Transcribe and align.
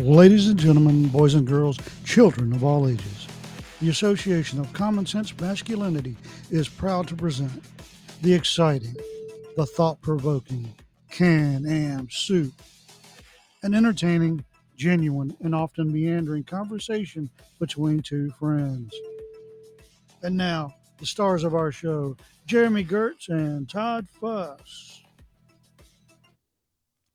Ladies 0.00 0.48
and 0.48 0.58
gentlemen, 0.58 1.08
boys 1.08 1.34
and 1.34 1.46
girls, 1.46 1.76
children 2.04 2.52
of 2.52 2.64
all 2.64 2.88
ages, 2.88 3.26
the 3.80 3.90
Association 3.90 4.58
of 4.58 4.72
Common 4.72 5.06
Sense 5.06 5.38
Masculinity 5.38 6.16
is 6.50 6.68
proud 6.68 7.06
to 7.08 7.14
present 7.14 7.62
the 8.22 8.32
exciting, 8.32 8.94
the 9.56 9.66
thought 9.66 10.00
provoking 10.00 10.72
Can 11.10 11.66
Am 11.66 12.08
Soup, 12.10 12.52
an 13.62 13.74
entertaining, 13.74 14.44
genuine, 14.76 15.36
and 15.40 15.54
often 15.54 15.92
meandering 15.92 16.44
conversation 16.44 17.28
between 17.58 18.00
two 18.00 18.30
friends. 18.38 18.94
And 20.22 20.36
now, 20.36 20.74
the 20.98 21.06
stars 21.06 21.44
of 21.44 21.54
our 21.54 21.70
show, 21.70 22.16
Jeremy 22.46 22.84
Gertz 22.84 23.28
and 23.28 23.68
Todd 23.68 24.06
Fuss. 24.20 25.02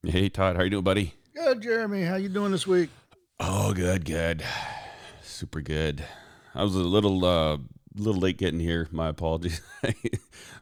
Hey 0.05 0.30
Todd, 0.30 0.57
how 0.57 0.64
you 0.64 0.70
doing, 0.70 0.84
buddy? 0.84 1.14
Good, 1.36 1.61
Jeremy. 1.61 2.04
How 2.04 2.15
you 2.15 2.29
doing 2.29 2.51
this 2.51 2.68
week? 2.68 2.89
Oh, 3.39 3.73
good, 3.73 4.05
good, 4.05 4.43
super 5.23 5.61
good. 5.61 6.04
I 6.54 6.61
was 6.64 6.75
a 6.75 6.79
little, 6.79 7.25
uh, 7.25 7.57
little 7.96 8.21
late 8.21 8.37
getting 8.37 8.59
here. 8.59 8.87
My 8.92 9.07
apologies. 9.09 9.59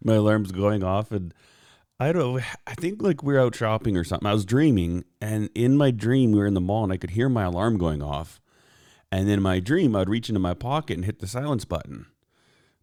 My 0.04 0.14
alarm's 0.14 0.54
going 0.54 0.82
off, 0.82 1.12
and 1.12 1.34
I 2.00 2.14
don't. 2.14 2.38
know. 2.38 2.44
I 2.66 2.74
think 2.76 3.02
like 3.02 3.22
we 3.22 3.36
are 3.36 3.42
out 3.42 3.56
shopping 3.56 3.98
or 3.98 4.06
something. 4.06 4.26
I 4.26 4.34
was 4.34 4.46
dreaming, 4.46 5.04
and 5.20 5.50
in 5.54 5.76
my 5.78 5.92
dream, 5.92 6.32
we 6.32 6.40
were 6.40 6.48
in 6.48 6.54
the 6.54 6.62
mall, 6.62 6.86
and 6.86 6.94
I 6.94 6.98
could 6.98 7.12
hear 7.12 7.28
my 7.28 7.44
alarm 7.44 7.78
going 7.78 8.02
off. 8.02 8.40
And 9.12 9.30
in 9.30 9.42
my 9.42 9.60
dream, 9.60 9.94
I'd 9.94 10.08
reach 10.08 10.30
into 10.30 10.40
my 10.40 10.54
pocket 10.54 10.96
and 10.96 11.04
hit 11.04 11.20
the 11.20 11.28
silence 11.28 11.66
button. 11.66 12.06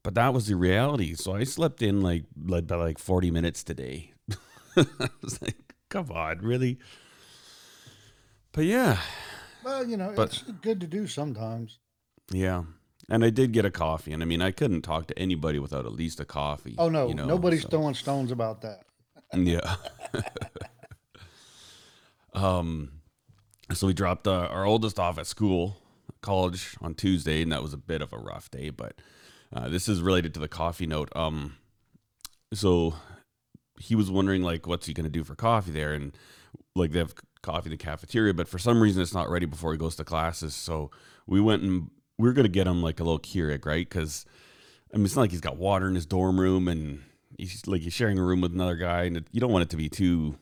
But 0.02 0.14
that 0.14 0.34
was 0.34 0.46
the 0.46 0.56
reality. 0.56 1.14
So 1.14 1.34
I 1.34 1.44
slept 1.44 1.80
in 1.80 2.02
like 2.02 2.24
like 2.44 2.66
by 2.66 2.76
like 2.76 2.98
forty 2.98 3.30
minutes 3.30 3.64
today. 3.64 4.12
I 4.76 5.08
was 5.22 5.40
like, 5.40 5.56
come 5.88 6.10
on, 6.12 6.40
really? 6.40 6.78
But 8.52 8.64
yeah, 8.64 8.98
Well, 9.64 9.86
you 9.86 9.96
know, 9.96 10.12
But- 10.16 10.30
it's 10.32 10.42
good 10.62 10.80
to 10.80 10.86
do 10.86 11.06
sometimes. 11.06 11.78
Yeah. 12.30 12.64
And 13.10 13.24
I 13.24 13.30
did 13.30 13.52
get 13.52 13.64
a 13.64 13.70
coffee. 13.70 14.12
And 14.12 14.22
I 14.22 14.26
mean, 14.26 14.42
I 14.42 14.50
couldn't 14.50 14.82
talk 14.82 15.06
to 15.08 15.18
anybody 15.18 15.58
without 15.58 15.86
at 15.86 15.92
least 15.92 16.20
a 16.20 16.24
coffee. 16.24 16.74
Oh 16.78 16.88
no, 16.88 17.08
you 17.08 17.14
know, 17.14 17.26
nobody's 17.26 17.62
so- 17.62 17.68
throwing 17.68 17.94
stones 17.94 18.30
about 18.30 18.62
that. 18.62 18.84
Yeah. 19.34 19.76
um, 22.34 22.92
so 23.72 23.86
we 23.86 23.92
dropped 23.92 24.26
uh, 24.26 24.48
our 24.50 24.64
oldest 24.64 24.98
off 24.98 25.18
at 25.18 25.26
school, 25.26 25.76
college 26.22 26.76
on 26.80 26.94
Tuesday, 26.94 27.42
and 27.42 27.52
that 27.52 27.62
was 27.62 27.72
a 27.72 27.76
bit 27.78 28.02
of 28.02 28.12
a 28.12 28.18
rough 28.18 28.50
day. 28.50 28.70
But 28.70 28.94
uh, 29.52 29.68
this 29.68 29.88
is 29.88 30.00
related 30.00 30.34
to 30.34 30.40
the 30.40 30.48
coffee 30.48 30.86
note. 30.86 31.10
Um, 31.14 31.56
so 32.54 32.94
he 33.78 33.94
was 33.94 34.10
wondering 34.10 34.42
like, 34.42 34.66
what's 34.66 34.86
he 34.86 34.94
gonna 34.94 35.08
do 35.10 35.24
for 35.24 35.34
coffee 35.34 35.72
there? 35.72 35.92
And 35.92 36.16
like 36.74 36.92
they 36.92 36.98
have 36.98 37.14
coffee 37.42 37.66
in 37.66 37.70
the 37.72 37.76
cafeteria, 37.76 38.34
but 38.34 38.48
for 38.48 38.58
some 38.58 38.80
reason 38.80 39.02
it's 39.02 39.14
not 39.14 39.30
ready 39.30 39.46
before 39.46 39.72
he 39.72 39.78
goes 39.78 39.96
to 39.96 40.04
classes. 40.04 40.54
So 40.54 40.90
we 41.26 41.40
went 41.40 41.62
and 41.62 41.90
we 42.18 42.28
are 42.28 42.32
gonna 42.32 42.48
get 42.48 42.66
him 42.66 42.82
like 42.82 43.00
a 43.00 43.04
little 43.04 43.18
Keurig, 43.18 43.64
right? 43.66 43.88
Because 43.88 44.24
I 44.92 44.96
mean, 44.96 45.06
it's 45.06 45.16
not 45.16 45.22
like 45.22 45.30
he's 45.30 45.40
got 45.40 45.56
water 45.56 45.88
in 45.88 45.94
his 45.94 46.06
dorm 46.06 46.40
room 46.40 46.68
and 46.68 47.02
he's 47.36 47.66
like 47.66 47.82
he's 47.82 47.92
sharing 47.92 48.18
a 48.18 48.22
room 48.22 48.40
with 48.40 48.52
another 48.52 48.76
guy, 48.76 49.04
and 49.04 49.18
it, 49.18 49.26
you 49.32 49.40
don't 49.40 49.52
want 49.52 49.62
it 49.62 49.70
to 49.70 49.76
be 49.76 49.88
too. 49.88 50.36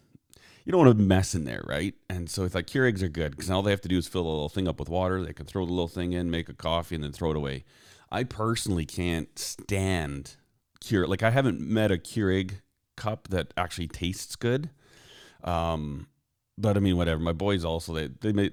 You 0.65 0.73
don't 0.73 0.85
want 0.85 0.99
to 0.99 1.05
mess 1.05 1.35
in 1.37 1.45
there, 1.45 1.63
right? 1.65 1.95
And 2.11 2.29
so 2.29 2.43
it's 2.43 2.55
like 2.55 2.67
Keurigs 2.67 3.01
are 3.01 3.09
good 3.09 3.31
because 3.31 3.49
all 3.51 3.63
they 3.63 3.71
have 3.71 3.81
to 3.83 3.89
do 3.89 3.99
is 3.99 4.09
fill 4.09 4.23
a 4.23 4.29
little 4.29 4.49
thing 4.49 4.67
up 4.67 4.81
with 4.81 4.89
water. 4.89 5.23
They 5.23 5.33
can 5.33 5.47
throw 5.47 5.65
the 5.65 5.71
little 5.71 5.87
thing 5.87 6.13
in, 6.13 6.29
make 6.29 6.49
a 6.49 6.55
coffee, 6.55 6.97
and 6.97 7.05
then 7.05 7.13
throw 7.13 7.31
it 7.31 7.37
away. 7.37 7.65
I 8.11 8.25
personally 8.25 8.85
can't 8.85 9.39
stand 9.39 10.37
Keurig. 10.81 11.09
Like 11.09 11.23
I 11.23 11.31
haven't 11.31 11.61
met 11.61 11.93
a 11.93 11.99
Keurig 11.99 12.63
cup 12.97 13.29
that 13.29 13.55
actually 13.57 13.87
tastes 13.87 14.35
good. 14.35 14.71
Um, 15.45 16.09
but 16.59 16.77
I 16.77 16.81
mean, 16.81 16.97
whatever. 16.97 17.21
My 17.21 17.33
boys 17.33 17.65
also 17.65 17.93
they 17.93 18.09
they 18.21 18.33
may 18.33 18.51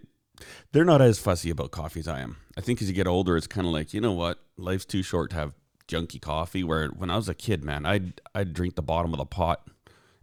they're 0.72 0.86
not 0.86 1.02
as 1.02 1.20
fussy 1.20 1.50
about 1.50 1.72
coffee 1.72 2.00
as 2.00 2.08
I 2.08 2.22
am. 2.22 2.38
I 2.58 2.62
think 2.62 2.82
as 2.82 2.88
you 2.88 2.94
get 2.94 3.08
older, 3.08 3.38
it's 3.38 3.48
kind 3.48 3.68
of 3.68 3.74
like 3.74 3.94
you 3.94 4.02
know 4.02 4.14
what, 4.14 4.40
life's 4.58 4.86
too 4.86 5.04
short 5.04 5.30
to 5.32 5.36
have 5.36 5.54
junky 5.88 6.22
coffee. 6.22 6.64
Where 6.64 6.88
when 6.90 7.10
I 7.10 7.16
was 7.16 7.30
a 7.30 7.34
kid, 7.34 7.64
man, 7.64 7.86
I'd 7.86 8.22
I'd 8.34 8.54
drink 8.54 8.76
the 8.76 8.82
bottom 8.82 9.14
of 9.14 9.18
the 9.18 9.26
pot 9.26 9.68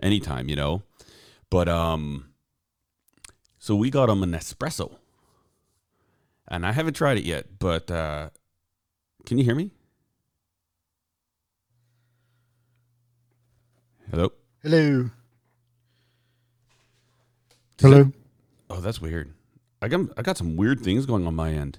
anytime, 0.02 0.48
you 0.48 0.56
know. 0.56 0.82
But 1.48 1.68
um, 1.68 2.30
so 3.58 3.74
we 3.74 3.90
got 3.90 4.08
him 4.08 4.22
an 4.22 4.32
espresso, 4.32 4.96
and 6.48 6.66
I 6.66 6.72
haven't 6.72 6.94
tried 6.94 7.18
it 7.18 7.24
yet. 7.24 7.58
But 7.58 7.90
uh, 7.90 8.30
can 9.26 9.38
you 9.38 9.44
hear 9.44 9.54
me? 9.54 9.70
Hello. 14.10 14.32
Hello. 14.62 15.10
Hello. 17.80 18.12
Oh, 18.68 18.80
that's 18.80 19.00
weird. 19.00 19.32
I 19.82 19.88
got 19.88 20.00
I 20.16 20.22
got 20.22 20.36
some 20.36 20.56
weird 20.56 20.80
things 20.80 21.06
going 21.06 21.26
on 21.26 21.34
my 21.34 21.52
end. 21.52 21.78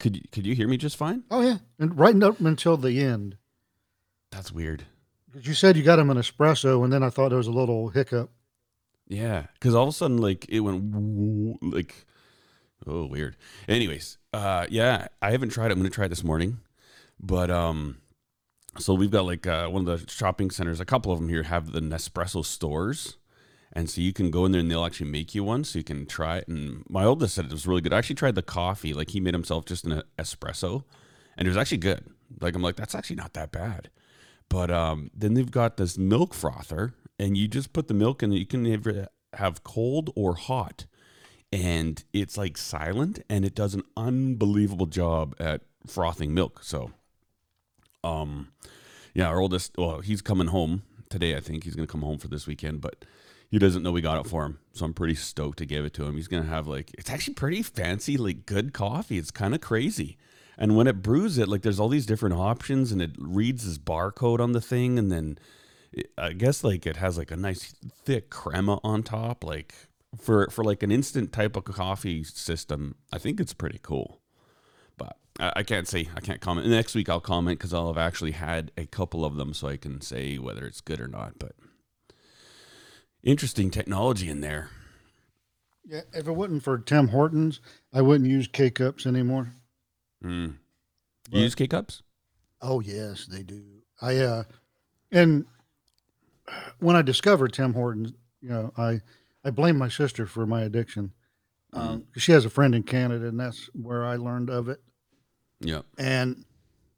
Could 0.00 0.16
you, 0.16 0.22
could 0.32 0.46
you 0.46 0.54
hear 0.56 0.66
me 0.66 0.76
just 0.76 0.96
fine? 0.96 1.22
Oh 1.30 1.40
yeah, 1.42 1.58
and 1.78 1.96
right 1.96 2.20
up 2.22 2.40
until 2.40 2.76
the 2.76 3.00
end, 3.00 3.36
That's 4.32 4.50
weird. 4.50 4.84
you 5.40 5.54
said 5.54 5.76
you 5.76 5.84
got 5.84 6.00
him 6.00 6.10
an 6.10 6.16
espresso, 6.16 6.82
and 6.82 6.92
then 6.92 7.04
I 7.04 7.10
thought 7.10 7.28
there 7.28 7.38
was 7.38 7.46
a 7.46 7.52
little 7.52 7.88
hiccup. 7.90 8.30
Yeah, 9.06 9.46
because 9.54 9.74
all 9.76 9.84
of 9.84 9.88
a 9.90 9.92
sudden, 9.92 10.18
like 10.18 10.46
it 10.48 10.60
went 10.60 10.82
woo- 10.92 11.58
like, 11.62 12.04
oh, 12.84 13.06
weird. 13.06 13.36
Anyways, 13.68 14.18
uh, 14.32 14.66
yeah, 14.70 15.06
I 15.20 15.30
haven't 15.30 15.50
tried 15.50 15.66
it. 15.66 15.72
I'm 15.72 15.78
gonna 15.78 15.90
try 15.90 16.06
it 16.06 16.08
this 16.08 16.24
morning, 16.24 16.58
but 17.20 17.48
um, 17.48 17.98
so 18.80 18.94
we've 18.94 19.10
got 19.12 19.24
like 19.24 19.46
uh, 19.46 19.68
one 19.68 19.86
of 19.86 20.00
the 20.04 20.10
shopping 20.10 20.50
centers. 20.50 20.80
A 20.80 20.84
couple 20.84 21.12
of 21.12 21.20
them 21.20 21.28
here 21.28 21.44
have 21.44 21.70
the 21.70 21.80
Nespresso 21.80 22.44
stores, 22.44 23.18
and 23.72 23.88
so 23.88 24.00
you 24.00 24.12
can 24.12 24.30
go 24.30 24.44
in 24.44 24.52
there 24.52 24.60
and 24.60 24.70
they'll 24.70 24.84
actually 24.84 25.10
make 25.10 25.34
you 25.34 25.44
one, 25.44 25.64
so 25.64 25.78
you 25.78 25.84
can 25.84 26.06
try 26.06 26.38
it. 26.38 26.48
And 26.48 26.84
my 26.88 27.04
oldest 27.04 27.34
said 27.34 27.46
it 27.46 27.50
was 27.50 27.66
really 27.66 27.80
good. 27.80 27.92
I 27.92 27.98
actually 27.98 28.16
tried 28.16 28.34
the 28.34 28.42
coffee. 28.42 28.92
Like 28.92 29.10
he 29.10 29.20
made 29.20 29.34
himself 29.34 29.64
just 29.64 29.84
an 29.84 30.02
espresso, 30.18 30.84
and 31.36 31.46
it 31.46 31.50
was 31.50 31.56
actually 31.56 31.78
good. 31.78 32.04
Like 32.40 32.54
I'm 32.54 32.62
like 32.62 32.76
that's 32.76 32.94
actually 32.94 33.16
not 33.16 33.32
that 33.34 33.52
bad. 33.52 33.90
But 34.48 34.70
um, 34.70 35.10
then 35.14 35.32
they've 35.32 35.50
got 35.50 35.78
this 35.78 35.96
milk 35.96 36.34
frother, 36.34 36.94
and 37.18 37.36
you 37.36 37.48
just 37.48 37.72
put 37.72 37.88
the 37.88 37.94
milk 37.94 38.22
in. 38.22 38.30
There, 38.30 38.38
you 38.38 38.46
can 38.46 38.66
either 38.66 39.08
have 39.32 39.64
cold 39.64 40.10
or 40.14 40.34
hot, 40.34 40.84
and 41.50 42.04
it's 42.12 42.36
like 42.36 42.58
silent, 42.58 43.22
and 43.30 43.46
it 43.46 43.54
does 43.54 43.74
an 43.74 43.84
unbelievable 43.96 44.84
job 44.86 45.34
at 45.40 45.62
frothing 45.86 46.34
milk. 46.34 46.60
So, 46.62 46.90
um, 48.04 48.52
yeah, 49.14 49.28
our 49.28 49.40
oldest, 49.40 49.72
well, 49.78 50.00
he's 50.00 50.20
coming 50.20 50.48
home 50.48 50.82
today. 51.08 51.34
I 51.34 51.40
think 51.40 51.64
he's 51.64 51.74
gonna 51.74 51.86
come 51.86 52.02
home 52.02 52.18
for 52.18 52.28
this 52.28 52.46
weekend, 52.46 52.82
but 52.82 53.06
he 53.52 53.58
doesn't 53.58 53.82
know 53.82 53.92
we 53.92 54.00
got 54.00 54.24
it 54.24 54.28
for 54.28 54.46
him. 54.46 54.58
So 54.72 54.86
I'm 54.86 54.94
pretty 54.94 55.14
stoked 55.14 55.58
to 55.58 55.66
give 55.66 55.84
it 55.84 55.92
to 55.94 56.04
him. 56.04 56.16
He's 56.16 56.26
gonna 56.26 56.44
have 56.44 56.66
like 56.66 56.90
it's 56.96 57.10
actually 57.10 57.34
pretty 57.34 57.62
fancy, 57.62 58.16
like 58.16 58.46
good 58.46 58.72
coffee. 58.72 59.18
It's 59.18 59.30
kind 59.30 59.54
of 59.54 59.60
crazy. 59.60 60.16
And 60.56 60.74
when 60.74 60.86
it 60.86 61.02
brews 61.02 61.36
it, 61.36 61.48
like 61.48 61.60
there's 61.60 61.78
all 61.78 61.90
these 61.90 62.06
different 62.06 62.34
options, 62.34 62.92
and 62.92 63.02
it 63.02 63.10
reads 63.18 63.66
this 63.66 63.76
barcode 63.76 64.40
on 64.40 64.52
the 64.52 64.60
thing, 64.62 64.98
and 64.98 65.12
then 65.12 65.38
it, 65.92 66.10
I 66.16 66.32
guess 66.32 66.64
like 66.64 66.86
it 66.86 66.96
has 66.96 67.18
like 67.18 67.30
a 67.30 67.36
nice 67.36 67.74
thick 68.04 68.30
crema 68.30 68.80
on 68.82 69.02
top. 69.02 69.44
Like 69.44 69.74
for 70.18 70.48
for 70.48 70.64
like 70.64 70.82
an 70.82 70.90
instant 70.90 71.30
type 71.30 71.54
of 71.54 71.64
coffee 71.64 72.24
system, 72.24 72.94
I 73.12 73.18
think 73.18 73.38
it's 73.38 73.52
pretty 73.52 73.80
cool. 73.82 74.22
But 74.96 75.18
I, 75.38 75.52
I 75.56 75.62
can't 75.62 75.86
say 75.86 76.08
I 76.16 76.20
can't 76.20 76.40
comment. 76.40 76.68
Next 76.68 76.94
week 76.94 77.10
I'll 77.10 77.20
comment 77.20 77.58
because 77.58 77.74
I'll 77.74 77.88
have 77.88 77.98
actually 77.98 78.32
had 78.32 78.72
a 78.78 78.86
couple 78.86 79.26
of 79.26 79.36
them, 79.36 79.52
so 79.52 79.68
I 79.68 79.76
can 79.76 80.00
say 80.00 80.38
whether 80.38 80.64
it's 80.64 80.80
good 80.80 81.00
or 81.00 81.08
not. 81.08 81.34
But 81.38 81.52
interesting 83.22 83.70
technology 83.70 84.28
in 84.28 84.40
there. 84.40 84.70
Yeah, 85.84 86.02
if 86.12 86.26
it 86.28 86.32
wasn't 86.32 86.62
for 86.62 86.78
Tim 86.78 87.08
Hortons, 87.08 87.60
I 87.92 88.02
wouldn't 88.02 88.30
use 88.30 88.46
K 88.48 88.70
cups 88.70 89.04
anymore. 89.06 89.54
Mm. 90.24 90.56
But- 91.30 91.36
You 91.38 91.42
use 91.44 91.54
K 91.54 91.66
cups? 91.66 92.02
Oh 92.60 92.80
yes, 92.80 93.26
they 93.26 93.42
do. 93.42 93.62
I 94.00 94.18
uh, 94.18 94.44
and 95.10 95.44
when 96.78 96.94
I 96.96 97.02
discovered 97.02 97.52
Tim 97.52 97.74
Hortons, 97.74 98.12
you 98.40 98.50
know, 98.50 98.72
I 98.76 99.00
I 99.44 99.50
blame 99.50 99.76
my 99.76 99.88
sister 99.88 100.26
for 100.26 100.46
my 100.46 100.62
addiction. 100.62 101.12
Um, 101.72 102.04
'cause 102.12 102.22
she 102.22 102.32
has 102.32 102.44
a 102.44 102.50
friend 102.50 102.74
in 102.74 102.82
Canada, 102.84 103.26
and 103.26 103.40
that's 103.40 103.66
where 103.74 104.04
I 104.04 104.16
learned 104.16 104.50
of 104.50 104.68
it. 104.68 104.80
Yeah. 105.60 105.82
And 105.98 106.44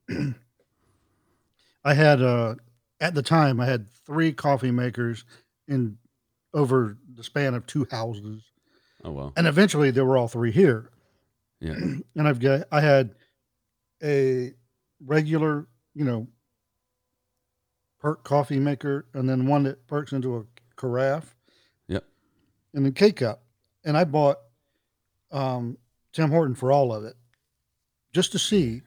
I 1.84 1.94
had 1.94 2.20
uh, 2.22 2.56
at 3.00 3.14
the 3.14 3.22
time 3.22 3.60
I 3.60 3.66
had 3.66 3.90
three 4.06 4.32
coffee 4.32 4.70
makers 4.70 5.24
in 5.68 5.98
over 6.54 6.96
the 7.14 7.24
span 7.24 7.52
of 7.54 7.66
two 7.66 7.86
houses, 7.90 8.42
Oh 9.04 9.12
well. 9.12 9.32
and 9.36 9.46
eventually 9.46 9.90
they 9.90 10.00
were 10.00 10.16
all 10.16 10.28
three 10.28 10.52
here. 10.52 10.90
Yeah. 11.60 11.72
and 12.16 12.28
I've 12.28 12.40
got 12.40 12.66
I 12.72 12.80
had 12.80 13.14
a 14.02 14.54
regular, 15.04 15.66
you 15.94 16.04
know, 16.04 16.28
perk 18.00 18.24
coffee 18.24 18.58
maker, 18.60 19.06
and 19.14 19.28
then 19.28 19.46
one 19.46 19.64
that 19.64 19.86
perks 19.86 20.12
into 20.12 20.36
a 20.36 20.44
carafe. 20.76 21.34
Yep. 21.88 22.04
And 22.74 22.84
then 22.86 22.92
K 22.92 23.12
cup, 23.12 23.42
and 23.84 23.96
I 23.96 24.04
bought 24.04 24.38
um, 25.32 25.76
Tim 26.12 26.30
Horton 26.30 26.54
for 26.54 26.70
all 26.70 26.92
of 26.94 27.04
it, 27.04 27.16
just 28.12 28.32
to 28.32 28.38
see 28.38 28.82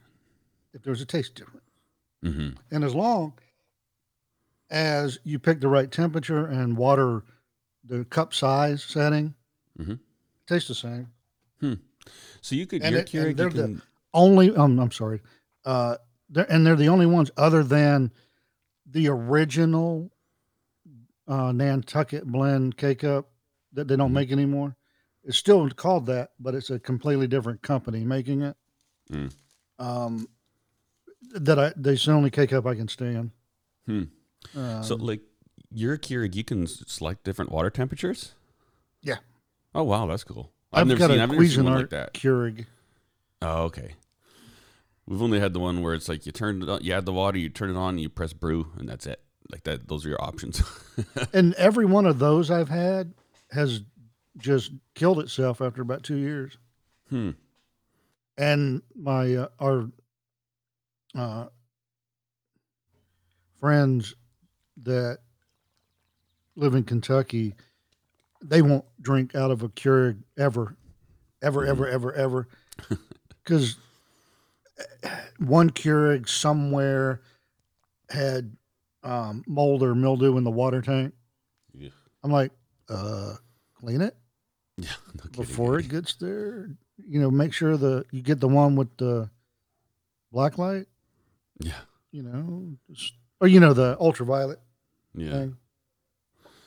if 0.73 0.83
there 0.83 0.91
was 0.91 1.01
a 1.01 1.05
taste 1.05 1.35
difference. 1.35 1.65
Mm-hmm. 2.23 2.49
And 2.71 2.83
as 2.83 2.95
long 2.95 3.33
as 4.69 5.19
you 5.23 5.39
pick 5.39 5.59
the 5.61 5.67
right 5.67 5.91
temperature 5.91 6.45
and 6.45 6.77
water 6.77 7.23
the 7.87 8.05
cup 8.05 8.33
size 8.33 8.83
setting, 8.83 9.33
Mhm. 9.79 9.99
Tastes 10.47 10.67
the 10.69 10.75
same. 10.75 11.07
So 12.41 12.55
you 12.55 12.65
could 12.65 12.81
And 12.83 12.93
your 12.93 13.01
it- 13.01 13.07
Keurig, 13.09 13.27
you 13.29 13.33
they're 13.33 13.49
the- 13.49 13.61
can, 13.63 13.81
Only, 14.13 14.55
um, 14.55 14.79
I'm 14.79 14.91
sorry. 14.91 15.21
Uh, 15.65 15.97
they're, 16.29 16.49
and 16.51 16.65
they're 16.65 16.75
the 16.77 16.87
only 16.87 17.05
ones 17.05 17.29
other 17.37 17.63
than 17.63 18.11
the 18.85 19.07
original 19.09 20.11
uh, 21.27 21.51
Nantucket 21.51 22.25
blend 22.25 22.77
K 22.77 22.95
cup 22.95 23.29
that 23.73 23.89
they 23.89 23.97
don't 23.97 24.11
Mhm. 24.11 24.15
make 24.15 24.31
anymore. 24.31 24.77
It's 25.25 25.37
still 25.37 25.69
called 25.71 26.05
that, 26.05 26.31
but 26.39 26.55
it's 26.55 26.69
a 26.69 26.79
completely 26.79 27.27
different 27.27 27.61
company 27.61 28.05
making 28.05 28.41
it. 28.43 28.55
Mm. 29.11 29.33
Um, 29.77 30.27
that 31.33 31.59
I, 31.59 31.73
that's 31.75 32.05
the 32.05 32.13
only 32.13 32.29
K 32.29 32.47
cup 32.47 32.65
I 32.65 32.75
can 32.75 32.87
stand. 32.87 33.31
Hmm. 33.85 34.03
Um, 34.55 34.83
so 34.83 34.95
like 34.95 35.21
your 35.71 35.97
Keurig, 35.97 36.35
you 36.35 36.43
can 36.43 36.67
select 36.67 37.23
different 37.23 37.51
water 37.51 37.69
temperatures. 37.69 38.33
Yeah. 39.01 39.17
Oh 39.75 39.83
wow, 39.83 40.05
that's 40.07 40.23
cool. 40.23 40.51
I've, 40.71 40.81
I've 40.81 40.87
never 40.87 40.99
got 40.99 41.09
seen. 41.09 41.19
a 41.19 41.23
I've 41.23 41.31
never 41.31 41.47
seen 41.47 41.63
one 41.63 41.73
like 41.75 41.89
that. 41.91 42.13
Keurig. 42.13 42.65
Oh 43.41 43.63
okay. 43.63 43.95
We've 45.07 45.21
only 45.21 45.39
had 45.39 45.53
the 45.53 45.59
one 45.59 45.81
where 45.81 45.93
it's 45.93 46.09
like 46.09 46.25
you 46.25 46.31
turn 46.31 46.61
it 46.61 46.69
on, 46.69 46.83
you 46.83 46.93
add 46.93 47.05
the 47.05 47.13
water, 47.13 47.37
you 47.37 47.49
turn 47.49 47.69
it 47.69 47.77
on, 47.77 47.97
you 47.97 48.09
press 48.09 48.33
brew, 48.33 48.67
and 48.77 48.89
that's 48.89 49.05
it. 49.05 49.21
Like 49.49 49.63
that. 49.63 49.87
Those 49.87 50.05
are 50.05 50.09
your 50.09 50.21
options. 50.21 50.61
And 51.33 51.53
every 51.53 51.85
one 51.85 52.05
of 52.07 52.19
those 52.19 52.49
I've 52.49 52.69
had 52.69 53.13
has 53.51 53.81
just 54.37 54.71
killed 54.95 55.19
itself 55.19 55.61
after 55.61 55.81
about 55.81 56.03
two 56.03 56.15
years. 56.17 56.57
hmm. 57.09 57.31
And 58.37 58.81
my 58.95 59.35
uh, 59.35 59.47
our 59.59 59.89
uh, 61.15 61.45
friends 63.59 64.15
that 64.83 65.19
live 66.57 66.75
in 66.75 66.83
Kentucky, 66.83 67.53
they 68.43 68.61
won't 68.61 68.85
drink 69.01 69.35
out 69.35 69.51
of 69.51 69.63
a 69.63 69.69
Keurig 69.69 70.17
ever, 70.37 70.75
ever, 71.41 71.61
Mhm. 71.65 71.69
ever, 71.69 71.87
ever, 71.87 72.13
ever, 72.15 72.47
because 73.43 73.77
one 75.39 75.69
Keurig 75.69 76.27
somewhere 76.27 77.21
had 78.09 78.55
um, 79.03 79.43
mold 79.47 79.83
or 79.83 79.95
mildew 79.95 80.37
in 80.37 80.43
the 80.43 80.51
water 80.51 80.81
tank. 80.81 81.13
Yeah. 81.73 81.89
I'm 82.23 82.31
like, 82.31 82.51
uh, 82.89 83.35
clean 83.75 84.01
it 84.01 84.17
Yeah. 84.77 84.89
No 85.15 85.29
before 85.31 85.79
it 85.79 85.87
gets 85.87 86.15
there. 86.15 86.69
You 87.07 87.21
know, 87.21 87.31
make 87.31 87.53
sure 87.53 87.77
the 87.77 88.05
you 88.11 88.21
get 88.21 88.39
the 88.39 88.47
one 88.47 88.75
with 88.75 88.95
the 88.97 89.29
black 90.31 90.57
light. 90.57 90.87
Yeah. 91.59 91.79
You 92.11 92.23
know, 92.23 92.75
just, 92.91 93.13
or 93.39 93.47
you 93.47 93.59
know 93.59 93.73
the 93.73 93.97
ultraviolet 93.99 94.59
Yeah. 95.15 95.31
thing. 95.31 95.57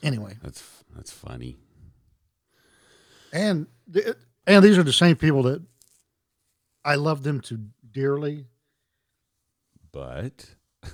Anyway, 0.02 0.36
That's 0.42 0.62
that's 0.96 1.10
funny. 1.12 1.58
and 3.32 3.66
the, 3.86 4.16
and 4.46 4.64
these 4.64 4.78
are 4.78 4.82
the 4.82 4.92
same 4.92 5.16
people 5.16 5.42
that 5.44 5.62
I 6.84 6.94
love 6.94 7.22
them 7.22 7.40
to 7.42 7.58
dearly. 7.92 8.46
But 9.92 10.54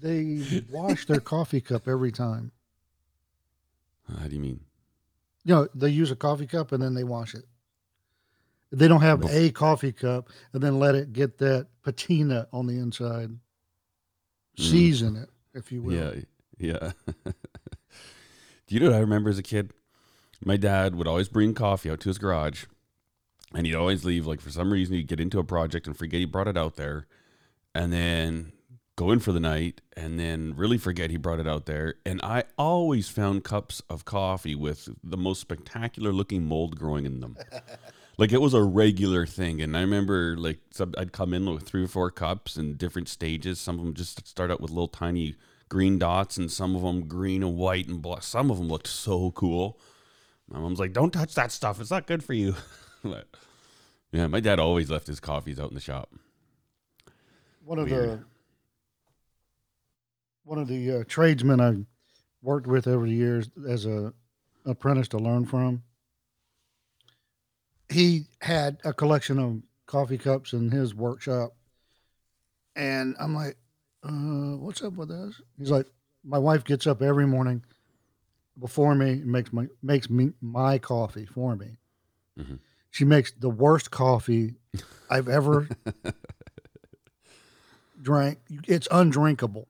They 0.00 0.62
wash 0.70 1.06
their 1.06 1.20
coffee 1.20 1.60
cup 1.60 1.88
every 1.88 2.12
time. 2.12 2.52
how 4.18 4.26
do 4.28 4.34
you 4.34 4.40
mean? 4.40 4.60
You 5.44 5.54
know, 5.54 5.68
they 5.74 5.88
use 5.90 6.10
a 6.10 6.16
coffee 6.16 6.46
cup 6.46 6.72
and 6.72 6.82
then 6.82 6.94
they 6.94 7.04
wash 7.04 7.34
it. 7.34 7.44
They 8.72 8.88
don't 8.88 9.00
have 9.00 9.24
a 9.30 9.50
coffee 9.52 9.92
cup 9.92 10.28
and 10.52 10.62
then 10.62 10.78
let 10.78 10.94
it 10.94 11.12
get 11.12 11.38
that 11.38 11.68
patina 11.82 12.48
on 12.52 12.66
the 12.66 12.78
inside. 12.78 13.30
Mm. 13.30 13.38
Season 14.70 15.16
it, 15.16 15.30
if 15.54 15.70
you 15.70 15.82
will. 15.82 15.94
Yeah, 15.94 16.22
yeah. 16.58 16.92
Do 17.24 18.74
you 18.74 18.80
know 18.80 18.86
what 18.86 18.96
I 18.96 19.00
remember 19.00 19.30
as 19.30 19.38
a 19.38 19.42
kid? 19.42 19.72
My 20.44 20.56
dad 20.56 20.94
would 20.94 21.06
always 21.06 21.28
bring 21.28 21.54
coffee 21.54 21.90
out 21.90 22.00
to 22.00 22.08
his 22.08 22.18
garage, 22.18 22.64
and 23.54 23.66
he'd 23.66 23.74
always 23.74 24.04
leave. 24.04 24.26
Like 24.26 24.40
for 24.40 24.50
some 24.50 24.72
reason, 24.72 24.96
he'd 24.96 25.08
get 25.08 25.20
into 25.20 25.38
a 25.38 25.44
project 25.44 25.86
and 25.86 25.96
forget 25.96 26.20
he 26.20 26.26
brought 26.26 26.48
it 26.48 26.56
out 26.56 26.76
there, 26.76 27.06
and 27.74 27.92
then 27.92 28.52
go 28.96 29.10
in 29.10 29.20
for 29.20 29.32
the 29.32 29.40
night, 29.40 29.82
and 29.96 30.18
then 30.18 30.54
really 30.56 30.78
forget 30.78 31.10
he 31.10 31.16
brought 31.16 31.38
it 31.38 31.46
out 31.46 31.66
there. 31.66 31.94
And 32.04 32.20
I 32.22 32.44
always 32.58 33.08
found 33.08 33.44
cups 33.44 33.82
of 33.88 34.04
coffee 34.04 34.54
with 34.54 34.88
the 35.04 35.16
most 35.16 35.40
spectacular 35.40 36.12
looking 36.12 36.44
mold 36.44 36.78
growing 36.78 37.06
in 37.06 37.20
them. 37.20 37.36
like 38.18 38.32
it 38.32 38.40
was 38.40 38.54
a 38.54 38.62
regular 38.62 39.26
thing 39.26 39.60
and 39.60 39.76
i 39.76 39.80
remember 39.80 40.36
like 40.38 40.58
some, 40.70 40.94
i'd 40.96 41.12
come 41.12 41.34
in 41.34 41.44
with 41.44 41.64
three 41.64 41.84
or 41.84 41.88
four 41.88 42.10
cups 42.10 42.56
in 42.56 42.74
different 42.74 43.08
stages 43.08 43.60
some 43.60 43.78
of 43.78 43.84
them 43.84 43.92
just 43.94 44.26
start 44.26 44.50
out 44.50 44.58
with 44.58 44.70
little 44.70 44.88
tiny 44.88 45.34
green 45.68 45.98
dots 45.98 46.36
and 46.36 46.50
some 46.50 46.76
of 46.76 46.82
them 46.82 47.08
green 47.08 47.42
and 47.42 47.56
white 47.56 47.88
and 47.88 48.00
black. 48.00 48.22
Some 48.22 48.50
of 48.50 48.58
them 48.58 48.68
looked 48.68 48.88
so 48.88 49.30
cool. 49.32 49.78
My 50.48 50.58
mom's 50.58 50.78
like 50.78 50.92
don't 50.92 51.12
touch 51.12 51.34
that 51.34 51.52
stuff. 51.52 51.80
It's 51.80 51.90
not 51.90 52.06
good 52.06 52.24
for 52.24 52.34
you. 52.34 52.54
But, 53.02 53.28
yeah 54.10 54.26
my 54.26 54.40
dad 54.40 54.58
always 54.58 54.90
left 54.90 55.06
his 55.06 55.20
coffees 55.20 55.60
out 55.60 55.68
in 55.68 55.76
the 55.76 55.80
shop. 55.80 56.12
One 57.64 57.78
of 57.78 57.88
the 57.88 58.24
one 60.42 60.58
of 60.58 60.66
the 60.66 60.92
uh, 60.92 61.04
tradesmen 61.06 61.60
I 61.60 61.74
worked 62.42 62.66
with 62.66 62.86
over 62.86 63.06
the 63.06 63.12
years 63.12 63.48
as 63.68 63.86
a 63.86 64.12
apprentice 64.64 65.08
to 65.08 65.18
learn 65.18 65.44
from. 65.44 65.82
He 67.88 68.26
had 68.40 68.78
a 68.84 68.92
collection 68.92 69.38
of 69.38 69.62
coffee 69.86 70.18
cups 70.18 70.52
in 70.52 70.70
his 70.70 70.94
workshop, 70.94 71.54
and 72.74 73.14
I'm 73.20 73.34
like, 73.34 73.56
uh, 74.06 74.56
"What's 74.56 74.82
up 74.82 74.94
with 74.94 75.10
us? 75.10 75.40
He's 75.58 75.70
like, 75.70 75.86
"My 76.24 76.38
wife 76.38 76.64
gets 76.64 76.86
up 76.86 77.02
every 77.02 77.26
morning 77.26 77.64
before 78.58 78.94
me 78.94 79.10
and 79.12 79.26
makes 79.26 79.52
my 79.52 79.66
makes 79.82 80.08
me 80.08 80.32
my 80.40 80.78
coffee 80.78 81.26
for 81.26 81.56
me. 81.56 81.78
Mhm. 82.38 82.58
She 82.90 83.04
makes 83.04 83.32
the 83.32 83.50
worst 83.50 83.90
coffee 83.90 84.54
I've 85.10 85.28
ever 85.28 85.68
drank. 88.00 88.38
It's 88.66 88.88
undrinkable." 88.90 89.68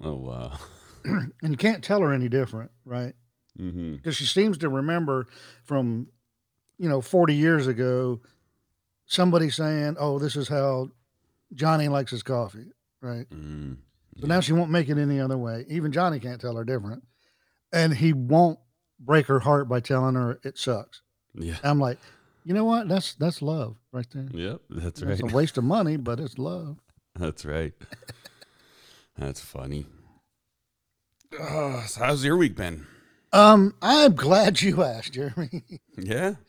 oh 0.00 0.14
wow 0.14 0.56
and 1.04 1.32
you 1.42 1.56
can't 1.56 1.82
tell 1.82 2.00
her 2.02 2.12
any 2.12 2.28
different, 2.28 2.70
right? 2.84 3.14
mm-hmm. 3.58 3.94
Because 3.96 4.14
she 4.16 4.26
seems 4.26 4.58
to 4.58 4.68
remember 4.68 5.26
from, 5.64 6.06
you 6.78 6.88
know, 6.88 7.00
40 7.00 7.34
years 7.34 7.66
ago, 7.66 8.20
somebody 9.06 9.50
saying, 9.50 9.96
oh, 9.98 10.18
this 10.20 10.36
is 10.36 10.46
how 10.48 10.90
Johnny 11.52 11.88
likes 11.88 12.12
his 12.12 12.22
coffee, 12.22 12.66
right? 13.00 13.28
mm 13.30 13.76
So 14.20 14.26
now 14.26 14.40
she 14.40 14.52
won't 14.52 14.70
make 14.70 14.88
it 14.88 14.98
any 14.98 15.20
other 15.20 15.38
way. 15.38 15.64
Even 15.68 15.92
Johnny 15.92 16.18
can't 16.20 16.40
tell 16.40 16.56
her 16.56 16.64
different. 16.64 17.02
And 17.72 17.94
he 17.94 18.12
won't 18.12 18.58
break 18.98 19.26
her 19.26 19.40
heart 19.40 19.68
by 19.68 19.80
telling 19.80 20.14
her 20.16 20.40
it 20.42 20.58
sucks. 20.58 21.02
yeah 21.34 21.56
I'm 21.62 21.78
like, 21.78 21.98
you 22.44 22.54
know 22.54 22.64
what? 22.64 22.88
That's 22.88 23.14
that's 23.14 23.42
love 23.42 23.76
right 23.92 24.06
there. 24.12 24.26
yep 24.32 24.60
that's 24.70 25.02
It's 25.02 25.22
right 25.22 25.32
a 25.32 25.34
waste 25.34 25.58
of 25.58 25.64
money, 25.76 25.96
but 25.96 26.18
it's 26.20 26.38
love. 26.38 26.78
that's 27.14 27.44
right 27.44 27.74
that's 29.18 29.40
funny 29.40 29.86
oh, 31.38 31.84
so 31.86 32.04
how's 32.04 32.24
your 32.24 32.36
week 32.36 32.56
been 32.56 32.86
Um, 33.32 33.74
I'm 33.82 34.14
glad 34.14 34.62
you 34.62 34.82
asked, 34.82 35.12
Jeremy. 35.14 35.62
yeah 35.96 36.34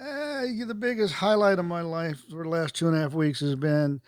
Uh, 0.00 0.46
the 0.64 0.74
biggest 0.74 1.12
highlight 1.12 1.58
of 1.58 1.66
my 1.66 1.82
life 1.82 2.22
for 2.30 2.42
the 2.42 2.48
last 2.48 2.74
two 2.74 2.88
and 2.88 2.96
a 2.96 3.00
half 3.00 3.12
weeks 3.12 3.40
has 3.40 3.54
been, 3.54 4.00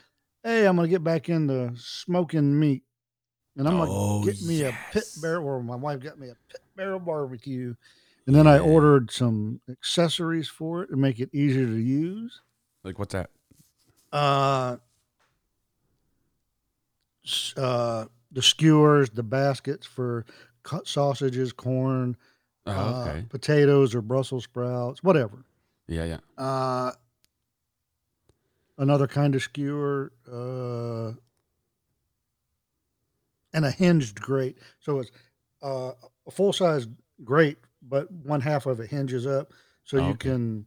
hey, 0.45 0.67
I'm 0.67 0.77
gonna 0.77 0.89
get 0.89 1.05
back 1.05 1.29
into 1.29 1.73
smoking 1.77 2.59
meat, 2.59 2.83
and 3.57 3.67
I'm 3.69 3.79
gonna 3.79 3.91
Oh, 3.91 4.25
get 4.25 4.41
me 4.43 4.63
a 4.63 4.75
pit 4.93 5.05
barrel. 5.21 5.47
Or 5.47 5.63
my 5.63 5.77
wife 5.77 6.01
got 6.01 6.19
me 6.19 6.29
a 6.29 6.37
pit 6.51 6.61
barrel 6.77 7.01
barbecue, 7.01 7.75
and 8.27 8.35
then 8.37 8.47
I 8.47 8.59
ordered 8.59 9.11
some 9.11 9.61
accessories 9.69 10.49
for 10.49 10.83
it 10.83 10.89
to 10.89 10.97
make 10.97 11.21
it 11.21 11.31
easier 11.35 11.67
to 11.67 11.77
use. 11.79 12.41
like 12.85 12.99
what's 12.99 13.13
that 13.13 13.31
Uh, 14.13 14.77
uh, 17.57 18.07
the 18.33 18.43
skewers, 18.43 19.11
the 19.11 19.23
baskets 19.23 19.87
for 19.87 20.25
cut 20.65 20.87
sausages, 20.89 21.53
corn, 21.53 22.17
oh 22.67 22.71
uh, 22.73 23.23
potatoes, 23.29 23.95
or 23.95 24.03
Brussels 24.03 24.45
sprouts, 24.45 25.03
whatever. 25.03 25.45
yeah 25.89 26.05
yeah 26.05 26.19
Uh, 26.39 26.93
another 28.83 29.07
kind 29.07 29.35
of 29.37 29.43
skewer, 29.43 30.13
uh, 30.31 31.13
and 33.55 33.65
a 33.65 33.71
hinged 33.71 34.21
grate. 34.21 34.59
So 34.81 34.99
it's 34.99 35.11
uh, 35.63 35.93
a 36.27 36.31
full 36.31 36.53
size 36.53 36.89
grate, 37.23 37.59
but 37.81 38.11
one 38.11 38.41
half 38.41 38.67
of 38.67 38.81
it 38.81 38.91
hinges 38.91 39.27
up, 39.27 39.53
so 39.85 39.97
you 39.99 40.03
Okay. 40.11 40.31
can 40.31 40.67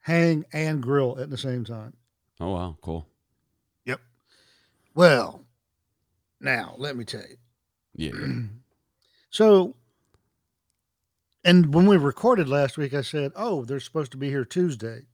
hang 0.00 0.44
and 0.52 0.82
grill 0.82 1.18
at 1.18 1.30
the 1.30 1.38
same 1.38 1.64
time. 1.64 1.94
Oh 2.40 2.50
wow, 2.52 2.76
cool. 2.82 3.06
Yep. 3.86 4.00
Well, 4.94 5.44
now 6.40 6.74
let 6.76 6.96
me 6.96 7.04
tell 7.04 7.22
you. 7.22 7.36
Yeah. 7.94 8.12
So, 9.30 9.74
and 11.44 11.74
when 11.74 11.86
we 11.86 11.96
recorded 11.96 12.48
last 12.48 12.78
week, 12.78 12.94
I 12.94 13.00
said, 13.02 13.32
"Oh, 13.34 13.64
they're 13.64 13.80
supposed 13.80 14.12
to 14.12 14.16
be 14.16 14.28
here 14.28 14.44
Tuesday." 14.44 15.06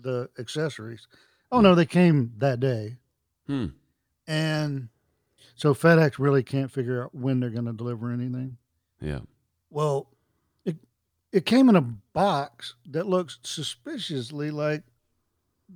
The 0.00 0.30
accessories. 0.38 1.08
Oh 1.52 1.60
no, 1.60 1.74
they 1.74 1.86
came 1.86 2.32
that 2.38 2.60
day. 2.60 2.96
Hmm. 3.46 3.66
And 4.26 4.88
so 5.56 5.74
FedEx 5.74 6.18
really 6.18 6.42
can't 6.42 6.70
figure 6.70 7.04
out 7.04 7.14
when 7.14 7.40
they're 7.40 7.50
going 7.50 7.64
to 7.64 7.72
deliver 7.72 8.12
anything. 8.12 8.56
Yeah. 9.00 9.20
Well, 9.70 10.08
it, 10.64 10.76
it 11.32 11.46
came 11.46 11.68
in 11.68 11.76
a 11.76 11.80
box 11.80 12.74
that 12.90 13.06
looks 13.06 13.38
suspiciously 13.42 14.50
like 14.50 14.84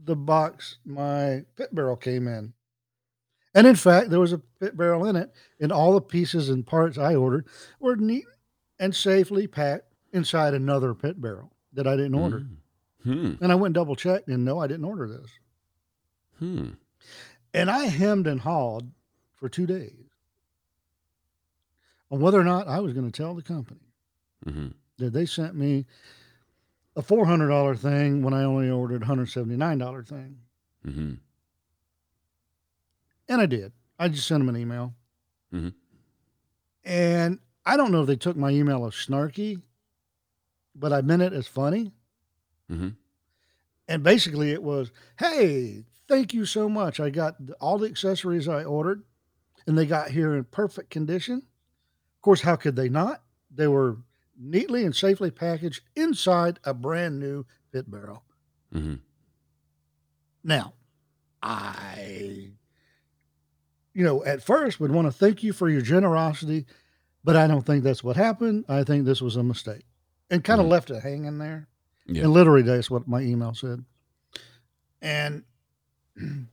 the 0.05 0.17
box 0.17 0.79
my 0.85 1.43
pit 1.57 1.75
barrel 1.75 1.97
came 1.97 2.27
in. 2.27 2.53
And 3.55 3.67
in 3.67 3.77
fact, 3.77 4.11
there 4.11 4.21
was 4.21 4.33
a 4.33 4.43
pit 4.61 4.77
barrel 4.77 5.07
in 5.07 5.15
it, 5.15 5.33
and 5.61 5.71
all 5.71 5.95
the 5.95 6.01
pieces 6.01 6.49
and 6.49 6.67
parts 6.67 6.99
I 6.99 7.15
ordered 7.15 7.47
were 7.79 7.95
neat 7.95 8.25
and 8.81 8.95
safely 8.95 9.47
packed 9.47 9.93
inside 10.13 10.55
another 10.55 10.93
pit 10.93 11.21
barrel 11.21 11.53
that 11.73 11.87
I 11.87 11.97
didn't 11.97 12.15
order. 12.15 12.41
Mm. 12.41 12.57
Hmm. 13.05 13.33
And 13.45 13.53
I 13.53 13.55
went 13.55 13.67
and 13.67 13.75
double 13.75 13.97
checked, 13.97 14.29
and 14.29 14.45
no, 14.45 14.59
I 14.59 14.67
didn't 14.67 14.87
order 14.87 15.07
this. 15.07 15.31
Hmm. 16.39 16.71
And 17.53 17.71
I 17.71 17.85
hemmed 17.85 18.27
and 18.27 18.41
hawed 18.41 18.91
for 19.35 19.49
two 19.49 19.67
days 19.67 19.93
on 22.11 22.21
whether 22.21 22.41
or 22.41 22.45
not 22.45 22.67
I 22.69 22.81
was 22.81 22.93
going 22.93 23.11
to 23.11 23.17
tell 23.17 23.35
the 23.35 23.43
company 23.43 23.81
hmm 24.45 24.69
that 24.99 25.13
they 25.13 25.27
sent 25.27 25.55
me 25.55 25.87
a 26.97 27.03
four 27.03 27.27
hundred 27.27 27.49
dollar 27.49 27.75
thing 27.77 28.23
when 28.23 28.35
I 28.35 28.45
only 28.45 28.71
ordered 28.71 29.03
a 29.03 29.07
hundred 29.07 29.29
seventy 29.31 29.57
nine 29.57 29.79
dollar 29.79 30.03
thing, 30.03 30.39
hmm 30.85 31.15
and 33.29 33.41
I 33.41 33.47
did. 33.47 33.73
I 33.99 34.09
just 34.09 34.27
sent 34.29 34.41
them 34.41 34.49
an 34.55 34.61
email, 34.61 34.95
Mhm. 35.53 35.73
and 36.85 37.39
I 37.65 37.77
don't 37.77 37.91
know 37.91 38.03
if 38.03 38.07
they 38.07 38.17
took 38.17 38.37
my 38.37 38.51
email 38.51 38.85
as 38.87 38.93
snarky, 38.95 39.63
but 40.75 40.93
I 40.93 41.01
meant 41.01 41.23
it 41.23 41.33
as 41.33 41.47
funny. 41.47 41.93
hmm 42.69 42.91
And 43.89 44.03
basically, 44.03 44.51
it 44.53 44.63
was, 44.63 44.93
"Hey, 45.19 45.85
thank 46.09 46.35
you 46.35 46.45
so 46.47 46.69
much. 46.69 47.01
I 47.01 47.11
got 47.11 47.37
all 47.61 47.79
the 47.79 47.89
accessories 47.89 48.49
I 48.49 48.65
ordered, 48.65 49.03
and 49.67 49.77
they 49.77 49.87
got 49.87 50.11
here 50.11 50.35
in 50.35 50.45
perfect 50.45 50.91
condition. 50.91 51.37
Of 51.39 52.23
course, 52.23 52.41
how 52.43 52.57
could 52.57 52.77
they 52.77 52.89
not? 52.89 53.23
They 53.55 53.67
were 53.69 53.99
neatly 54.39 54.85
and 54.85 54.95
safely 54.95 55.31
packaged 55.31 55.83
inside 55.95 56.59
a 56.65 56.75
brand 56.75 57.19
new 57.21 57.47
pit 57.73 57.91
barrel. 57.91 58.25
hmm 58.73 58.95
Now, 60.43 60.75
I, 61.43 62.51
you 63.93 64.05
know, 64.05 64.25
at 64.25 64.43
first 64.43 64.81
would 64.81 64.91
want 64.91 65.07
to 65.07 65.13
thank 65.13 65.43
you 65.43 65.53
for 65.53 65.69
your 65.69 65.83
generosity, 65.83 66.67
but 67.23 67.37
I 67.37 67.47
don't 67.47 67.65
think 67.65 67.85
that's 67.85 68.03
what 68.03 68.17
happened. 68.17 68.65
I 68.69 68.83
think 68.85 69.05
this 69.05 69.23
was 69.23 69.37
a 69.37 69.43
mistake, 69.43 69.85
and 70.31 70.43
kind 70.43 70.61
of 70.61 70.67
Mhm. 70.67 70.71
left 70.71 70.91
it 70.91 71.03
hanging 71.03 71.39
there. 71.39 71.69
Yeah. 72.07 72.25
And 72.25 72.33
literally, 72.33 72.63
that's 72.63 72.91
what 72.91 73.07
my 73.09 73.21
email 73.21 73.55
said. 73.55 73.85
And 75.01 75.45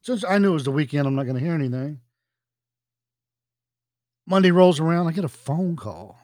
since 0.00 0.24
I 0.24 0.38
knew 0.38 0.50
it 0.50 0.54
was 0.54 0.64
the 0.64 0.70
weekend, 0.70 1.06
I'm 1.06 1.14
not 1.14 1.24
going 1.24 1.36
to 1.36 1.44
hear 1.44 1.54
anything. 1.54 2.00
Monday 4.26 4.50
rolls 4.50 4.78
around, 4.80 5.06
I 5.06 5.12
get 5.12 5.24
a 5.24 5.28
phone 5.28 5.74
call 5.76 6.18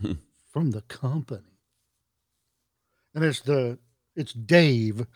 Hmm. 0.00 0.14
from 0.50 0.72
the 0.72 0.82
company, 0.82 1.58
and 3.14 3.22
it's 3.24 3.40
the 3.40 3.78
it's 4.16 4.32
Dave, 4.32 5.06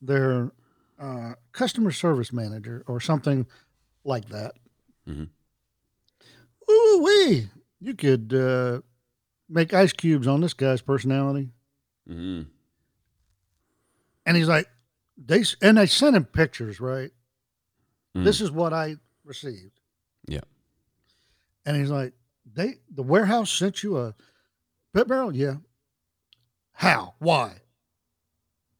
their 0.00 0.52
uh, 1.00 1.34
customer 1.52 1.90
service 1.90 2.32
manager 2.32 2.84
or 2.86 3.00
something 3.00 3.46
like 4.04 4.28
that. 4.28 4.52
Mhm. 5.08 5.28
Ooh 6.70 7.00
wee! 7.02 7.48
You 7.80 7.94
could 7.94 8.32
uh, 8.32 8.82
make 9.48 9.74
ice 9.74 9.92
cubes 9.92 10.26
on 10.28 10.40
this 10.40 10.54
guy's 10.54 10.80
personality. 10.80 11.50
hmm 12.06 12.42
And 14.24 14.36
he's 14.36 14.48
like, 14.48 14.68
they 15.16 15.44
and 15.62 15.78
they 15.78 15.86
sent 15.86 16.16
him 16.16 16.24
pictures, 16.24 16.80
right? 16.80 17.10
Mm. 18.16 18.24
This 18.24 18.40
is 18.40 18.50
what 18.50 18.72
I 18.72 18.96
received. 19.24 19.80
Yeah. 20.28 20.40
And 21.64 21.76
he's 21.76 21.90
like, 21.90 22.12
they 22.54 22.76
the 22.94 23.02
warehouse 23.02 23.50
sent 23.50 23.82
you 23.82 23.98
a 23.98 24.14
pit 24.94 25.08
barrel? 25.08 25.34
Yeah. 25.34 25.56
How? 26.72 27.14
Why? 27.18 27.56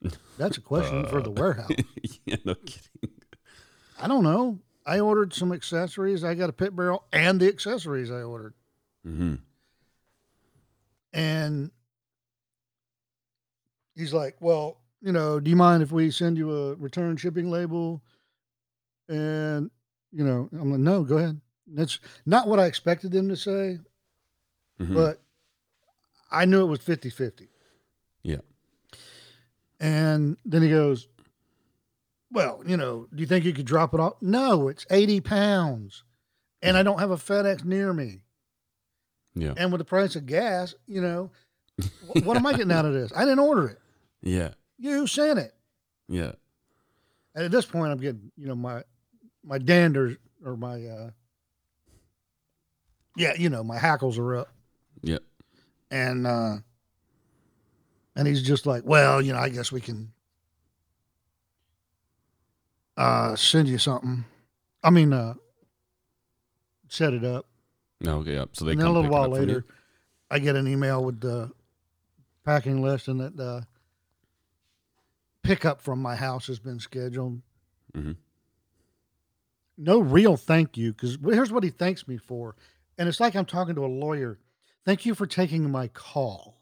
That's 0.39 0.59
a 0.59 0.61
question 0.61 1.07
for 1.07 1.21
the 1.23 1.31
Uh. 1.31 1.35
warehouse. 1.35 1.71
yeah, 2.27 2.37
no 2.45 2.55
kidding. 2.55 3.11
I 3.99 4.07
don't 4.09 4.23
know. 4.25 4.61
I 4.85 5.01
ordered 5.01 5.33
some 5.35 5.53
accessories. 5.53 6.23
I 6.23 6.35
got 6.35 6.51
a 6.51 6.53
pit 6.53 6.77
barrel 6.77 7.07
and 7.13 7.41
the 7.41 7.49
accessories 7.49 8.11
I 8.11 8.23
ordered. 8.23 8.55
hmm 9.05 9.37
And 11.13 11.71
he's 13.95 14.13
like, 14.13 14.37
Well, 14.41 14.79
you 15.03 15.13
know, 15.13 15.39
do 15.41 15.51
you 15.51 15.57
mind 15.57 15.83
if 15.83 15.93
we 15.93 16.11
send 16.11 16.37
you 16.37 16.51
a 16.51 16.75
return 16.75 17.17
shipping 17.17 17.51
label? 17.51 18.03
And, 19.09 19.71
you 20.13 20.25
know, 20.25 20.49
I'm 20.53 20.71
like, 20.71 20.81
No, 20.81 21.03
go 21.05 21.19
ahead. 21.19 21.41
That's 21.67 21.99
not 22.25 22.49
what 22.49 22.61
I 22.61 22.67
expected 22.67 23.11
them 23.13 23.29
to 23.29 23.37
say, 23.37 23.79
hmm 24.79 24.95
but 24.95 25.23
I 26.31 26.45
knew 26.45 26.63
it 26.63 26.67
was 26.69 26.81
50 26.81 27.11
50. 27.11 27.49
Yeah. 28.23 28.39
And 29.79 30.37
then 30.45 30.63
he 30.63 30.71
goes, 30.71 31.07
Well, 32.33 32.63
you 32.67 32.77
know, 32.77 33.07
do 33.15 33.21
you 33.21 33.27
think 33.27 33.45
you 33.45 33.53
could 33.53 33.67
drop 33.67 33.95
it 33.95 34.01
off? 34.01 34.15
No, 34.21 34.69
it's 34.69 34.87
80 34.91 35.21
pounds. 35.21 36.03
And 36.63 36.77
I 36.77 36.83
don't 36.83 36.99
have 36.99 37.11
a 37.11 37.17
FedEx 37.17 37.65
near 37.65 37.93
me. 37.93 38.23
Yeah. 39.35 39.53
And 39.57 39.71
with 39.71 39.79
the 39.81 39.85
price 39.85 40.17
of 40.17 40.27
gas, 40.27 40.75
you 40.87 41.01
know, 41.03 41.31
what 42.25 42.37
am 42.37 42.47
I 42.47 42.53
getting 42.53 42.73
out 42.73 42.87
of 42.87 42.95
this? 42.95 43.13
I 43.15 43.21
didn't 43.25 43.39
order 43.41 43.69
it. 43.69 43.79
Yeah. 44.23 44.55
You 44.79 45.07
sent 45.07 45.39
it. 45.39 45.55
Yeah. 46.09 46.33
And 47.35 47.45
at 47.45 47.51
this 47.51 47.67
point, 47.67 47.93
I'm 47.93 47.99
getting, 47.99 48.31
you 48.37 48.47
know, 48.47 48.55
my 48.55 48.83
my 49.45 49.59
danders 49.59 50.17
or 50.45 50.57
my, 50.57 50.85
uh, 50.85 51.11
yeah, 53.17 53.35
you 53.37 53.49
know, 53.49 53.63
my 53.63 53.79
hackles 53.79 54.19
are 54.19 54.37
up. 54.37 54.49
Yeah. 55.03 55.19
And 55.91 56.27
uh, 56.27 56.57
and 58.17 58.27
he's 58.27 58.43
just 58.43 58.67
like, 58.67 58.83
well, 58.85 59.21
you 59.21 59.33
know, 59.33 59.39
I 59.39 59.49
guess 59.49 59.71
we 59.71 59.81
can 59.81 60.13
uh, 62.97 63.37
send 63.37 63.69
you 63.69 63.79
something. 63.79 64.25
I 64.83 64.91
mean, 64.91 65.13
uh, 65.13 65.35
set 66.89 67.13
it 67.13 67.25
up. 67.25 67.47
No, 68.01 68.19
okay. 68.19 68.35
Yep. 68.35 68.51
So 68.53 68.65
they 68.65 68.73
and 68.73 68.81
then 68.81 68.87
a 68.89 68.93
little 68.93 69.11
while 69.11 69.25
up 69.25 69.31
from 69.33 69.41
you? 69.41 69.47
later, 69.47 69.67
I 70.31 70.39
get 70.39 70.57
an 70.57 70.67
email 70.67 71.05
with 71.05 71.21
the 71.21 71.51
packing 72.45 72.83
list 72.83 73.09
and 73.09 73.21
that 73.21 73.37
the 73.37 73.67
pickup 75.47 75.81
from 75.81 76.01
my 76.01 76.17
house 76.17 76.47
has 76.49 76.59
been 76.59 76.79
scheduled. 76.81 77.41
Mhm. 77.95 78.17
No 79.79 79.99
real 80.01 80.37
thank 80.37 80.77
you 80.77 80.93
because 80.93 81.19
here's 81.23 81.53
what 81.53 81.63
he 81.65 81.71
thanks 81.71 82.09
me 82.09 82.17
for, 82.17 82.57
and 82.99 83.09
it's 83.09 83.21
like 83.21 83.35
I'm 83.37 83.45
talking 83.47 83.75
to 83.75 83.85
a 83.85 83.87
lawyer. 83.87 84.39
Thank 84.85 85.05
you 85.07 85.15
for 85.15 85.27
taking 85.27 85.71
my 85.71 85.89
call. 85.89 86.55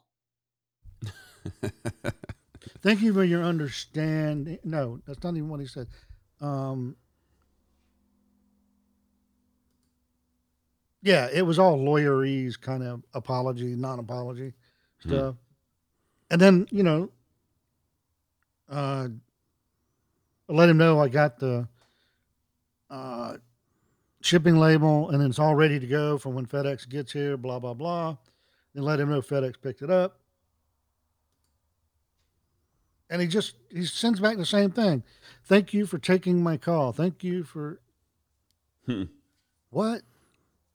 Thank 2.81 3.03
you 3.03 3.13
for 3.13 3.25
your 3.25 3.43
understanding. 3.43 4.59
No, 4.65 5.01
that's 5.07 5.23
not 5.23 5.37
even 5.37 5.49
what 5.51 5.61
he 5.61 5.67
said. 5.67 5.87
Um, 6.41 6.97
yeah, 11.03 11.29
it 11.33 11.43
was 11.43 11.59
all 11.59 11.79
lawyerese 11.79 12.59
kind 12.61 12.83
of 12.83 13.03
apology, 13.15 13.75
non-apology 13.77 14.55
Hmm. 15.03 15.09
stuff. 15.09 15.37
And 16.31 16.41
then 16.41 16.67
you 16.71 16.83
know, 16.83 17.11
uh, 18.69 19.09
let 20.49 20.69
him 20.69 20.77
know 20.77 21.01
I 21.01 21.09
got 21.09 21.39
the 21.39 21.69
uh, 22.91 23.37
shipping 24.21 24.57
label, 24.59 25.11
and 25.11 25.23
it's 25.23 25.39
all 25.39 25.55
ready 25.55 25.79
to 25.81 25.87
go 25.87 26.19
for 26.19 26.31
when 26.31 26.47
FedEx 26.47 26.89
gets 26.89 27.13
here. 27.13 27.37
Blah 27.37 27.59
blah 27.59 27.75
blah. 27.75 28.17
Then 28.75 28.85
let 28.85 29.01
him 29.01 29.11
know 29.11 29.21
FedEx 29.21 29.55
picked 29.63 29.83
it 29.83 29.91
up 29.91 30.19
and 33.11 33.21
he 33.23 33.29
just 33.29 33.55
he 33.71 33.85
sends 33.85 34.19
back 34.21 34.37
the 34.37 34.47
same 34.47 34.71
thing. 34.71 35.05
Thank 35.45 35.73
you 35.73 35.87
for 35.87 35.99
taking 35.99 36.43
my 36.43 36.57
call. 36.57 36.93
Thank 36.93 37.23
you 37.23 37.45
for 37.45 37.81
Hmm. 38.87 39.05
what? 39.71 40.03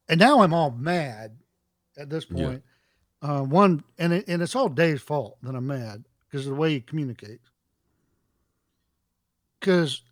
And 0.08 0.20
now 0.20 0.42
I'm 0.42 0.54
all 0.54 0.72
mad 0.72 1.38
at 1.98 2.10
this 2.10 2.26
Yeah. 2.30 2.36
point. 2.36 2.64
Uh, 3.22 3.44
one 3.44 3.84
and 3.98 4.14
it, 4.14 4.28
and 4.28 4.42
it's 4.42 4.56
all 4.56 4.70
Dave's 4.70 5.02
fault 5.02 5.38
that 5.44 5.56
I'm 5.56 5.68
mad 5.68 6.06
because 6.26 6.46
of 6.48 6.54
the 6.54 6.60
way 6.60 6.72
he 6.72 6.82
communicates. 6.82 7.49
Because 9.60 10.04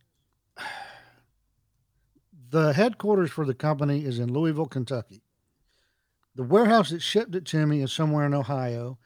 the 2.50 2.74
headquarters 2.74 3.32
for 3.32 3.46
the 3.46 3.54
company 3.54 4.04
is 4.04 4.20
in 4.20 4.32
Louisville, 4.32 4.66
Kentucky. 4.66 5.22
The 6.36 6.44
warehouse 6.44 6.90
that 6.92 7.02
shipped 7.02 7.36
it 7.36 7.46
to 7.46 7.66
me 7.66 7.82
is 7.82 7.92
somewhere 7.92 8.26
in 8.26 8.34
Ohio, 8.34 9.00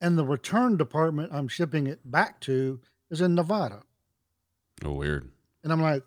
and 0.00 0.16
the 0.16 0.24
return 0.24 0.76
department 0.76 1.30
I'm 1.32 1.48
shipping 1.48 1.86
it 1.86 2.00
back 2.10 2.40
to 2.40 2.80
is 3.10 3.20
in 3.20 3.34
Nevada. 3.34 3.82
Oh, 4.84 4.92
weird. 4.92 5.30
And 5.62 5.72
I'm 5.72 5.82
like, 5.82 6.02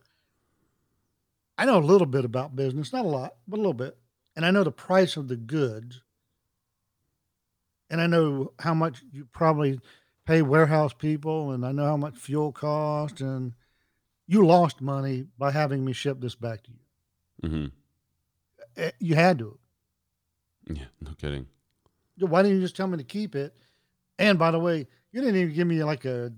I 1.57 1.65
know 1.65 1.77
a 1.77 1.79
little 1.79 2.07
bit 2.07 2.25
about 2.25 2.55
business, 2.55 2.91
not 2.91 3.05
a 3.05 3.09
lot, 3.09 3.35
but 3.47 3.57
a 3.57 3.61
little 3.61 3.73
bit. 3.73 3.97
And 4.35 4.45
I 4.45 4.51
know 4.51 4.63
the 4.63 4.71
price 4.71 5.15
of 5.15 5.27
the 5.27 5.35
goods. 5.35 6.01
And 7.89 8.01
I 8.01 8.07
know 8.07 8.53
how 8.57 8.73
much 8.73 9.03
you 9.11 9.27
probably 9.31 9.79
pay 10.25 10.41
warehouse 10.41 10.93
people, 10.93 11.51
and 11.51 11.63
I 11.63 11.71
know 11.71 11.85
how 11.85 11.97
much 11.97 12.17
fuel 12.17 12.51
cost. 12.51 13.21
And 13.21 13.53
you 14.33 14.45
lost 14.45 14.81
money 14.81 15.25
by 15.37 15.51
having 15.51 15.85
me 15.85 15.93
ship 15.93 16.19
this 16.19 16.35
back 16.35 16.63
to 16.63 16.71
you. 16.71 17.49
hmm 17.49 17.65
Eh, 18.75 18.91
You 18.99 19.15
had 19.15 19.37
to. 19.39 19.59
Yeah. 20.67 20.85
No 21.01 21.11
kidding. 21.17 21.45
why 22.17 22.41
didn't 22.41 22.57
you 22.57 22.63
just 22.63 22.75
tell 22.75 22.87
me 22.87 22.97
to 22.97 23.03
keep 23.03 23.35
it? 23.35 23.53
And 24.17 24.39
by 24.39 24.51
the 24.51 24.59
way, 24.59 24.87
you 25.11 25.21
didn't 25.21 25.35
even 25.35 25.53
give 25.53 25.67
me 25.67 25.83
like 25.83 26.05
a 26.05 26.31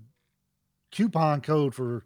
coupon 0.90 1.40
code 1.40 1.74
for 1.74 2.04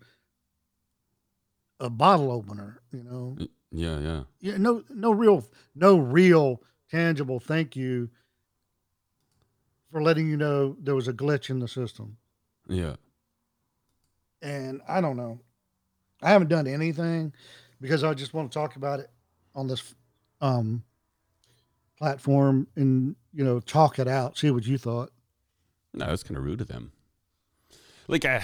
a 1.80 1.90
bottle 1.90 2.30
opener. 2.30 2.80
You 2.92 3.02
know, 3.04 3.36
Yeah, 3.72 3.98
yeah. 3.98 4.22
yeah, 4.40 4.56
no, 4.58 4.84
no 4.90 5.12
real, 5.12 5.44
no 5.74 5.96
real 5.98 6.62
tangible 6.90 7.40
thank 7.40 7.74
you 7.76 8.10
for 9.90 10.02
letting 10.02 10.28
you 10.28 10.36
know 10.36 10.76
there 10.80 10.94
was 10.94 11.08
a 11.08 11.12
glitch 11.12 11.50
in 11.50 11.58
the 11.60 11.68
system. 11.68 12.16
Yeah. 12.68 12.96
And 14.42 14.80
I 14.88 15.00
don't 15.00 15.16
know. 15.16 15.40
I 16.22 16.30
haven't 16.30 16.48
done 16.48 16.66
anything 16.66 17.32
because 17.80 18.04
I 18.04 18.12
just 18.14 18.34
want 18.34 18.50
to 18.52 18.58
talk 18.58 18.76
about 18.76 19.00
it 19.00 19.10
on 19.54 19.66
this 19.66 19.94
um 20.40 20.82
platform 21.98 22.66
and 22.76 23.14
you 23.32 23.44
know 23.44 23.60
talk 23.60 23.98
it 23.98 24.08
out, 24.08 24.38
see 24.38 24.50
what 24.50 24.66
you 24.66 24.78
thought. 24.78 25.10
No, 25.92 26.06
that's 26.06 26.22
kind 26.22 26.36
of 26.38 26.44
rude 26.44 26.60
of 26.60 26.68
them. 26.68 26.92
Like, 28.08 28.24
I- 28.24 28.42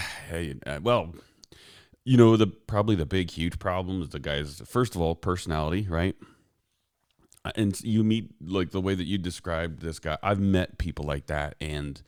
well, 0.81 1.13
you 2.03 2.15
know, 2.17 2.37
the 2.37 2.47
probably 2.47 2.95
the 2.95 3.05
big, 3.05 3.31
huge 3.31 3.59
problem 3.59 4.01
is 4.01 4.09
the 4.09 4.19
guys. 4.19 4.61
First 4.65 4.95
of 4.95 5.01
all, 5.01 5.15
personality, 5.15 5.87
right? 5.89 6.15
Uh, 7.43 7.51
And 7.55 7.79
you 7.83 8.03
meet 8.03 8.31
like 8.41 8.71
the 8.71 8.81
way 8.81 8.95
that 8.95 9.03
you 9.05 9.17
described 9.17 9.81
this 9.81 9.99
guy. 9.99 10.17
I've 10.23 10.39
met 10.39 10.77
people 10.77 11.05
like 11.05 11.27
that, 11.27 11.55
and 11.59 12.01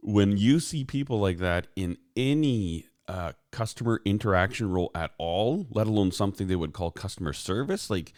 when 0.00 0.36
you 0.36 0.60
see 0.60 0.84
people 0.84 1.18
like 1.18 1.38
that 1.38 1.66
in 1.76 1.96
any 2.16 2.86
uh, 3.08 3.32
customer 3.50 4.00
interaction 4.04 4.70
role 4.70 4.90
at 4.94 5.12
all, 5.18 5.66
let 5.70 5.86
alone 5.86 6.12
something 6.12 6.46
they 6.46 6.56
would 6.56 6.72
call 6.72 6.90
customer 6.90 7.32
service, 7.32 7.90
like 7.90 8.12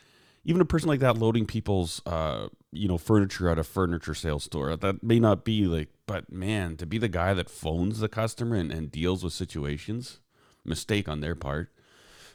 even 0.47 0.63
a 0.63 0.65
person 0.65 0.89
like 0.89 1.01
that 1.01 1.19
loading 1.19 1.45
people's 1.45 2.01
uh, 2.07 2.49
you 2.73 2.87
know 2.89 2.97
furniture 2.97 3.49
at 3.49 3.59
a 3.59 3.65
furniture 3.65 4.15
sales 4.15 4.45
store 4.45 4.77
that 4.77 5.03
may 5.03 5.19
not 5.19 5.45
be 5.45 5.67
like 5.67 5.89
but 6.07 6.31
man 6.33 6.77
to 6.77 6.87
be 6.87 6.99
the 6.99 7.09
guy 7.09 7.35
that 7.35 7.51
phones 7.51 7.99
the 7.99 8.09
customer 8.09 8.57
and, 8.57 8.71
and 8.71 8.93
deals 8.93 9.25
with 9.25 9.33
situations 9.33 10.21
mistake 10.65 11.09
on 11.09 11.21
their 11.21 11.35
part. 11.35 11.71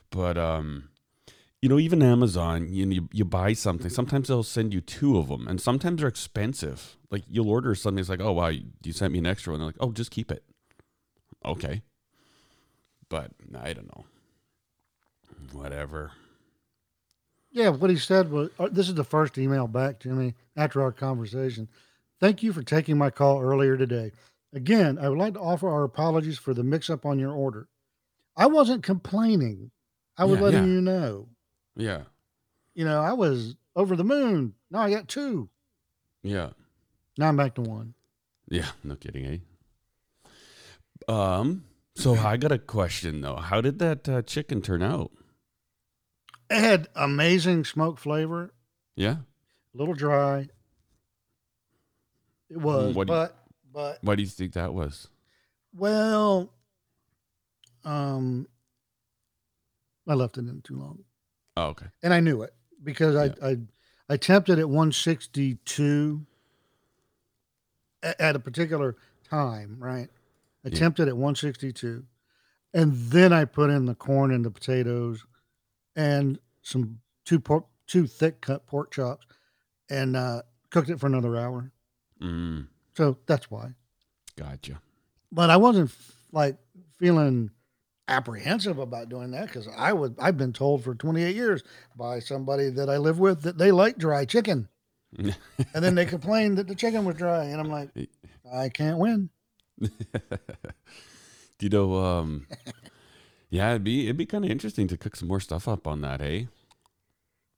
But 0.10 0.38
um 0.38 0.90
you 1.62 1.70
know 1.70 1.80
even 1.80 2.02
amazon 2.02 2.68
you, 2.70 2.90
you 2.90 3.10
you 3.14 3.24
buy 3.24 3.54
something 3.54 3.90
sometimes 3.90 4.28
they'll 4.28 4.44
send 4.44 4.74
you 4.74 4.82
two 4.82 5.18
of 5.18 5.30
them 5.30 5.48
and 5.48 5.62
sometimes 5.62 6.00
they're 6.00 6.10
expensive. 6.10 6.98
Like 7.10 7.24
you'll 7.30 7.50
order 7.50 7.74
something 7.76 8.00
it's 8.00 8.10
like 8.10 8.22
oh 8.22 8.34
wow 8.34 8.48
you, 8.48 8.64
you 8.84 8.92
sent 8.92 9.14
me 9.14 9.20
an 9.20 9.28
extra 9.28 9.54
one. 9.54 9.62
They're 9.62 9.68
like 9.68 9.78
oh 9.80 9.92
just 9.94 10.12
keep 10.12 10.32
it. 10.32 10.44
Okay 11.46 11.82
but 13.12 13.30
i 13.60 13.74
don't 13.74 13.88
know 13.96 14.06
whatever 15.52 16.12
Yeah, 17.52 17.70
what 17.70 17.90
he 17.90 17.98
said 17.98 18.32
was 18.32 18.50
uh, 18.58 18.70
this 18.72 18.88
is 18.88 18.96
the 18.96 19.04
first 19.04 19.38
email 19.38 19.68
back 19.68 20.00
to 20.00 20.10
me 20.10 20.34
after 20.56 20.82
our 20.82 20.92
conversation. 20.94 21.68
Thank 22.22 22.42
you 22.42 22.54
for 22.54 22.64
taking 22.64 22.98
my 22.98 23.10
call 23.10 23.42
earlier 23.42 23.76
today. 23.76 24.14
Again, 24.54 24.98
I 24.98 25.10
would 25.10 25.18
like 25.18 25.34
to 25.34 25.42
offer 25.42 25.68
our 25.70 25.84
apologies 25.84 26.38
for 26.38 26.54
the 26.54 26.64
mix 26.64 26.90
up 26.90 27.06
on 27.06 27.20
your 27.20 27.34
order. 27.34 27.68
I 28.38 28.46
wasn't 28.46 28.84
complaining. 28.84 29.72
I 30.18 30.24
was 30.26 30.38
Yeah, 30.38 30.44
letting 30.46 30.64
yeah. 30.64 30.70
you 30.76 30.82
know. 30.82 31.28
yeah 31.76 32.02
You 32.74 32.86
know, 32.86 33.02
I 33.02 33.12
was 33.14 33.56
over 33.76 33.96
the 33.98 34.04
moon. 34.06 34.54
Now 34.70 34.84
I 34.84 34.90
got 34.90 35.10
two. 35.10 35.50
yeah 36.24 36.52
Now 37.18 37.28
I'm 37.28 37.36
back 37.38 37.56
to 37.56 37.62
one. 37.62 37.94
Yeah, 38.50 38.72
no 38.84 38.96
kidding, 38.96 39.26
eh? 39.26 41.14
Um, 41.14 41.66
so 41.96 42.16
I 42.16 42.38
got 42.38 42.52
a 42.52 42.58
question 42.60 43.22
though. 43.22 43.36
How 43.38 43.62
did 43.62 43.80
that 43.80 44.08
uh, 44.10 44.22
chicken 44.22 44.62
turn 44.62 44.82
out? 44.82 45.12
It 46.50 46.60
had 46.60 46.88
amazing 46.96 47.64
smoke 47.66 47.98
flavor, 47.98 48.54
Yeah. 48.96 49.18
a 49.74 49.78
little 49.78 49.94
dry. 49.94 50.50
It 52.50 52.58
was, 52.58 52.94
what 52.96 53.08
do 53.08 53.14
you- 53.14 53.20
but 53.20 53.38
but 53.74 54.00
Why 54.02 54.16
do 54.16 54.22
you 54.22 54.28
think 54.28 54.54
that 54.54 54.74
was? 54.74 55.08
well, 55.74 56.52
um, 57.86 58.48
I 60.08 60.14
left 60.14 60.38
it 60.38 60.42
in 60.42 60.62
too 60.62 60.76
long. 60.78 61.06
Oh, 61.56 61.68
okay. 61.68 61.86
and 62.04 62.14
I 62.14 62.20
knew 62.20 62.42
it 62.42 62.54
because 62.84 63.16
I 63.16 63.34
I 63.48 63.58
I 64.10 64.18
tempted 64.18 64.60
at 64.60 64.68
162 64.70 66.26
a- 68.04 68.22
at 68.22 68.36
a 68.36 68.40
particular 68.40 68.98
time, 69.24 69.78
right? 69.80 70.10
I 70.64 70.70
Yeah. 70.70 70.86
at 70.88 71.18
162, 71.18 72.06
and 72.74 72.94
then 72.94 73.34
I 73.34 73.46
put 73.46 73.70
in 73.70 73.86
the 73.86 73.96
corn 73.96 74.32
and 74.32 74.46
the 74.46 74.52
potatoes, 74.52 75.26
and 75.96 76.40
some 76.62 77.00
two 77.26 77.40
pork 77.40 77.66
two 77.88 78.08
thick 78.08 78.42
cut 78.42 78.66
pork 78.68 78.92
chops, 78.92 79.26
and 79.90 80.16
uh, 80.16 80.44
cooked 80.70 80.90
it 80.90 81.00
for 81.00 81.08
another 81.08 81.36
hour. 81.36 81.72
Mm, 82.22 82.68
So 82.96 83.18
that's 83.26 83.50
why. 83.50 83.74
gotcha. 84.38 84.82
But 85.32 85.50
I 85.50 85.58
wasn't 85.58 85.92
like 86.32 86.58
feeling 86.98 87.52
apprehensive 88.08 88.78
about 88.78 89.10
doing 89.10 89.32
that 89.32 89.48
because 89.48 89.68
I 89.76 89.94
was 89.94 90.12
I've 90.20 90.38
been 90.38 90.54
told 90.54 90.84
for 90.84 90.94
28 90.94 91.36
years 91.36 91.64
by 91.96 92.20
somebody 92.20 92.70
that 92.70 92.90
I 92.90 92.98
live 92.98 93.20
with 93.20 93.42
that 93.44 93.58
they 93.58 93.72
like 93.72 93.98
dry 93.98 94.26
chicken, 94.26 94.68
and 95.18 95.34
then 95.74 95.96
they 95.96 96.06
complained 96.06 96.58
that 96.58 96.68
the 96.68 96.76
chicken 96.76 97.06
was 97.06 97.16
dry, 97.16 97.46
and 97.46 97.60
I'm 97.60 97.70
like, 97.72 97.90
I 98.52 98.70
can't 98.70 99.00
win. 99.00 99.30
Do 99.82 99.90
you 101.60 101.70
know? 101.70 101.96
Um, 101.96 102.48
yeah, 103.50 103.72
it'd 103.72 103.84
be 103.84 104.04
it'd 104.06 104.18
be 104.18 104.26
kind 104.26 104.46
of 104.46 104.52
interesting 104.52 104.88
to 104.88 104.98
cook 104.98 105.16
some 105.16 105.28
more 105.28 105.40
stuff 105.40 105.68
up 105.68 105.88
on 105.88 106.02
that, 106.02 106.22
hey? 106.22 106.48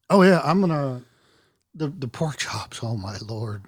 Oh 0.09 0.21
yeah, 0.23 0.41
I'm 0.43 0.62
gonna 0.62 1.03
the 1.75 1.88
the 1.88 2.07
pork 2.07 2.38
chops. 2.38 2.79
Oh 2.83 2.95
my 2.97 3.17
lord. 3.27 3.63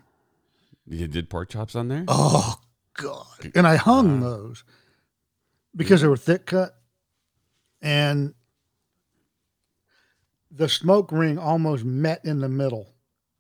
You 0.87 1.07
did 1.07 1.29
pork 1.29 1.49
chops 1.49 1.75
on 1.75 1.87
there? 1.87 2.05
Oh 2.07 2.59
god. 2.93 3.51
And 3.55 3.67
I 3.67 3.75
hung 3.75 4.21
Wow. 4.21 4.27
those 4.29 4.63
because 5.75 6.01
they 6.01 6.07
were 6.07 6.17
thick 6.17 6.45
cut, 6.45 6.75
and 7.81 8.33
the 10.51 10.69
smoke 10.69 11.11
ring 11.11 11.37
almost 11.37 11.83
met 11.83 12.23
in 12.23 12.39
the 12.39 12.49
middle. 12.49 12.93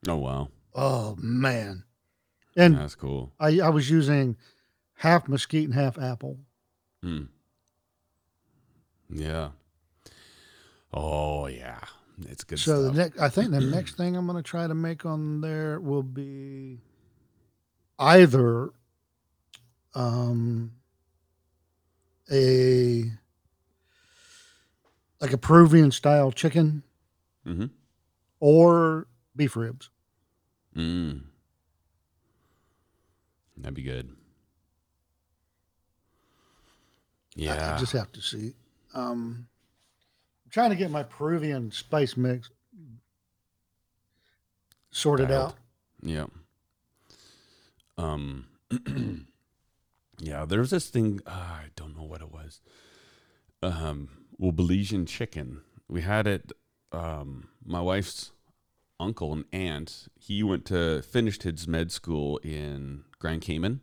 Oh 0.07 0.17
wow, 0.17 0.49
Oh 0.73 1.15
man. 1.17 1.83
And 2.57 2.77
that's 2.77 2.95
cool. 2.95 3.33
I, 3.39 3.59
I 3.59 3.69
was 3.69 3.89
using 3.89 4.37
half 4.95 5.27
mesquite 5.27 5.65
and 5.65 5.73
half 5.73 5.97
apple. 5.97 6.39
Hmm. 7.01 7.23
Yeah. 9.09 9.49
Oh 10.93 11.47
yeah, 11.47 11.79
it's 12.29 12.43
good 12.43 12.59
so 12.59 12.83
the 12.83 12.93
next, 12.93 13.19
I 13.19 13.29
think 13.29 13.51
the 13.51 13.59
next 13.75 13.97
thing 13.97 14.15
I'm 14.15 14.25
going 14.25 14.41
to 14.41 14.43
try 14.43 14.65
to 14.65 14.73
make 14.73 15.05
on 15.05 15.41
there 15.41 15.79
will 15.79 16.03
be 16.03 16.79
either 17.99 18.69
um, 19.93 20.71
a 22.31 23.11
like 25.19 25.33
a 25.33 25.37
Peruvian 25.37 25.91
style 25.91 26.31
chicken 26.31 26.83
mm-hmm. 27.45 27.65
or 28.39 29.07
beef 29.35 29.55
ribs. 29.55 29.89
Mm. 30.75 31.23
That'd 33.57 33.73
be 33.73 33.81
good. 33.81 34.09
I- 34.09 34.13
Yeah. 37.35 37.75
I, 37.75 37.77
just 37.77 37.91
have 37.91 38.11
to 38.13 38.21
see. 38.21 38.53
Um, 38.93 39.47
I'm 40.45 40.51
trying 40.51 40.69
to 40.69 40.75
get 40.75 40.89
my 40.89 41.03
Peruvian 41.03 41.71
spice 41.71 42.15
mix 42.15 42.49
sorted 44.91 45.27
Dialed. 45.27 45.51
out. 45.51 45.55
Yeah. 46.01 46.25
Um. 47.97 48.47
yeah, 50.19 50.45
there's 50.45 50.71
this 50.71 50.89
thing. 50.89 51.21
Uh, 51.25 51.31
I 51.31 51.65
don't 51.75 51.95
know 51.95 52.03
what 52.03 52.21
it 52.21 52.31
was. 52.31 52.61
Um, 53.61 54.09
well, 54.37 54.51
Belizean 54.51 55.07
chicken. 55.07 55.61
We 55.87 56.01
had 56.01 56.27
it. 56.27 56.51
Um, 56.91 57.49
my 57.65 57.81
wife's 57.81 58.31
uncle 58.99 59.33
and 59.33 59.45
aunt. 59.51 60.07
He 60.19 60.43
went 60.43 60.65
to 60.65 61.01
finished 61.01 61.43
his 61.43 61.67
med 61.67 61.91
school 61.91 62.37
in 62.37 63.03
Grand 63.19 63.41
Cayman, 63.41 63.81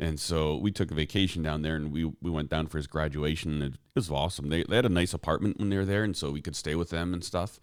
and 0.00 0.18
so 0.18 0.56
we 0.56 0.72
took 0.72 0.90
a 0.90 0.94
vacation 0.94 1.44
down 1.44 1.62
there, 1.62 1.76
and 1.76 1.92
we 1.92 2.04
we 2.20 2.30
went 2.30 2.50
down 2.50 2.66
for 2.66 2.78
his 2.78 2.88
graduation. 2.88 3.62
It 3.62 3.74
was 3.94 4.10
awesome. 4.10 4.48
They 4.48 4.64
they 4.64 4.76
had 4.76 4.86
a 4.86 4.88
nice 4.88 5.14
apartment 5.14 5.60
when 5.60 5.70
they 5.70 5.76
were 5.76 5.84
there, 5.84 6.02
and 6.02 6.16
so 6.16 6.32
we 6.32 6.42
could 6.42 6.56
stay 6.56 6.74
with 6.74 6.90
them 6.90 7.14
and 7.14 7.22
stuff 7.22 7.60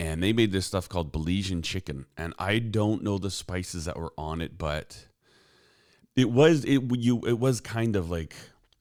and 0.00 0.22
they 0.22 0.32
made 0.32 0.50
this 0.50 0.64
stuff 0.64 0.88
called 0.88 1.12
Belizean 1.12 1.62
chicken, 1.62 2.06
and 2.16 2.32
I 2.38 2.58
don't 2.58 3.02
know 3.02 3.18
the 3.18 3.30
spices 3.30 3.84
that 3.84 3.98
were 3.98 4.14
on 4.16 4.40
it, 4.40 4.56
but 4.56 5.06
it 6.16 6.30
was 6.30 6.64
it 6.64 6.82
you 6.96 7.20
it 7.26 7.38
was 7.38 7.60
kind 7.60 7.94
of 7.94 8.10
like 8.10 8.34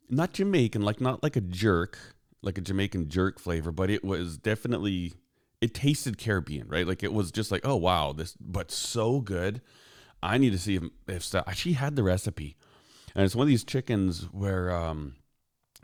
not 0.09 0.31
Jamaican, 0.31 0.81
like 0.81 1.01
not 1.01 1.21
like 1.21 1.35
a 1.35 1.41
jerk, 1.41 1.99
like 2.41 2.57
a 2.57 2.61
Jamaican 2.61 3.09
jerk 3.09 3.37
flavor, 3.37 3.73
but 3.73 3.89
it 3.89 4.03
was 4.03 4.37
definitely 4.37 5.13
it 5.59 5.73
tasted 5.73 6.17
Caribbean, 6.17 6.69
right? 6.69 6.87
Like 6.87 7.03
it 7.03 7.11
was 7.11 7.33
just 7.33 7.51
like 7.51 7.65
oh 7.65 7.75
wow 7.75 8.13
this, 8.13 8.37
but 8.39 8.71
so 8.71 9.19
good. 9.19 9.61
I 10.23 10.37
need 10.37 10.51
to 10.51 10.57
see 10.57 10.75
if, 10.75 10.83
if. 11.07 11.55
She 11.55 11.73
had 11.73 11.95
the 11.97 12.03
recipe, 12.03 12.57
and 13.19 13.25
it's 13.25 13.35
one 13.35 13.43
of 13.43 13.49
these 13.49 13.65
chickens 13.65 14.23
where 14.31 14.71
um 14.71 15.15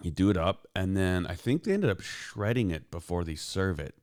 you 0.02 0.12
do 0.12 0.30
it 0.30 0.38
up, 0.38 0.68
and 0.76 0.96
then 0.96 1.26
I 1.28 1.36
think 1.36 1.64
they 1.64 1.74
ended 1.74 1.90
up 1.90 2.02
shredding 2.02 2.72
it 2.72 2.90
before 2.90 3.24
they 3.24 3.36
serve 3.36 3.80
it 3.80 3.96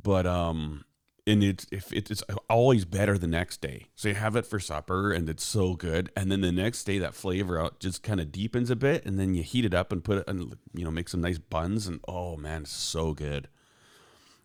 but 0.00 0.26
um 0.26 0.84
and 1.26 1.44
it's 1.44 1.66
if 1.70 1.92
it's 1.92 2.22
always 2.48 2.84
better 2.84 3.16
the 3.18 3.26
next 3.26 3.60
day. 3.60 3.86
So 3.94 4.08
you 4.08 4.14
have 4.14 4.36
it 4.36 4.46
for 4.46 4.58
supper, 4.58 5.12
and 5.12 5.28
it's 5.28 5.44
so 5.44 5.74
good. 5.74 6.10
And 6.16 6.32
then 6.32 6.40
the 6.40 6.50
next 6.50 6.84
day, 6.84 6.98
that 6.98 7.14
flavor 7.14 7.60
out 7.60 7.78
just 7.78 8.02
kind 8.02 8.20
of 8.20 8.32
deepens 8.32 8.70
a 8.70 8.74
bit, 8.74 9.04
and 9.04 9.18
then 9.18 9.34
you 9.34 9.42
heat 9.42 9.66
it 9.66 9.74
up 9.74 9.92
and 9.92 10.02
put 10.02 10.18
it, 10.18 10.24
and 10.26 10.56
you 10.72 10.82
know, 10.82 10.90
make 10.90 11.08
some 11.08 11.20
nice 11.20 11.38
buns, 11.38 11.86
and 11.86 12.00
oh 12.08 12.36
man, 12.36 12.64
so 12.64 13.12
good. 13.12 13.48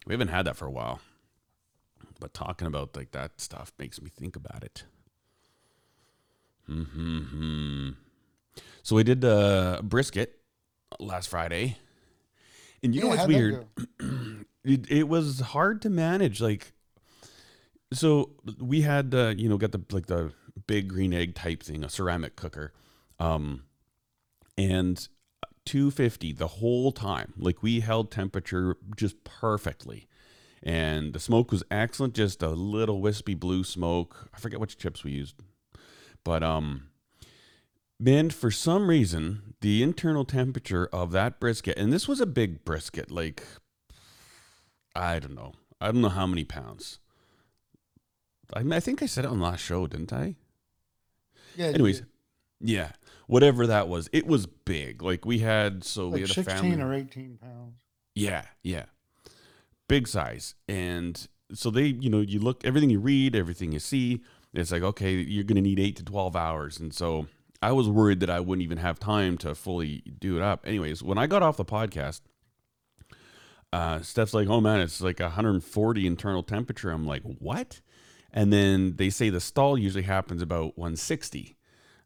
We 0.06 0.14
haven't 0.14 0.28
had 0.28 0.46
that 0.46 0.58
for 0.58 0.66
a 0.66 0.72
while, 0.72 1.00
but 2.20 2.34
talking 2.34 2.68
about 2.68 2.96
like 2.96 3.12
that 3.12 3.40
stuff 3.40 3.72
makes 3.80 4.02
me 4.02 4.10
think 4.10 4.36
about 4.36 4.64
it. 4.64 4.84
Hmm. 6.68 7.90
So 8.84 8.96
we 8.96 9.04
did 9.04 9.24
uh, 9.26 9.82
brisket 9.84 10.40
last 11.00 11.28
Friday, 11.28 11.78
and 12.84 12.94
you 12.94 13.02
know 13.02 13.08
what's 13.08 13.28
weird? 13.28 13.66
it, 14.64 14.90
it 14.90 15.08
was 15.08 15.40
hard 15.40 15.82
to 15.84 15.90
manage 15.90 16.42
like 16.42 16.74
so 17.94 18.32
we 18.60 18.82
had 18.82 19.14
uh, 19.14 19.34
you 19.38 19.50
know 19.50 19.58
got 19.58 19.72
the 19.72 19.82
like 19.92 20.08
the 20.08 20.32
big 20.68 20.88
green 20.88 21.14
egg 21.14 21.36
type 21.36 21.62
thing 21.62 21.84
a 21.84 21.90
ceramic 21.90 22.36
cooker 22.36 22.74
um 23.20 23.64
and 24.58 25.10
250 25.66 26.34
the 26.34 26.48
whole 26.48 26.92
time. 26.92 27.34
Like 27.38 27.62
we 27.62 27.80
held 27.80 28.12
temperature 28.12 28.78
just 28.96 29.24
perfectly. 29.24 30.08
And 30.64 31.14
the 31.14 31.20
smoke 31.20 31.52
was 31.52 31.64
excellent 31.70 32.14
just 32.14 32.42
a 32.42 32.50
little 32.50 33.02
wispy 33.02 33.36
blue 33.36 33.64
smoke. 33.64 34.30
I 34.34 34.40
forget 34.40 34.60
which 34.60 34.78
chips 34.78 35.04
we 35.04 35.12
used 35.12 35.36
but 36.26 36.44
um 36.44 36.88
man 37.98 38.30
for 38.30 38.52
some 38.52 38.90
reason 38.90 39.56
the 39.62 39.82
internal 39.82 40.26
temperature 40.26 40.90
of 40.92 41.14
that 41.14 41.40
brisket 41.40 41.78
and 41.78 41.94
this 41.94 42.10
was 42.10 42.20
a 42.20 42.26
big 42.26 42.66
brisket 42.66 43.10
like 43.10 43.42
I 44.96 45.20
don't 45.20 45.36
know. 45.36 45.54
I 45.82 45.92
don't 45.92 46.02
know 46.02 46.10
how 46.10 46.26
many 46.26 46.46
pounds. 46.46 47.00
I, 48.54 48.64
mean, 48.64 48.74
I 48.74 48.80
think 48.80 49.04
I 49.04 49.08
said 49.08 49.26
it 49.26 49.32
on 49.32 49.42
last 49.42 49.60
show, 49.60 49.86
didn't 49.88 50.14
I? 50.14 50.36
Yeah. 51.58 51.68
Anyways, 51.68 52.04
yeah, 52.62 52.92
whatever 53.28 53.68
that 53.68 53.88
was, 53.88 54.10
it 54.14 54.26
was 54.26 54.46
big. 54.46 55.02
Like 55.02 55.26
we 55.26 55.40
had, 55.40 55.84
so 55.84 56.08
we 56.08 56.12
like 56.12 56.22
had 56.22 56.30
a 56.30 56.34
sixteen 56.34 56.78
family. 56.78 56.82
or 56.82 56.94
eighteen 56.94 57.38
pounds. 57.42 57.76
Yeah, 58.14 58.44
yeah. 58.64 58.86
Big 59.88 60.08
size. 60.08 60.56
And 60.68 61.28
so 61.54 61.70
they, 61.70 61.86
you 61.86 62.10
know, 62.10 62.22
you 62.22 62.40
look, 62.40 62.66
everything 62.66 62.90
you 62.90 63.00
read, 63.00 63.36
everything 63.36 63.72
you 63.72 63.80
see, 63.80 64.24
it's 64.58 64.72
like, 64.72 64.84
okay, 64.84 65.14
you're 65.14 65.44
going 65.44 65.56
to 65.56 65.62
need 65.62 65.80
eight 65.80 65.96
to 65.98 66.04
12 66.04 66.36
hours. 66.36 66.80
And 66.80 66.94
so 66.94 67.28
I 67.62 67.72
was 67.72 67.90
worried 67.90 68.20
that 68.22 68.30
I 68.30 68.40
wouldn't 68.40 68.64
even 68.64 68.78
have 68.78 69.00
time 69.00 69.38
to 69.40 69.56
fully 69.56 70.04
do 70.20 70.36
it 70.36 70.42
up. 70.42 70.66
Anyways, 70.66 71.02
when 71.04 71.18
I 71.18 71.28
got 71.28 71.44
off 71.44 71.58
the 71.58 71.66
podcast, 71.66 72.22
uh, 73.74 74.02
Steph's 74.02 74.34
like, 74.34 74.48
oh 74.48 74.62
man, 74.62 74.80
it's 74.80 75.02
like 75.02 75.20
140 75.20 76.08
internal 76.08 76.44
temperature. 76.44 76.92
I'm 76.92 77.08
like, 77.08 77.24
what? 77.24 77.82
And 78.32 78.52
then 78.52 78.96
they 78.98 79.10
say 79.10 79.30
the 79.30 79.40
stall 79.40 79.78
usually 79.78 80.04
happens 80.04 80.42
about 80.42 80.78
160. 80.78 81.56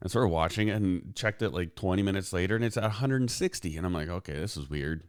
And 0.00 0.10
so 0.10 0.20
we're 0.20 0.26
watching 0.28 0.68
it 0.68 0.76
and 0.76 1.14
checked 1.14 1.42
it 1.42 1.50
like 1.50 1.74
20 1.74 2.02
minutes 2.02 2.32
later 2.32 2.56
and 2.56 2.64
it's 2.64 2.76
at 2.76 2.84
160. 2.84 3.76
And 3.76 3.86
I'm 3.86 3.92
like, 3.92 4.08
okay, 4.08 4.34
this 4.34 4.56
is 4.56 4.70
weird 4.70 5.02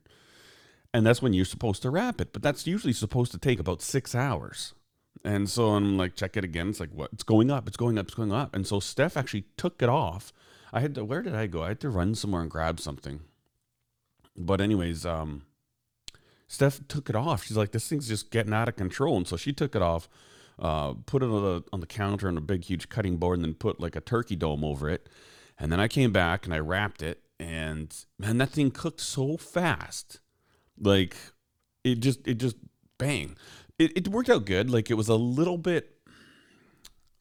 and 0.94 1.06
that's 1.06 1.22
when 1.22 1.34
you're 1.34 1.46
supposed 1.46 1.82
to 1.82 1.90
wrap 1.90 2.20
it 2.22 2.34
but 2.34 2.42
that's 2.42 2.68
usually 2.68 2.94
supposed 2.94 3.32
to 3.32 3.38
take 3.38 3.60
about 3.60 3.82
six 3.82 4.14
hours 4.14 4.74
and 5.24 5.50
so 5.50 5.70
i'm 5.70 5.98
like 5.98 6.16
check 6.16 6.38
it 6.38 6.44
again. 6.44 6.70
It's 6.70 6.80
like 6.80 6.92
what? 6.92 7.12
It's 7.14 7.24
going 7.24 7.52
up. 7.52 7.68
It's 7.68 7.78
going 7.78 7.98
up. 7.98 8.08
It's 8.08 8.16
going 8.16 8.34
up. 8.34 8.56
And 8.56 8.66
so 8.66 8.80
steph 8.80 9.18
actually 9.18 9.46
took 9.58 9.82
it 9.82 9.90
off. 9.90 10.34
I 10.74 10.80
had 10.80 10.96
to 10.96 11.06
where 11.06 11.22
did 11.22 11.36
i 11.36 11.48
go? 11.48 11.64
I 11.64 11.70
had 11.70 11.80
to 11.82 11.90
run 11.90 12.16
somewhere 12.16 12.42
and 12.42 12.52
grab 12.52 12.80
something. 12.80 13.22
But 14.36 14.62
anyways 14.62 15.06
um 15.06 15.44
steph 16.48 16.82
took 16.88 17.10
it 17.10 17.16
off. 17.16 17.44
She's 17.44 17.58
like 17.58 17.72
this 17.72 17.88
thing's 17.88 18.08
just 18.08 18.32
getting 18.32 18.54
out 18.54 18.70
of 18.70 18.76
control. 18.76 19.18
And 19.18 19.28
so 19.28 19.38
she 19.38 19.54
took 19.54 19.76
it 19.76 19.82
off 19.82 20.08
uh, 20.62 20.94
put 21.06 21.24
it 21.24 21.26
on 21.26 21.42
the, 21.42 21.64
on 21.74 21.80
the 21.80 21.88
counter 21.88 22.28
on 22.28 22.38
a 22.38 22.42
big 22.42 22.64
huge 22.64 22.88
cutting 22.88 23.18
board 23.18 23.40
and 23.40 23.46
then 23.46 23.56
put 23.56 23.80
like 23.80 23.96
a 23.96 24.02
turkey 24.02 24.36
dome 24.36 24.64
over 24.64 24.90
it. 24.90 25.10
And 25.58 25.72
then 25.72 25.80
i 25.80 25.88
came 25.88 26.12
back 26.12 26.46
and 26.46 26.54
i 26.54 26.60
wrapped 26.60 27.02
it. 27.02 27.24
And 27.40 27.94
man 28.20 28.38
that 28.38 28.50
thing 28.50 28.72
cooked 28.72 29.02
so 29.02 29.38
fast. 29.38 30.20
Like 30.80 31.16
it 31.84 32.00
just 32.00 32.28
it 32.28 32.36
just 32.36 32.56
bang 32.98 33.36
it, 33.82 33.92
it 33.96 34.08
worked 34.08 34.30
out 34.30 34.46
good. 34.46 34.70
Like 34.70 34.90
it 34.92 34.94
was 34.94 35.10
a 35.10 35.16
little 35.16 35.58
bit 35.58 35.98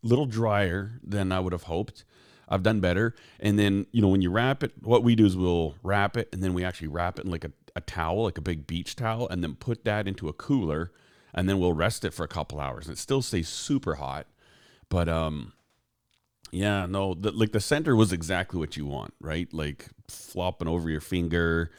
little 0.03 0.25
drier 0.25 0.93
than 1.03 1.31
i 1.33 1.41
would 1.41 1.53
have 1.53 1.65
hoped. 1.65 2.05
I've 2.49 2.63
done 2.63 2.81
better. 2.81 3.15
And 3.39 3.59
then 3.59 3.87
you 3.93 4.03
know 4.03 4.09
when 4.09 4.23
you 4.23 4.31
wrap 4.31 4.63
it 4.63 4.73
what 4.83 5.03
we 5.03 5.15
do 5.15 5.27
is 5.27 5.37
we'll 5.37 5.75
wrap 5.83 6.17
it 6.17 6.29
and 6.33 6.43
then 6.43 6.55
we 6.55 6.65
actually 6.65 6.89
wrap 6.89 7.19
it 7.19 7.25
in 7.25 7.31
like 7.31 7.45
a, 7.45 7.53
a 7.77 7.81
towel 7.81 8.25
like 8.25 8.39
a 8.39 8.43
big 8.43 8.67
beach 8.67 8.97
towel 8.97 9.29
and 9.29 9.43
then 9.43 9.55
put 9.55 9.85
that 9.85 10.07
into 10.07 10.29
a 10.29 10.33
cooler 10.33 10.93
and 11.33 11.49
then 11.49 11.59
we'll 11.59 11.73
rest 11.73 12.05
it 12.05 12.13
for 12.13 12.25
a 12.25 12.29
couple 12.29 12.61
hours. 12.61 12.87
And 12.87 12.95
it 12.95 12.99
still 12.99 13.23
stays 13.23 13.49
super 13.49 13.97
hot 13.97 14.27
but 14.89 15.09
um 15.09 15.53
yeah 16.51 16.85
no 16.85 17.15
the, 17.15 17.31
like 17.31 17.53
the 17.53 17.61
center 17.61 17.95
was 17.95 18.13
exactly 18.13 18.59
what 18.59 18.77
you 18.77 18.85
want 18.85 19.15
right? 19.21 19.53
Like 19.53 19.89
flopping 20.09 20.69
over 20.69 20.91
your 20.91 21.01
finger 21.01 21.71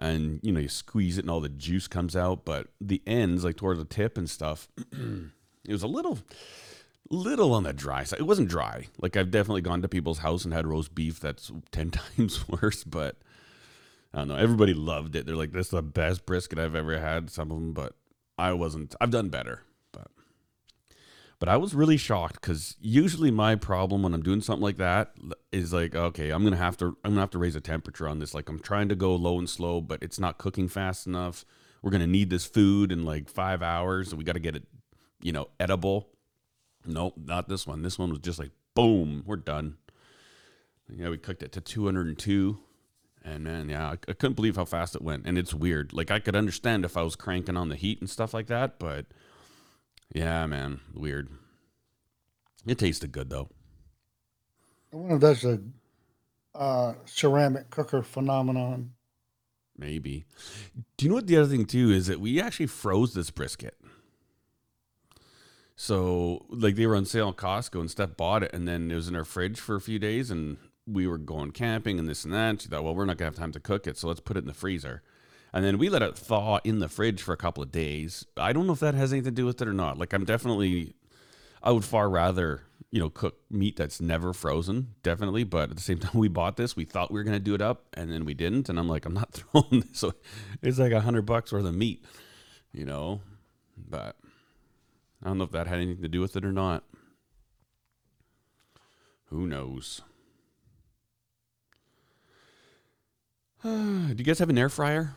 and 0.00 0.40
you 0.42 0.50
know 0.50 0.60
you 0.60 0.68
squeeze 0.68 1.18
it 1.18 1.22
and 1.22 1.30
all 1.30 1.40
the 1.40 1.48
juice 1.48 1.86
comes 1.86 2.16
out 2.16 2.44
but 2.44 2.68
the 2.80 3.02
ends 3.06 3.44
like 3.44 3.56
towards 3.56 3.78
the 3.78 3.84
tip 3.84 4.16
and 4.16 4.28
stuff 4.28 4.68
it 4.92 5.72
was 5.72 5.82
a 5.82 5.86
little 5.88 6.18
little 7.10 7.52
on 7.52 7.64
the 7.64 7.72
dry 7.72 8.04
side. 8.04 8.20
It 8.20 8.26
wasn't 8.26 8.48
dry. 8.48 8.86
Like 9.00 9.16
i've 9.16 9.30
definitely 9.30 9.62
gone 9.62 9.82
to 9.82 9.88
people's 9.88 10.18
house 10.18 10.44
and 10.44 10.54
had 10.54 10.66
roast 10.66 10.94
beef 10.94 11.20
that's 11.20 11.52
10 11.72 11.90
times 11.90 12.48
worse 12.62 12.84
but 12.84 13.18
i 14.14 14.18
don't 14.18 14.28
know. 14.28 14.36
Everybody 14.36 14.74
loved 14.74 15.14
it. 15.16 15.26
They're 15.26 15.36
like 15.36 15.52
this 15.52 15.66
is 15.66 15.70
the 15.72 15.82
best 15.82 16.24
brisket 16.24 16.58
i've 16.58 16.74
ever 16.74 16.98
had 16.98 17.30
some 17.30 17.50
of 17.50 17.56
them 17.58 17.72
but 17.72 17.94
i 18.38 18.52
wasn't 18.52 18.94
i've 19.00 19.10
done 19.10 19.28
better 19.28 19.62
but 21.40 21.48
I 21.48 21.56
was 21.56 21.74
really 21.74 21.96
shocked 21.96 22.34
because 22.34 22.76
usually 22.80 23.30
my 23.30 23.56
problem 23.56 24.02
when 24.02 24.12
I'm 24.12 24.22
doing 24.22 24.42
something 24.42 24.62
like 24.62 24.76
that 24.76 25.14
is 25.50 25.72
like, 25.72 25.96
okay, 25.96 26.30
I'm 26.30 26.44
gonna 26.44 26.56
have 26.56 26.76
to 26.76 26.96
I'm 27.02 27.12
gonna 27.12 27.20
have 27.20 27.30
to 27.30 27.38
raise 27.38 27.54
the 27.54 27.62
temperature 27.62 28.06
on 28.06 28.18
this. 28.18 28.34
Like 28.34 28.48
I'm 28.50 28.60
trying 28.60 28.90
to 28.90 28.94
go 28.94 29.16
low 29.16 29.38
and 29.38 29.48
slow, 29.48 29.80
but 29.80 30.02
it's 30.02 30.20
not 30.20 30.36
cooking 30.36 30.68
fast 30.68 31.06
enough. 31.06 31.46
We're 31.82 31.90
gonna 31.90 32.06
need 32.06 32.28
this 32.28 32.44
food 32.44 32.92
in 32.92 33.06
like 33.06 33.30
five 33.30 33.62
hours, 33.62 34.10
and 34.10 34.18
we 34.18 34.24
got 34.24 34.34
to 34.34 34.38
get 34.38 34.54
it, 34.54 34.64
you 35.22 35.32
know, 35.32 35.48
edible. 35.58 36.10
Nope, 36.84 37.14
not 37.24 37.48
this 37.48 37.66
one. 37.66 37.80
This 37.82 37.98
one 37.98 38.10
was 38.10 38.20
just 38.20 38.38
like, 38.38 38.50
boom, 38.74 39.22
we're 39.26 39.36
done. 39.36 39.78
Yeah, 40.94 41.08
we 41.08 41.16
cooked 41.16 41.42
it 41.42 41.52
to 41.52 41.60
202. 41.60 42.58
And 43.22 43.44
man, 43.44 43.68
yeah, 43.68 43.88
I, 43.88 43.92
I 43.92 44.12
couldn't 44.12 44.34
believe 44.34 44.56
how 44.56 44.64
fast 44.64 44.94
it 44.94 45.02
went. 45.02 45.26
And 45.26 45.38
it's 45.38 45.54
weird. 45.54 45.92
Like 45.92 46.10
I 46.10 46.18
could 46.18 46.36
understand 46.36 46.84
if 46.84 46.96
I 46.96 47.02
was 47.02 47.16
cranking 47.16 47.56
on 47.56 47.68
the 47.68 47.76
heat 47.76 48.00
and 48.00 48.08
stuff 48.08 48.34
like 48.34 48.46
that, 48.48 48.78
but 48.78 49.06
yeah, 50.12 50.46
man, 50.46 50.80
weird. 50.94 51.28
It 52.66 52.78
tasted 52.78 53.12
good 53.12 53.30
though. 53.30 53.48
I 54.92 54.96
wonder 54.96 55.14
if 55.14 55.20
that's 55.20 55.44
a 55.44 55.60
uh, 56.54 56.94
ceramic 57.04 57.70
cooker 57.70 58.02
phenomenon. 58.02 58.92
Maybe. 59.78 60.26
Do 60.96 61.04
you 61.04 61.08
know 61.08 61.14
what 61.14 61.26
the 61.26 61.38
other 61.38 61.48
thing 61.48 61.64
too 61.64 61.90
is 61.90 62.06
that 62.08 62.20
we 62.20 62.40
actually 62.40 62.66
froze 62.66 63.14
this 63.14 63.30
brisket. 63.30 63.76
So 65.74 66.44
like 66.50 66.76
they 66.76 66.86
were 66.86 66.96
on 66.96 67.06
sale 67.06 67.30
at 67.30 67.36
Costco 67.36 67.80
and 67.80 67.90
Steph 67.90 68.16
bought 68.16 68.42
it 68.42 68.52
and 68.52 68.68
then 68.68 68.90
it 68.90 68.94
was 68.94 69.08
in 69.08 69.16
our 69.16 69.24
fridge 69.24 69.58
for 69.58 69.76
a 69.76 69.80
few 69.80 69.98
days 69.98 70.30
and 70.30 70.58
we 70.86 71.06
were 71.06 71.18
going 71.18 71.52
camping 71.52 71.98
and 71.98 72.08
this 72.08 72.24
and 72.24 72.34
that. 72.34 72.60
She 72.60 72.68
thought, 72.68 72.84
well, 72.84 72.94
we're 72.94 73.06
not 73.06 73.16
gonna 73.16 73.30
have 73.30 73.38
time 73.38 73.52
to 73.52 73.60
cook 73.60 73.86
it, 73.86 73.96
so 73.96 74.08
let's 74.08 74.20
put 74.20 74.36
it 74.36 74.40
in 74.40 74.46
the 74.46 74.54
freezer. 74.54 75.02
And 75.52 75.64
then 75.64 75.78
we 75.78 75.88
let 75.88 76.02
it 76.02 76.16
thaw 76.16 76.60
in 76.64 76.78
the 76.78 76.88
fridge 76.88 77.22
for 77.22 77.32
a 77.32 77.36
couple 77.36 77.62
of 77.62 77.72
days. 77.72 78.24
I 78.36 78.52
don't 78.52 78.66
know 78.66 78.72
if 78.72 78.80
that 78.80 78.94
has 78.94 79.12
anything 79.12 79.32
to 79.34 79.42
do 79.42 79.46
with 79.46 79.60
it 79.60 79.68
or 79.68 79.72
not. 79.72 79.98
Like 79.98 80.12
I'm 80.12 80.24
definitely 80.24 80.94
I 81.62 81.72
would 81.72 81.84
far 81.84 82.08
rather, 82.08 82.62
you 82.90 83.00
know, 83.00 83.10
cook 83.10 83.38
meat 83.50 83.76
that's 83.76 84.00
never 84.00 84.32
frozen, 84.32 84.94
definitely. 85.02 85.44
But 85.44 85.70
at 85.70 85.76
the 85.76 85.82
same 85.82 85.98
time, 86.00 86.18
we 86.18 86.28
bought 86.28 86.56
this, 86.56 86.76
we 86.76 86.84
thought 86.84 87.10
we 87.10 87.18
were 87.20 87.24
gonna 87.24 87.38
do 87.38 87.54
it 87.54 87.62
up, 87.62 87.86
and 87.94 88.10
then 88.10 88.24
we 88.24 88.34
didn't. 88.34 88.68
And 88.68 88.78
I'm 88.78 88.88
like, 88.88 89.04
I'm 89.04 89.14
not 89.14 89.32
throwing 89.52 89.80
this. 89.80 89.98
So 89.98 90.14
it's 90.62 90.78
like 90.78 90.92
a 90.92 91.00
hundred 91.00 91.26
bucks 91.26 91.52
worth 91.52 91.66
of 91.66 91.74
meat, 91.74 92.04
you 92.72 92.84
know. 92.84 93.20
But 93.76 94.16
I 95.22 95.28
don't 95.28 95.38
know 95.38 95.44
if 95.44 95.52
that 95.52 95.66
had 95.66 95.78
anything 95.78 96.02
to 96.02 96.08
do 96.08 96.20
with 96.20 96.36
it 96.36 96.44
or 96.44 96.52
not. 96.52 96.84
Who 99.26 99.46
knows? 99.46 100.00
do 103.62 104.14
you 104.16 104.24
guys 104.24 104.38
have 104.38 104.50
an 104.50 104.58
air 104.58 104.68
fryer? 104.68 105.14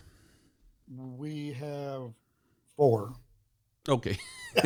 We 0.88 1.54
have 1.54 2.12
four. 2.76 3.14
Okay. 3.88 4.18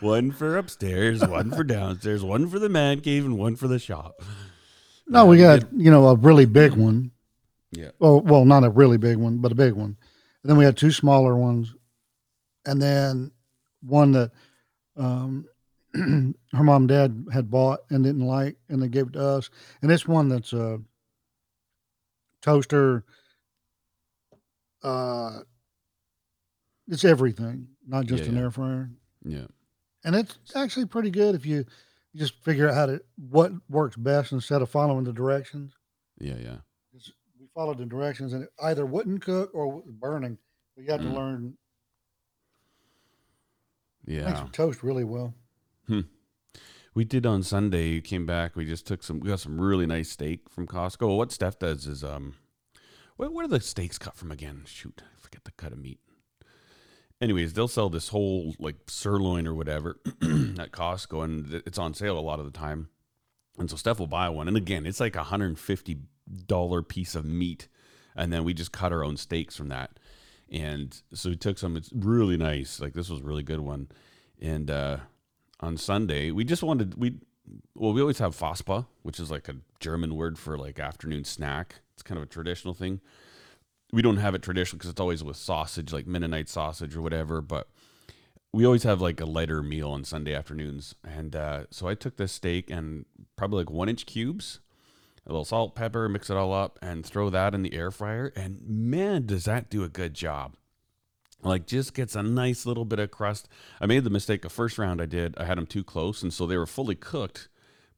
one 0.00 0.32
for 0.32 0.56
upstairs, 0.56 1.26
one 1.26 1.50
for 1.50 1.64
downstairs, 1.64 2.22
one 2.22 2.48
for 2.48 2.58
the 2.58 2.68
man 2.68 3.00
cave, 3.00 3.24
and 3.24 3.38
one 3.38 3.56
for 3.56 3.68
the 3.68 3.78
shop. 3.78 4.22
No, 5.06 5.26
we 5.26 5.38
got 5.38 5.72
you 5.72 5.90
know 5.90 6.08
a 6.08 6.16
really 6.16 6.46
big 6.46 6.72
one. 6.72 7.10
Yeah. 7.72 7.90
Well, 7.98 8.20
well, 8.20 8.44
not 8.44 8.64
a 8.64 8.70
really 8.70 8.96
big 8.96 9.16
one, 9.16 9.38
but 9.38 9.52
a 9.52 9.56
big 9.56 9.74
one. 9.74 9.96
And 10.42 10.50
then 10.50 10.56
we 10.56 10.64
had 10.64 10.76
two 10.76 10.90
smaller 10.90 11.36
ones, 11.36 11.74
and 12.64 12.80
then 12.80 13.32
one 13.82 14.12
that 14.12 14.30
um, 14.96 15.46
her 15.94 16.64
mom 16.64 16.82
and 16.82 16.88
dad 16.88 17.26
had 17.32 17.50
bought 17.50 17.80
and 17.90 18.04
didn't 18.04 18.26
like, 18.26 18.56
and 18.68 18.82
they 18.82 18.88
gave 18.88 19.08
it 19.08 19.12
to 19.14 19.22
us. 19.22 19.50
And 19.82 19.90
it's 19.90 20.06
one 20.06 20.28
that's 20.28 20.52
a 20.52 20.80
toaster. 22.40 23.04
Uh, 24.82 25.40
it's 26.88 27.04
everything, 27.04 27.68
not 27.86 28.06
just 28.06 28.24
Yeah, 28.24 28.30
an 28.30 28.36
yeah. 28.36 28.42
air 28.42 28.50
fryer. 28.50 28.90
Yeah. 29.24 29.46
And 30.04 30.14
it's 30.16 30.36
actually 30.56 30.86
pretty 30.86 31.10
good 31.10 31.34
if 31.34 31.44
you 31.46 31.64
just 32.16 32.34
figure 32.42 32.68
out 32.68 32.74
how 32.74 32.86
to 32.86 33.02
what 33.30 33.52
works 33.68 33.96
best 33.96 34.32
instead 34.32 34.62
of 34.62 34.70
following 34.70 35.04
the 35.04 35.12
directions. 35.12 35.72
Yeah. 36.18 36.36
Yeah. 36.36 36.56
'Cause 36.92 37.12
We 37.38 37.46
followed 37.54 37.78
the 37.78 37.86
directions 37.86 38.32
and 38.32 38.42
it 38.44 38.52
either 38.62 38.84
wouldn't 38.86 39.22
cook 39.22 39.50
or 39.54 39.68
was 39.82 39.92
burning. 39.92 40.38
You 40.76 40.84
have 40.90 41.00
to 41.02 41.06
Mm. 41.08 41.14
learn 41.14 41.58
Yeah. 44.06 44.42
makes 44.42 44.56
toast 44.56 44.82
really 44.82 45.04
well. 45.04 45.34
We 46.92 47.04
did 47.04 47.24
on 47.24 47.42
Sunday. 47.44 48.00
Came 48.00 48.26
back. 48.26 48.56
We 48.56 48.64
just 48.66 48.84
took 48.86 49.02
some. 49.04 49.20
We 49.20 49.28
got 49.28 49.38
some 49.40 49.60
really 49.60 49.86
nice 49.86 50.10
steak 50.10 50.48
from 50.50 50.66
Costco. 50.66 51.16
What 51.16 51.30
Steph 51.30 51.58
does 51.60 51.86
is 51.86 52.02
um, 52.02 52.34
where, 53.20 53.30
where 53.30 53.44
are 53.44 53.48
the 53.48 53.60
steaks 53.60 53.98
cut 53.98 54.16
from 54.16 54.32
again? 54.32 54.62
Shoot, 54.64 55.02
I 55.04 55.20
forget 55.20 55.44
the 55.44 55.50
cut 55.52 55.72
of 55.72 55.78
meat. 55.78 56.00
Anyways, 57.20 57.52
they'll 57.52 57.68
sell 57.68 57.90
this 57.90 58.08
whole 58.08 58.54
like 58.58 58.76
sirloin 58.86 59.46
or 59.46 59.54
whatever 59.54 60.00
at 60.22 60.72
Costco, 60.72 61.22
and 61.22 61.62
it's 61.66 61.78
on 61.78 61.92
sale 61.92 62.18
a 62.18 62.20
lot 62.20 62.38
of 62.38 62.46
the 62.46 62.58
time. 62.58 62.88
And 63.58 63.68
so 63.68 63.76
Steph 63.76 63.98
will 63.98 64.06
buy 64.06 64.30
one, 64.30 64.48
and 64.48 64.56
again, 64.56 64.86
it's 64.86 65.00
like 65.00 65.16
a 65.16 65.24
hundred 65.24 65.58
fifty 65.58 65.98
dollar 66.46 66.80
piece 66.82 67.14
of 67.14 67.26
meat, 67.26 67.68
and 68.16 68.32
then 68.32 68.42
we 68.42 68.54
just 68.54 68.72
cut 68.72 68.90
our 68.90 69.04
own 69.04 69.18
steaks 69.18 69.54
from 69.54 69.68
that. 69.68 69.98
And 70.50 70.98
so 71.12 71.28
we 71.28 71.36
took 71.36 71.58
some. 71.58 71.76
It's 71.76 71.92
really 71.92 72.38
nice. 72.38 72.80
Like 72.80 72.94
this 72.94 73.10
was 73.10 73.20
a 73.20 73.24
really 73.24 73.42
good 73.42 73.60
one, 73.60 73.88
and 74.40 74.70
uh, 74.70 74.96
on 75.60 75.76
Sunday. 75.76 76.30
We 76.30 76.44
just 76.44 76.62
wanted 76.62 76.94
we 76.96 77.16
well 77.74 77.92
we 77.92 78.00
always 78.00 78.18
have 78.18 78.34
Faspa, 78.34 78.86
which 79.02 79.20
is 79.20 79.30
like 79.30 79.48
a 79.48 79.56
German 79.78 80.14
word 80.16 80.38
for 80.38 80.56
like 80.58 80.78
afternoon 80.78 81.24
snack. 81.24 81.76
It's 81.94 82.02
kind 82.02 82.18
of 82.18 82.24
a 82.24 82.28
traditional 82.28 82.74
thing. 82.74 83.00
We 83.92 84.02
don't 84.02 84.18
have 84.18 84.34
it 84.34 84.42
traditional 84.42 84.78
because 84.78 84.90
it's 84.90 85.00
always 85.00 85.24
with 85.24 85.36
sausage, 85.36 85.92
like 85.92 86.06
Mennonite 86.06 86.48
sausage 86.48 86.96
or 86.96 87.02
whatever. 87.02 87.40
But 87.40 87.68
we 88.52 88.64
always 88.64 88.84
have 88.84 89.00
like 89.00 89.20
a 89.20 89.26
lighter 89.26 89.62
meal 89.62 89.90
on 89.90 90.04
Sunday 90.04 90.34
afternoons. 90.34 90.94
And 91.04 91.34
uh, 91.34 91.64
so 91.70 91.88
I 91.88 91.94
took 91.94 92.16
this 92.16 92.32
steak 92.32 92.70
and 92.70 93.04
probably 93.36 93.58
like 93.58 93.70
one 93.70 93.88
inch 93.88 94.06
cubes, 94.06 94.60
a 95.26 95.30
little 95.30 95.44
salt, 95.44 95.74
pepper, 95.74 96.08
mix 96.08 96.30
it 96.30 96.36
all 96.36 96.52
up, 96.52 96.78
and 96.80 97.04
throw 97.04 97.30
that 97.30 97.54
in 97.54 97.62
the 97.62 97.74
air 97.74 97.90
fryer. 97.90 98.32
And 98.36 98.60
man, 98.66 99.26
does 99.26 99.44
that 99.44 99.70
do 99.70 99.84
a 99.84 99.88
good 99.88 100.14
job! 100.14 100.56
Like 101.42 101.66
just 101.66 101.94
gets 101.94 102.14
a 102.14 102.22
nice 102.22 102.66
little 102.66 102.84
bit 102.84 102.98
of 102.98 103.10
crust. 103.10 103.48
I 103.80 103.86
made 103.86 104.04
the 104.04 104.10
mistake 104.10 104.42
the 104.42 104.48
first 104.48 104.78
round 104.78 105.00
I 105.00 105.06
did. 105.06 105.36
I 105.38 105.44
had 105.44 105.58
them 105.58 105.66
too 105.66 105.84
close, 105.84 106.22
and 106.22 106.32
so 106.32 106.46
they 106.46 106.56
were 106.56 106.66
fully 106.66 106.94
cooked, 106.94 107.48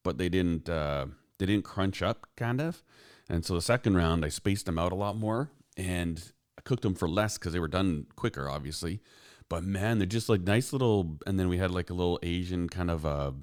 but 0.02 0.18
they 0.18 0.28
didn't 0.28 0.68
uh, 0.68 1.06
they 1.38 1.46
didn't 1.46 1.64
crunch 1.64 2.02
up 2.02 2.26
kind 2.36 2.60
of. 2.60 2.82
And 3.28 3.44
so 3.44 3.54
the 3.54 3.62
second 3.62 3.96
round 3.96 4.24
I 4.24 4.28
spaced 4.28 4.66
them 4.66 4.78
out 4.78 4.92
a 4.92 4.96
lot 4.96 5.16
more, 5.16 5.50
and 5.76 6.32
I 6.58 6.62
cooked 6.62 6.82
them 6.82 6.94
for 6.94 7.08
less 7.08 7.38
because 7.38 7.52
they 7.52 7.60
were 7.60 7.68
done 7.68 8.06
quicker, 8.16 8.48
obviously. 8.48 9.00
But 9.48 9.64
man, 9.64 9.98
they're 9.98 10.06
just 10.06 10.28
like 10.28 10.42
nice 10.42 10.72
little. 10.72 11.18
And 11.26 11.38
then 11.38 11.48
we 11.48 11.58
had 11.58 11.70
like 11.70 11.90
a 11.90 11.94
little 11.94 12.18
Asian 12.22 12.68
kind 12.68 12.90
of 12.90 13.04
a, 13.04 13.34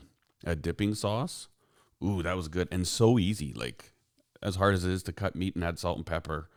a 0.43 0.55
dipping 0.55 0.95
sauce. 0.95 1.49
Ooh, 2.03 2.23
that 2.23 2.37
was 2.37 2.47
good 2.47 2.67
and 2.71 2.87
so 2.87 3.19
easy. 3.19 3.53
Like 3.53 3.93
as 4.41 4.55
hard 4.55 4.73
as 4.73 4.85
it 4.85 4.91
is 4.91 5.03
to 5.03 5.11
cut 5.11 5.35
meat 5.35 5.55
and 5.55 5.63
add 5.63 5.79
salt 5.79 5.97
and 5.97 6.05
pepper, 6.05 6.49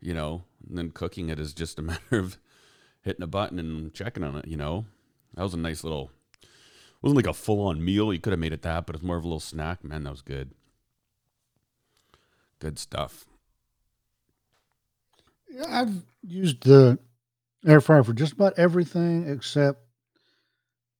you 0.00 0.14
know, 0.14 0.44
and 0.68 0.78
then 0.78 0.90
cooking 0.90 1.28
it 1.28 1.38
is 1.38 1.52
just 1.52 1.78
a 1.78 1.82
matter 1.82 2.18
of 2.18 2.38
hitting 3.04 3.22
a 3.22 3.26
button 3.28 3.58
and 3.58 3.92
checking 3.94 4.24
on 4.24 4.36
it, 4.36 4.48
you 4.48 4.56
know. 4.56 4.86
That 5.34 5.42
was 5.42 5.54
a 5.54 5.58
nice 5.58 5.84
little 5.84 6.10
wasn't 7.02 7.16
like 7.16 7.26
a 7.26 7.34
full 7.34 7.60
on 7.66 7.84
meal. 7.84 8.12
You 8.12 8.18
could 8.20 8.32
have 8.32 8.40
made 8.40 8.52
it 8.54 8.62
that, 8.62 8.86
but 8.86 8.96
it's 8.96 9.04
more 9.04 9.16
of 9.16 9.24
a 9.24 9.26
little 9.26 9.38
snack. 9.40 9.84
Man, 9.84 10.04
that 10.04 10.10
was 10.10 10.22
good. 10.22 10.52
Good 12.60 12.78
stuff. 12.78 13.26
Yeah, 15.50 15.66
I've 15.68 16.02
used 16.22 16.62
the 16.64 16.98
air 17.66 17.80
fryer 17.82 18.02
for 18.02 18.14
just 18.14 18.32
about 18.32 18.58
everything 18.58 19.28
except 19.28 19.80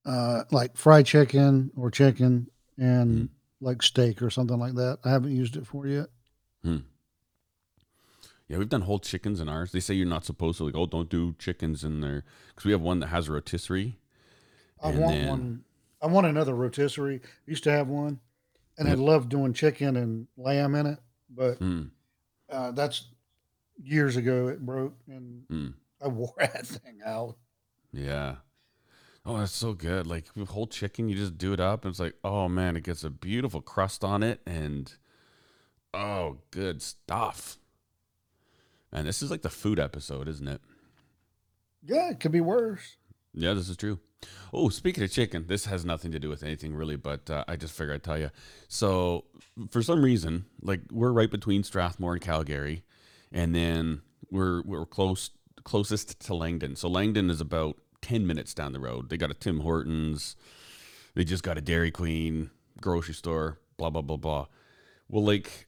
uh, 0.05 0.45
like 0.51 0.77
fried 0.77 1.07
chicken 1.07 1.71
or 1.75 1.91
chicken 1.91 2.49
and 2.77 3.15
Mm. 3.15 3.29
like 3.61 3.83
steak 3.83 4.21
or 4.21 4.29
something 4.29 4.59
like 4.59 4.75
that. 4.75 4.99
I 5.05 5.11
haven't 5.11 5.35
used 5.35 5.57
it 5.57 5.67
for 5.67 5.87
yet. 5.87 6.09
Yeah, 8.55 8.59
we've 8.61 8.69
done 8.69 8.83
whole 8.83 9.01
chickens 9.01 9.41
in 9.41 9.49
ours. 9.49 9.73
They 9.73 9.81
say 9.81 9.95
you're 9.95 10.07
not 10.07 10.25
supposed 10.25 10.59
to 10.59 10.65
like, 10.65 10.77
oh, 10.77 10.87
don't 10.87 11.09
do 11.09 11.35
chickens 11.41 11.83
in 11.83 12.01
there 12.01 12.23
because 12.49 12.65
we 12.65 12.71
have 12.71 12.81
one 12.81 13.01
that 13.01 13.09
has 13.09 13.27
a 13.29 13.33
rotisserie. 13.33 13.99
I 14.81 14.91
And 14.91 14.99
want 15.01 15.15
then- 15.17 15.29
one. 15.29 15.65
I 16.01 16.07
want 16.07 16.27
another 16.29 16.55
rotisserie. 16.55 17.21
Used 17.47 17.65
to 17.65 17.73
have 17.73 17.89
one, 17.89 18.21
and 18.79 18.87
I 18.87 18.93
Yep. 18.93 18.99
love 19.01 19.29
doing 19.29 19.55
chicken 19.55 19.97
and 19.97 20.29
lamb 20.37 20.77
in 20.77 20.87
it. 20.87 21.01
But 21.29 21.59
Mm, 21.59 21.91
uh, 22.49 22.71
that's 22.71 23.09
years 23.83 24.15
ago. 24.15 24.47
It 24.47 24.65
broke, 24.65 24.95
and 25.09 25.49
mm, 25.49 25.75
I 26.01 26.07
wore 26.07 26.33
that 26.39 26.65
thing 26.65 27.01
out. 27.05 27.37
yeah. 27.93 28.37
Oh, 29.27 29.39
that's 29.39 29.51
so 29.53 29.73
good. 29.73 30.07
Like 30.07 30.29
whole 30.49 30.69
chicken, 30.69 31.09
you 31.09 31.17
just 31.17 31.39
do 31.39 31.53
it 31.55 31.59
up, 31.61 31.85
and 31.85 31.91
it's 31.91 31.99
like, 31.99 32.15
oh 32.23 32.49
man, 32.49 32.77
it 32.77 32.85
gets 32.85 33.03
a 33.03 33.11
beautiful 33.11 33.63
crust 33.63 34.05
on 34.05 34.23
it, 34.23 34.41
and 34.47 34.95
oh, 35.95 36.39
good 36.53 36.83
stuff. 36.83 37.59
Man, 38.95 39.05
this 39.07 39.23
is 39.23 39.31
like 39.31 39.43
the 39.43 39.51
food 39.51 39.81
episode, 39.81 40.29
isn't 40.29 40.47
it? 40.47 40.61
Yeah, 41.85 42.11
it 42.11 42.21
could 42.21 42.33
be 42.33 42.41
worse. 42.41 42.97
Yeah, 43.35 43.53
this 43.55 43.69
is 43.69 43.77
true. 43.77 43.99
Oh, 44.53 44.69
speaking 44.69 45.03
of 45.03 45.11
chicken, 45.11 45.47
this 45.49 45.67
has 45.67 45.85
nothing 45.85 46.13
to 46.13 46.21
do 46.21 46.29
with 46.29 46.45
anything 46.45 46.75
really, 46.75 46.97
but 46.97 47.29
uh, 47.29 47.45
I 47.49 47.57
just 47.57 47.75
figured 47.77 47.97
I'd 47.97 48.05
tell 48.05 48.19
you. 48.19 48.31
So, 48.69 49.25
for 49.71 49.83
some 49.83 50.03
reason, 50.03 50.47
like 50.63 50.81
we're 50.91 51.13
right 51.13 51.31
between 51.31 51.65
Strathmore 51.65 52.15
and 52.15 52.23
Calgary, 52.23 52.85
and 53.33 53.55
then 53.55 54.03
we're 54.31 54.63
we're 54.63 54.87
close 54.87 55.31
closest 55.65 56.21
to 56.21 56.35
Langdon. 56.35 56.77
So 56.77 56.89
Langdon 56.89 57.31
is 57.31 57.41
about 57.41 57.77
ten 58.01 58.27
minutes 58.27 58.55
down 58.55 58.73
the 58.73 58.81
road. 58.81 59.11
They 59.11 59.17
got 59.17 59.31
a 59.31 59.35
Tim 59.35 59.61
Hortons, 59.61 60.37
they 61.15 61.25
just 61.25 61.43
got 61.43 61.59
a 61.59 61.61
Dairy 61.61 61.91
Queen, 61.91 62.51
grocery 62.81 63.15
store, 63.15 63.59
blah 63.77 63.91
blah 63.91 64.03
blah 64.03 64.17
blah. 64.17 64.47
Well, 65.09 65.25
like 65.25 65.67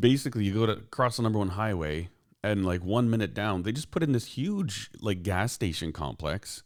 basically, 0.00 0.44
you 0.44 0.52
go 0.52 0.66
to 0.66 0.76
cross 0.90 1.16
the 1.16 1.22
number 1.22 1.38
one 1.38 1.50
highway, 1.50 2.10
and 2.42 2.64
like 2.66 2.84
one 2.84 3.08
minute 3.08 3.34
down, 3.34 3.62
they 3.62 3.72
just 3.72 3.90
put 3.90 4.02
in 4.02 4.12
this 4.12 4.26
huge 4.26 4.90
like 5.00 5.22
gas 5.22 5.52
station 5.52 5.92
complex 5.92 6.62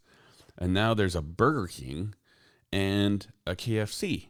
and 0.59 0.73
now 0.73 0.95
there's 0.95 1.15
a 1.15 1.23
Burger 1.23 1.67
King 1.67 2.15
and 2.73 3.27
a 3.47 3.55
KFC, 3.55 4.27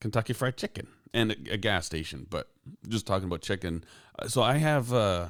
Kentucky 0.00 0.32
Fried 0.32 0.56
Chicken, 0.56 0.86
and 1.12 1.32
a, 1.32 1.54
a 1.54 1.56
gas 1.56 1.86
station. 1.86 2.26
But 2.28 2.48
just 2.88 3.06
talking 3.06 3.26
about 3.26 3.42
chicken, 3.42 3.84
uh, 4.18 4.28
so 4.28 4.42
I 4.42 4.58
have 4.58 4.92
uh, 4.92 5.28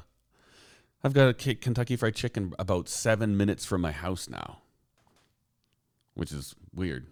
I've 1.03 1.15
got 1.15 1.29
a 1.29 1.35
K- 1.35 1.55
Kentucky 1.55 1.97
Fried 1.97 2.15
Chicken 2.15 2.55
about 2.59 2.89
seven 2.89 3.37
minutes 3.37 3.65
from 3.65 3.81
my 3.81 3.93
house 3.93 4.29
now, 4.29 4.59
which 6.15 6.33
is 6.33 6.55
weird. 6.75 7.07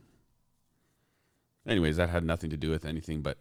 Anyways, 1.66 1.96
that 1.96 2.10
had 2.10 2.24
nothing 2.24 2.50
to 2.50 2.56
do 2.56 2.70
with 2.70 2.84
anything, 2.84 3.20
but 3.20 3.38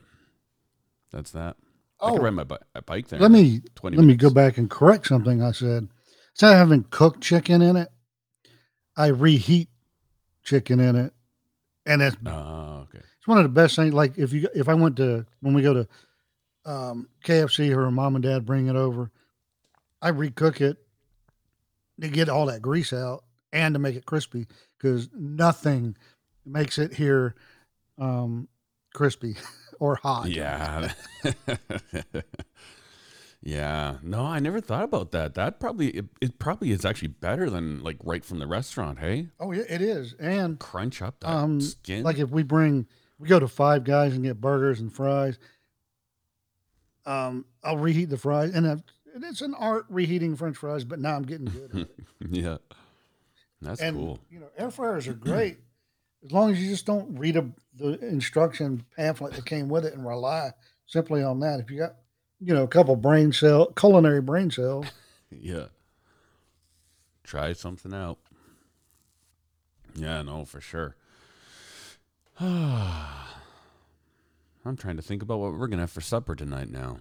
that's 1.12 1.32
that. 1.32 1.58
I 2.00 2.10
Oh, 2.10 2.14
can 2.14 2.22
ride 2.24 2.34
my 2.34 2.44
bi- 2.44 2.58
bike 2.86 3.08
there. 3.08 3.20
let 3.20 3.32
me 3.32 3.62
20 3.76 3.98
let 3.98 4.06
me 4.06 4.16
go 4.16 4.30
back 4.30 4.58
and 4.58 4.70
correct 4.70 5.08
something 5.08 5.42
I 5.42 5.52
said. 5.52 5.88
Instead 6.34 6.52
of 6.54 6.58
having 6.60 6.84
cooked 6.92 7.22
chicken 7.22 7.62
in 7.62 7.76
it, 7.76 7.90
I 8.96 9.08
reheat 9.08 9.70
chicken 10.44 10.80
in 10.80 10.96
it, 10.96 11.14
and 11.86 12.02
it's 12.02 12.16
Oh, 12.26 12.86
okay. 12.90 13.00
it's 13.18 13.28
one 13.28 13.38
of 13.40 13.44
the 13.44 13.50
best 13.50 13.76
things. 13.76 13.94
Like 13.94 14.18
if 14.18 14.34
you 14.34 14.48
if 14.54 14.70
I 14.70 14.76
went 14.76 14.98
to 14.98 15.26
when 15.42 15.54
we 15.56 15.62
go 15.64 15.74
to 15.74 15.88
um, 16.66 17.10
KFC 17.24 17.76
or 17.76 17.90
mom 17.92 18.16
and 18.16 18.24
dad 18.24 18.46
bring 18.46 18.68
it 18.68 18.76
over, 18.76 19.10
I 20.02 20.12
recook 20.12 20.62
it 20.62 20.78
to 22.02 22.08
get 22.10 22.30
all 22.30 22.46
that 22.46 22.62
grease 22.62 22.94
out 22.94 23.24
and 23.52 23.74
to 23.74 23.80
make 23.80 23.96
it 23.96 24.06
crispy 24.06 24.46
because 24.78 25.10
nothing 25.14 25.96
makes 26.46 26.78
it 26.78 26.94
here 26.94 27.34
um, 27.98 28.48
crispy 28.94 29.36
or 29.80 29.96
hot. 29.96 30.30
Yeah. 30.30 30.94
yeah. 33.42 33.98
No, 34.02 34.26
I 34.26 34.40
never 34.40 34.62
thought 34.62 34.84
about 34.84 35.12
that. 35.12 35.36
That 35.36 35.60
probably 35.60 35.90
it, 35.90 36.06
it 36.22 36.40
probably 36.40 36.72
is 36.72 36.86
actually 36.86 37.10
better 37.10 37.50
than 37.50 37.84
like 37.84 37.98
right 38.04 38.24
from 38.24 38.40
the 38.40 38.48
restaurant, 38.48 39.00
hey? 39.00 39.28
Oh 39.40 39.52
yeah, 39.52 39.64
it 39.70 39.82
is. 39.82 40.14
And 40.20 40.60
Crunch 40.60 41.02
up 41.02 41.20
that 41.22 41.30
um, 41.30 41.62
skin. 41.62 42.04
like 42.04 42.20
if 42.20 42.30
we 42.30 42.44
bring 42.44 42.88
we 43.20 43.28
go 43.28 43.40
to 43.40 43.48
Five 43.48 43.84
Guys 43.84 44.14
and 44.14 44.24
get 44.24 44.40
burgers 44.40 44.80
and 44.80 44.94
fries. 44.94 45.38
Um, 47.06 47.46
I'll 47.64 47.78
reheat 47.78 48.10
the 48.10 48.18
fries, 48.18 48.54
and 48.54 48.68
I've, 48.68 48.84
it's 49.16 49.42
an 49.42 49.56
art 49.58 49.86
reheating 49.90 50.36
French 50.36 50.58
fries, 50.58 50.84
but 50.84 51.00
now 51.00 51.16
I'm 51.16 51.24
getting 51.24 51.46
good. 51.46 51.72
at 51.74 51.82
it. 51.82 51.90
yeah. 52.30 52.58
That's 53.62 53.80
and 53.80 53.96
cool. 53.96 54.20
you 54.30 54.42
know, 54.42 54.50
air 54.58 54.70
fryers 54.70 55.08
are 55.08 55.14
great 55.14 55.58
as 56.26 56.32
long 56.32 56.52
as 56.52 56.62
you 56.62 56.70
just 56.70 56.86
don't 56.86 57.18
read 57.18 57.38
a, 57.38 57.50
the 57.78 58.00
instruction 58.08 58.86
pamphlet 58.96 59.34
that 59.34 59.46
came 59.46 59.70
with 59.70 59.86
it 59.86 59.94
and 59.94 60.06
rely 60.06 60.52
simply 60.86 61.24
on 61.24 61.40
that. 61.42 61.60
If 61.60 61.72
you 61.72 61.80
got, 61.80 61.96
you 62.40 62.54
know, 62.54 62.64
a 62.64 62.68
couple 62.68 62.96
brain 62.96 63.32
cell, 63.32 63.68
culinary 63.72 64.22
brain 64.22 64.52
cells, 64.52 64.86
Yeah. 65.30 65.66
Try 67.24 67.54
something 67.54 67.94
out. 67.94 68.20
Yeah, 69.96 70.22
no, 70.22 70.46
for 70.46 70.62
sure. 70.62 70.96
I'm 72.40 73.08
trying 74.78 74.98
to 74.98 75.02
think 75.02 75.22
about 75.22 75.40
what 75.40 75.54
we're 75.54 75.68
gonna 75.68 75.84
have 75.84 75.92
for 75.92 76.02
supper 76.02 76.36
tonight 76.36 76.70
now. 76.70 77.00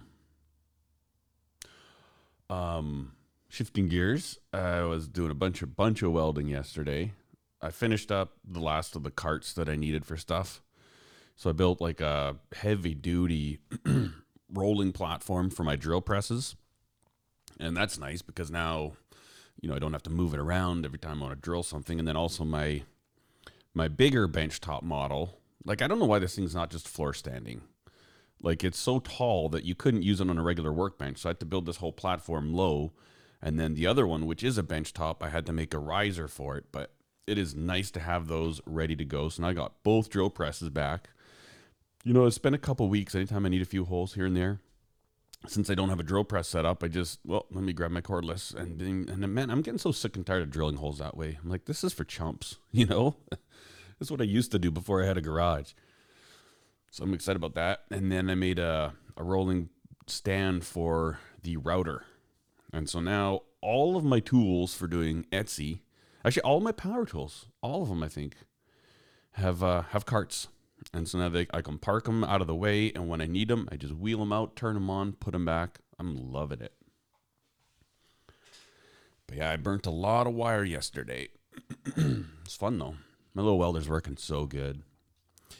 Um, 2.49 3.13
shifting 3.49 3.87
gears, 3.87 4.39
I 4.53 4.81
was 4.81 5.07
doing 5.07 5.31
a 5.31 5.35
bunch 5.35 5.61
of 5.61 5.75
bunch 5.75 6.01
of 6.01 6.11
welding 6.11 6.47
yesterday. 6.47 7.13
I 7.61 7.71
finished 7.71 8.11
up 8.11 8.33
the 8.43 8.59
last 8.59 8.95
of 8.95 9.03
the 9.03 9.11
carts 9.11 9.53
that 9.53 9.67
I 9.67 9.75
needed 9.75 10.05
for 10.05 10.15
stuff. 10.17 10.61
So 11.37 11.51
I 11.51 11.53
built 11.53 11.79
like 11.79 12.01
a 12.01 12.35
heavy 12.53 12.95
duty 12.95 13.59
rolling 14.51 14.91
platform 14.91 15.51
for 15.51 15.63
my 15.63 15.75
drill 15.75 16.01
presses. 16.01 16.55
And 17.59 17.77
that's 17.77 17.99
nice 17.99 18.23
because 18.23 18.49
now, 18.49 18.93
you 19.61 19.69
know, 19.69 19.75
I 19.75 19.79
don't 19.79 19.93
have 19.93 20.03
to 20.03 20.09
move 20.09 20.33
it 20.33 20.39
around 20.39 20.83
every 20.83 20.97
time 20.97 21.21
I 21.21 21.27
want 21.27 21.37
to 21.37 21.41
drill 21.41 21.63
something. 21.63 21.99
And 21.99 22.07
then 22.07 22.17
also 22.17 22.43
my 22.43 22.83
my 23.73 23.87
bigger 23.87 24.27
benchtop 24.27 24.81
model, 24.81 25.37
like 25.63 25.83
I 25.83 25.87
don't 25.87 25.99
know 25.99 26.05
why 26.05 26.17
this 26.17 26.35
thing's 26.35 26.55
not 26.55 26.71
just 26.71 26.87
floor 26.87 27.13
standing. 27.13 27.61
Like 28.41 28.63
it's 28.63 28.79
so 28.79 28.99
tall 28.99 29.47
that 29.49 29.63
you 29.63 29.75
couldn't 29.75 30.03
use 30.03 30.19
it 30.19 30.29
on 30.29 30.37
a 30.39 30.43
regular 30.43 30.73
workbench. 30.73 31.19
So 31.19 31.29
I 31.29 31.31
had 31.31 31.39
to 31.41 31.45
build 31.45 31.67
this 31.67 31.77
whole 31.77 31.93
platform 31.93 32.53
low. 32.53 32.93
And 33.43 33.59
then 33.59 33.75
the 33.75 33.85
other 33.85 34.07
one, 34.07 34.25
which 34.25 34.43
is 34.43 34.57
a 34.57 34.63
bench 34.63 34.91
top, 34.91 35.21
I 35.21 35.29
had 35.29 35.45
to 35.45 35.53
make 35.53 35.75
a 35.75 35.79
riser 35.79 36.27
for 36.27 36.57
it. 36.57 36.65
But 36.71 36.93
it 37.27 37.37
is 37.37 37.53
nice 37.53 37.91
to 37.91 37.99
have 37.99 38.27
those 38.27 38.59
ready 38.65 38.95
to 38.95 39.05
go. 39.05 39.29
So 39.29 39.43
now 39.43 39.49
I 39.49 39.53
got 39.53 39.83
both 39.83 40.09
drill 40.09 40.31
presses 40.31 40.69
back. 40.69 41.09
You 42.07 42.13
know, 42.13 42.25
it's 42.25 42.37
been 42.37 42.53
a 42.53 42.57
couple 42.57 42.87
weeks. 42.87 43.15
Anytime 43.15 43.45
I 43.45 43.49
need 43.49 43.61
a 43.61 43.65
few 43.65 43.83
holes 43.83 44.13
here 44.13 44.25
and 44.25 44.37
there, 44.37 44.61
since 45.45 45.69
I 45.69 45.75
don't 45.75 45.89
have 45.89 45.99
a 45.99 46.03
drill 46.03 46.23
press 46.23 46.47
set 46.47 46.65
up, 46.65 46.81
I 46.81 46.87
just 46.87 47.19
well, 47.25 47.47
let 47.51 47.65
me 47.65 47.73
grab 47.73 47.91
my 47.91 47.99
cordless 47.99 48.55
and 48.55 48.81
and 48.81 49.27
man, 49.27 49.49
I'm 49.49 49.61
getting 49.61 49.77
so 49.77 49.91
sick 49.91 50.15
and 50.15 50.25
tired 50.25 50.43
of 50.43 50.49
drilling 50.49 50.77
holes 50.77 50.99
that 50.99 51.17
way. 51.17 51.37
I'm 51.43 51.49
like, 51.49 51.65
this 51.65 51.83
is 51.83 51.91
for 51.91 52.05
chumps, 52.05 52.59
you 52.71 52.85
know. 52.85 53.17
this 53.29 54.07
is 54.07 54.11
what 54.11 54.21
I 54.21 54.23
used 54.23 54.53
to 54.53 54.57
do 54.57 54.71
before 54.71 55.03
I 55.03 55.05
had 55.05 55.17
a 55.17 55.21
garage. 55.21 55.73
So 56.91 57.03
I'm 57.03 57.13
excited 57.13 57.35
about 57.35 57.55
that. 57.55 57.83
And 57.91 58.09
then 58.09 58.29
I 58.29 58.35
made 58.35 58.57
a 58.57 58.93
a 59.17 59.23
rolling 59.25 59.67
stand 60.05 60.63
for 60.63 61.19
the 61.43 61.57
router, 61.57 62.05
and 62.71 62.89
so 62.89 63.01
now 63.01 63.41
all 63.59 63.97
of 63.97 64.05
my 64.05 64.21
tools 64.21 64.73
for 64.73 64.87
doing 64.87 65.25
Etsy, 65.33 65.81
actually 66.23 66.43
all 66.43 66.61
my 66.61 66.71
power 66.71 67.05
tools, 67.05 67.47
all 67.61 67.83
of 67.83 67.89
them, 67.89 68.01
I 68.01 68.07
think, 68.07 68.37
have 69.33 69.61
uh, 69.61 69.81
have 69.89 70.05
carts. 70.05 70.47
And 70.93 71.07
so 71.07 71.17
now 71.17 71.29
they, 71.29 71.47
I 71.53 71.61
can 71.61 71.77
park 71.77 72.05
them 72.05 72.23
out 72.23 72.41
of 72.41 72.47
the 72.47 72.55
way, 72.55 72.91
and 72.93 73.09
when 73.09 73.21
I 73.21 73.25
need 73.25 73.49
them, 73.49 73.67
I 73.71 73.75
just 73.75 73.93
wheel 73.93 74.19
them 74.19 74.31
out, 74.31 74.55
turn 74.55 74.75
them 74.75 74.89
on, 74.89 75.13
put 75.13 75.31
them 75.31 75.45
back. 75.45 75.79
I'm 75.99 76.31
loving 76.31 76.61
it. 76.61 76.73
But 79.27 79.37
yeah, 79.37 79.51
I 79.51 79.57
burnt 79.57 79.85
a 79.85 79.91
lot 79.91 80.27
of 80.27 80.33
wire 80.33 80.63
yesterday. 80.63 81.27
it's 81.95 82.55
fun 82.55 82.79
though. 82.79 82.95
My 83.33 83.41
little 83.41 83.59
welder's 83.59 83.89
working 83.89 84.17
so 84.17 84.45
good. 84.45 84.83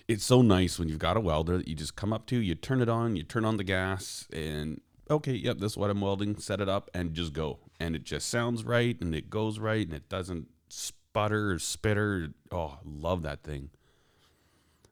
It's 0.07 0.23
so 0.23 0.41
nice 0.41 0.79
when 0.79 0.89
you've 0.89 0.99
got 0.99 1.17
a 1.17 1.21
welder 1.21 1.57
that 1.57 1.67
you 1.67 1.75
just 1.75 1.95
come 1.95 2.13
up 2.13 2.25
to, 2.27 2.37
you 2.37 2.55
turn 2.55 2.81
it 2.81 2.89
on, 2.89 3.15
you 3.15 3.23
turn 3.23 3.45
on 3.45 3.57
the 3.57 3.63
gas, 3.63 4.25
and 4.31 4.81
okay, 5.09 5.33
yep, 5.33 5.59
this 5.59 5.73
is 5.73 5.77
what 5.77 5.89
I'm 5.89 6.01
welding, 6.01 6.37
set 6.37 6.61
it 6.61 6.69
up, 6.69 6.89
and 6.93 7.13
just 7.13 7.33
go. 7.33 7.59
And 7.79 7.95
it 7.95 8.03
just 8.03 8.29
sounds 8.29 8.63
right, 8.63 8.99
and 9.01 9.13
it 9.13 9.29
goes 9.29 9.59
right, 9.59 9.85
and 9.85 9.95
it 9.95 10.09
doesn't 10.09 10.47
sputter 10.69 11.51
or 11.51 11.59
spitter. 11.59 12.29
Oh, 12.51 12.79
love 12.85 13.23
that 13.23 13.43
thing. 13.43 13.69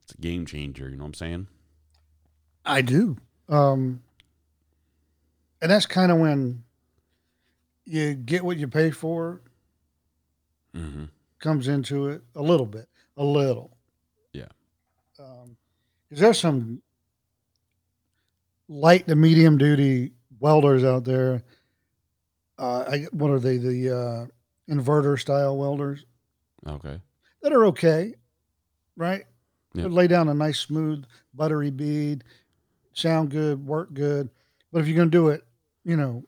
It's 0.06 0.14
a 0.14 0.22
game 0.22 0.46
changer. 0.46 0.90
You 0.90 0.98
know 0.98 1.04
what 1.04 1.10
I'm 1.10 1.14
saying? 1.16 1.48
I 2.64 2.82
do. 2.82 3.18
Um, 3.50 4.02
and 5.62 5.70
that's 5.72 5.86
kind 5.88 6.12
of 6.12 6.20
when 6.20 6.64
you 7.86 8.14
get 8.14 8.44
what 8.46 8.58
you 8.58 8.68
pay 8.68 8.92
for 8.92 9.42
Mm-hmm. 10.76 11.06
comes 11.40 11.68
into 11.70 12.10
it 12.10 12.22
a 12.36 12.42
little 12.42 12.66
bit, 12.66 12.90
a 13.16 13.24
little. 13.24 13.78
Yeah. 14.34 14.48
Is 16.12 16.20
there 16.20 16.34
some 16.34 16.82
light 18.68 19.08
to 19.08 19.16
medium 19.16 19.58
duty 19.58 20.12
welders 20.40 20.84
out 20.84 21.04
there. 21.06 21.44
Uh, 22.58 22.84
I, 22.90 22.98
what 23.12 23.32
are 23.32 23.40
they? 23.40 23.58
The 23.58 23.96
uh, 24.70 24.74
inverter 24.74 25.20
style 25.20 25.58
welders 25.58 26.06
Okay. 26.68 27.00
that 27.42 27.54
are 27.54 27.66
okay, 27.68 28.16
right? 28.98 29.24
They 29.76 29.84
Lay 29.84 30.08
down 30.08 30.30
a 30.30 30.34
nice, 30.34 30.60
smooth, 30.60 31.06
buttery 31.34 31.70
bead, 31.70 32.24
sound 32.94 33.30
good, 33.30 33.66
work 33.66 33.94
good. 33.94 34.30
But 34.72 34.80
if 34.80 34.88
you're 34.88 34.96
going 34.96 35.12
to 35.12 35.18
do 35.18 35.30
it, 35.30 35.44
you 35.84 35.98
know, 35.98 36.24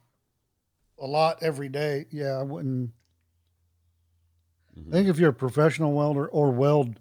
a 0.98 1.06
lot 1.06 1.42
every 1.42 1.68
day, 1.68 2.06
yeah, 2.10 2.38
I 2.38 2.42
wouldn't. 2.42 2.90
Mhm. 4.76 4.88
I 4.88 4.90
think 4.90 5.08
if 5.08 5.18
you're 5.18 5.30
a 5.30 5.34
professional 5.34 5.92
welder 5.92 6.28
or 6.28 6.50
weld 6.50 7.00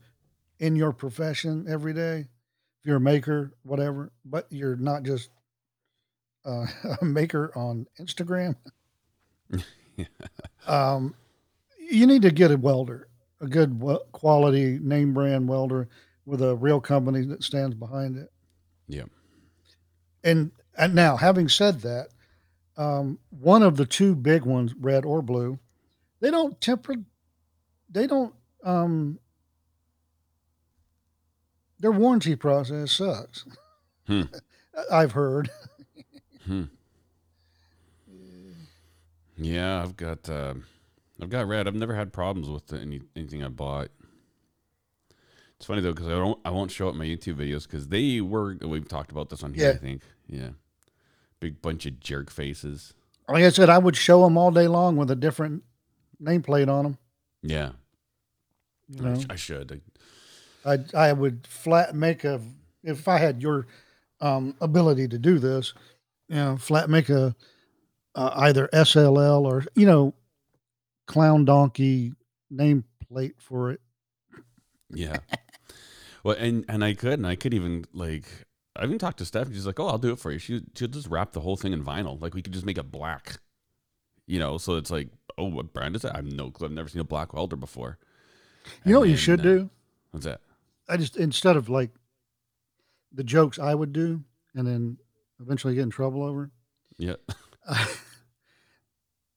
in 0.60 0.76
your 0.76 0.92
profession 0.94 1.66
every 1.68 1.94
day, 1.94 2.20
if 2.20 2.86
you're 2.86 2.98
a 2.98 3.02
maker, 3.02 3.54
whatever, 3.64 4.12
but 4.26 4.48
you're 4.50 4.76
not 4.76 5.04
just 5.04 5.30
uh, 6.46 6.66
a 7.02 7.06
maker 7.06 7.52
on 7.56 7.88
Instagram, 8.00 8.56
yeah. 9.98 10.06
um, 10.68 11.14
you 11.90 12.08
need 12.08 12.22
to 12.22 12.32
get 12.32 12.52
a 12.52 12.58
welder, 12.58 13.10
a 13.42 13.48
good 13.48 13.82
quality 14.12 14.80
name 14.82 15.14
brand 15.14 15.48
welder 15.48 15.90
with 16.28 16.42
a 16.42 16.56
real 16.56 16.82
company 16.82 17.26
that 17.26 17.42
stands 17.42 17.74
behind 17.74 18.18
it. 18.18 18.30
Yeah. 18.88 19.06
And 20.24 20.52
and 20.78 20.94
now, 20.94 21.16
having 21.16 21.50
said 21.50 21.82
that, 21.82 22.10
um, 22.76 23.18
one 23.30 23.64
of 23.64 23.78
the 23.78 23.86
two 23.86 24.14
big 24.14 24.44
ones, 24.44 24.76
red 24.76 25.06
or 25.06 25.24
blue, 25.24 25.58
they 26.20 26.30
don't 26.30 26.60
temper. 26.62 26.96
They 27.90 28.06
don't. 28.06 28.36
Um, 28.64 29.20
their 31.80 31.92
warranty 31.92 32.36
process 32.36 32.92
sucks. 32.92 33.46
Hmm. 34.06 34.24
I've 34.92 35.14
heard. 35.14 35.50
Hmm. 36.46 36.64
Yeah, 39.38 39.82
I've 39.82 39.96
got 39.96 40.30
uh, 40.30 40.56
I've 41.22 41.30
got 41.30 41.48
red. 41.48 41.68
I've 41.68 41.76
never 41.76 41.96
had 41.96 42.12
problems 42.12 42.50
with 42.50 42.74
any 42.74 43.02
anything 43.16 43.44
I 43.44 43.48
bought. 43.48 43.90
It's 45.60 45.66
funny 45.66 45.82
though 45.82 45.94
because 45.94 46.08
I 46.08 46.12
don't 46.12 46.40
I 46.46 46.52
won't 46.52 46.72
show 46.72 46.88
up 46.88 46.96
my 46.96 47.06
YouTube 47.06 47.36
videos 47.36 47.64
because 47.64 47.88
they 47.88 48.22
were 48.22 48.56
we've 48.62 48.88
talked 48.88 49.12
about 49.12 49.30
this 49.30 49.42
on 49.44 49.54
here. 49.54 49.72
I 49.72 49.74
think 49.76 50.04
yeah, 50.28 50.50
big 51.40 51.62
bunch 51.62 51.86
of 51.88 52.00
jerk 52.00 52.30
faces. 52.30 52.94
Like 53.28 53.44
I 53.44 53.50
said, 53.50 53.70
I 53.70 53.78
would 53.78 53.96
show 53.96 54.24
them 54.24 54.38
all 54.38 54.52
day 54.52 54.68
long 54.68 54.96
with 54.98 55.10
a 55.12 55.16
different 55.16 55.64
nameplate 56.22 56.70
on 56.70 56.84
them. 56.84 56.98
Yeah, 57.42 57.72
You 58.88 59.06
I, 59.06 59.10
know, 59.10 59.22
I 59.32 59.36
should. 59.36 59.82
I 60.64 60.78
I 60.94 61.14
would 61.14 61.48
flat 61.48 61.96
make 61.96 62.24
a 62.24 62.40
if 62.84 63.08
I 63.08 63.18
had 63.18 63.42
your 63.42 63.66
um, 64.22 64.56
ability 64.62 65.08
to 65.08 65.18
do 65.18 65.40
this, 65.40 65.74
you 66.30 66.36
know, 66.36 66.58
flat 66.58 66.90
make 66.90 67.10
a 67.10 67.36
uh, 68.14 68.32
either 68.36 68.70
SLL 68.74 69.42
or 69.42 69.66
you 69.76 69.88
know, 69.88 70.14
clown 71.08 71.46
donkey 71.46 72.14
nameplate 72.54 73.34
for 73.40 73.72
it. 73.72 73.82
Yeah. 74.92 75.18
well, 76.24 76.36
and 76.38 76.66
and 76.68 76.84
I 76.84 76.94
could, 76.94 77.14
and 77.14 77.28
I 77.28 77.36
could 77.36 77.54
even 77.54 77.86
like 77.94 78.26
I 78.76 78.84
even 78.84 79.00
talked 79.00 79.18
to 79.20 79.26
Steph. 79.26 79.48
She's 79.52 79.66
like, 79.66 79.80
"Oh, 79.80 79.88
I'll 79.88 79.98
do 79.98 80.12
it 80.12 80.20
for 80.20 80.32
you." 80.32 80.40
She 80.40 80.62
she'll 80.76 80.88
just 80.88 81.08
wrap 81.08 81.32
the 81.34 81.42
whole 81.42 81.58
thing 81.58 81.74
in 81.74 81.84
vinyl. 81.84 82.22
Like 82.22 82.34
we 82.34 82.42
could 82.42 82.54
just 82.54 82.66
make 82.66 82.78
it 82.78 82.92
black. 82.92 83.40
You 84.26 84.40
know, 84.40 84.58
so 84.58 84.76
it's 84.76 84.92
like, 84.92 85.08
oh, 85.38 85.46
what 85.46 85.74
brand 85.74 85.96
is 85.96 86.02
that? 86.02 86.14
I 86.14 86.18
have 86.18 86.26
no 86.26 86.52
clue. 86.52 86.68
I've 86.68 86.74
never 86.74 86.90
seen 86.90 87.00
a 87.00 87.06
black 87.06 87.34
welder 87.34 87.56
before. 87.56 87.98
You 88.84 88.92
know 88.92 88.98
And 88.98 89.04
what 89.04 89.10
you 89.10 89.16
should 89.16 89.40
uh, 89.40 89.44
do? 89.44 89.70
What's 90.12 90.26
that? 90.26 90.42
I 90.90 90.98
just 90.98 91.16
instead 91.18 91.56
of 91.56 91.70
like 91.70 91.92
the 93.14 93.24
jokes 93.24 93.58
I 93.58 93.74
would 93.74 93.94
do 93.94 94.24
and 94.54 94.68
then 94.68 94.98
eventually 95.40 95.76
get 95.76 95.84
in 95.84 95.90
trouble 95.90 96.24
over. 96.24 96.52
Yeah. 96.98 97.16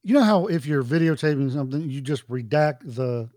you 0.03 0.13
know 0.13 0.23
how 0.23 0.47
if 0.47 0.65
you're 0.65 0.83
videotaping 0.83 1.51
something, 1.53 1.89
you 1.89 2.01
just 2.01 2.27
redact 2.27 2.79
the 2.83 3.29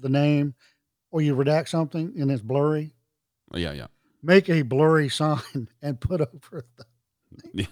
the 0.00 0.08
name, 0.08 0.54
or 1.14 1.22
you 1.22 1.36
redact 1.36 1.68
something 1.68 2.12
and 2.18 2.28
it's 2.28 2.42
blurry. 2.42 2.92
Oh, 3.52 3.56
yeah, 3.58 3.70
yeah. 3.70 3.86
Make 4.20 4.50
a 4.50 4.62
blurry 4.62 5.08
sign 5.08 5.68
and 5.82 6.00
put 6.00 6.20
over 6.20 6.64
the. 6.76 6.84
Yeah. 7.54 7.66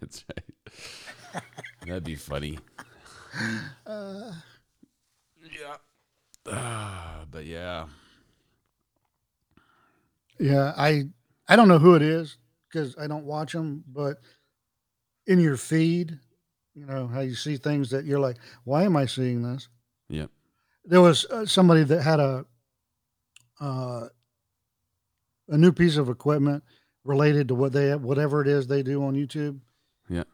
That's 0.00 0.24
right. 0.30 1.42
That'd 1.86 2.04
be 2.04 2.14
funny. 2.14 2.58
Uh, 3.86 4.32
Yeah. 5.42 5.76
Ah, 6.46 7.24
but 7.30 7.44
yeah. 7.44 7.86
yeah, 10.38 10.72
I 10.76 11.04
I 11.48 11.56
don't 11.56 11.68
know 11.68 11.78
who 11.78 11.94
it 11.94 12.02
is 12.02 12.38
because 12.68 12.94
I 12.98 13.06
don't 13.06 13.24
watch 13.26 13.52
them, 13.52 13.84
but 13.86 14.18
in 15.26 15.40
your 15.40 15.56
feed, 15.56 16.18
you 16.74 16.86
know 16.86 17.06
how 17.06 17.20
you 17.20 17.34
see 17.34 17.56
things 17.58 17.90
that 17.90 18.04
you're 18.06 18.20
like, 18.20 18.36
why 18.64 18.84
am 18.84 18.96
I 18.96 19.06
seeing 19.06 19.42
this? 19.42 19.68
Yeah. 20.08 20.26
there 20.84 21.00
was 21.00 21.24
uh, 21.26 21.46
somebody 21.46 21.84
that 21.84 22.02
had 22.02 22.18
a 22.20 22.44
uh, 23.60 24.08
a 25.48 25.58
new 25.58 25.72
piece 25.72 25.96
of 25.96 26.08
equipment 26.08 26.64
related 27.04 27.48
to 27.48 27.54
what 27.54 27.72
they 27.72 27.94
whatever 27.94 28.40
it 28.42 28.48
is 28.48 28.66
they 28.66 28.82
do 28.82 29.04
on 29.04 29.14
YouTube. 29.14 29.58
Yeah. 30.08 30.24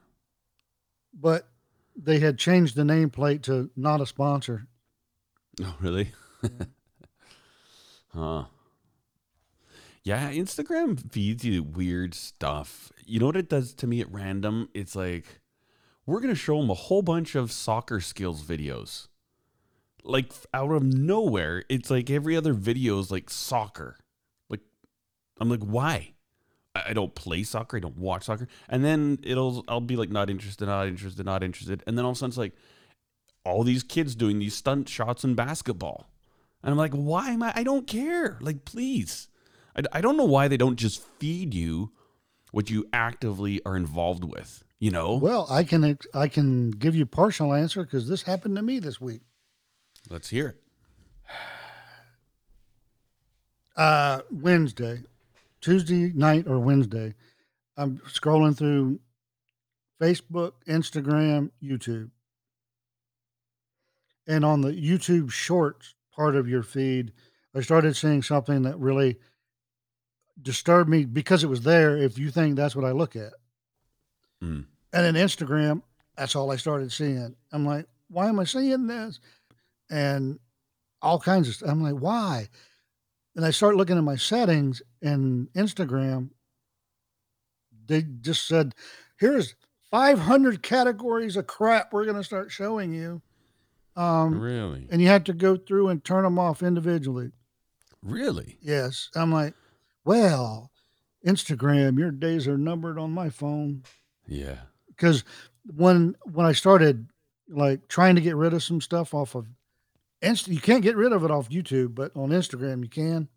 But 1.13 1.49
they 1.97 2.21
had 2.21 2.39
changed 2.39 2.77
the 2.77 2.83
nameplate 2.83 3.43
to 3.43 3.71
not 3.77 4.01
a 4.01 4.07
sponsor. 4.07 4.67
Oh, 5.61 5.75
really? 5.81 6.13
huh. 8.15 8.45
Yeah, 10.05 10.31
Instagram 10.31 11.11
feeds 11.11 11.45
you 11.45 11.65
weird 11.65 12.15
stuff. 12.15 12.93
You 13.05 13.19
know 13.19 13.27
what 13.27 13.37
it 13.37 13.49
does 13.49 13.75
to 13.75 13.89
me 13.89 14.01
at 14.01 14.13
random? 14.13 14.69
It's 14.73 14.95
like 14.95 15.41
we're 16.07 16.21
gonna 16.21 16.37
show 16.37 16.61
them 16.61 16.71
a 16.71 16.75
whole 16.75 17.03
bunch 17.03 17.35
of 17.35 17.51
soccer 17.51 17.99
skills 18.01 18.45
videos. 18.45 19.09
Like 20.09 20.33
out 20.55 20.73
of 20.73 20.83
nowhere, 20.83 21.65
it's 21.69 21.91
like 21.91 22.11
every 22.11 22.37
other 22.37 22.55
video 22.55 22.99
is 22.99 23.11
like 23.11 23.31
soccer. 23.31 23.99
Like 24.49 24.61
I'm 25.41 25.49
like, 25.49 25.63
why? 25.63 26.15
I 26.75 26.93
don't 26.93 27.15
play 27.15 27.43
soccer. 27.43 27.77
I 27.77 27.81
don't 27.81 27.99
watch 27.99 28.25
soccer. 28.25 28.49
And 28.69 28.85
then 28.85 29.19
it'll 29.23 29.65
I'll 29.69 29.81
be 29.81 29.97
like 29.97 30.11
not 30.11 30.31
interested, 30.31 30.67
not 30.67 30.87
interested, 30.87 31.27
not 31.27 31.43
interested. 31.43 31.83
And 31.87 31.97
then 31.97 32.05
all 32.05 32.13
of 32.13 32.17
a 32.17 32.19
sudden 32.19 32.31
it's 32.31 32.39
like 32.39 32.55
all 33.45 33.65
these 33.65 33.83
kids 33.83 34.15
doing 34.15 34.39
these 34.39 34.55
stunt 34.55 34.89
shots 34.89 35.25
in 35.25 35.35
basketball. 35.35 36.11
And 36.63 36.73
I'm 36.73 36.79
like, 36.79 36.93
why 36.93 37.31
am 37.31 37.43
I? 37.43 37.53
I 37.55 37.63
don't 37.63 37.87
care. 37.87 38.39
Like, 38.41 38.65
please. 38.65 39.29
I, 39.77 39.83
I 39.93 40.01
don't 40.01 40.17
know 40.17 40.25
why 40.25 40.49
they 40.49 40.57
don't 40.57 40.77
just 40.77 41.03
feed 41.19 41.55
you 41.55 41.93
what 42.51 42.71
you 42.71 42.87
actively 42.93 43.61
are 43.65 43.77
involved 43.77 44.25
with. 44.25 44.65
You 44.81 44.91
know? 44.91 45.17
Well, 45.17 45.47
I 45.51 45.65
can 45.65 45.99
I 46.15 46.29
can 46.29 46.71
give 46.71 46.95
you 46.95 47.05
partial 47.05 47.53
answer 47.53 47.83
because 47.83 48.09
this 48.09 48.23
happened 48.23 48.57
to 48.57 48.63
me 48.63 48.79
this 48.79 49.01
week. 49.01 49.23
Let's 50.11 50.29
hear 50.31 50.49
it. 50.49 50.57
Uh, 53.77 54.23
Wednesday, 54.31 55.03
Tuesday 55.61 56.13
night 56.15 56.47
or 56.49 56.59
Wednesday, 56.59 57.15
I'm 57.77 57.99
scrolling 58.09 58.57
through 58.57 58.99
Facebook, 60.01 60.53
Instagram, 60.67 61.51
YouTube, 61.63 62.11
and 64.27 64.45
on 64.45 64.63
the 64.63 64.73
YouTube 64.73 65.31
Shorts 65.31 65.95
part 66.15 66.35
of 66.35 66.49
your 66.49 66.63
feed, 66.63 67.13
I 67.55 67.61
started 67.61 67.95
seeing 67.97 68.23
something 68.23 68.63
that 68.63 68.79
really 68.79 69.19
disturbed 70.43 70.91
me 70.91 71.05
because 71.05 71.45
it 71.45 71.49
was 71.49 71.63
there. 71.63 71.97
If 71.97 72.19
you 72.19 72.31
think 72.31 72.57
that's 72.57 72.75
what 72.77 72.85
I 72.85 72.93
look 72.93 73.15
at, 73.17 73.33
Mm. 74.43 74.67
and 74.93 75.07
in 75.07 75.25
Instagram, 75.25 75.83
that's 76.17 76.37
all 76.37 76.51
I 76.53 76.57
started 76.57 76.93
seeing. 76.93 77.35
I'm 77.53 77.67
like, 77.67 77.87
why 78.09 78.29
am 78.29 78.39
I 78.39 78.45
seeing 78.45 78.87
this? 78.87 79.19
And 79.91 80.39
all 81.01 81.19
kinds 81.19 81.49
of 81.49 81.55
stuff. 81.55 81.69
I'm 81.71 81.83
like, 81.83 81.95
why? 82.01 82.49
And 83.37 83.45
I 83.45 83.51
start 83.51 83.77
looking 83.77 83.97
at 83.97 84.05
my 84.05 84.17
settings 84.17 84.83
and 85.01 85.49
Instagram. 85.55 86.31
They 87.87 88.03
just 88.03 88.47
said, 88.47 88.75
here's 89.19 89.55
500 89.91 90.63
categories 90.63 91.37
of 91.37 91.47
crap 91.47 91.93
we're 91.93 92.05
going 92.05 92.17
to 92.17 92.25
start 92.25 92.51
showing 92.51 92.93
you. 92.93 93.23
Um, 93.97 94.39
Really? 94.39 94.87
and 94.91 95.01
you 95.01 95.09
had 95.09 95.27
to 95.27 95.33
go 95.33 95.57
through 95.57 95.89
and 95.89 96.05
turn 96.05 96.25
them 96.25 96.39
off 96.39 96.63
individually. 96.63 97.33
Really? 98.03 98.59
Yes. 98.61 99.09
I'm 99.15 99.33
like, 99.33 99.55
well, 100.05 100.71
Instagram, 101.27 101.99
your 101.99 102.11
days 102.13 102.47
are 102.47 102.59
numbered 102.59 102.99
on 102.99 103.11
my 103.11 103.29
phone 103.29 103.83
Yeah. 104.27 104.59
because 104.89 105.25
when 105.65 106.15
when 106.33 106.47
I 106.47 106.53
started 106.53 107.09
like 107.49 107.89
trying 107.89 108.15
to 108.15 108.21
get 108.21 108.37
rid 108.37 108.55
of 108.55 108.63
some 108.63 108.81
stuff 108.81 109.15
off 109.15 109.35
of 109.35 109.47
Insta, 110.23 110.49
you 110.49 110.61
can't 110.61 110.83
get 110.83 110.97
rid 110.97 111.13
of 111.13 111.25
it 111.25 111.31
off 111.31 111.49
YouTube, 111.49 111.95
but 111.95 112.11
on 112.17 112.31
Instagram 112.31 112.83
you 112.83 112.89
can. 112.89 113.29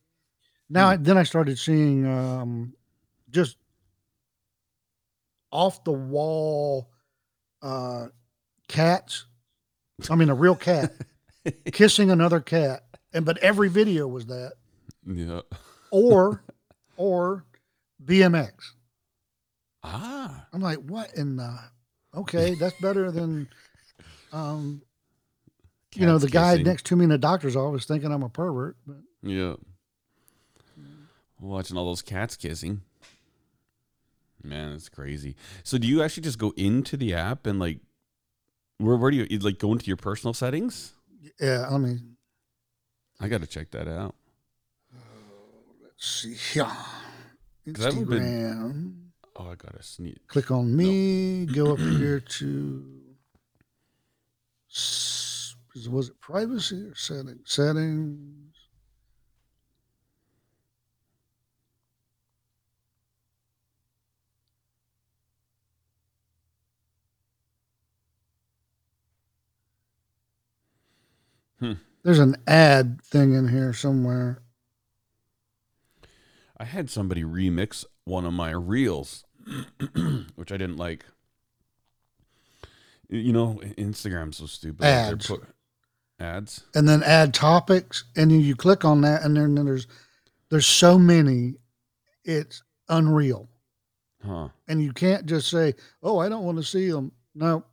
Now 0.70 0.90
I- 0.90 0.98
then 0.98 1.18
I 1.18 1.24
started 1.24 1.58
seeing 1.60 2.06
um, 2.08 2.74
just 3.30 3.58
off 5.52 5.84
the 5.84 5.92
wall 5.92 6.90
uh, 7.62 8.08
cats. 8.68 9.26
I 10.10 10.16
mean, 10.16 10.30
a 10.30 10.34
real 10.36 10.56
cat 10.56 10.92
kissing 11.72 12.10
another 12.10 12.40
cat, 12.40 12.84
and 13.14 13.26
but 13.26 13.38
every 13.40 13.70
video 13.70 14.08
was 14.08 14.26
that, 14.28 14.54
Yeah. 15.06 15.42
or 15.92 16.44
or 16.98 17.46
BMX. 18.04 18.52
Ah. 19.84 20.48
I'm 20.54 20.62
like, 20.62 20.78
what 20.80 21.14
in 21.16 21.36
the? 21.38 21.58
Okay, 22.16 22.56
that's 22.56 22.80
better 22.82 23.12
than, 23.12 23.48
um, 24.34 24.82
you 25.94 26.06
know, 26.06 26.14
Cats 26.14 26.24
the 26.26 26.30
guy 26.32 26.52
kissing. 26.54 26.66
next 26.66 26.86
to 26.88 26.96
me 26.96 27.04
in 27.06 27.10
the 27.10 27.18
doctor's 27.18 27.56
office 27.56 27.86
thinking 27.86 28.12
I'm 28.12 28.24
a 28.24 28.30
pervert. 28.30 28.78
But 28.88 28.98
Yeah. 29.24 29.56
Mm. 30.80 31.06
Watching 31.40 31.78
all 31.78 31.86
those 31.86 32.02
cats 32.02 32.36
kissing. 32.36 32.82
Man, 34.44 34.74
it's 34.74 34.90
crazy. 34.90 35.36
So 35.64 35.78
do 35.78 35.88
you 35.88 36.02
actually 36.02 36.24
just 36.24 36.40
go 36.40 36.54
into 36.58 36.98
the 36.98 37.14
app 37.14 37.46
and 37.46 37.60
like 37.60 37.80
where 38.78 38.96
where 38.98 39.12
do 39.12 39.18
you 39.18 39.28
you, 39.30 39.38
like 39.40 39.60
go 39.60 39.72
into 39.72 39.86
your 39.86 39.98
personal 39.98 40.34
settings? 40.34 40.94
yeah, 41.40 41.68
I 41.70 41.78
mean, 41.78 42.16
I 43.20 43.28
got 43.28 43.42
to 43.42 43.48
check 43.48 43.70
that 43.72 43.88
out. 43.88 44.16
let's 45.84 46.08
see, 46.22 46.36
yeah, 46.58 46.74
'Cause 47.72 47.86
I 47.86 47.90
haven't 47.92 48.10
been- 48.10 48.24
Instagram. 48.24 48.94
Oh, 49.36 49.46
I 49.52 49.56
got 49.56 49.76
to 49.78 49.84
sneak. 49.84 50.28
Click 50.28 50.50
on 50.52 50.76
me. 50.76 51.46
Go 51.46 51.74
up 51.74 51.80
here 51.80 52.20
to. 52.40 52.84
Was 55.90 56.10
it 56.10 56.20
privacy 56.20 56.84
or 56.84 56.96
settings? 56.96 57.52
Settings. 57.52 58.56
Hmm. 71.60 71.74
There's 72.04 72.20
an 72.20 72.36
ad 72.48 73.02
thing 73.04 73.34
in 73.34 73.48
here 73.48 73.72
somewhere. 73.72 74.42
I 76.58 76.66
had 76.66 76.90
somebody 76.90 77.24
remix 77.24 77.86
one 78.04 78.26
of 78.26 78.34
my 78.34 78.52
reels, 78.52 79.24
which 80.36 80.52
I 80.52 80.58
didn't 80.58 80.78
like. 80.78 81.06
You 83.10 83.34
know, 83.34 83.60
Instagram's 83.78 84.38
so 84.38 84.46
stupid. 84.48 84.86
Ads. 84.86 85.28
put- 85.28 85.44
ads. 86.22 86.64
and 86.76 86.88
then 86.88 87.02
add 87.04 87.34
topics 87.34 88.04
and 88.16 88.32
then 88.32 88.42
you 88.42 88.56
click 88.56 88.86
on 88.86 89.02
that 89.02 89.24
and 89.24 89.36
then 89.36 89.56
there's 89.56 89.88
there's 90.50 90.66
so 90.68 90.98
many 91.00 91.56
it's 92.24 92.64
unreal 92.90 93.48
Huh. 94.24 94.50
and 94.68 94.82
you 94.84 94.94
can't 94.94 95.26
just 95.26 95.50
say 95.50 95.74
oh 96.04 96.20
i 96.20 96.30
don't 96.30 96.44
want 96.46 96.58
to 96.60 96.64
see 96.64 96.90
them 96.92 97.12
no 97.34 97.64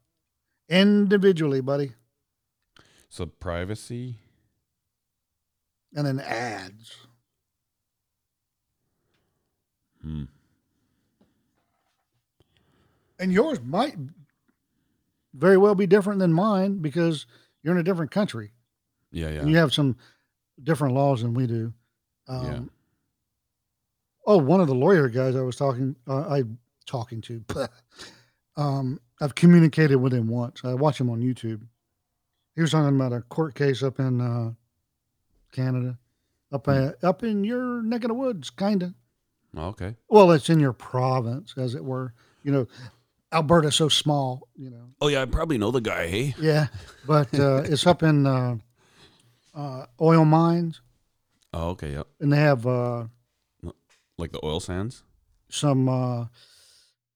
individually 0.69 1.61
buddy 1.61 1.93
So 3.11 3.27
privacy. 3.27 4.17
and 5.95 6.07
then 6.07 6.21
ads 6.21 6.95
Hmm. 10.03 10.25
and 13.19 13.33
yours 13.33 13.59
might 13.63 13.97
very 15.35 15.57
well 15.59 15.75
be 15.75 15.87
different 15.87 16.21
than 16.21 16.33
mine 16.33 16.79
because 16.79 17.27
you're 17.63 17.75
in 17.75 17.81
a 17.81 17.85
different 17.85 18.11
country 18.11 18.53
Yeah, 19.13 19.29
yeah. 19.31 19.45
you 19.45 19.57
have 19.57 19.73
some 19.73 19.97
different 20.63 20.95
laws 20.95 21.23
than 21.23 21.35
we 21.35 21.47
do 21.47 21.73
um, 22.29 22.45
Yeah. 22.45 22.61
oh 24.27 24.39
one 24.39 24.61
of 24.61 24.67
the 24.67 24.75
lawyer 24.75 25.09
guys 25.09 25.37
i 25.37 25.41
was 25.41 25.57
talking 25.57 25.95
uh, 26.07 26.29
i 26.29 26.43
talking 26.87 27.21
to 27.23 27.45
um, 28.57 29.01
i've 29.21 29.35
communicated 29.35 29.97
with 29.97 30.13
him 30.13 30.29
once 30.29 30.61
i 30.65 30.75
watch 30.75 31.01
him 31.01 31.11
on 31.11 31.21
youtube 31.21 31.63
he 32.55 32.61
was 32.63 32.71
talking 32.73 32.95
about 32.97 33.13
a 33.13 33.21
court 33.23 33.55
case 33.55 33.83
up 33.83 33.99
in 33.99 34.21
uh, 34.21 34.51
canada 35.53 35.99
up 36.53 36.65
Hmm. 36.67 36.71
uh, 36.71 36.91
up 37.09 37.23
in 37.23 37.45
your 37.45 37.83
neck 37.83 38.05
of 38.05 38.09
the 38.09 38.15
woods 38.15 38.51
kind 38.51 38.83
of 38.83 38.95
Oh, 39.57 39.69
okay. 39.69 39.95
well 40.11 40.31
it's 40.33 40.51
in 40.51 40.61
your 40.61 40.75
province 40.75 41.55
as 41.57 41.75
it 41.75 41.83
were 41.85 42.13
you 42.43 42.53
know 42.53 42.67
alberta's 43.33 43.75
so 43.77 43.89
small 43.89 44.49
you 44.57 44.71
know 44.71 44.85
Oh 45.01 45.07
yeah, 45.09 45.23
I 45.23 45.27
probably 45.27 45.59
know 45.59 45.71
the 45.71 45.81
guy. 45.81 46.09
Hey. 46.09 46.35
yeah 46.41 46.67
but 47.07 47.33
uh, 47.39 47.63
it's 47.65 47.87
up 47.87 48.03
in 48.03 48.27
uh, 48.27 48.57
uh, 49.55 49.87
oil 50.01 50.25
mines 50.25 50.81
Oh, 51.55 51.71
okay. 51.71 51.93
Yep. 51.93 52.07
and 52.21 52.33
they 52.33 52.37
have 52.37 52.67
uh, 52.67 53.05
Like 54.19 54.33
the 54.33 54.41
oil 54.45 54.61
sands. 54.61 55.03
some 55.49 55.89
uh, 55.89 56.27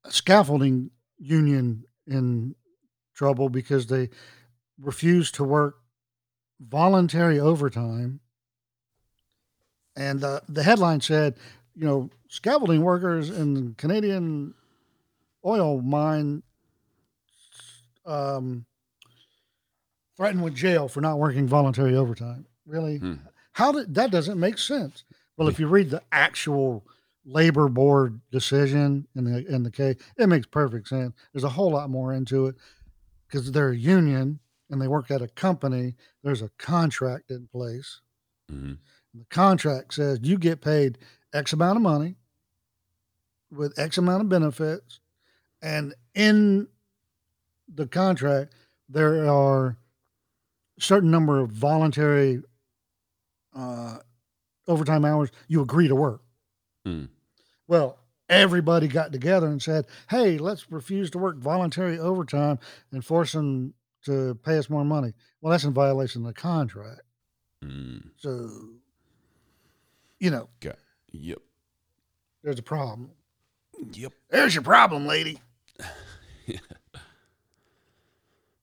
scaffolding 0.08 0.90
union 1.18 1.84
in 2.06 2.54
trouble 3.14 3.48
because 3.50 3.86
they 3.88 4.08
refused 4.80 5.34
to 5.36 5.44
work 5.44 5.76
voluntary 6.60 7.38
overtime. 7.38 8.20
And 9.96 10.24
uh, 10.24 10.40
the 10.48 10.62
headline 10.62 11.00
said, 11.02 11.36
you 11.74 11.84
know, 11.84 12.10
scaffolding 12.28 12.80
workers 12.82 13.28
in 13.28 13.74
Canadian 13.74 14.54
oil 15.44 15.80
mine 15.80 16.42
um, 18.06 18.64
threatened 20.16 20.42
with 20.42 20.54
jail 20.54 20.88
for 20.88 21.00
not 21.00 21.18
working 21.18 21.46
voluntary 21.46 21.96
overtime. 21.96 22.46
Really? 22.66 22.98
Hmm. 22.98 23.14
How 23.52 23.72
did 23.72 23.94
that 23.94 24.10
doesn't 24.10 24.40
make 24.40 24.58
sense? 24.58 25.04
Well, 25.36 25.48
if 25.48 25.58
you 25.58 25.66
read 25.66 25.90
the 25.90 26.02
actual 26.12 26.86
labor 27.24 27.68
board 27.68 28.20
decision 28.30 29.06
in 29.14 29.24
the 29.24 29.46
in 29.46 29.62
the 29.62 29.70
case, 29.70 29.96
it 30.16 30.28
makes 30.28 30.46
perfect 30.46 30.88
sense. 30.88 31.14
There's 31.32 31.44
a 31.44 31.50
whole 31.50 31.70
lot 31.70 31.90
more 31.90 32.12
into 32.12 32.46
it 32.46 32.56
because 33.26 33.50
they're 33.52 33.70
a 33.70 33.76
union 33.76 34.40
and 34.70 34.80
they 34.80 34.88
work 34.88 35.10
at 35.10 35.22
a 35.22 35.28
company. 35.28 35.94
There's 36.22 36.42
a 36.42 36.50
contract 36.58 37.30
in 37.30 37.48
place. 37.48 38.00
hmm 38.48 38.74
The 39.14 39.24
contract 39.30 39.94
says 39.94 40.20
you 40.22 40.38
get 40.38 40.60
paid 40.60 40.98
X 41.34 41.52
amount 41.52 41.76
of 41.76 41.82
money 41.82 42.16
with 43.50 43.78
X 43.78 43.98
amount 43.98 44.22
of 44.22 44.28
benefits, 44.28 45.00
and 45.62 45.94
in 46.14 46.68
the 47.72 47.86
contract, 47.86 48.52
there 48.88 49.28
are 49.28 49.76
certain 50.78 51.10
number 51.10 51.40
of 51.40 51.50
voluntary 51.50 52.42
uh, 53.54 53.98
overtime 54.66 55.04
hours 55.04 55.30
you 55.48 55.62
agree 55.62 55.88
to 55.88 55.94
work. 55.94 56.22
Mm. 56.86 57.08
Well, 57.68 57.98
everybody 58.28 58.88
got 58.88 59.12
together 59.12 59.46
and 59.46 59.62
said, 59.62 59.86
"Hey, 60.10 60.38
let's 60.38 60.70
refuse 60.70 61.10
to 61.10 61.18
work 61.18 61.36
voluntary 61.38 61.98
overtime 61.98 62.58
and 62.90 63.04
force 63.04 63.32
them 63.32 63.74
to 64.04 64.34
pay 64.44 64.58
us 64.58 64.68
more 64.68 64.84
money." 64.84 65.12
Well, 65.40 65.52
that's 65.52 65.64
in 65.64 65.72
violation 65.72 66.22
of 66.22 66.34
the 66.34 66.40
contract. 66.40 67.02
Mm. 67.64 68.10
So, 68.16 68.50
you 70.18 70.30
know, 70.30 70.48
Got, 70.60 70.76
yep. 71.12 71.38
there's 72.42 72.58
a 72.58 72.62
problem. 72.62 73.12
Yep. 73.92 74.12
There's 74.30 74.54
your 74.54 74.62
problem, 74.62 75.06
lady. 75.06 75.40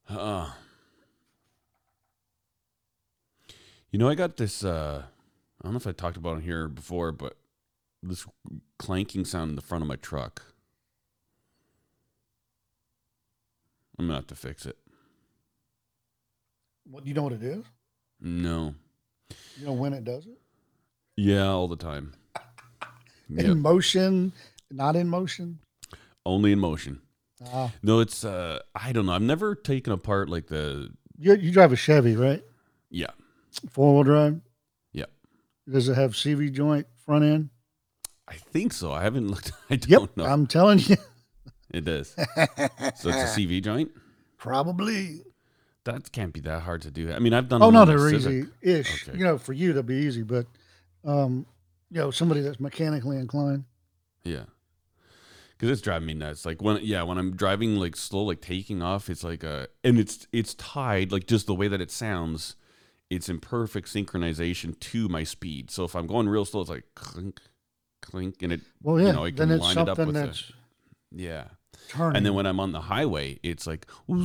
Uh, 0.09 0.49
you 3.91 3.99
know, 3.99 4.09
I 4.09 4.15
got 4.15 4.38
this. 4.38 4.63
Uh, 4.63 5.03
I 5.05 5.63
don't 5.63 5.73
know 5.73 5.77
if 5.77 5.86
I 5.86 5.91
talked 5.91 6.17
about 6.17 6.39
it 6.39 6.43
here 6.43 6.67
before, 6.67 7.11
but 7.11 7.38
this 8.01 8.25
clanking 8.80 9.23
sound 9.23 9.51
in 9.51 9.55
the 9.55 9.61
front 9.61 9.84
of 9.84 9.88
my 9.88 9.97
truck. 9.97 10.41
I'm 13.99 14.05
gonna 14.07 14.15
have 14.15 14.27
to 14.27 14.36
fix 14.36 14.65
it. 14.65 14.77
What 16.89 17.03
do 17.03 17.09
you 17.09 17.13
know 17.13 17.23
what 17.23 17.34
it 17.34 17.43
is? 17.43 17.63
No. 18.19 18.73
You 19.59 19.65
know 19.67 19.73
when 19.73 19.93
it 19.93 20.03
does 20.05 20.25
it? 20.25 20.39
Yeah, 21.17 21.49
all 21.49 21.67
the 21.67 21.75
time. 21.75 22.13
In 23.38 23.45
Yep. 23.45 23.57
motion, 23.57 24.34
not 24.71 24.95
in 24.95 25.07
motion. 25.07 25.59
Only 26.25 26.51
in 26.51 26.59
motion. 26.59 27.01
Ah, 27.54 27.72
No, 27.82 28.00
it's 28.00 28.24
uh 28.24 28.60
I 28.76 28.92
don't 28.92 29.06
know. 29.06 29.14
I've 29.14 29.22
never 29.22 29.56
taken 29.56 29.94
apart 29.94 30.30
like 30.30 30.48
the 30.48 30.90
you 31.18 31.36
you 31.36 31.52
drive 31.52 31.72
a 31.72 31.76
Chevy, 31.76 32.16
right? 32.16 32.44
yeah. 32.90 33.12
Four 33.70 33.96
wheel 33.96 34.04
drive. 34.04 34.42
Yeah. 34.94 35.06
Does 35.70 35.90
it 35.90 35.96
have 35.96 36.12
CV 36.14 36.52
joint 36.52 36.88
front 37.06 37.24
end? 37.24 37.50
I 38.28 38.36
think 38.36 38.74
so. 38.74 38.92
I 38.92 39.04
haven't 39.04 39.28
looked 39.30 39.52
I 39.70 39.76
don't 39.78 39.90
Yep. 40.02 40.18
know. 40.18 40.26
I'm 40.26 40.48
telling 40.48 40.80
you, 40.80 40.98
it 41.72 41.86
does. 41.86 42.10
so 42.96 43.10
it's 43.10 43.24
a 43.38 43.40
CV 43.40 43.62
joint? 43.64 43.92
probably. 44.38 45.22
That 45.86 46.12
can't 46.12 46.34
be 46.34 46.42
that 46.42 46.62
hard 46.64 46.82
to 46.84 46.92
do. 46.92 47.12
I 47.12 47.20
mean, 47.20 47.34
I've 47.34 47.48
done 47.50 47.64
Oh 47.64 47.70
no, 47.72 47.86
they're 47.86 48.10
easy 48.14 48.48
ish. 48.62 49.08
Okay. 49.08 49.18
You 49.18 49.24
know, 49.24 49.38
for 49.38 49.54
you 49.54 49.74
to 49.74 49.82
be 49.82 49.96
easy, 49.96 50.24
but 50.24 50.46
um, 51.06 51.46
you 51.90 52.00
know, 52.00 52.12
somebody 52.12 52.42
that's 52.42 52.60
mechanically 52.60 53.18
inclined. 53.18 53.64
Yeah. 54.24 54.44
Cause 55.60 55.70
it's 55.70 55.82
driving 55.82 56.07
me 56.07 56.14
nuts. 56.14 56.45
Like 56.45 56.62
when, 56.62 56.80
yeah, 56.84 57.03
when 57.03 57.18
I'm 57.18 57.36
driving 57.36 57.76
like 57.76 57.97
slow, 57.97 58.24
like 58.24 58.39
taking 58.39 58.82
off, 58.82 59.10
it's 59.10 59.26
like 59.26 59.43
a, 59.43 59.68
and 59.84 59.99
it's 59.99 60.26
it's 60.32 60.53
tied 60.53 61.12
like 61.12 61.28
just 61.28 61.47
the 61.47 61.53
way 61.55 61.68
that 61.68 61.82
it 61.82 61.91
sounds. 61.91 62.55
It's 63.10 63.28
in 63.28 63.39
perfect 63.39 63.88
synchronization 63.89 64.80
to 64.80 65.10
my 65.10 65.24
speed. 65.24 65.70
So 65.72 65.84
if 65.84 65.95
I'm 65.95 66.07
going 66.07 66.30
real 66.30 66.45
slow, 66.45 66.62
it's 66.62 66.70
like 66.70 66.86
clink, 66.95 67.41
clink, 68.01 68.41
and 68.41 68.53
it, 68.53 68.62
Well, 68.84 68.99
yeah. 69.01 69.07
you 69.07 69.14
know, 69.14 69.26
I 69.26 69.32
then 69.32 69.47
can 69.49 69.51
it's 69.51 69.64
line 69.64 69.78
it 69.80 69.89
up 69.89 69.97
with 69.97 70.14
the- 70.14 70.43
yeah. 71.12 71.45
turning. 71.89 72.18
And 72.18 72.26
then 72.26 72.36
when 72.36 72.45
I'm 72.45 72.60
on 72.60 72.72
the 72.72 72.82
highway, 72.82 73.39
it's 73.43 73.66
like, 73.68 73.88
Yep. 74.07 74.18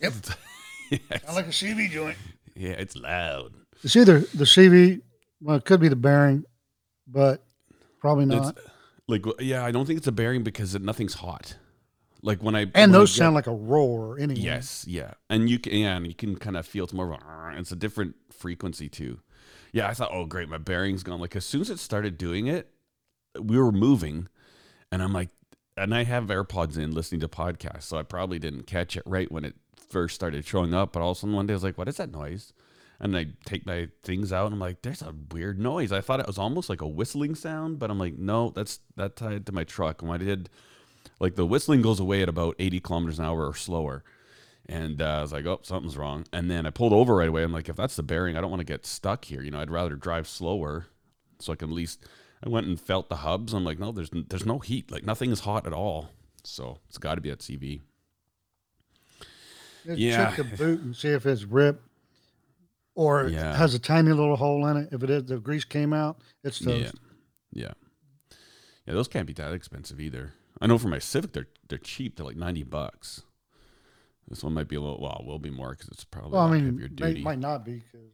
yeah, 0.00 0.10
I 0.92 0.98
it's, 1.10 1.34
like 1.34 1.46
a 1.46 1.50
CV 1.50 1.90
joint. 1.90 2.16
yeah, 2.54 2.70
it's 2.72 2.96
loud. 2.96 3.52
It's 3.82 3.96
either 3.96 4.20
the 4.20 4.44
CV. 4.44 5.00
Well, 5.40 5.56
it 5.56 5.64
could 5.64 5.80
be 5.80 5.88
the 5.88 5.96
bearing, 5.96 6.44
but 7.06 7.44
probably 8.00 8.26
not. 8.26 8.56
It's 8.56 8.68
like, 9.08 9.24
yeah, 9.40 9.64
I 9.64 9.70
don't 9.70 9.86
think 9.86 9.98
it's 9.98 10.06
a 10.06 10.12
bearing 10.12 10.42
because 10.42 10.74
it, 10.74 10.82
nothing's 10.82 11.14
hot. 11.14 11.56
Like 12.22 12.42
when 12.42 12.54
I 12.54 12.60
and 12.62 12.72
when 12.74 12.90
I 12.90 12.92
those 12.92 13.12
get- 13.12 13.18
sound 13.18 13.34
like 13.34 13.46
a 13.46 13.52
roar 13.52 14.18
anyway. 14.18 14.40
Yes, 14.40 14.84
yeah, 14.88 15.12
and 15.28 15.50
you 15.50 15.58
can, 15.58 15.74
yeah, 15.74 15.96
and 15.96 16.06
you 16.06 16.14
can 16.14 16.36
kind 16.36 16.56
of 16.56 16.66
feel 16.66 16.84
it's 16.84 16.92
more 16.94 17.12
of 17.12 17.20
a, 17.20 17.58
it's 17.58 17.70
a 17.72 17.76
different 17.76 18.16
frequency 18.32 18.88
too. 18.88 19.20
Yeah, 19.72 19.88
I 19.88 19.94
thought, 19.94 20.08
oh 20.12 20.24
great, 20.24 20.48
my 20.48 20.56
bearing's 20.58 21.02
gone. 21.02 21.20
Like 21.20 21.36
as 21.36 21.44
soon 21.44 21.60
as 21.60 21.68
it 21.70 21.78
started 21.78 22.16
doing 22.16 22.46
it, 22.46 22.70
we 23.38 23.58
were 23.58 23.72
moving, 23.72 24.28
and 24.90 25.02
I'm 25.02 25.12
like, 25.12 25.28
and 25.76 25.94
I 25.94 26.04
have 26.04 26.26
AirPods 26.26 26.78
in 26.78 26.92
listening 26.92 27.20
to 27.20 27.28
podcasts, 27.28 27.82
so 27.82 27.98
I 27.98 28.04
probably 28.04 28.38
didn't 28.38 28.66
catch 28.66 28.96
it 28.96 29.02
right 29.04 29.30
when 29.30 29.44
it 29.44 29.56
first 29.76 30.14
started 30.14 30.46
showing 30.46 30.72
up. 30.72 30.92
But 30.94 31.02
all 31.02 31.10
of 31.10 31.18
a 31.18 31.20
sudden 31.20 31.34
one 31.36 31.46
day 31.46 31.52
I 31.52 31.56
was 31.56 31.64
like, 31.64 31.76
what 31.76 31.88
is 31.88 31.96
that 31.98 32.10
noise? 32.10 32.54
And 33.00 33.16
I 33.16 33.26
take 33.44 33.66
my 33.66 33.88
things 34.02 34.32
out, 34.32 34.46
and 34.46 34.54
I'm 34.54 34.60
like, 34.60 34.82
there's 34.82 35.02
a 35.02 35.14
weird 35.32 35.58
noise. 35.58 35.92
I 35.92 36.00
thought 36.00 36.20
it 36.20 36.26
was 36.26 36.38
almost 36.38 36.68
like 36.68 36.80
a 36.80 36.86
whistling 36.86 37.34
sound, 37.34 37.78
but 37.78 37.90
I'm 37.90 37.98
like, 37.98 38.16
no, 38.16 38.50
that's 38.50 38.80
that 38.96 39.16
tied 39.16 39.46
to 39.46 39.52
my 39.52 39.64
truck. 39.64 40.00
And 40.00 40.08
when 40.08 40.20
I 40.20 40.24
did, 40.24 40.48
like 41.18 41.34
the 41.34 41.46
whistling 41.46 41.82
goes 41.82 42.00
away 42.00 42.22
at 42.22 42.28
about 42.28 42.56
80 42.58 42.80
kilometers 42.80 43.18
an 43.18 43.24
hour 43.24 43.46
or 43.46 43.54
slower. 43.54 44.04
And 44.66 45.02
uh, 45.02 45.18
I 45.18 45.22
was 45.22 45.32
like, 45.32 45.44
oh, 45.44 45.60
something's 45.62 45.96
wrong. 45.96 46.24
And 46.32 46.50
then 46.50 46.66
I 46.66 46.70
pulled 46.70 46.92
over 46.92 47.16
right 47.16 47.28
away. 47.28 47.42
I'm 47.42 47.52
like, 47.52 47.68
if 47.68 47.76
that's 47.76 47.96
the 47.96 48.02
bearing, 48.02 48.36
I 48.36 48.40
don't 48.40 48.50
want 48.50 48.60
to 48.60 48.64
get 48.64 48.86
stuck 48.86 49.26
here. 49.26 49.42
You 49.42 49.50
know, 49.50 49.60
I'd 49.60 49.70
rather 49.70 49.96
drive 49.96 50.26
slower 50.26 50.86
so 51.38 51.52
I 51.52 51.56
can 51.56 51.68
at 51.70 51.74
least. 51.74 52.04
I 52.44 52.48
went 52.48 52.66
and 52.66 52.80
felt 52.80 53.08
the 53.08 53.16
hubs. 53.16 53.52
I'm 53.52 53.64
like, 53.64 53.78
no, 53.78 53.92
there's 53.92 54.10
there's 54.12 54.46
no 54.46 54.58
heat. 54.58 54.90
Like 54.90 55.04
nothing 55.04 55.30
is 55.30 55.40
hot 55.40 55.66
at 55.66 55.72
all. 55.72 56.10
So 56.44 56.78
it's 56.88 56.98
got 56.98 57.16
to 57.16 57.20
be 57.20 57.30
at 57.30 57.38
CV. 57.40 57.80
Yeah. 59.84 60.34
Check 60.34 60.36
the 60.36 60.56
boot 60.56 60.80
and 60.80 60.96
see 60.96 61.08
if 61.08 61.26
it's 61.26 61.44
ripped 61.44 61.86
or 62.94 63.26
it 63.26 63.32
Yeah. 63.32 63.56
has 63.56 63.74
a 63.74 63.78
tiny 63.78 64.12
little 64.12 64.36
hole 64.36 64.66
in 64.66 64.76
it. 64.76 64.88
If 64.92 65.02
it 65.02 65.10
is, 65.10 65.24
the 65.24 65.38
grease 65.38 65.64
came 65.64 65.92
out, 65.92 66.20
it's 66.42 66.58
toast. 66.58 66.94
Yeah, 67.52 67.62
yeah, 67.64 67.72
yeah. 68.86 68.94
Those 68.94 69.08
can't 69.08 69.26
be 69.26 69.32
that 69.34 69.52
expensive 69.52 70.00
either. 70.00 70.32
I 70.60 70.66
know 70.66 70.78
for 70.78 70.88
my 70.88 70.98
Civic, 70.98 71.32
they're 71.32 71.48
they're 71.68 71.78
cheap. 71.78 72.16
They're 72.16 72.26
like 72.26 72.36
ninety 72.36 72.62
bucks. 72.62 73.22
This 74.28 74.42
one 74.42 74.54
might 74.54 74.68
be 74.68 74.76
a 74.76 74.80
little. 74.80 75.00
Well, 75.00 75.18
it 75.20 75.26
will 75.26 75.38
be 75.38 75.50
more 75.50 75.70
because 75.72 75.88
it's 75.88 76.04
probably 76.04 76.32
Well, 76.32 76.42
I 76.42 76.52
mean, 76.52 76.64
heavier 76.66 76.86
it 76.86 76.96
duty. 76.96 77.22
might 77.22 77.38
not 77.40 77.64
be 77.64 77.74
because 77.80 78.06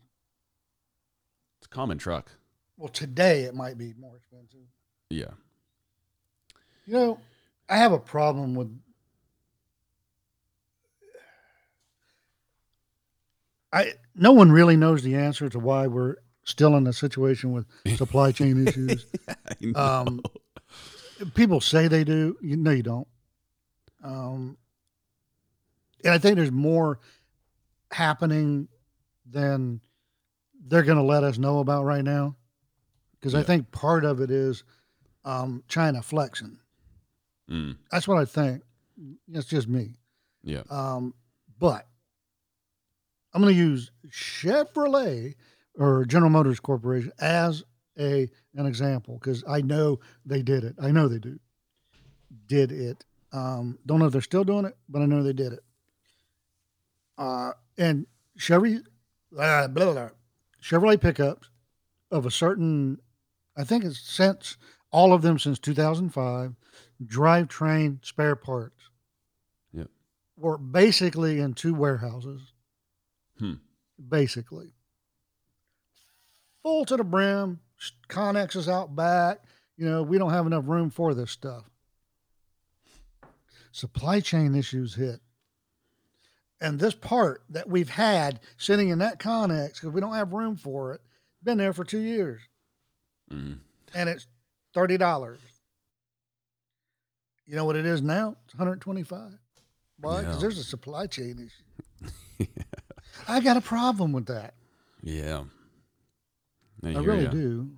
it's 1.59 1.67
a 1.67 1.69
common 1.69 1.99
truck. 1.99 2.33
well, 2.77 2.89
today 2.89 3.43
it 3.43 3.55
might 3.55 3.77
be 3.79 3.93
more 3.99 4.17
expensive. 4.17 4.67
Yeah. 5.11 5.33
You 6.87 6.93
know, 6.95 7.21
I 7.69 7.77
have 7.77 7.93
a 7.93 7.99
problem 7.99 8.55
with. 8.55 8.77
I 13.73 13.93
no 14.15 14.33
one 14.33 14.51
really 14.53 14.77
knows 14.77 15.03
the 15.03 15.15
answer 15.15 15.49
to 15.49 15.59
why 15.59 15.87
we're 15.87 16.17
still 16.45 16.77
in 16.77 16.87
a 16.87 16.93
situation 16.93 17.53
with 17.53 17.67
supply 17.97 18.33
chain 18.33 18.67
issues. 18.67 19.07
Um, 19.77 20.23
people 21.35 21.61
say 21.61 21.87
they 21.89 22.03
do. 22.05 22.37
You 22.41 22.57
know, 22.57 22.71
you 22.71 22.83
don't. 22.83 23.09
Um, 24.03 24.57
and 26.03 26.15
I 26.15 26.19
think 26.19 26.37
there's 26.37 26.51
more 26.51 26.99
happening 27.93 28.69
than 29.29 29.81
they're 30.67 30.83
going 30.83 30.97
to 30.97 31.05
let 31.05 31.25
us 31.25 31.37
know 31.37 31.59
about 31.59 31.85
right 31.85 32.03
now. 32.05 32.37
Because 33.13 33.35
I 33.35 33.43
think 33.43 33.71
part 33.71 34.05
of 34.07 34.21
it 34.23 34.31
is 34.31 34.65
um, 35.27 35.63
China 35.69 36.01
flexing. 36.01 36.59
Mm, 37.51 37.77
That's 37.93 38.09
what 38.09 38.17
I 38.19 38.25
think. 38.25 38.63
It's 39.31 39.47
just 39.47 39.69
me. 39.69 39.97
yeah. 40.43 40.63
Um, 40.71 41.13
but 41.59 41.87
I'm 43.33 43.43
going 43.43 43.55
to 43.55 43.61
use 43.61 43.91
Chevrolet 44.09 45.35
or 45.77 46.05
General 46.05 46.31
Motors 46.31 46.61
Corporation 46.61 47.13
as 47.21 47.65
a 47.99 48.29
an 48.55 48.67
example 48.67 49.19
because 49.21 49.45
I 49.49 49.61
know 49.61 50.01
they 50.25 50.43
did 50.43 50.65
it. 50.65 50.75
I 50.81 50.91
know 50.91 51.09
they 51.09 51.19
do. 51.19 51.39
Did 52.47 52.73
it. 52.73 53.05
Um, 53.33 53.79
don't 53.87 54.01
know 54.01 54.07
if 54.07 54.13
they're 54.13 54.21
still 54.21 54.45
doing 54.45 54.65
it, 54.65 54.77
but 54.89 55.03
I 55.03 55.07
know 55.07 55.23
they 55.23 55.33
did 55.33 55.53
it. 55.53 55.65
Uh, 57.17 57.53
and 57.79 58.07
Chevy, 58.37 58.77
uh, 59.39 59.69
blah, 59.69 59.85
blah, 59.85 59.93
blah, 59.93 60.09
Chevrolet 60.63 61.01
pickups 61.01 61.49
of 62.11 62.27
a 62.27 62.31
certain, 62.31 62.99
I 63.57 63.65
think 63.65 63.85
it's 63.85 64.01
since 64.01 64.57
all 64.91 65.13
of 65.13 65.23
them 65.23 65.39
since 65.39 65.59
2005, 65.59 66.55
drivetrain 67.05 68.05
spare 68.05 68.37
parts 68.37 68.81
yep. 69.73 69.89
were 70.37 70.59
basically 70.59 71.41
in 71.41 71.55
two 71.55 71.75
warehouses. 71.75 72.53
Hmm. 73.41 73.55
Basically. 74.09 74.73
Full 76.63 76.85
to 76.85 76.97
the 76.97 77.05
brim, 77.05 77.59
Conex 78.09 78.55
is 78.55 78.69
out 78.69 78.95
back. 78.95 79.39
You 79.77 79.87
know, 79.89 80.03
we 80.03 80.19
don't 80.19 80.31
have 80.31 80.47
enough 80.47 80.65
room 80.69 80.91
for 80.91 81.15
this 81.15 81.31
stuff. 81.31 81.65
Supply 83.73 84.21
chain 84.21 84.55
issues 84.55 84.95
hit. 84.95 85.21
And 86.61 86.79
this 86.79 86.95
part 86.95 87.43
that 87.49 87.69
we've 87.69 87.89
had 87.89 88.41
sitting 88.59 88.91
in 88.91 88.99
that 88.99 89.19
Conex, 89.19 89.75
because 89.75 89.91
we 89.91 90.01
don't 90.03 90.15
have 90.15 90.35
room 90.35 90.57
for 90.57 90.93
it, 90.93 91.01
been 91.43 91.57
there 91.57 91.73
for 91.73 91.85
two 91.85 92.01
years. 92.01 92.43
Mm. 93.33 93.59
And 93.95 94.09
it's 94.11 94.27
$30. 94.77 95.39
You 97.47 97.57
know 97.57 97.65
what 97.65 97.77
it 97.77 97.87
is 97.87 98.03
now? 98.03 98.37
It's 98.45 98.55
125 98.55 99.33
Why? 99.99 100.21
Because 100.21 100.35
Yeah. 100.35 100.41
there's 100.41 100.59
a 100.59 100.65
supply 100.65 101.07
chain 101.07 101.49
issue. 101.49 102.47
I 103.29 103.41
got 103.41 103.57
a 103.57 103.61
problem 103.61 104.13
with 104.13 104.27
that. 104.27 104.55
Yeah. 105.03 105.45
I, 106.83 106.95
I 106.95 106.99
really 107.01 107.25
ya. 107.25 107.31
do. 107.31 107.71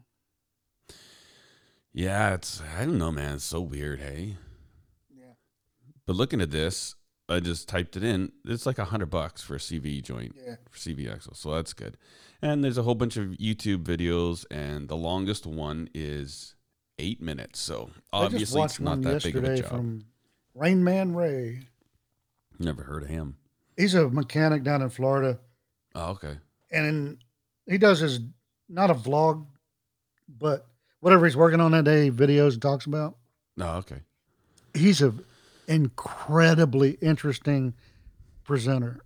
Yeah, 1.92 2.34
it's 2.34 2.62
I 2.78 2.84
don't 2.84 2.98
know, 2.98 3.12
man. 3.12 3.34
It's 3.36 3.44
so 3.44 3.60
weird, 3.60 4.00
hey. 4.00 4.36
Yeah. 5.14 5.34
But 6.06 6.16
looking 6.16 6.40
at 6.40 6.50
this, 6.50 6.94
I 7.28 7.40
just 7.40 7.68
typed 7.68 7.96
it 7.96 8.02
in. 8.04 8.32
It's 8.44 8.66
like 8.66 8.78
a 8.78 8.86
hundred 8.86 9.10
bucks 9.10 9.42
for 9.42 9.56
a 9.56 9.58
CV 9.58 10.02
joint 10.02 10.34
Yeah. 10.44 10.56
for 10.70 10.78
CV 10.78 11.12
axle, 11.12 11.34
so 11.34 11.54
that's 11.54 11.72
good. 11.72 11.96
And 12.40 12.64
there's 12.64 12.78
a 12.78 12.82
whole 12.82 12.94
bunch 12.94 13.16
of 13.16 13.28
YouTube 13.30 13.84
videos, 13.84 14.44
and 14.50 14.88
the 14.88 14.96
longest 14.96 15.46
one 15.46 15.88
is 15.94 16.54
eight 16.98 17.20
minutes. 17.20 17.60
So 17.60 17.90
obviously, 18.12 18.62
it's 18.62 18.80
not 18.80 19.02
that 19.02 19.22
big 19.22 19.36
of 19.36 19.44
a 19.44 19.48
yesterday 19.48 19.60
job. 19.62 19.70
from 19.70 20.04
Rainman 20.56 21.14
Ray. 21.14 21.60
Never 22.58 22.84
heard 22.84 23.02
of 23.02 23.08
him. 23.08 23.36
He's 23.76 23.94
a 23.94 24.08
mechanic 24.08 24.62
down 24.62 24.82
in 24.82 24.90
Florida, 24.90 25.38
Oh, 25.94 26.10
okay. 26.12 26.36
and 26.70 27.18
he 27.66 27.78
does 27.78 28.00
his 28.00 28.20
not 28.68 28.90
a 28.90 28.94
vlog, 28.94 29.46
but 30.38 30.66
whatever 31.00 31.24
he's 31.26 31.36
working 31.36 31.60
on 31.60 31.72
that 31.72 31.84
day, 31.84 32.10
videos 32.10 32.52
and 32.54 32.62
talks 32.62 32.86
about. 32.86 33.16
Oh, 33.60 33.76
okay. 33.78 34.00
He's 34.74 35.02
a 35.02 35.12
incredibly 35.68 36.92
interesting 37.02 37.74
presenter. 38.44 39.00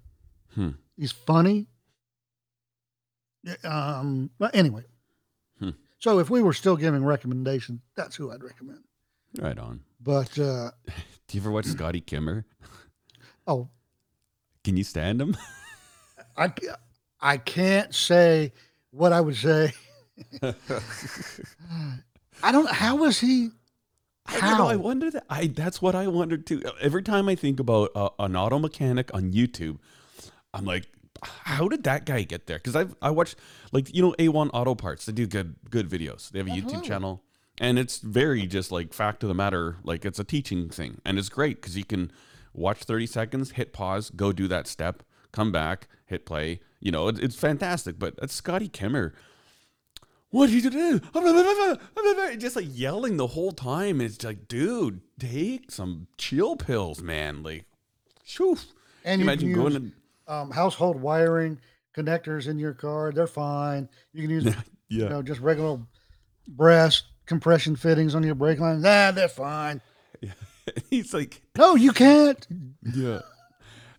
Hmm. 0.55 0.71
He's 0.97 1.13
funny. 1.13 1.67
Um, 3.65 4.31
but 4.39 4.55
anyway, 4.55 4.85
Hmm. 5.61 5.71
so 5.99 6.19
if 6.19 6.31
we 6.31 6.43
were 6.43 6.53
still 6.53 6.77
giving 6.77 7.05
recommendations, 7.05 7.81
that's 7.95 8.17
who 8.17 8.33
I'd 8.33 8.43
recommend. 8.43 8.83
Right 9.39 9.59
on. 9.59 9.81
But 10.01 10.37
uh, 10.39 10.71
Do 11.29 11.37
you 11.37 11.41
ever 11.41 11.51
watch 11.51 11.67
Scotty 11.67 12.01
Kilmer? 12.01 12.45
oh, 13.47 13.69
Can 14.67 14.77
you 14.77 14.83
stand 14.83 15.21
him? 15.23 15.37
I 16.37 16.53
I 17.21 17.37
can't 17.37 17.95
say 17.95 18.53
what 18.91 19.13
I 19.13 19.21
would 19.21 19.37
say. 19.37 19.73
I 22.43 22.51
don't. 22.51 22.69
How 22.69 22.97
was 22.97 23.21
he? 23.21 23.51
I 24.27 24.41
don't 24.41 24.59
know. 24.59 24.67
I 24.67 24.73
How? 24.73 24.79
wonder 24.79 25.09
that. 25.13 25.25
I 25.31 25.47
that's 25.47 25.81
what 25.81 25.95
I 25.95 26.09
wondered 26.09 26.49
too. 26.49 26.65
Every 26.81 27.05
time 27.05 27.29
I 27.29 27.37
think 27.37 27.61
about 27.61 27.91
uh, 27.95 28.09
an 28.19 28.35
auto 28.35 28.59
mechanic 28.59 29.15
on 29.15 29.31
YouTube, 29.31 29.79
I'm 30.53 30.65
like, 30.65 30.89
how 31.23 31.69
did 31.69 31.85
that 31.85 32.05
guy 32.05 32.25
get 32.25 32.49
there? 32.49 32.59
Because 32.59 32.75
I've 32.75 32.97
I 33.01 33.11
watched 33.11 33.37
like 33.71 33.95
you 33.95 34.03
know 34.03 34.17
A1 34.19 34.51
Auto 34.53 34.75
Parts. 34.75 35.07
They 35.07 35.13
do 35.13 35.29
good 35.29 35.55
good 35.71 35.89
videos. 35.89 36.29
They 36.31 36.41
have 36.41 36.49
a 36.49 36.51
YouTube 36.51 36.73
Uh-huh. 36.79 36.81
channel, 36.83 37.23
and 37.61 37.79
it's 37.79 37.99
very 37.99 38.49
just 38.49 38.73
like 38.73 38.93
fact 38.93 39.23
of 39.23 39.29
the 39.29 39.35
matter. 39.35 39.77
Like 39.85 40.05
it's 40.05 40.19
a 40.19 40.25
teaching 40.25 40.71
thing, 40.71 41.01
and 41.05 41.21
it's 41.21 41.29
great 41.29 41.63
because 41.63 41.77
you 41.79 41.85
can 41.85 42.11
watch 42.57 42.79
30 42.85 43.07
seconds, 43.07 43.51
hit 43.53 43.73
pause, 43.73 44.11
go 44.11 44.33
do 44.33 44.49
that 44.49 44.67
step, 44.67 45.03
come 45.33 45.53
back, 45.53 45.89
hit 46.07 46.27
play. 46.27 46.61
You 46.81 46.93
know, 46.93 47.09
it, 47.09 47.19
it's 47.19 47.37
fantastic. 47.37 47.99
But 47.99 48.17
that's 48.17 48.35
Scotty 48.35 48.69
Kilmer. 48.69 49.15
What 50.31 50.51
did 50.51 50.65
you 50.65 50.71
do? 50.71 51.01
Just 52.39 52.57
like 52.57 52.67
yelling 52.69 53.17
the 53.17 53.29
whole 53.29 53.53
time. 53.53 54.01
It's 54.01 54.23
like, 54.23 54.49
dude, 54.49 55.01
take 55.19 55.71
some 55.71 56.09
chill 56.19 56.57
pills, 56.57 57.01
man. 57.01 57.43
Like, 57.43 57.65
shoo. 58.25 58.57
And 59.05 59.21
you 59.21 59.25
imagine 59.25 59.53
can 59.53 59.61
going 59.61 59.73
use 59.73 59.93
to, 60.27 60.35
um, 60.35 60.51
household 60.51 61.01
wiring 61.01 61.59
connectors 61.97 62.49
in 62.49 62.59
your 62.59 62.75
car. 62.75 63.13
They're 63.13 63.27
fine. 63.27 63.89
You 64.13 64.23
can 64.23 64.31
use 64.31 64.45
yeah, 64.89 65.05
you 65.05 65.09
know 65.09 65.23
just 65.23 65.41
regular 65.41 65.79
brass 66.49 67.03
compression 67.27 67.77
fittings 67.77 68.15
on 68.15 68.23
your 68.23 68.35
brake 68.35 68.59
lines. 68.59 68.85
Ah, 68.85 69.13
they're 69.13 69.29
fine. 69.29 69.81
he's 70.91 71.13
like, 71.15 71.43
No, 71.57 71.75
you 71.75 71.93
can't. 71.93 72.47
yeah. 72.95 73.21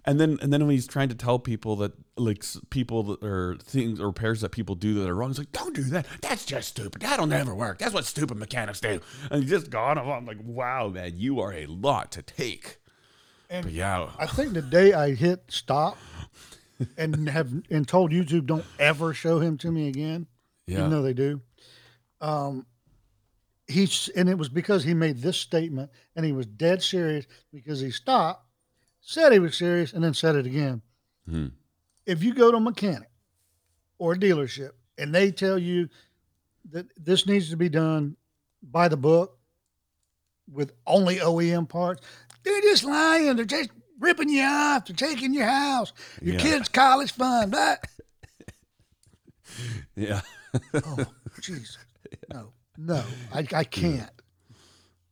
And 0.06 0.22
then, 0.22 0.38
and 0.42 0.54
then 0.54 0.62
when 0.62 0.70
he's 0.70 0.88
trying 0.88 1.10
to 1.10 1.16
tell 1.16 1.38
people 1.38 1.76
that, 1.78 1.92
like, 2.16 2.42
people 2.70 3.04
that 3.04 3.22
or 3.22 3.58
things 3.62 4.00
or 4.00 4.08
repairs 4.08 4.40
that 4.40 4.52
people 4.54 4.74
do 4.76 4.94
that 4.94 5.10
are 5.10 5.14
wrong, 5.14 5.32
he's 5.32 5.38
like, 5.38 5.52
"Don't 5.52 5.76
do 5.76 5.84
that. 5.84 6.06
That's 6.22 6.46
just 6.46 6.70
stupid. 6.70 7.02
That'll 7.02 7.28
never 7.28 7.54
work. 7.54 7.80
That's 7.80 7.94
what 7.94 8.06
stupid 8.06 8.38
mechanics 8.38 8.80
do." 8.80 9.02
And 9.30 9.44
he 9.44 9.50
just 9.50 9.70
gone 9.70 9.98
off. 9.98 10.08
I'm 10.08 10.26
like, 10.26 10.38
"Wow, 10.42 10.88
man, 10.88 11.14
you 11.18 11.42
are 11.42 11.52
a 11.52 11.66
lot 11.66 12.14
to 12.14 12.22
take." 12.22 12.78
And 13.50 13.66
But 13.66 13.74
yeah, 13.74 14.12
I 14.18 14.28
think 14.28 14.54
the 14.54 14.62
day 14.62 14.94
I 14.94 15.14
hit 15.14 15.44
stop 15.50 15.98
and 16.98 17.28
have 17.28 17.52
and 17.70 17.86
told 17.86 18.12
YouTube 18.12 18.46
don't 18.46 18.66
ever 18.80 19.14
show 19.14 19.40
him 19.40 19.58
to 19.58 19.72
me 19.72 19.90
again, 19.90 20.28
yeah, 20.68 20.78
even 20.80 20.90
though 20.92 21.02
they 21.02 21.14
do. 21.14 21.42
Um, 22.22 22.66
he's 23.68 24.10
and 24.16 24.30
it 24.30 24.38
was 24.38 24.50
because 24.50 24.84
he 24.84 24.94
made 24.94 25.22
this 25.22 25.38
statement 25.38 25.90
and 26.16 26.26
he 26.26 26.32
was 26.32 26.46
dead 26.46 26.82
serious 26.82 27.26
because 27.54 27.80
he 27.80 27.92
stopped, 27.92 28.46
said 29.02 29.32
he 29.34 29.40
was 29.40 29.56
serious, 29.58 29.94
and 29.94 30.04
then 30.04 30.14
said 30.14 30.36
it 30.36 30.46
again. 30.46 30.82
Hmm. 31.30 31.48
If 32.06 32.24
you 32.24 32.34
go 32.34 32.52
to 32.52 32.58
a 32.58 32.62
mechanic 32.62 33.10
or 33.98 34.14
a 34.14 34.18
dealership 34.18 34.72
and 34.98 35.14
they 35.14 35.32
tell 35.32 35.58
you 35.58 35.90
that 36.72 36.86
this 36.98 37.26
needs 37.28 37.50
to 37.50 37.58
be 37.58 37.70
done 37.70 38.16
by 38.64 38.88
the 38.88 38.98
book 38.98 39.38
with 40.52 40.72
only 40.86 41.18
OEM 41.18 41.68
parts, 41.68 42.02
they're 42.44 42.62
just 42.62 42.84
lying. 42.86 43.36
They're 43.36 43.44
just 43.46 43.70
ripping 44.00 44.30
you 44.30 44.44
off. 44.44 44.86
They're 44.86 44.96
taking 44.96 45.34
your 45.34 45.48
house, 45.48 45.92
your 46.22 46.36
Yeah. 46.36 46.42
kids' 46.42 46.70
college 46.70 47.12
fund. 47.12 47.52
That 47.54 47.86
yeah, 49.96 50.22
oh, 50.74 51.06
jeez, 51.42 51.78
no, 52.32 52.54
no, 52.78 53.04
I, 53.34 53.46
I 53.54 53.64
can't. 53.64 54.10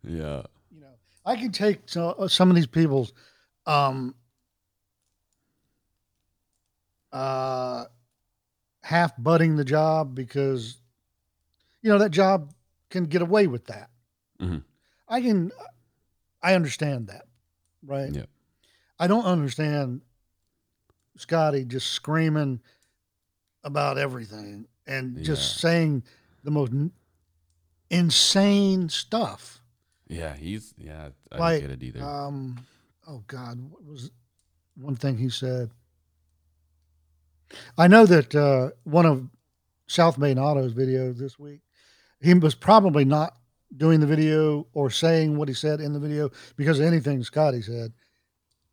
yeah, 0.04 0.44
You 0.72 0.82
know, 0.82 0.94
I 1.26 1.36
can 1.36 1.52
take 1.52 1.82
so, 1.88 2.28
some 2.28 2.50
of 2.50 2.56
these 2.56 2.68
people's 2.68 3.12
um, 3.66 4.14
uh, 7.12 7.86
half 8.84 9.14
butting 9.18 9.56
the 9.56 9.66
job 9.66 10.14
because 10.14 10.78
you 11.82 11.90
know 11.90 11.98
that 11.98 12.12
job 12.12 12.54
can 12.90 13.06
get 13.06 13.22
away 13.22 13.48
with 13.48 13.66
that. 13.66 13.90
Mhm. 14.40 14.64
I 15.08 15.22
can, 15.22 15.52
I 16.42 16.56
understand 16.56 17.08
that, 17.08 17.26
right? 17.84 18.14
Yeah. 18.14 18.26
I 19.00 19.08
don't 19.08 19.26
understand 19.26 20.02
Scotty 21.18 21.66
just 21.66 21.92
screaming 21.92 22.62
about 23.64 23.98
everything 23.98 24.68
and 24.88 25.24
just 25.24 25.60
saying 25.60 26.04
the 26.44 26.52
most 26.52 26.72
insane 27.90 28.90
stuff. 28.90 29.62
yeah. 30.08 30.36
He's 30.36 30.74
yeah. 30.78 31.10
I 31.32 31.38
Like, 31.38 31.62
don't 31.62 31.70
get 31.70 31.82
it 31.82 31.84
either. 31.84 32.04
Um, 32.04 32.66
oh 33.08 33.24
God, 33.28 33.60
what 33.70 33.84
was 33.86 34.12
one 34.76 34.96
thing 34.96 35.18
he 35.18 35.30
said? 35.30 35.72
I 37.78 37.88
know 37.88 38.06
that 38.06 38.34
uh, 38.36 38.72
one 38.84 39.06
of 39.06 39.30
South 39.88 40.18
Main 40.18 40.38
Auto's 40.40 40.74
videos 40.74 41.18
this 41.18 41.38
week, 41.38 41.62
he 42.20 42.34
was 42.34 42.56
probably 42.56 43.06
not 43.06 43.36
doing 43.78 44.00
the 44.00 44.08
video 44.08 44.68
or 44.74 44.90
saying 44.90 45.38
what 45.38 45.48
he 45.48 45.54
said 45.54 45.80
in 45.80 45.94
the 45.94 46.00
video 46.00 46.32
because 46.56 46.80
of 46.80 46.86
anything 46.86 47.24
Scotty 47.24 47.62
said, 47.62 47.94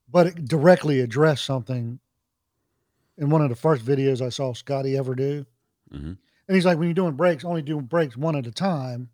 but 0.08 0.26
it 0.28 0.44
directly 0.46 1.00
addressed 1.00 1.44
something 1.44 1.98
in 3.18 3.28
one 3.30 3.42
of 3.42 3.50
the 3.50 3.56
first 3.56 3.84
videos 3.84 4.24
I 4.24 4.30
saw 4.30 4.52
Scotty 4.54 4.96
ever 4.96 5.14
do. 5.14 5.44
Mhm. 5.92 6.16
And 6.52 6.56
he's 6.58 6.66
like, 6.66 6.76
when 6.76 6.86
you're 6.86 6.92
doing 6.92 7.14
brakes, 7.14 7.46
only 7.46 7.62
do 7.62 7.80
brakes 7.80 8.14
one 8.14 8.36
at 8.36 8.46
a 8.46 8.50
time. 8.52 9.08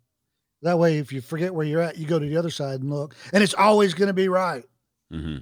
That 0.61 0.77
way, 0.77 0.97
if 0.97 1.13
you 1.13 1.21
forget 1.21 1.55
where 1.55 1.65
you're 1.65 1.79
at, 1.81 1.97
you 1.97 2.05
go 2.05 2.19
to 2.19 2.25
the 2.25 2.35
other 2.35 2.49
side 2.49 2.81
and 2.81 2.89
look, 2.89 3.15
and 3.31 3.41
it's 3.41 3.53
always 3.53 3.93
going 3.93 4.07
to 4.07 4.13
be 4.13 4.27
right. 4.27 4.65
hmm 5.09 5.37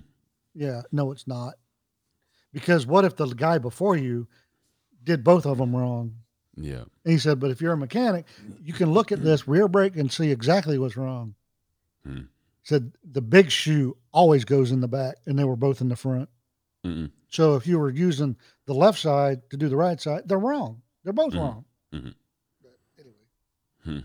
Yeah, 0.53 0.83
no, 0.91 1.11
it's 1.11 1.25
not. 1.25 1.55
Because 2.53 2.85
what 2.85 3.03
if 3.03 3.15
the 3.15 3.25
guy 3.25 3.57
before 3.57 3.95
you 3.97 4.27
did 5.03 5.23
both 5.23 5.47
of 5.47 5.57
them 5.57 5.75
wrong? 5.75 6.17
Yeah. 6.55 6.83
And 7.03 7.13
he 7.13 7.17
said, 7.17 7.39
but 7.39 7.49
if 7.49 7.61
you're 7.61 7.73
a 7.73 7.77
mechanic, 7.77 8.25
you 8.63 8.73
can 8.73 8.91
look 8.91 9.11
at 9.11 9.23
this 9.23 9.47
rear 9.47 9.67
brake 9.67 9.95
and 9.95 10.11
see 10.11 10.29
exactly 10.29 10.77
what's 10.77 10.97
wrong. 10.97 11.33
Hmm. 12.05 12.25
Said 12.61 12.91
the 13.11 13.21
big 13.23 13.49
shoe 13.49 13.97
always 14.11 14.45
goes 14.45 14.71
in 14.71 14.81
the 14.81 14.87
back, 14.87 15.15
and 15.25 15.39
they 15.39 15.45
were 15.45 15.55
both 15.55 15.81
in 15.81 15.89
the 15.89 15.95
front. 15.95 16.29
Mm-mm. 16.85 17.09
So 17.29 17.55
if 17.55 17.65
you 17.65 17.79
were 17.79 17.89
using 17.89 18.37
the 18.67 18.75
left 18.75 18.99
side 18.99 19.49
to 19.49 19.57
do 19.57 19.67
the 19.67 19.75
right 19.75 19.99
side, 19.99 20.23
they're 20.27 20.37
wrong. 20.37 20.83
They're 21.03 21.11
both 21.11 21.33
Mhm. 21.33 21.39
wrong. 21.39 21.65
Mhm. 21.93 22.13
But 22.61 22.77
anyway, 22.99 24.03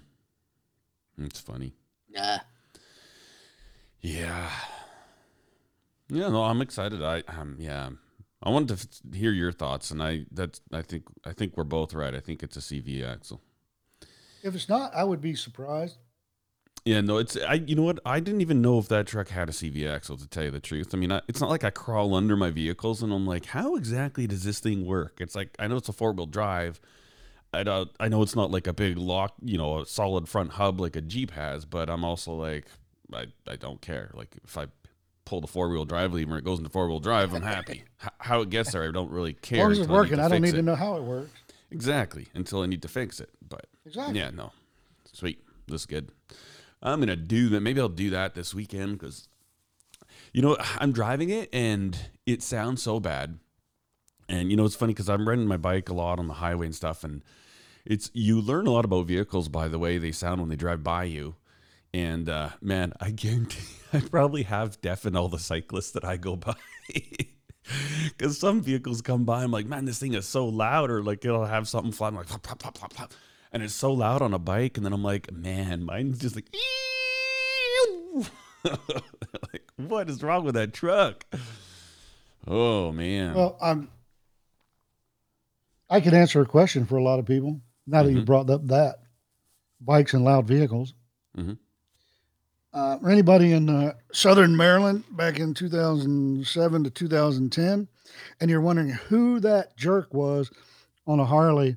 It's 1.18 1.40
funny. 1.40 1.72
yeah. 2.08 2.40
Yeah. 4.00 4.50
Yeah, 6.08 6.28
no, 6.28 6.42
I'm 6.44 6.60
excited. 6.60 7.02
I 7.02 7.20
um 7.28 7.56
yeah. 7.58 7.90
I 8.42 8.50
wanted 8.50 8.68
to 8.68 8.74
f- 8.74 9.14
hear 9.14 9.30
your 9.32 9.52
thoughts 9.52 9.90
and 9.90 10.02
I 10.02 10.26
that's 10.32 10.60
I 10.72 10.82
think 10.82 11.04
I 11.24 11.32
think 11.32 11.56
we're 11.56 11.64
both 11.64 11.94
right. 11.94 12.14
I 12.14 12.20
think 12.20 12.42
it's 12.42 12.56
a 12.56 12.60
CV 12.60 13.02
axle. 13.04 13.40
If 14.42 14.54
it's 14.54 14.68
not, 14.68 14.92
I 14.94 15.04
would 15.04 15.20
be 15.20 15.34
surprised. 15.36 15.98
Yeah, 16.84 17.00
no, 17.00 17.18
it's 17.18 17.36
I 17.36 17.54
you 17.54 17.76
know 17.76 17.82
what? 17.84 18.00
I 18.04 18.18
didn't 18.18 18.40
even 18.40 18.60
know 18.60 18.78
if 18.78 18.88
that 18.88 19.06
truck 19.06 19.28
had 19.28 19.48
a 19.48 19.52
CV 19.52 19.86
axle 19.88 20.16
to 20.16 20.26
tell 20.26 20.44
you 20.44 20.50
the 20.50 20.58
truth. 20.60 20.92
I 20.92 20.96
mean, 20.98 21.12
I, 21.12 21.20
it's 21.28 21.40
not 21.40 21.48
like 21.50 21.62
I 21.62 21.70
crawl 21.70 22.14
under 22.14 22.36
my 22.36 22.50
vehicles 22.50 23.02
and 23.02 23.12
I'm 23.12 23.26
like, 23.26 23.46
how 23.46 23.76
exactly 23.76 24.26
does 24.26 24.42
this 24.42 24.58
thing 24.58 24.84
work? 24.84 25.18
It's 25.20 25.36
like 25.36 25.54
I 25.60 25.68
know 25.68 25.76
it's 25.76 25.88
a 25.88 25.92
four-wheel 25.92 26.26
drive. 26.26 26.80
I 27.54 27.62
don't, 27.62 27.90
I 28.00 28.08
know 28.08 28.22
it's 28.22 28.34
not 28.36 28.50
like 28.50 28.66
a 28.66 28.72
big 28.72 28.96
lock, 28.96 29.34
you 29.42 29.58
know, 29.58 29.80
a 29.80 29.86
solid 29.86 30.28
front 30.28 30.52
hub 30.52 30.80
like 30.80 30.96
a 30.96 31.00
Jeep 31.02 31.32
has, 31.32 31.64
but 31.64 31.90
I'm 31.90 32.04
also 32.04 32.32
like 32.34 32.66
I 33.12 33.26
I 33.46 33.56
don't 33.56 33.80
care. 33.80 34.10
Like 34.14 34.36
if 34.44 34.56
I 34.56 34.66
pull 35.24 35.40
the 35.40 35.46
four-wheel 35.46 35.84
drive 35.84 36.12
lever 36.12 36.36
it 36.38 36.44
goes 36.44 36.58
into 36.58 36.70
four-wheel 36.70 36.98
drive, 37.00 37.32
I'm 37.34 37.42
happy. 37.42 37.84
How 38.18 38.40
it 38.40 38.50
gets 38.50 38.72
there, 38.72 38.88
I 38.88 38.90
don't 38.90 39.10
really 39.10 39.34
care. 39.34 39.58
As 39.58 39.62
long 39.64 39.70
as 39.72 39.78
it's 39.78 39.86
until 39.86 39.94
I 39.94 39.98
working, 40.00 40.18
I 40.20 40.28
don't 40.28 40.42
need 40.42 40.54
it. 40.54 40.56
to 40.56 40.62
know 40.62 40.74
how 40.74 40.96
it 40.96 41.02
works. 41.02 41.30
Exactly, 41.70 42.28
until 42.34 42.62
I 42.62 42.66
need 42.66 42.82
to 42.82 42.88
fix 42.88 43.20
it. 43.20 43.30
But 43.48 43.66
Exactly. 43.86 44.18
yeah, 44.18 44.30
no. 44.30 44.52
Sweet. 45.12 45.42
This 45.68 45.82
is 45.82 45.86
good. 45.86 46.10
I'm 46.82 47.00
gonna 47.00 47.16
do 47.16 47.48
that. 47.50 47.60
Maybe 47.60 47.80
I'll 47.80 47.88
do 47.88 48.10
that 48.10 48.34
this 48.34 48.54
weekend 48.54 48.98
because 48.98 49.28
You 50.32 50.40
know, 50.42 50.56
I'm 50.78 50.92
driving 50.92 51.28
it 51.30 51.48
and 51.52 51.96
it 52.26 52.42
sounds 52.42 52.82
so 52.82 52.98
bad. 52.98 53.38
And 54.28 54.50
you 54.50 54.56
know, 54.56 54.64
it's 54.64 54.74
funny 54.74 54.92
because 54.94 55.08
I'm 55.10 55.28
riding 55.28 55.46
my 55.46 55.56
bike 55.58 55.88
a 55.90 55.94
lot 55.94 56.18
on 56.18 56.26
the 56.28 56.34
highway 56.34 56.66
and 56.66 56.74
stuff, 56.74 57.04
and 57.04 57.22
it's 57.84 58.10
you 58.14 58.40
learn 58.40 58.66
a 58.66 58.70
lot 58.70 58.84
about 58.84 59.06
vehicles 59.06 59.48
by 59.48 59.68
the 59.68 59.78
way 59.78 59.98
they 59.98 60.12
sound 60.12 60.40
when 60.40 60.50
they 60.50 60.56
drive 60.56 60.82
by 60.82 61.04
you. 61.04 61.34
And 61.94 62.28
uh, 62.28 62.50
man, 62.60 62.92
I 63.00 63.10
guarantee 63.10 63.66
I 63.92 64.00
probably 64.00 64.44
have 64.44 64.80
deafened 64.80 65.16
all 65.16 65.28
the 65.28 65.38
cyclists 65.38 65.92
that 65.92 66.04
I 66.04 66.16
go 66.16 66.36
by. 66.36 66.54
Because 68.08 68.38
some 68.38 68.60
vehicles 68.60 69.02
come 69.02 69.24
by, 69.24 69.44
I'm 69.44 69.52
like, 69.52 69.66
man, 69.66 69.84
this 69.84 70.00
thing 70.00 70.14
is 70.14 70.26
so 70.26 70.46
loud, 70.46 70.90
or 70.90 71.00
like 71.00 71.24
it'll 71.24 71.44
have 71.44 71.68
something 71.68 71.92
flying 71.92 72.16
like 72.16 72.26
plop, 72.26 72.42
plop, 72.42 72.58
plop, 72.58 72.74
plop, 72.74 72.92
plop. 72.92 73.14
and 73.52 73.62
it's 73.62 73.72
so 73.72 73.92
loud 73.92 74.20
on 74.20 74.34
a 74.34 74.38
bike, 74.38 74.76
and 74.76 74.84
then 74.84 74.92
I'm 74.92 75.04
like, 75.04 75.32
man, 75.32 75.84
mine's 75.84 76.18
just 76.18 76.34
like, 76.34 76.48
like 78.64 79.62
what 79.76 80.10
is 80.10 80.24
wrong 80.24 80.44
with 80.44 80.56
that 80.56 80.72
truck? 80.72 81.24
Oh 82.46 82.90
man. 82.90 83.34
Well, 83.34 83.56
I'm. 83.62 83.88
I 85.88 86.00
could 86.00 86.14
answer 86.14 86.40
a 86.40 86.46
question 86.46 86.84
for 86.84 86.96
a 86.96 87.02
lot 87.02 87.20
of 87.20 87.26
people 87.26 87.60
now 87.86 88.02
that 88.02 88.12
you 88.12 88.20
Mhm. 88.22 88.26
brought 88.26 88.50
up 88.50 88.66
that 88.68 89.00
bikes 89.80 90.14
and 90.14 90.24
loud 90.24 90.46
vehicles. 90.46 90.94
Mhm. 91.36 91.58
Uh, 92.72 92.98
for 92.98 93.10
anybody 93.10 93.52
in 93.52 93.68
uh, 93.68 93.94
Southern 94.12 94.56
Maryland 94.56 95.04
back 95.14 95.38
in 95.38 95.52
2007 95.52 96.84
to 96.84 96.90
2010, 96.90 97.88
and 98.40 98.50
you're 98.50 98.60
wondering 98.62 98.90
who 98.90 99.40
that 99.40 99.76
jerk 99.76 100.14
was 100.14 100.50
on 101.06 101.20
a 101.20 101.24
Harley, 101.26 101.76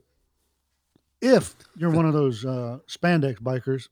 if 1.22 1.56
you're 1.76 1.90
one 1.92 2.06
of 2.06 2.14
those 2.14 2.46
uh, 2.46 2.80
spandex 2.88 3.40
bikers 3.42 3.90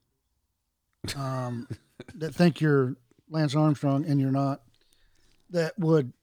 um, 1.18 1.68
that 2.16 2.34
think 2.34 2.61
you're 2.61 2.95
Lance 3.30 3.55
Armstrong 3.55 4.05
and 4.05 4.20
you're 4.22 4.32
not, 4.32 4.61
that 5.49 5.78
would, 5.78 6.14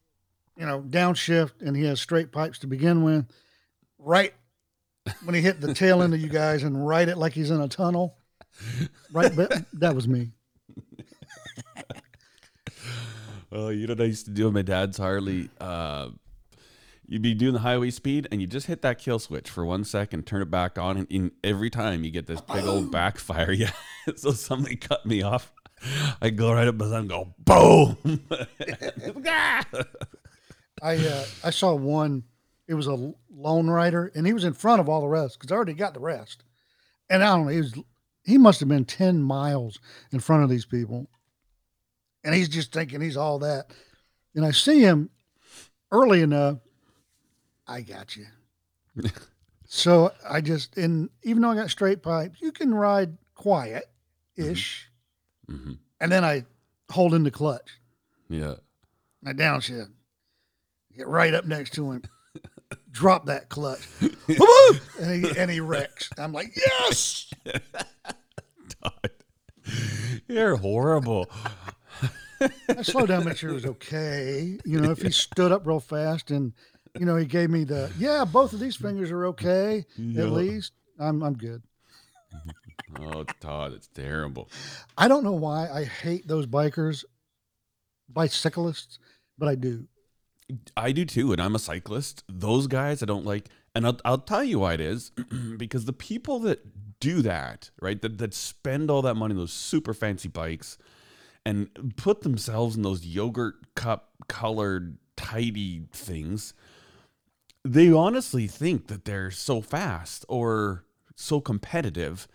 you 0.57 0.65
know, 0.65 0.81
downshift 0.83 1.61
and 1.61 1.77
he 1.77 1.85
has 1.85 2.01
straight 2.01 2.33
pipes 2.33 2.59
to 2.61 2.67
begin 2.67 3.03
with, 3.03 3.27
right 3.99 4.33
when 5.25 5.35
he 5.35 5.41
hit 5.41 5.61
the 5.61 5.75
tail 5.75 6.03
end 6.03 6.15
of 6.15 6.21
you 6.21 6.29
guys 6.29 6.63
and 6.63 6.87
ride 6.87 7.09
it 7.09 7.19
like 7.19 7.33
he's 7.33 7.51
in 7.51 7.61
a 7.61 7.69
tunnel. 7.69 8.17
Right, 9.13 9.35
but 9.35 9.65
that 9.75 9.95
was 9.95 10.07
me. 10.07 10.33
well, 13.51 13.73
you 13.73 13.87
know 13.87 13.95
what 13.95 14.03
I 14.03 14.07
used 14.07 14.27
to 14.27 14.33
do 14.33 14.47
on 14.47 14.53
my 14.53 14.63
dad's 14.63 14.99
Harley? 14.99 15.51
Uh, 15.61 16.11
you'd 17.07 17.23
be 17.23 17.35
doing 17.35 17.53
the 17.53 17.61
highway 17.61 17.91
speed 17.91 18.29
and 18.31 18.41
you 18.41 18.47
just 18.47 18.67
hit 18.67 18.83
that 18.83 18.99
kill 18.99 19.19
switch 19.19 19.51
for 19.51 19.65
one 19.65 19.85
second, 19.85 20.27
turn 20.27 20.43
it 20.43 20.51
back 20.51 20.79
on, 20.79 20.97
and, 20.97 21.11
and 21.11 21.33
every 21.43 21.71
time 21.71 22.05
you 22.05 22.11
get 22.11 22.27
this 22.27 22.41
big 22.41 22.65
old 22.65 22.91
backfire. 22.93 23.53
Yeah. 23.53 23.73
so 24.17 24.31
somebody 24.33 24.77
cut 24.77 25.05
me 25.05 25.23
off. 25.23 25.53
I 26.21 26.31
go 26.31 26.53
right 26.53 26.69
up 26.69 26.79
beside 26.79 26.97
him 26.97 27.01
and 27.01 27.09
go, 27.09 27.35
boom. 27.39 27.97
I 30.83 30.97
uh, 30.97 31.25
I 31.45 31.51
saw 31.51 31.75
one. 31.75 32.25
It 32.71 32.75
was 32.75 32.87
a 32.87 33.13
lone 33.29 33.69
rider, 33.69 34.13
and 34.15 34.25
he 34.25 34.33
was 34.33 34.45
in 34.45 34.53
front 34.53 34.81
of 34.81 34.89
all 34.89 35.01
the 35.01 35.09
rest 35.09 35.41
because 35.41 35.51
I 35.51 35.57
already 35.57 35.75
got 35.75 35.93
the 35.93 35.99
rest. 35.99 36.45
And 37.11 37.21
I 37.21 37.35
don't 37.35 37.47
know. 37.47 37.51
He 37.51 37.59
was 37.59 37.75
he 38.23 38.39
must 38.39 38.61
have 38.61 38.69
been 38.69 38.85
ten 38.85 39.21
miles 39.21 39.81
in 40.13 40.21
front 40.21 40.45
of 40.45 40.51
these 40.51 40.65
people, 40.67 41.11
and 42.23 42.33
he's 42.33 42.49
just 42.49 42.73
thinking 42.73 43.01
he's 43.01 43.17
all 43.17 43.41
that. 43.41 43.73
And 44.37 44.45
I 44.47 44.53
see 44.53 44.83
him 44.83 45.11
early 45.91 46.23
enough. 46.23 46.59
I 47.67 47.81
got 47.81 48.17
you. 48.17 48.27
so 49.67 50.13
I 50.29 50.41
just 50.41 50.77
and 50.77 51.11
even 51.25 51.43
though 51.43 51.51
I 51.51 51.57
got 51.57 51.71
straight 51.71 52.05
pipes, 52.05 52.41
you 52.41 52.53
can 52.53 52.73
ride 52.73 53.19
quiet 53.35 53.87
ish, 54.37 54.89
Mhm. 55.51 55.77
and 56.01 56.13
then 56.13 56.25
I 56.25 56.45
hold 56.89 57.15
in 57.15 57.25
the 57.25 57.33
clutch. 57.33 57.81
Yeah. 58.29 58.55
I 59.27 59.33
downshift. 59.33 59.91
Get 60.97 61.09
right 61.09 61.35
up 61.35 61.47
next 61.47 61.75
to 61.75 61.91
him. 61.91 62.03
Drop 62.91 63.27
that 63.27 63.49
clutch. 63.49 63.87
And 65.01 65.25
he 65.25 65.39
and 65.39 65.51
he 65.51 65.61
wrecks. 65.61 66.11
I'm 66.19 66.33
like, 66.33 66.55
yes. 66.55 67.31
Todd, 68.83 69.11
You're 70.29 70.57
horrible. 70.57 71.29
I 72.69 72.83
slowed 72.83 73.09
down, 73.09 73.25
make 73.25 73.37
sure 73.37 73.51
it 73.51 73.55
was 73.55 73.67
okay. 73.67 74.59
You 74.65 74.81
know, 74.81 74.91
if 74.91 75.03
he 75.03 75.11
stood 75.11 75.53
up 75.53 75.67
real 75.67 75.81
fast 75.81 76.31
and 76.31 76.53
you 76.99 77.07
know 77.07 77.17
he 77.17 77.25
gave 77.25 77.51
me 77.51 77.65
the 77.65 77.91
yeah, 77.99 78.25
both 78.25 78.53
of 78.53 78.61
these 78.61 78.77
fingers 78.77 79.11
are 79.11 79.27
okay 79.27 79.85
at 80.17 80.31
least. 80.31 80.73
I'm 80.99 81.23
I'm 81.23 81.35
good. 81.35 81.63
Oh, 82.99 83.25
Todd, 83.41 83.73
it's 83.73 83.89
terrible. 83.89 84.49
I 84.97 85.09
don't 85.09 85.25
know 85.25 85.33
why 85.33 85.69
I 85.69 85.85
hate 85.85 86.27
those 86.27 86.47
bikers, 86.47 87.05
bicyclists, 88.09 88.99
but 89.39 89.49
I 89.49 89.55
do. 89.55 89.87
I 90.77 90.93
do 90.93 91.05
too, 91.05 91.33
and 91.33 91.41
I'm 91.41 91.55
a 91.55 91.59
cyclist. 91.59 92.25
Those 92.29 92.67
guys 92.67 93.03
I 93.03 93.07
don't 93.07 93.27
like, 93.27 93.49
and 93.75 93.87
I'll, 93.87 93.99
I'll 94.05 94.19
tell 94.19 94.45
you 94.45 94.61
why 94.61 94.75
it 94.75 94.81
is 94.81 95.11
because 95.57 95.85
the 95.85 95.93
people 95.93 96.39
that 96.41 96.99
do 97.01 97.23
that, 97.23 97.71
right, 97.81 98.01
that, 98.03 98.19
that 98.19 98.35
spend 98.35 98.91
all 98.91 99.03
that 99.03 99.15
money 99.15 99.33
on 99.33 99.39
those 99.39 99.53
super 99.53 99.95
fancy 99.95 100.29
bikes 100.29 100.79
and 101.45 101.95
put 101.97 102.21
themselves 102.23 102.77
in 102.77 102.83
those 102.83 103.07
yogurt 103.07 103.75
cup 103.75 104.11
colored 104.29 104.99
tidy 105.17 105.87
things, 105.93 106.55
they 107.65 107.93
honestly 107.93 108.47
think 108.47 108.89
that 108.89 109.05
they're 109.05 109.31
so 109.31 109.61
fast 109.61 110.25
or 110.29 110.85
so 111.17 111.41
competitive. 111.41 112.29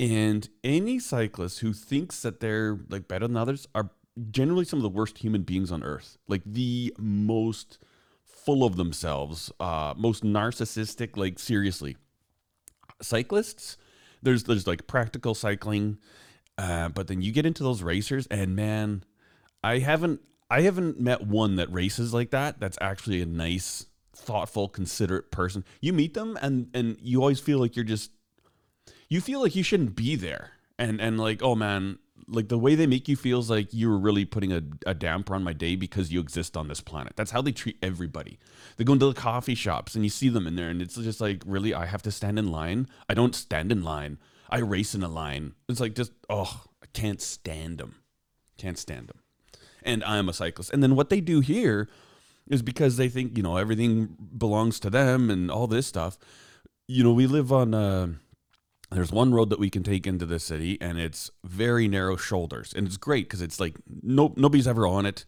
And 0.00 0.48
any 0.62 0.98
cyclist 0.98 1.60
who 1.60 1.72
thinks 1.72 2.22
that 2.22 2.40
they're 2.40 2.78
like 2.88 3.08
better 3.08 3.26
than 3.26 3.36
others 3.36 3.66
are 3.74 3.90
generally 4.30 4.64
some 4.64 4.78
of 4.78 4.82
the 4.82 4.88
worst 4.88 5.18
human 5.18 5.42
beings 5.42 5.70
on 5.70 5.82
earth. 5.82 6.18
Like 6.26 6.42
the 6.44 6.94
most 6.98 7.78
full 8.24 8.64
of 8.64 8.76
themselves, 8.76 9.52
uh, 9.60 9.94
most 9.96 10.24
narcissistic. 10.24 11.16
Like 11.16 11.38
seriously, 11.38 11.96
cyclists. 13.02 13.76
There's 14.22 14.44
there's 14.44 14.66
like 14.66 14.86
practical 14.86 15.34
cycling, 15.34 15.98
uh, 16.56 16.88
but 16.88 17.06
then 17.06 17.22
you 17.22 17.32
get 17.32 17.46
into 17.46 17.62
those 17.62 17.82
racers, 17.82 18.26
and 18.28 18.56
man, 18.56 19.04
I 19.62 19.78
haven't 19.78 20.20
I 20.50 20.62
haven't 20.62 21.00
met 21.00 21.26
one 21.26 21.56
that 21.56 21.72
races 21.72 22.12
like 22.12 22.30
that. 22.30 22.58
That's 22.58 22.78
actually 22.80 23.22
a 23.22 23.26
nice, 23.26 23.86
thoughtful, 24.14 24.68
considerate 24.68 25.30
person. 25.30 25.64
You 25.80 25.92
meet 25.92 26.14
them, 26.14 26.38
and 26.42 26.68
and 26.74 26.96
you 27.00 27.20
always 27.20 27.40
feel 27.40 27.58
like 27.58 27.76
you're 27.76 27.84
just 27.84 28.10
you 29.08 29.20
feel 29.20 29.40
like 29.40 29.54
you 29.54 29.62
shouldn't 29.62 29.94
be 29.94 30.16
there 30.16 30.52
and 30.78 31.00
and 31.00 31.18
like 31.18 31.42
oh 31.42 31.54
man 31.54 31.98
like 32.26 32.48
the 32.48 32.58
way 32.58 32.74
they 32.74 32.86
make 32.86 33.08
you 33.08 33.16
feels 33.16 33.48
like 33.50 33.72
you 33.72 33.88
were 33.88 33.98
really 33.98 34.24
putting 34.24 34.52
a, 34.52 34.62
a 34.86 34.94
damper 34.94 35.34
on 35.34 35.42
my 35.42 35.52
day 35.52 35.76
because 35.76 36.12
you 36.12 36.20
exist 36.20 36.56
on 36.56 36.68
this 36.68 36.80
planet. 36.80 37.14
That's 37.16 37.30
how 37.30 37.42
they 37.42 37.52
treat 37.52 37.76
everybody. 37.82 38.38
They 38.76 38.84
go 38.84 38.94
into 38.94 39.06
the 39.06 39.14
coffee 39.14 39.54
shops 39.54 39.94
and 39.94 40.04
you 40.04 40.10
see 40.10 40.28
them 40.28 40.46
in 40.46 40.56
there 40.56 40.68
and 40.68 40.82
it's 40.82 40.96
just 40.96 41.20
like 41.20 41.42
really 41.46 41.74
i 41.74 41.86
have 41.86 42.02
to 42.02 42.10
stand 42.10 42.38
in 42.38 42.50
line. 42.50 42.88
I 43.08 43.14
don't 43.14 43.34
stand 43.34 43.72
in 43.72 43.82
line. 43.82 44.18
I 44.50 44.58
race 44.58 44.94
in 44.94 45.02
a 45.02 45.08
line. 45.08 45.54
It's 45.68 45.80
like 45.80 45.94
just 45.94 46.12
oh 46.28 46.64
i 46.82 46.86
can't 46.92 47.20
stand 47.20 47.78
them. 47.78 47.96
Can't 48.56 48.78
stand 48.78 49.08
them. 49.08 49.20
And 49.82 50.04
i'm 50.04 50.28
a 50.28 50.32
cyclist. 50.32 50.72
And 50.72 50.82
then 50.82 50.96
what 50.96 51.10
they 51.10 51.20
do 51.20 51.40
here 51.40 51.88
is 52.48 52.62
because 52.62 52.96
they 52.96 53.08
think 53.08 53.36
you 53.36 53.42
know 53.42 53.56
everything 53.56 54.16
belongs 54.36 54.80
to 54.80 54.90
them 54.90 55.30
and 55.30 55.50
all 55.50 55.66
this 55.66 55.86
stuff. 55.86 56.18
You 56.86 57.04
know 57.04 57.12
we 57.12 57.26
live 57.26 57.52
on 57.52 57.74
uh 57.74 58.08
there's 58.90 59.12
one 59.12 59.32
road 59.32 59.50
that 59.50 59.58
we 59.58 59.70
can 59.70 59.82
take 59.82 60.06
into 60.06 60.26
the 60.26 60.38
city 60.38 60.78
and 60.80 60.98
it's 60.98 61.30
very 61.44 61.88
narrow 61.88 62.16
shoulders. 62.16 62.72
And 62.74 62.86
it's 62.86 62.96
great 62.96 63.28
because 63.28 63.42
it's 63.42 63.60
like 63.60 63.76
no 64.02 64.32
nobody's 64.36 64.68
ever 64.68 64.86
on 64.86 65.06
it. 65.06 65.24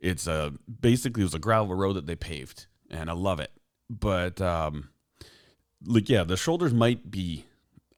It's 0.00 0.26
a 0.26 0.52
basically 0.80 1.22
it 1.22 1.26
was 1.26 1.34
a 1.34 1.38
gravel 1.38 1.74
road 1.74 1.94
that 1.94 2.06
they 2.06 2.16
paved 2.16 2.66
and 2.90 3.10
i 3.10 3.12
love 3.12 3.40
it. 3.40 3.52
But 3.88 4.40
um 4.40 4.90
like 5.84 6.08
yeah 6.08 6.24
the 6.24 6.36
shoulders 6.36 6.74
might 6.74 7.10
be 7.10 7.46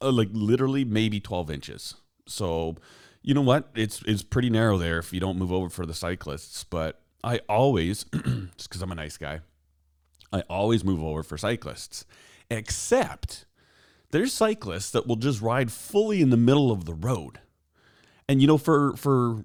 uh, 0.02 0.10
like 0.10 0.28
literally 0.32 0.84
maybe 0.84 1.20
12 1.20 1.50
inches. 1.50 1.94
So 2.26 2.76
you 3.22 3.34
know 3.34 3.42
what? 3.42 3.68
It's 3.74 4.02
it's 4.06 4.22
pretty 4.22 4.50
narrow 4.50 4.78
there 4.78 4.98
if 4.98 5.12
you 5.12 5.20
don't 5.20 5.38
move 5.38 5.52
over 5.52 5.68
for 5.68 5.86
the 5.86 5.94
cyclists. 5.94 6.64
But 6.64 7.00
i 7.22 7.40
always 7.48 8.04
just 8.56 8.68
because 8.68 8.82
i'm 8.82 8.92
a 8.92 8.94
nice 8.94 9.16
guy 9.16 9.40
i 10.32 10.40
always 10.48 10.84
move 10.84 11.02
over 11.02 11.22
for 11.22 11.36
cyclists 11.36 12.04
except 12.50 13.46
there's 14.10 14.32
cyclists 14.32 14.90
that 14.90 15.06
will 15.06 15.16
just 15.16 15.40
ride 15.40 15.70
fully 15.72 16.20
in 16.20 16.30
the 16.30 16.36
middle 16.36 16.70
of 16.70 16.84
the 16.84 16.94
road. 16.94 17.40
And 18.28 18.40
you 18.40 18.46
know, 18.46 18.58
for 18.58 18.96
for 18.96 19.44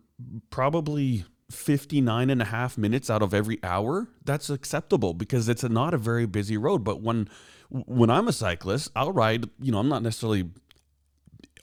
probably 0.50 1.26
59 1.52 2.30
and 2.30 2.42
a 2.42 2.46
half 2.46 2.78
minutes 2.78 3.10
out 3.10 3.22
of 3.22 3.34
every 3.34 3.60
hour, 3.64 4.08
that's 4.24 4.50
acceptable 4.50 5.14
because 5.14 5.48
it's 5.48 5.64
a, 5.64 5.70
not 5.70 5.94
a 5.94 5.98
very 5.98 6.26
busy 6.26 6.58
road. 6.58 6.84
But 6.84 7.02
when 7.02 7.30
when 7.70 8.10
I'm 8.10 8.28
a 8.28 8.34
cyclist, 8.34 8.92
I'll 8.96 9.12
ride, 9.12 9.50
you 9.60 9.72
know, 9.72 9.80
I'm 9.80 9.90
not 9.90 10.04
necessarily 10.04 10.50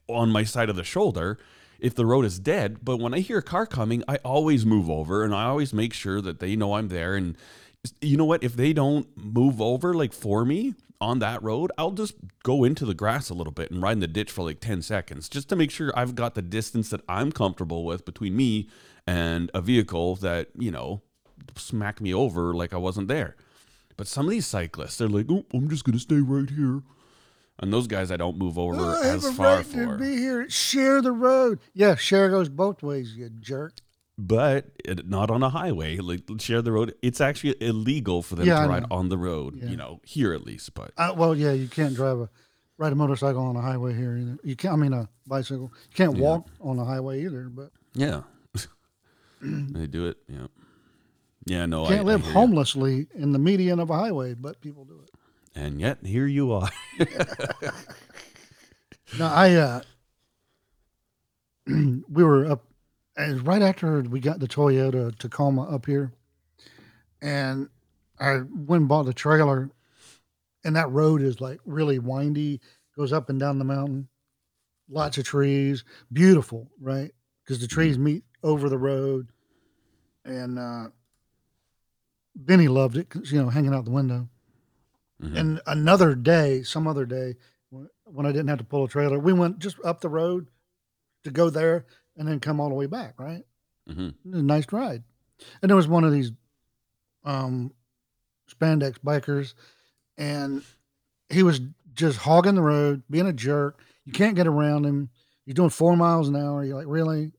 on 0.08 0.30
my 0.30 0.44
side 0.44 0.68
of 0.68 0.76
the 0.76 0.84
shoulder 0.84 1.38
if 1.78 1.94
the 1.94 2.06
road 2.06 2.24
is 2.24 2.38
dead. 2.38 2.78
But 2.84 2.98
when 2.98 3.14
I 3.14 3.20
hear 3.20 3.38
a 3.38 3.42
car 3.42 3.66
coming, 3.66 4.02
I 4.08 4.16
always 4.16 4.64
move 4.64 4.90
over 4.90 5.24
and 5.24 5.34
I 5.34 5.44
always 5.44 5.72
make 5.72 5.92
sure 5.92 6.20
that 6.20 6.40
they 6.40 6.56
know 6.56 6.74
I'm 6.74 6.88
there. 6.88 7.14
And 7.14 7.36
you 8.00 8.16
know 8.16 8.24
what? 8.24 8.42
If 8.44 8.54
they 8.56 8.72
don't 8.72 9.06
move 9.16 9.60
over 9.60 9.92
like 9.94 10.12
for 10.12 10.44
me 10.44 10.74
on 11.00 11.18
that 11.18 11.42
road, 11.42 11.72
I'll 11.76 11.90
just 11.90 12.14
go 12.44 12.62
into 12.64 12.84
the 12.84 12.94
grass 12.94 13.28
a 13.28 13.34
little 13.34 13.52
bit 13.52 13.70
and 13.70 13.82
ride 13.82 13.92
in 13.92 14.00
the 14.00 14.06
ditch 14.06 14.30
for 14.30 14.42
like 14.44 14.60
10 14.60 14.82
seconds 14.82 15.28
just 15.28 15.48
to 15.48 15.56
make 15.56 15.70
sure 15.70 15.92
I've 15.96 16.14
got 16.14 16.34
the 16.34 16.42
distance 16.42 16.90
that 16.90 17.00
I'm 17.08 17.32
comfortable 17.32 17.84
with 17.84 18.04
between 18.04 18.36
me 18.36 18.68
and 19.06 19.50
a 19.52 19.60
vehicle 19.60 20.14
that, 20.16 20.50
you 20.56 20.70
know, 20.70 21.02
smack 21.56 22.00
me 22.00 22.14
over 22.14 22.54
like 22.54 22.72
I 22.72 22.76
wasn't 22.76 23.08
there. 23.08 23.36
But 23.96 24.06
some 24.06 24.26
of 24.26 24.30
these 24.30 24.46
cyclists, 24.46 24.96
they're 24.98 25.08
like, 25.08 25.26
oh, 25.28 25.44
I'm 25.52 25.68
just 25.68 25.84
going 25.84 25.94
to 25.94 25.98
stay 26.00 26.20
right 26.20 26.48
here. 26.48 26.82
And 27.58 27.72
those 27.72 27.86
guys 27.86 28.10
I 28.10 28.16
don't 28.16 28.38
move 28.38 28.58
over 28.58 28.76
Oh, 28.78 29.02
as 29.02 29.36
far 29.36 29.56
right 29.56 29.66
for. 29.66 29.96
be 29.96 30.16
here. 30.16 30.48
Share 30.48 31.02
the 31.02 31.12
road. 31.12 31.58
Yeah, 31.74 31.96
share 31.96 32.30
goes 32.30 32.48
both 32.48 32.82
ways, 32.82 33.14
you 33.16 33.28
jerk. 33.28 33.74
But 34.26 34.66
it, 34.84 35.08
not 35.08 35.30
on 35.30 35.42
a 35.42 35.48
highway. 35.50 35.96
Like 35.98 36.22
share 36.38 36.62
the 36.62 36.72
road. 36.72 36.94
It's 37.02 37.20
actually 37.20 37.56
illegal 37.60 38.22
for 38.22 38.36
them 38.36 38.46
Yeah, 38.46 38.60
I 38.60 38.62
to 38.64 38.68
ride 38.68 38.82
know. 38.90 38.96
on 38.98 39.08
the 39.08 39.18
road. 39.18 39.56
Yeah. 39.56 39.68
You 39.70 39.76
know, 39.76 40.00
here 40.04 40.32
at 40.32 40.44
least. 40.44 40.74
But 40.74 40.92
Uh, 40.96 41.12
well, 41.16 41.34
yeah, 41.34 41.52
you 41.52 41.68
can't 41.68 41.94
drive 41.94 42.18
a 42.20 42.28
ride 42.78 42.92
a 42.92 42.96
motorcycle 42.96 43.42
on 43.42 43.56
a 43.56 43.60
highway 43.60 43.94
here 43.94 44.16
either. 44.16 44.38
You 44.44 44.56
can't. 44.56 44.74
I 44.74 44.76
mean, 44.76 44.92
a 44.92 45.08
bicycle. 45.26 45.72
You 45.90 45.94
can't 45.94 46.16
Yeah. 46.16 46.22
walk 46.22 46.48
on 46.60 46.78
a 46.78 46.84
highway 46.84 47.24
either. 47.24 47.48
But 47.48 47.70
yeah, 47.94 48.22
they 49.42 49.86
do 49.86 50.06
it. 50.06 50.18
Yeah, 50.28 50.46
yeah. 51.46 51.66
No, 51.66 51.80
you 51.82 51.86
I 51.86 51.88
can't 51.96 52.00
I 52.08 52.12
live 52.12 52.24
ya. 52.26 52.32
homelessly 52.32 53.06
in 53.14 53.32
the 53.32 53.38
median 53.38 53.80
of 53.80 53.90
a 53.90 53.96
highway. 53.98 54.34
But 54.34 54.60
people 54.60 54.84
do 54.84 55.00
it. 55.04 55.10
And 55.54 55.80
yet 55.80 55.98
here 56.04 56.26
you 56.26 56.52
are. 56.52 56.70
No, 59.18 59.26
I. 59.26 59.54
uh 59.56 59.80
We 62.08 62.24
were 62.24 62.46
up, 62.50 62.64
and 63.16 63.46
right 63.46 63.62
after 63.62 64.00
we 64.02 64.20
got 64.20 64.40
the 64.40 64.48
Toyota 64.48 65.16
Tacoma 65.18 65.62
up 65.62 65.86
here, 65.86 66.12
and 67.20 67.68
I 68.18 68.40
went 68.54 68.80
and 68.82 68.88
bought 68.88 69.04
the 69.04 69.12
trailer, 69.14 69.70
and 70.64 70.76
that 70.76 70.90
road 70.90 71.22
is 71.22 71.40
like 71.40 71.60
really 71.64 71.98
windy, 71.98 72.60
goes 72.96 73.12
up 73.12 73.28
and 73.30 73.38
down 73.40 73.58
the 73.58 73.64
mountain, 73.64 74.08
lots 74.88 75.18
of 75.18 75.24
trees, 75.24 75.84
beautiful, 76.12 76.70
right? 76.80 77.12
Because 77.44 77.60
the 77.60 77.66
trees 77.66 77.98
meet 77.98 78.24
over 78.42 78.68
the 78.68 78.78
road, 78.78 79.28
and 80.24 80.58
uh 80.58 80.88
Benny 82.34 82.66
loved 82.66 82.96
it, 82.96 83.10
'cause, 83.10 83.30
you 83.30 83.42
know, 83.42 83.50
hanging 83.50 83.74
out 83.74 83.84
the 83.84 83.90
window. 83.90 84.28
Mhm. 85.20 85.36
And 85.36 85.60
another 85.66 86.14
day, 86.14 86.62
some 86.62 86.86
other 86.86 87.04
day, 87.04 87.36
when 87.70 87.88
when 88.04 88.26
I 88.26 88.32
didn't 88.32 88.48
have 88.48 88.58
to 88.58 88.64
pull 88.64 88.84
a 88.84 88.88
trailer, 88.88 89.18
we 89.18 89.32
went 89.32 89.58
just 89.58 89.78
up 89.84 90.00
the 90.00 90.08
road 90.08 90.48
to 91.24 91.30
go 91.30 91.48
there 91.50 91.86
and 92.16 92.26
then 92.28 92.40
come 92.40 92.60
all 92.60 92.68
the 92.68 92.74
way 92.74 92.86
back, 92.86 93.14
right? 93.18 93.44
hmm 93.86 94.10
a 94.32 94.42
nice 94.42 94.70
ride. 94.72 95.02
And 95.60 95.68
there 95.68 95.76
was 95.76 95.88
one 95.88 96.04
of 96.04 96.12
these 96.12 96.30
um, 97.24 97.72
spandex 98.50 98.96
bikers, 99.04 99.54
and 100.16 100.62
he 101.28 101.42
was 101.42 101.60
just 101.94 102.18
hogging 102.18 102.54
the 102.54 102.62
road, 102.62 103.02
being 103.10 103.26
a 103.26 103.32
jerk. 103.32 103.80
You 104.04 104.12
can't 104.12 104.36
get 104.36 104.46
around 104.46 104.84
him. 104.84 105.10
He's 105.44 105.54
doing 105.54 105.70
four 105.70 105.96
miles 105.96 106.28
an 106.28 106.36
hour. 106.36 106.64
You're 106.64 106.76
like, 106.76 106.86
really? 106.86 107.32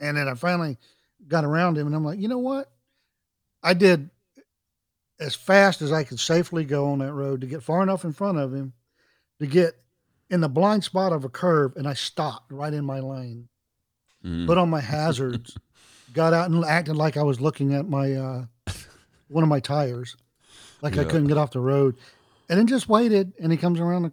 And 0.00 0.16
then 0.16 0.28
I 0.28 0.34
finally 0.34 0.78
got 1.26 1.44
around 1.44 1.78
him, 1.78 1.86
and 1.86 1.96
I'm 1.96 2.04
like, 2.04 2.20
you 2.20 2.28
know 2.28 2.38
what? 2.38 2.70
I 3.62 3.74
did 3.74 4.10
as 5.20 5.34
fast 5.34 5.82
as 5.82 5.90
I 5.92 6.04
could 6.04 6.20
safely 6.20 6.64
go 6.64 6.92
on 6.92 7.00
that 7.00 7.12
road 7.12 7.40
to 7.40 7.46
get 7.46 7.62
far 7.62 7.82
enough 7.82 8.04
in 8.04 8.12
front 8.12 8.38
of 8.38 8.54
him 8.54 8.72
to 9.40 9.46
get 9.46 9.74
in 10.30 10.40
the 10.40 10.48
blind 10.48 10.84
spot 10.84 11.12
of 11.12 11.24
a 11.24 11.28
curve, 11.28 11.72
and 11.76 11.86
I 11.88 11.94
stopped 11.94 12.52
right 12.52 12.72
in 12.72 12.84
my 12.84 13.00
lane. 13.00 13.48
Hmm. 14.22 14.46
Put 14.46 14.58
on 14.58 14.68
my 14.68 14.80
hazards, 14.80 15.56
got 16.12 16.32
out 16.34 16.50
and 16.50 16.64
acted 16.64 16.96
like 16.96 17.16
I 17.16 17.22
was 17.22 17.40
looking 17.40 17.74
at 17.74 17.88
my 17.88 18.12
uh, 18.12 18.44
one 19.28 19.44
of 19.44 19.48
my 19.48 19.60
tires, 19.60 20.16
like 20.82 20.98
I 20.98 21.04
couldn't 21.04 21.28
get 21.28 21.38
off 21.38 21.52
the 21.52 21.60
road, 21.60 21.96
and 22.48 22.58
then 22.58 22.66
just 22.66 22.88
waited. 22.88 23.32
And 23.40 23.52
he 23.52 23.58
comes 23.58 23.78
around 23.80 24.02
the, 24.02 24.12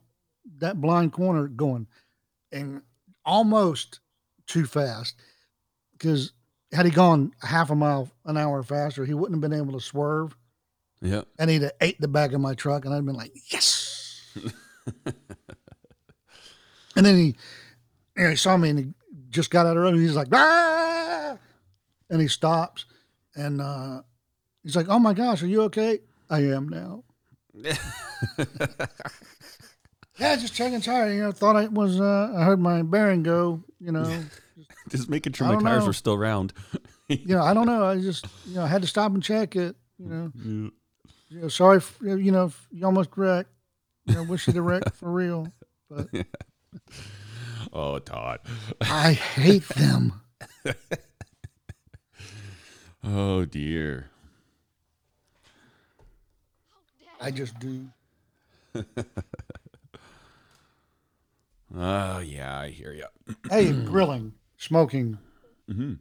that 0.59 0.79
blind 0.79 1.11
corner 1.13 1.47
going, 1.47 1.87
and 2.51 2.81
almost 3.25 3.99
too 4.45 4.65
fast, 4.65 5.15
because 5.93 6.31
had 6.71 6.85
he 6.85 6.91
gone 6.91 7.31
half 7.41 7.71
a 7.71 7.75
mile 7.75 8.09
an 8.25 8.37
hour 8.37 8.61
faster, 8.61 9.05
he 9.05 9.13
wouldn't 9.13 9.41
have 9.41 9.49
been 9.49 9.57
able 9.59 9.73
to 9.73 9.83
swerve, 9.83 10.35
Yeah. 11.01 11.21
and 11.39 11.49
he'd 11.49 11.63
have 11.63 11.71
ate 11.81 11.99
the 11.99 12.07
back 12.07 12.31
of 12.33 12.41
my 12.41 12.53
truck, 12.53 12.85
and 12.85 12.93
I'd 12.93 13.05
been 13.05 13.15
like, 13.15 13.31
yes. 13.51 14.21
and 16.95 17.05
then 17.05 17.15
he, 17.17 17.35
you 18.17 18.23
know, 18.23 18.29
he 18.29 18.35
saw 18.35 18.55
me 18.57 18.69
and 18.69 18.79
he 18.79 18.93
just 19.29 19.49
got 19.51 19.65
out 19.65 19.71
of 19.71 19.75
the 19.75 19.81
road. 19.81 19.93
And 19.93 20.01
he's 20.03 20.15
like, 20.15 20.27
ah! 20.33 21.37
and 22.09 22.21
he 22.21 22.27
stops, 22.27 22.85
and 23.35 23.59
uh, 23.61 24.01
he's 24.63 24.75
like, 24.75 24.87
"Oh 24.89 24.99
my 24.99 25.13
gosh, 25.13 25.41
are 25.43 25.47
you 25.47 25.63
okay?" 25.63 25.99
I 26.29 26.39
am 26.43 26.69
now. 26.69 27.03
Yeah, 30.17 30.37
just 30.37 30.53
checking 30.55 30.79
tire. 30.79 31.11
You 31.11 31.23
know, 31.23 31.31
thought 31.33 31.57
I 31.57 31.67
was. 31.67 31.99
Uh, 31.99 32.31
I 32.35 32.43
heard 32.45 32.59
my 32.61 32.81
bearing 32.83 33.21
go. 33.23 33.61
You 33.81 33.91
know, 33.91 34.23
Just 34.89 35.09
making 35.09 35.33
sure 35.33 35.47
my 35.47 35.61
tires 35.61 35.81
know. 35.81 35.87
were 35.87 35.93
still 35.93 36.17
round. 36.17 36.53
you 37.09 37.35
know. 37.35 37.41
I 37.41 37.53
don't 37.53 37.65
know. 37.65 37.83
I 37.85 37.99
just, 37.99 38.25
you 38.45 38.55
know, 38.55 38.63
I 38.63 38.67
had 38.67 38.81
to 38.81 38.87
stop 38.87 39.13
and 39.13 39.21
check 39.21 39.55
it. 39.57 39.75
You 39.99 40.05
know, 40.07 40.31
Yeah. 40.35 40.69
you 41.29 41.41
know 41.41 41.47
sorry. 41.49 41.77
If, 41.77 41.97
you 42.01 42.31
know, 42.31 42.49
you 42.71 42.85
almost 42.85 43.09
wrecked. 43.17 43.49
You 44.05 44.15
know, 44.15 44.23
wish 44.23 44.47
you 44.47 44.53
the 44.53 44.61
wreck 44.61 44.93
for 44.93 45.11
real. 45.11 45.51
But 45.89 46.07
Oh, 47.73 47.99
Todd. 47.99 48.39
I 48.81 49.13
hate 49.13 49.67
them. 49.69 50.21
Oh 53.03 53.43
dear. 53.45 54.09
I 57.19 57.31
just 57.31 57.57
do. 57.59 57.87
Oh 61.75 62.19
yeah, 62.19 62.59
I 62.59 62.69
hear 62.69 62.93
you. 62.93 63.05
Hey, 63.49 63.71
grilling, 63.73 64.33
smoking. 64.57 65.17
hmm 65.67 65.93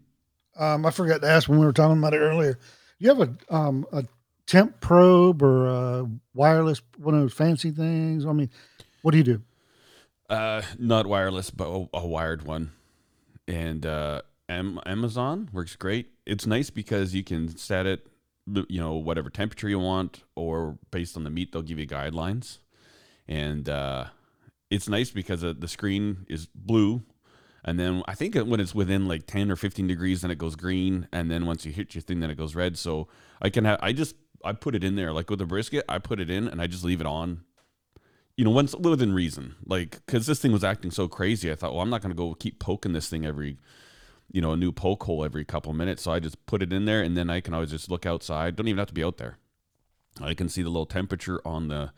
Um, 0.57 0.87
I 0.87 0.91
forgot 0.91 1.21
to 1.23 1.29
ask 1.29 1.49
when 1.49 1.59
we 1.59 1.67
were 1.67 1.73
talking 1.73 1.99
about 1.99 2.15
it 2.15 2.19
earlier. 2.19 2.59
You 2.99 3.09
have 3.09 3.21
a 3.21 3.55
um 3.55 3.87
a 3.93 4.05
temp 4.47 4.81
probe 4.81 5.43
or 5.43 5.67
a 5.67 6.07
wireless 6.35 6.81
one 6.99 7.15
of 7.15 7.21
those 7.23 7.33
fancy 7.33 7.71
things? 7.71 8.25
I 8.27 8.33
mean, 8.33 8.51
what 9.03 9.13
do 9.13 9.19
you 9.19 9.25
do? 9.25 9.43
Uh, 10.29 10.63
not 10.79 11.07
wireless, 11.07 11.51
but 11.51 11.69
a, 11.69 11.89
a 11.95 12.07
wired 12.07 12.43
one. 12.45 12.73
And 13.47 13.85
uh, 13.85 14.23
Am- 14.49 14.81
Amazon 14.87 15.51
works 15.53 15.77
great. 15.77 16.11
It's 16.27 16.47
nice 16.47 16.71
because 16.71 17.15
you 17.15 17.23
can 17.23 17.57
set 17.57 17.87
it, 17.87 18.07
you 18.47 18.81
know, 18.81 18.95
whatever 18.95 19.31
temperature 19.31 19.69
you 19.69 19.79
want, 19.79 20.23
or 20.35 20.79
based 20.91 21.17
on 21.17 21.25
the 21.25 21.31
meat, 21.31 21.53
they'll 21.53 21.63
give 21.63 21.79
you 21.79 21.87
guidelines. 21.87 22.59
And 23.29 23.69
uh, 23.69 24.07
it's 24.71 24.89
nice 24.89 25.11
because 25.11 25.45
uh, 25.45 25.55
the 25.59 25.69
screen 25.69 26.27
is 26.29 26.47
blue. 26.55 27.03
And 27.65 27.81
then 27.81 28.03
I 28.07 28.15
think 28.15 28.35
when 28.35 28.61
it's 28.61 28.75
within 28.75 29.07
like 29.09 29.27
10 29.27 29.51
or 29.51 29.57
15 29.57 29.87
degrees, 29.87 30.21
then 30.21 30.31
it 30.31 30.39
goes 30.39 30.57
green. 30.57 31.09
And 31.13 31.31
then 31.31 31.47
once 31.47 31.65
you 31.65 31.73
hit 31.73 31.95
your 31.95 32.03
thing, 32.03 32.21
then 32.21 32.31
it 32.31 32.37
goes 32.37 32.55
red. 32.55 32.77
So 32.77 33.09
I 33.41 33.49
can 33.49 33.65
have, 33.65 33.79
I 33.83 33.93
just, 33.93 34.17
I 34.45 34.53
put 34.53 34.75
it 34.75 34.85
in 34.85 34.97
there. 34.97 35.13
Like 35.13 35.31
with 35.31 35.39
the 35.39 35.47
brisket, 35.47 35.85
I 35.89 35.99
put 35.99 36.21
it 36.21 36.29
in 36.29 36.49
and 36.49 36.61
I 36.61 36.67
just 36.67 36.85
leave 36.85 37.01
it 37.01 37.07
on 37.07 37.45
you 38.37 38.45
know, 38.45 38.51
once 38.51 38.75
within 38.75 39.13
reason, 39.13 39.55
like 39.65 40.01
because 40.07 40.27
this 40.27 40.41
thing 40.41 40.53
was 40.53 40.65
acting 40.65 40.91
so 40.91 41.07
crazy, 41.07 41.51
I 41.51 41.55
thought, 41.55 41.73
well, 41.73 41.83
I'm 41.83 41.91
not 41.91 42.03
going 42.03 42.11
to 42.11 42.17
go 42.17 42.35
keep 42.35 42.59
poking 42.59 42.93
this 42.93 43.09
thing 43.09 43.25
every, 43.25 43.59
you 44.31 44.41
know, 44.41 44.53
a 44.53 44.57
new 44.57 44.73
poke 44.73 45.05
hole 45.05 45.25
every 45.25 45.45
couple 45.45 45.73
minutes. 45.73 46.03
So 46.03 46.13
I 46.13 46.19
just 46.19 46.45
put 46.47 46.63
it 46.63 46.73
in 46.73 46.85
there, 46.85 47.03
and 47.03 47.17
then 47.17 47.31
I 47.31 47.41
can 47.41 47.55
always 47.55 47.71
just 47.71 47.91
look 47.91 48.07
outside. 48.07 48.57
Don't 48.57 48.67
even 48.67 48.79
have 48.79 48.89
to 48.89 48.95
be 48.95 49.05
out 49.05 49.19
there. 49.19 49.39
I 50.21 50.35
can 50.35 50.49
see 50.49 50.63
the 50.63 50.69
little 50.69 50.87
temperature 50.87 51.41
on 51.45 51.69
the 51.69 51.93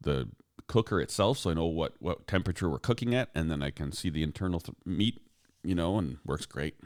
the 0.00 0.28
cooker 0.66 1.00
itself, 1.00 1.38
so 1.38 1.50
I 1.50 1.54
know 1.54 1.66
what 1.66 1.94
what 2.00 2.26
temperature 2.26 2.68
we're 2.68 2.78
cooking 2.78 3.14
at, 3.14 3.30
and 3.34 3.50
then 3.50 3.62
I 3.62 3.70
can 3.70 3.92
see 3.92 4.10
the 4.10 4.22
internal 4.22 4.60
th- 4.60 4.76
meat. 4.84 5.20
You 5.62 5.74
know, 5.74 5.98
and 5.98 6.18
works 6.24 6.46
great. 6.46 6.76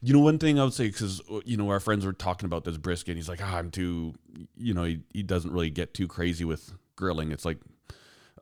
You 0.00 0.14
know, 0.14 0.20
one 0.20 0.38
thing 0.38 0.58
I 0.58 0.64
would 0.64 0.72
say 0.72 0.86
because 0.86 1.20
you 1.44 1.58
know 1.58 1.68
our 1.68 1.80
friends 1.80 2.06
were 2.06 2.14
talking 2.14 2.46
about 2.46 2.64
this 2.64 2.78
brisket. 2.78 3.10
And 3.10 3.18
he's 3.18 3.28
like, 3.28 3.40
ah, 3.42 3.58
I'm 3.58 3.70
too, 3.70 4.14
you 4.56 4.72
know, 4.72 4.84
he, 4.84 5.00
he 5.12 5.22
doesn't 5.22 5.52
really 5.52 5.68
get 5.68 5.92
too 5.92 6.08
crazy 6.08 6.42
with 6.42 6.72
grilling. 6.96 7.32
It's 7.32 7.44
like 7.44 7.58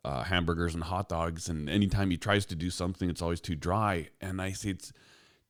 uh, 0.05 0.25
hamburgers 0.25 0.75
and 0.75 0.85
hot 0.85 1.09
dogs, 1.09 1.49
and 1.49 1.69
anytime 1.69 2.11
he 2.11 2.17
tries 2.17 2.45
to 2.47 2.55
do 2.55 2.71
something, 2.71 3.09
it's 3.09 3.23
always 3.23 3.41
too 3.41 3.55
dry. 3.55 4.09
And 4.21 4.41
I 4.41 4.53
say, 4.53 4.71
it's 4.71 4.93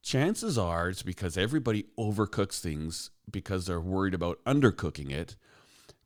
chances 0.03 0.59
are 0.59 0.88
it's 0.88 1.03
because 1.03 1.38
everybody 1.38 1.86
overcooks 1.98 2.61
things 2.61 3.11
because 3.30 3.66
they're 3.66 3.80
worried 3.80 4.14
about 4.14 4.44
undercooking 4.44 5.11
it. 5.11 5.36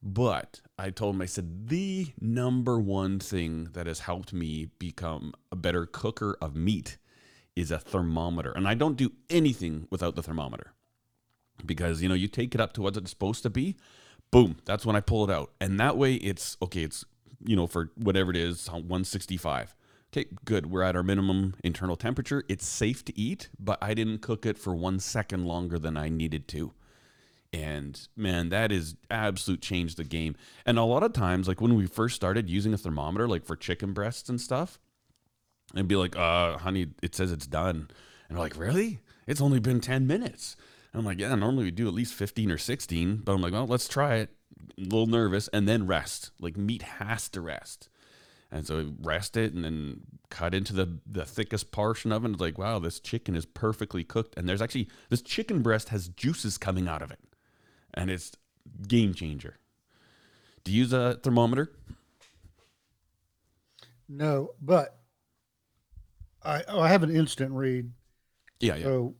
But 0.02 0.60
I 0.78 0.90
told 0.90 1.16
him, 1.16 1.22
I 1.22 1.26
said, 1.26 1.68
the 1.68 2.12
number 2.20 2.78
one 2.78 3.18
thing 3.18 3.70
that 3.72 3.86
has 3.86 4.00
helped 4.00 4.32
me 4.32 4.68
become 4.78 5.32
a 5.50 5.56
better 5.56 5.86
cooker 5.86 6.36
of 6.40 6.54
meat 6.54 6.98
is 7.56 7.70
a 7.70 7.78
thermometer. 7.78 8.52
And 8.52 8.68
I 8.68 8.74
don't 8.74 8.96
do 8.96 9.12
anything 9.30 9.88
without 9.90 10.14
the 10.14 10.22
thermometer 10.22 10.74
because, 11.64 12.02
you 12.02 12.08
know, 12.08 12.14
you 12.14 12.28
take 12.28 12.54
it 12.54 12.60
up 12.60 12.74
to 12.74 12.82
what 12.82 12.96
it's 12.96 13.10
supposed 13.10 13.42
to 13.44 13.50
be, 13.50 13.76
boom, 14.30 14.58
that's 14.64 14.84
when 14.84 14.94
I 14.94 15.00
pull 15.00 15.28
it 15.28 15.34
out. 15.34 15.52
And 15.60 15.80
that 15.80 15.96
way 15.96 16.14
it's 16.16 16.56
okay, 16.60 16.82
it's, 16.82 17.04
you 17.44 17.56
know, 17.56 17.66
for 17.66 17.90
whatever 17.96 18.30
it 18.30 18.36
is, 18.36 18.66
165. 18.68 19.74
Okay, 20.12 20.26
good. 20.44 20.70
We're 20.70 20.82
at 20.82 20.96
our 20.96 21.02
minimum 21.02 21.54
internal 21.62 21.96
temperature. 21.96 22.44
It's 22.48 22.66
safe 22.66 23.04
to 23.06 23.18
eat, 23.18 23.48
but 23.58 23.78
I 23.82 23.92
didn't 23.94 24.18
cook 24.18 24.46
it 24.46 24.56
for 24.56 24.74
one 24.74 25.00
second 25.00 25.44
longer 25.44 25.78
than 25.78 25.96
I 25.96 26.08
needed 26.08 26.48
to. 26.48 26.72
And 27.52 27.98
man, 28.16 28.50
that 28.50 28.72
is 28.72 28.96
absolute 29.10 29.62
change 29.62 29.94
the 29.94 30.04
game. 30.04 30.36
And 30.64 30.78
a 30.78 30.84
lot 30.84 31.02
of 31.02 31.12
times, 31.12 31.48
like 31.48 31.60
when 31.60 31.74
we 31.74 31.86
first 31.86 32.16
started 32.16 32.48
using 32.48 32.72
a 32.72 32.78
thermometer, 32.78 33.28
like 33.28 33.44
for 33.44 33.56
chicken 33.56 33.92
breasts 33.92 34.28
and 34.28 34.40
stuff, 34.40 34.78
and 35.74 35.88
be 35.88 35.96
like, 35.96 36.16
uh, 36.16 36.58
honey, 36.58 36.88
it 37.02 37.14
says 37.14 37.32
it's 37.32 37.46
done. 37.46 37.88
And 38.28 38.38
we're 38.38 38.44
like, 38.44 38.56
really? 38.56 39.00
It's 39.26 39.40
only 39.40 39.58
been 39.58 39.80
10 39.80 40.06
minutes. 40.06 40.56
And 40.92 41.00
I'm 41.00 41.06
like, 41.06 41.18
yeah, 41.18 41.34
normally 41.34 41.64
we 41.64 41.70
do 41.70 41.88
at 41.88 41.94
least 41.94 42.14
15 42.14 42.50
or 42.50 42.58
16. 42.58 43.22
But 43.24 43.32
I'm 43.32 43.40
like, 43.40 43.52
well, 43.52 43.66
let's 43.66 43.88
try 43.88 44.16
it. 44.16 44.30
A 44.78 44.80
little 44.80 45.06
nervous 45.06 45.48
and 45.48 45.68
then 45.68 45.86
rest. 45.86 46.30
Like 46.40 46.56
meat 46.56 46.82
has 46.82 47.28
to 47.30 47.40
rest. 47.40 47.88
And 48.50 48.66
so 48.66 48.92
rest 49.00 49.36
it 49.36 49.52
and 49.54 49.64
then 49.64 50.00
cut 50.30 50.54
into 50.54 50.72
the, 50.72 50.98
the 51.04 51.24
thickest 51.24 51.72
portion 51.72 52.12
of 52.12 52.24
it. 52.24 52.30
It's 52.30 52.40
like, 52.40 52.58
wow, 52.58 52.78
this 52.78 53.00
chicken 53.00 53.34
is 53.34 53.44
perfectly 53.44 54.04
cooked. 54.04 54.36
And 54.36 54.48
there's 54.48 54.62
actually, 54.62 54.88
this 55.10 55.22
chicken 55.22 55.62
breast 55.62 55.88
has 55.88 56.08
juices 56.08 56.56
coming 56.56 56.86
out 56.86 57.02
of 57.02 57.10
it. 57.10 57.18
And 57.92 58.10
it's 58.10 58.32
game 58.86 59.14
changer. 59.14 59.56
Do 60.64 60.72
you 60.72 60.78
use 60.78 60.92
a 60.92 61.14
thermometer? 61.22 61.72
No, 64.08 64.50
but 64.60 64.98
I 66.44 66.62
oh, 66.68 66.80
I 66.80 66.88
have 66.88 67.02
an 67.02 67.14
instant 67.14 67.52
read, 67.52 67.90
Yeah, 68.60 68.76
yeah. 68.76 68.84
so 68.84 69.14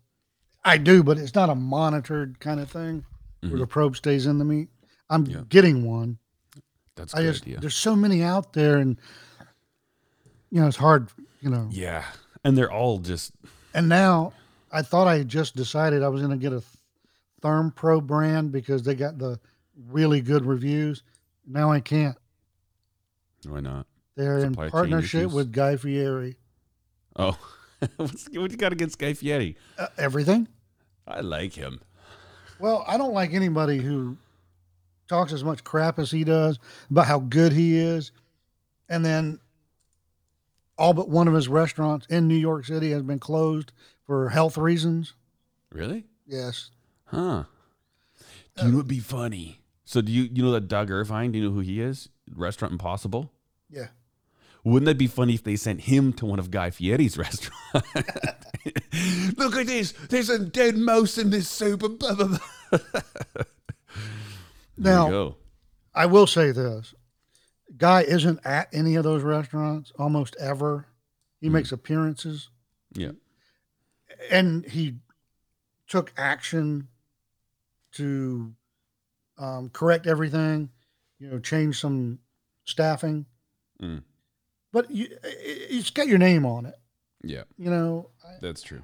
I 0.65 0.79
do, 0.79 1.03
but 1.03 1.19
it's 1.19 1.35
not 1.35 1.51
a 1.51 1.55
monitored 1.55 2.39
kind 2.41 2.61
of 2.61 2.71
thing 2.71 3.05
where 3.41 3.51
the 3.51 3.57
mm-hmm. 3.59 3.65
probe 3.65 3.97
stays 3.97 4.27
in 4.27 4.39
the 4.39 4.45
meat. 4.45 4.69
I'm. 5.11 5.27
Yeah. 5.27 5.41
getting 5.49 5.85
one. 5.85 6.19
That's 6.97 7.15
I 7.15 7.19
good 7.23 7.33
just 7.33 7.43
idea. 7.45 7.61
there's 7.61 7.77
so 7.77 7.95
many 7.95 8.23
out 8.23 8.53
there, 8.53 8.79
and 8.79 8.99
you 10.51 10.61
know 10.61 10.67
it's 10.67 10.77
hard. 10.77 11.09
You 11.41 11.51
know, 11.51 11.69
Yeah. 11.71 12.05
And 12.45 12.57
they're 12.57 12.71
all 12.73 12.99
just, 12.99 13.33
and 13.75 13.89
now 13.89 14.33
I 14.73 14.83
thought 14.83 15.07
I 15.09 15.23
just 15.25 15.57
decided 15.57 16.03
I 16.03 16.09
was 16.09 16.23
going 16.23 16.31
to 16.33 16.39
get 16.39 16.53
a 16.53 16.63
Therm 17.43 17.75
Pro 17.75 18.01
brand 18.01 18.53
because 18.53 18.83
they 18.83 18.95
got 18.95 19.19
the 19.19 19.39
really 19.91 20.21
good 20.21 20.45
reviews. 20.47 21.03
Now 21.47 21.71
I 21.71 21.81
can't. 21.81 22.17
why 23.47 23.61
not? 23.61 23.87
They're 24.17 24.39
in 24.39 24.51
Supply 24.53 24.65
chain 24.65 24.71
partnership 24.71 25.31
with 25.33 25.53
Guy 25.53 25.77
Fieri. 25.77 26.37
Oh, 27.17 27.39
What's, 27.97 28.29
what 28.33 28.51
you 28.51 28.57
got 28.57 28.73
against 28.73 28.99
Guy 28.99 29.13
Fieri? 29.13 29.57
Uh, 29.79 29.89
everything. 29.99 30.49
I 31.07 31.21
like 31.21 31.53
him. 31.53 31.81
Well, 32.59 32.85
I 32.89 32.97
don't 32.97 33.13
like 33.13 33.35
anybody 33.35 33.79
who 33.79 34.17
talks 35.09 35.33
as 35.33 35.45
much 35.45 35.65
crap 35.65 35.99
as 35.99 36.11
he 36.11 36.25
does 36.25 36.59
about 36.91 37.07
how 37.07 37.21
good 37.21 37.53
he 37.53 37.79
is, 37.79 38.13
and 38.89 39.05
then 39.05 39.41
all 40.79 40.93
but 40.93 41.09
one 41.09 41.29
of 41.29 41.35
his 41.35 41.49
restaurants 41.49 42.07
in 42.07 42.29
New 42.29 42.37
York 42.37 42.67
City 42.67 42.91
has 42.91 43.03
been 43.03 43.19
closed 43.19 43.73
for 44.07 44.29
health 44.29 44.59
reasons. 44.59 45.15
Really? 45.73 46.05
Yes. 46.27 46.71
Huh. 47.07 47.45
Do 48.57 48.65
you 48.65 48.71
know 48.71 48.77
what'd 48.79 48.89
be 48.89 49.01
funny? 49.01 49.61
So 49.85 50.01
do 50.01 50.11
you 50.11 50.29
you 50.33 50.43
know 50.43 50.53
that 50.53 50.69
Doug 50.69 50.91
Irvine? 50.91 51.33
Do 51.33 51.39
you 51.39 51.45
know 51.45 51.55
who 51.55 51.61
he 51.61 51.81
is? 51.81 52.09
Restaurant 52.35 52.73
Impossible. 52.73 53.31
Yeah. 53.71 53.89
Wouldn't 54.65 54.87
that 54.87 54.99
be 54.99 55.07
funny 55.07 55.35
if 55.35 55.45
they 55.45 55.55
sent 55.55 55.83
him 55.83 56.13
to 56.15 56.27
one 56.27 56.41
of 56.41 56.51
Guy 56.51 56.71
Fieri's 56.71 57.17
restaurants? 57.19 57.53
Look 59.37 59.57
at 59.57 59.67
this. 59.67 59.93
There's 59.93 60.29
a 60.29 60.41
dead 60.41 60.77
mouse 60.77 61.19
in 61.19 61.31
this 61.31 61.49
soup. 61.49 61.83
There 64.79 64.95
Now. 64.95 65.37
I 65.95 66.07
will 66.07 66.27
say 66.27 66.51
this: 66.53 66.95
Guy 67.77 68.03
isn't 68.03 68.41
at 68.45 68.69
any 68.73 68.95
of 68.97 69.05
those 69.05 69.23
restaurants 69.23 69.93
almost 69.99 70.37
ever. 70.39 70.87
He 71.41 71.49
makes 71.49 71.73
appearances, 71.73 72.49
Yeah. 72.95 73.13
and 74.31 74.65
he 74.67 74.97
took 75.87 76.13
action 76.17 76.89
to 77.93 78.55
um, 79.39 79.69
correct 79.71 80.07
everything. 80.07 80.71
You 81.19 81.29
know, 81.31 81.39
change 81.39 81.79
some 81.81 82.19
staffing, 82.65 83.27
Mm. 83.81 84.03
but 84.73 84.91
you, 84.91 85.05
it- 85.23 85.71
it's 85.71 85.91
got 85.91 86.09
your 86.09 86.19
name 86.19 86.45
on 86.45 86.67
it. 86.67 86.75
Yeah. 87.23 87.45
You 87.57 87.71
know, 87.71 88.11
That's 88.41 88.63
true. 88.63 88.83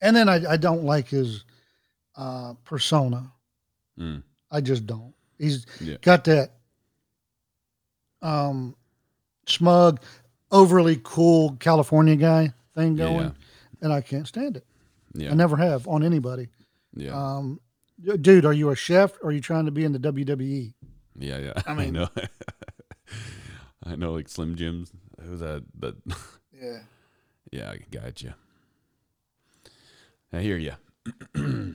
and 0.00 0.14
then 0.14 0.28
I, 0.28 0.52
I 0.52 0.56
don't 0.56 0.84
like 0.84 1.08
his 1.08 1.44
uh, 2.16 2.54
persona. 2.64 3.32
Mm. 3.98 4.22
I 4.52 4.60
just 4.60 4.86
don't. 4.86 5.14
He's 5.38 5.66
Yeah. 5.80 5.96
got 6.02 6.24
that 6.24 6.52
um, 8.20 8.76
smug, 9.46 10.00
overly 10.52 11.00
cool 11.02 11.56
California 11.58 12.14
guy 12.16 12.52
thing 12.76 12.94
going, 12.96 13.16
yeah. 13.26 13.30
and 13.80 13.92
I 13.92 14.00
can't 14.02 14.28
stand 14.28 14.56
it. 14.58 14.64
Yeah. 15.14 15.30
I 15.32 15.34
never 15.34 15.56
have 15.56 15.88
on 15.88 16.04
anybody. 16.04 16.48
yeah. 16.94 17.12
Um, 17.12 17.58
dude, 18.20 18.44
are 18.44 18.52
you 18.52 18.70
a 18.70 18.76
chef 18.76 19.12
or 19.22 19.30
are 19.30 19.32
you 19.32 19.40
trying 19.40 19.64
to 19.66 19.70
be 19.72 19.84
in 19.84 19.92
the? 19.92 19.98
WWE? 19.98 20.72
Yeah, 21.18 21.38
yeah. 21.38 21.52
I, 21.66 21.74
mean- 21.74 21.88
I 21.88 21.90
know. 21.90 22.08
I 23.84 23.96
know, 23.96 24.12
like 24.12 24.28
Slim 24.28 24.54
Jims. 24.54 24.92
Who's 25.20 25.40
that? 25.40 25.64
That. 25.80 25.96
Yeah. 26.62 26.78
Yeah, 27.50 27.70
I 27.72 27.78
gotcha. 27.90 28.36
I 30.32 30.38
hear 30.42 30.56
you. 30.56 30.74
I'd 31.34 31.74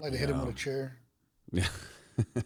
like 0.00 0.12
to 0.12 0.18
hit 0.18 0.30
him 0.30 0.38
with 0.46 0.54
a 0.54 0.56
chair. 0.56 0.96
Yeah. 1.52 1.66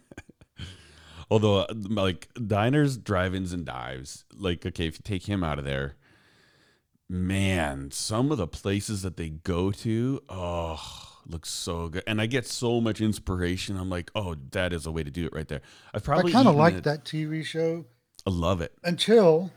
Although, 1.30 1.66
like 1.72 2.28
diners, 2.46 2.98
drive-ins, 2.98 3.52
and 3.54 3.64
dives, 3.64 4.24
like 4.34 4.66
okay, 4.66 4.86
if 4.86 4.94
you 4.98 5.02
take 5.02 5.24
him 5.28 5.42
out 5.42 5.58
of 5.58 5.64
there, 5.64 5.94
man, 7.08 7.90
some 7.90 8.30
of 8.30 8.36
the 8.38 8.46
places 8.46 9.00
that 9.02 9.16
they 9.16 9.30
go 9.30 9.70
to, 9.70 10.20
oh, 10.28 10.78
looks 11.26 11.48
so 11.48 11.88
good, 11.88 12.02
and 12.06 12.20
I 12.20 12.26
get 12.26 12.46
so 12.46 12.80
much 12.82 13.00
inspiration. 13.00 13.78
I'm 13.78 13.88
like, 13.88 14.10
oh, 14.14 14.34
that 14.50 14.74
is 14.74 14.84
a 14.84 14.90
way 14.92 15.02
to 15.04 15.10
do 15.10 15.24
it 15.24 15.32
right 15.32 15.48
there. 15.48 15.62
I've 15.94 16.04
probably 16.04 16.32
I 16.32 16.34
kind 16.34 16.48
of 16.48 16.56
like 16.56 16.74
it- 16.74 16.84
that 16.84 17.04
TV 17.04 17.44
show 17.44 17.86
I 18.26 18.30
love 18.30 18.60
it. 18.60 18.72
until, 18.84 19.50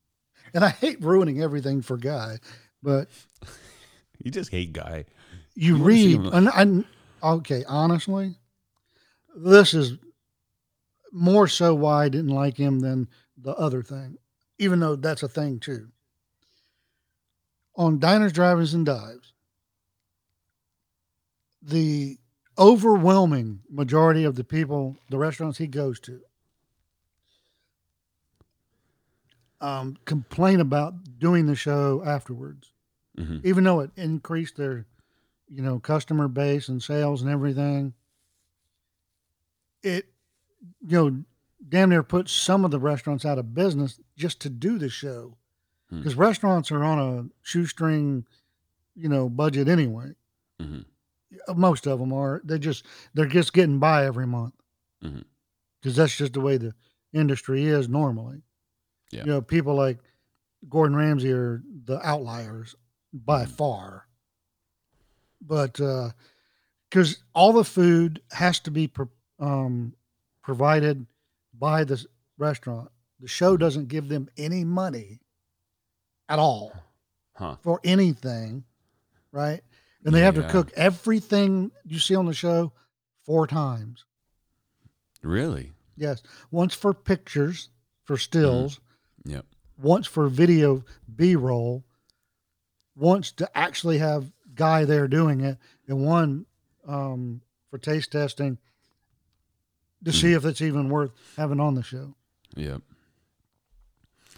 and 0.54 0.62
I 0.64 0.68
hate 0.68 1.00
ruining 1.00 1.40
everything 1.42 1.80
for 1.80 1.96
Guy, 1.96 2.38
but 2.82 3.08
You 4.22 4.30
just 4.30 4.50
hate 4.50 4.72
guy. 4.74 5.06
you 5.54 5.74
wanna 5.74 5.84
read, 5.84 6.20
and 6.20 6.84
I, 7.22 7.28
okay, 7.36 7.64
honestly, 7.66 8.36
this 9.36 9.74
is 9.74 9.94
more 11.12 11.46
so 11.48 11.74
why 11.74 12.04
I 12.04 12.08
didn't 12.08 12.30
like 12.30 12.56
him 12.56 12.80
than 12.80 13.08
the 13.36 13.52
other 13.52 13.82
thing, 13.82 14.16
even 14.58 14.80
though 14.80 14.96
that's 14.96 15.22
a 15.22 15.28
thing 15.28 15.60
too. 15.60 15.88
On 17.76 17.98
diners, 17.98 18.32
drivers, 18.32 18.74
and 18.74 18.84
dives, 18.84 19.32
the 21.62 22.18
overwhelming 22.58 23.60
majority 23.70 24.24
of 24.24 24.34
the 24.34 24.44
people, 24.44 24.96
the 25.10 25.18
restaurants 25.18 25.58
he 25.58 25.66
goes 25.66 25.98
to, 26.00 26.20
um, 29.60 29.96
complain 30.04 30.60
about 30.60 30.94
doing 31.18 31.46
the 31.46 31.54
show 31.54 32.02
afterwards 32.04 32.72
hmm 33.16 33.38
even 33.44 33.62
though 33.64 33.80
it 33.80 33.90
increased 33.96 34.56
their 34.56 34.86
you 35.48 35.62
know 35.62 35.78
customer 35.78 36.28
base 36.28 36.68
and 36.68 36.82
sales 36.82 37.22
and 37.22 37.30
everything 37.30 37.92
it 39.82 40.06
you 40.80 40.96
know 40.96 41.24
damn 41.68 41.90
near 41.90 42.02
put 42.02 42.28
some 42.28 42.64
of 42.64 42.70
the 42.70 42.78
restaurants 42.80 43.24
out 43.24 43.38
of 43.38 43.54
business 43.54 44.00
just 44.16 44.40
to 44.40 44.50
do 44.50 44.78
the 44.78 44.88
show. 44.88 45.36
Hmm. 45.90 45.98
because 45.98 46.14
restaurants 46.14 46.70
are 46.72 46.82
on 46.84 46.98
a 46.98 47.24
shoestring 47.42 48.24
you 48.94 49.08
know 49.08 49.28
budget 49.28 49.68
anyway. 49.68 50.12
Hmm 50.60 50.80
most 51.56 51.86
of 51.86 51.98
them 51.98 52.12
are. 52.12 52.42
They 52.44 52.58
just 52.58 52.84
they're 53.14 53.24
just 53.24 53.54
getting 53.54 53.78
by 53.78 54.04
every 54.04 54.26
month. 54.26 54.52
Because 55.00 55.96
that's 55.96 56.14
just 56.14 56.34
the 56.34 56.40
way 56.42 56.58
the 56.58 56.74
industry 57.14 57.64
is 57.64 57.88
normally. 57.88 58.42
Yeah. 59.10 59.20
you 59.24 59.30
know 59.30 59.40
people 59.42 59.74
like 59.74 59.98
gordon 60.68 60.94
ramsay 60.96 61.32
are 61.32 61.62
the 61.84 61.98
outliers 62.06 62.74
by 63.14 63.44
Mhm. 63.46 63.48
far. 63.48 64.06
But 65.40 65.80
uh 65.80 66.10
because 66.90 67.18
all 67.34 67.54
the 67.54 67.64
food 67.64 68.20
has 68.32 68.60
to 68.60 68.70
be 68.70 68.86
pro- 68.86 69.08
um, 69.38 69.94
provided 70.42 71.06
by 71.58 71.84
the 71.84 72.04
restaurant 72.38 72.90
the 73.20 73.28
show 73.28 73.56
doesn't 73.56 73.88
give 73.88 74.08
them 74.08 74.28
any 74.36 74.64
money 74.64 75.20
at 76.28 76.38
all 76.38 76.72
Huh. 77.34 77.56
for 77.62 77.80
anything, 77.84 78.64
right? 79.30 79.62
And 80.04 80.14
they 80.14 80.20
have 80.20 80.34
to 80.34 80.48
cook 80.48 80.72
everything 80.74 81.70
you 81.84 81.98
see 82.00 82.14
on 82.16 82.26
the 82.26 82.34
show 82.34 82.72
four 83.24 83.46
times. 83.46 84.04
Really? 85.22 85.72
Yes, 85.96 86.22
once 86.50 86.74
for 86.74 86.92
pictures, 86.92 87.70
for 88.04 88.16
stills, 88.16 88.80
Yep. 89.24 89.46
once 89.78 90.06
for 90.08 90.28
video 90.28 90.84
B 91.14 91.36
roll, 91.36 91.84
once 92.96 93.30
to 93.32 93.48
actually 93.56 93.98
have 93.98 94.32
guy 94.54 94.84
there 94.84 95.06
doing 95.08 95.40
it, 95.42 95.58
and 95.86 96.04
one 96.04 96.46
um, 96.86 97.40
for 97.70 97.78
taste 97.78 98.10
testing 98.12 98.58
to 100.04 100.12
see 100.12 100.32
if 100.32 100.44
it's 100.44 100.60
even 100.60 100.88
worth 100.88 101.12
having 101.36 101.60
on 101.60 101.74
the 101.74 101.82
show. 101.82 102.14
Yep. 102.56 102.82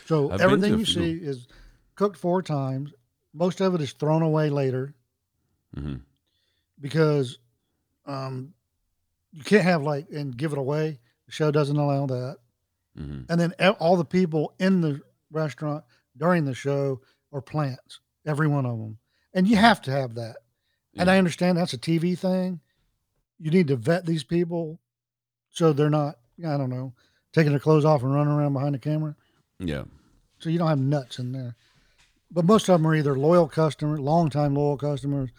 So 0.07 0.31
I've 0.31 0.41
everything 0.41 0.79
you 0.79 0.85
see 0.85 1.13
is 1.13 1.47
cooked 1.95 2.17
four 2.19 2.43
times. 2.43 2.93
Most 3.33 3.61
of 3.61 3.75
it 3.75 3.81
is 3.81 3.93
thrown 3.93 4.23
away 4.23 4.51
later 4.51 4.95
hmm 5.75 5.97
because 6.81 7.39
Um, 8.07 8.53
you 9.33 9.43
can't 9.43 9.63
have 9.65 9.83
like 9.83 10.07
and 10.11 10.37
give 10.37 10.53
it 10.53 10.59
away. 10.59 11.01
The 11.27 11.33
show 11.33 11.51
doesn't 11.51 11.77
allow 11.77 12.07
that. 12.07 12.37
hmm 12.97 13.23
And 13.29 13.41
then 13.41 13.53
all 13.81 13.97
the 13.97 14.05
people 14.05 14.55
in 14.59 14.81
the 14.83 15.01
restaurant 15.31 15.85
during 16.17 16.45
the 16.45 16.55
show 16.55 17.01
are 17.33 17.41
plants, 17.41 18.01
every 18.27 18.47
one 18.47 18.67
of 18.67 18.79
them. 18.79 18.99
And 19.33 19.49
you 19.49 19.57
have 19.57 19.81
to 19.83 19.91
have 19.91 20.15
that. 20.15 20.37
And 20.97 21.11
I 21.11 21.19
understand 21.19 21.59
that's 21.59 21.73
a 21.73 21.79
TV 21.79 22.17
thing. 22.17 22.61
You 23.39 23.51
need 23.51 23.67
to 23.69 23.77
vet 23.77 24.07
these 24.07 24.23
people 24.23 24.79
so 25.55 25.73
they're 25.73 25.89
not, 25.89 26.19
I 26.47 26.57
don't 26.59 26.69
know, 26.69 26.93
taking 27.33 27.53
their 27.53 27.61
clothes 27.61 27.85
off 27.85 28.03
and 28.03 28.13
running 28.13 28.33
around 28.33 28.53
behind 28.53 28.75
the 28.75 28.79
camera. 28.79 29.17
Yeah. 29.59 29.85
So 30.41 30.51
you 30.51 30.59
don't 30.59 30.69
have 30.69 30.79
nuts 30.79 31.19
in 31.19 31.33
there. 31.33 31.57
But 32.31 32.45
most 32.45 32.69
of 32.69 32.75
them 32.75 32.87
are 32.87 32.95
either 32.95 33.17
loyal 33.17 33.49
customers, 33.49 34.01
longtime 34.01 34.55
loyal 34.55 34.77
customers, 34.77 35.31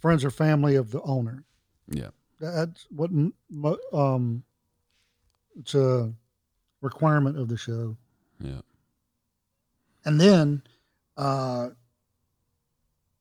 friends 0.00 0.24
or 0.24 0.30
family 0.30 0.74
of 0.74 0.90
the 0.90 1.00
owner. 1.02 1.44
Yeah. 1.88 2.08
That's 2.40 2.86
what 2.90 3.10
um, 3.92 4.42
it's 5.58 5.74
a 5.74 6.12
requirement 6.80 7.38
of 7.38 7.48
the 7.48 7.56
show. 7.56 7.96
Yeah. 8.40 8.62
And 10.04 10.20
then 10.20 10.62
uh, 11.16 11.68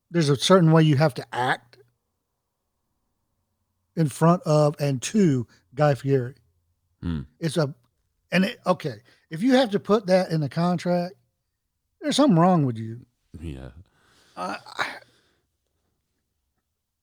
there's 0.09 0.29
a 0.29 0.35
certain 0.35 0.71
way 0.71 0.81
you 0.81 0.95
have 0.95 1.13
to 1.15 1.25
act 1.31 1.77
in 3.95 4.07
front 4.07 4.41
of 4.43 4.75
and 4.79 5.01
to 5.03 5.45
Guy 5.75 5.93
Fieri. 5.93 6.35
Hmm. 7.01 7.21
It's 7.39 7.57
a, 7.57 7.73
and 8.31 8.45
it, 8.45 8.59
okay, 8.65 8.95
if 9.29 9.41
you 9.41 9.53
have 9.55 9.71
to 9.71 9.79
put 9.79 10.07
that 10.07 10.31
in 10.31 10.41
the 10.41 10.49
contract, 10.49 11.13
there's 12.01 12.15
something 12.15 12.37
wrong 12.39 12.65
with 12.65 12.77
you. 12.77 13.05
Yeah. 13.39 13.69
Uh, 14.35 14.55
I- 14.77 14.87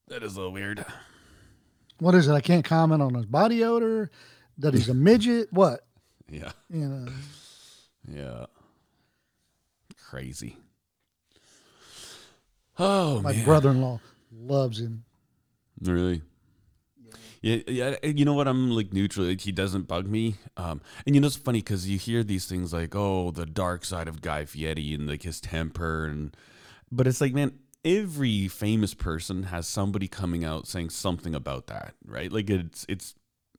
That 0.09 0.23
is 0.23 0.35
a 0.35 0.37
little 0.39 0.53
weird. 0.53 0.85
what 1.99 2.15
is 2.15 2.29
it? 2.29 2.33
I 2.33 2.41
can't 2.41 2.65
comment 2.65 3.03
on 3.03 3.15
his 3.15 3.27
body 3.27 3.65
odor, 3.65 4.11
that 4.59 4.75
he's 4.75 4.89
a 4.89 4.95
midget. 5.09 5.53
What? 5.53 5.81
Yeah. 6.31 6.53
You 6.71 6.89
know, 6.89 7.13
Yeah. 8.09 8.47
Crazy. 10.09 10.57
Oh 12.79 13.21
my 13.23 13.33
brother 13.45 13.71
in 13.71 13.81
law 13.81 14.01
loves 14.33 14.81
him. 14.81 15.05
Really? 15.81 16.23
Yeah, 17.43 17.59
yeah. 17.67 17.97
You 18.03 18.25
know 18.25 18.35
what? 18.35 18.49
I'm 18.49 18.71
like 18.71 18.93
neutral. 18.93 19.27
Like, 19.27 19.41
he 19.41 19.53
doesn't 19.53 19.89
bug 19.89 20.07
me. 20.07 20.37
Um, 20.57 20.81
and 21.05 21.15
you 21.15 21.21
know 21.21 21.27
it's 21.27 21.37
funny 21.37 21.61
because 21.61 21.89
you 21.89 21.99
hear 21.99 22.23
these 22.23 22.47
things 22.47 22.73
like, 22.73 22.95
"Oh, 22.95 23.31
the 23.31 23.47
dark 23.47 23.85
side 23.85 24.09
of 24.09 24.23
Guy 24.23 24.45
Fieri 24.45 24.95
and 24.95 25.07
like 25.07 25.23
his 25.23 25.41
temper," 25.41 26.07
and 26.07 26.37
but 26.91 27.07
it's 27.07 27.21
like, 27.21 27.35
man, 27.35 27.59
every 27.85 28.49
famous 28.49 28.95
person 28.95 29.45
has 29.45 29.67
somebody 29.67 30.09
coming 30.09 30.45
out 30.45 30.67
saying 30.67 30.91
something 30.91 31.35
about 31.35 31.69
that, 31.69 31.95
right? 32.05 32.33
Like 32.33 32.51
it's 32.51 32.85
it's 32.89 33.15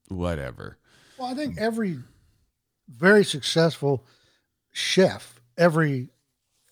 whatever. 0.09 0.77
Well, 1.17 1.29
I 1.29 1.33
think 1.33 1.57
every 1.57 1.99
very 2.89 3.23
successful 3.23 4.05
chef, 4.71 5.41
every 5.57 6.09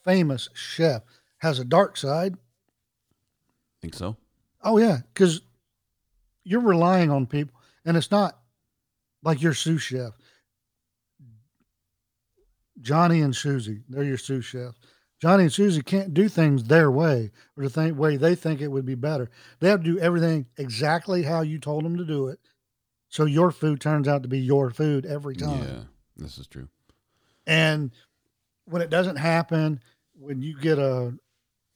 famous 0.03 0.49
chef 0.53 1.03
has 1.39 1.59
a 1.59 1.65
dark 1.65 1.97
side. 1.97 2.35
Think 3.81 3.93
so? 3.93 4.17
Oh 4.63 4.77
yeah, 4.77 4.99
because 5.13 5.41
you're 6.45 6.61
relying 6.61 7.11
on 7.11 7.25
people, 7.25 7.59
and 7.83 7.97
it's 7.97 8.11
not 8.11 8.39
like 9.23 9.41
your 9.41 9.53
sous 9.53 9.81
chef. 9.81 10.13
Johnny 12.79 13.21
and 13.21 13.35
Susie, 13.35 13.81
they're 13.89 14.03
your 14.03 14.17
sous 14.17 14.45
chef. 14.45 14.75
Johnny 15.21 15.43
and 15.43 15.53
Susie 15.53 15.81
can't 15.81 16.13
do 16.13 16.29
things 16.29 16.65
their 16.65 16.91
way 16.91 17.31
or 17.57 17.63
the 17.63 17.69
thing 17.69 17.97
way 17.97 18.17
they 18.17 18.35
think 18.35 18.61
it 18.61 18.67
would 18.67 18.85
be 18.85 18.95
better. 18.95 19.29
They 19.59 19.69
have 19.69 19.83
to 19.83 19.93
do 19.95 19.99
everything 19.99 20.45
exactly 20.57 21.23
how 21.23 21.41
you 21.41 21.57
told 21.57 21.83
them 21.83 21.97
to 21.97 22.05
do 22.05 22.27
it, 22.27 22.39
so 23.09 23.25
your 23.25 23.51
food 23.51 23.81
turns 23.81 24.07
out 24.07 24.23
to 24.23 24.29
be 24.29 24.39
your 24.39 24.69
food 24.71 25.05
every 25.05 25.35
time. 25.35 25.63
Yeah, 25.63 25.83
this 26.17 26.37
is 26.37 26.47
true. 26.47 26.67
And 27.47 27.91
when 28.65 28.81
it 28.81 28.89
doesn't 28.89 29.17
happen, 29.17 29.79
when 30.13 30.41
you 30.41 30.59
get 30.59 30.79
a 30.79 31.13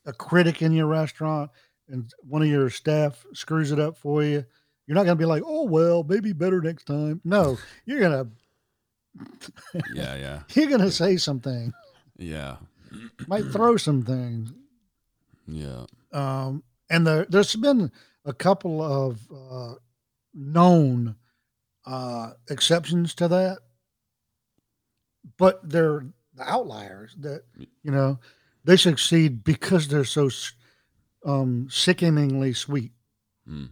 a 0.05 0.13
critic 0.13 0.61
in 0.61 0.71
your 0.71 0.87
restaurant 0.87 1.51
and 1.87 2.11
one 2.21 2.41
of 2.41 2.47
your 2.47 2.69
staff 2.69 3.25
screws 3.33 3.71
it 3.71 3.79
up 3.79 3.97
for 3.97 4.23
you, 4.23 4.45
you're 4.89 4.95
not 4.95 5.05
going 5.05 5.15
to 5.15 5.21
be 5.21 5.27
like, 5.27 5.43
"Oh 5.45 5.65
well, 5.65 6.03
maybe 6.03 6.33
better 6.33 6.59
next 6.61 6.85
time." 6.85 7.21
No, 7.23 7.59
you're 7.85 7.99
gonna 7.99 8.27
Yeah, 9.93 10.15
yeah, 10.15 10.39
you're 10.55 10.69
gonna 10.69 10.89
say 10.89 11.15
something, 11.17 11.71
yeah, 12.17 12.57
might 13.27 13.45
throw 13.45 13.77
some 13.77 14.01
things. 14.01 14.51
yeah. 15.47 15.85
Um, 16.11 16.63
and 16.89 17.05
there, 17.05 17.27
there's 17.29 17.55
been 17.55 17.91
a 18.25 18.33
couple 18.33 18.81
of 18.81 19.19
uh, 19.31 19.75
known 20.33 21.15
uh, 21.85 22.31
exceptions 22.49 23.13
to 23.13 23.27
that, 23.27 23.59
but 25.37 25.69
they're 25.69 26.03
the 26.33 26.49
outliers 26.49 27.15
that 27.19 27.43
you 27.83 27.91
know 27.91 28.17
they 28.63 28.75
succeed 28.75 29.43
because 29.43 29.87
they're 29.87 30.03
so 30.03 30.31
um, 31.27 31.67
sickeningly 31.69 32.53
sweet, 32.53 32.91
Mm, 33.47 33.69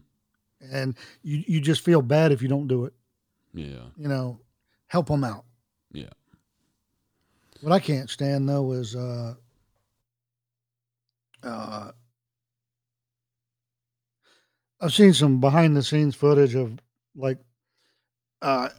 and 0.61 0.95
you 1.23 1.43
you 1.47 1.61
just 1.61 1.83
feel 1.83 2.01
bad 2.01 2.31
if 2.31 2.41
you 2.41 2.47
don't 2.47 2.67
do 2.67 2.85
it. 2.85 2.93
yeah, 3.53 3.85
You 3.97 4.07
know, 4.07 4.39
help 4.87 5.07
them 5.07 5.23
out. 5.23 5.45
yeah. 5.91 6.09
What 7.61 7.73
I 7.73 7.79
can't 7.79 8.09
stand 8.09 8.47
though 8.47 8.71
is 8.73 8.95
uh, 8.95 9.33
uh, 11.43 11.91
I've 14.79 14.93
seen 14.93 15.13
some 15.13 15.39
behind 15.39 15.75
the 15.75 15.81
scenes 15.83 16.15
footage 16.15 16.53
of 16.55 16.77
like 17.15 17.39
uh, 18.41 18.69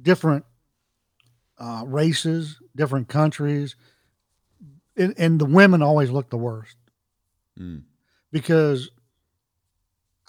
different 0.00 0.44
uh, 1.58 1.82
races, 1.86 2.58
different 2.76 3.08
countries, 3.08 3.74
and, 4.96 5.14
and 5.18 5.40
the 5.40 5.46
women 5.46 5.82
always 5.82 6.10
look 6.10 6.30
the 6.30 6.36
worst 6.36 6.76
Mm, 7.58 7.84
because 8.30 8.90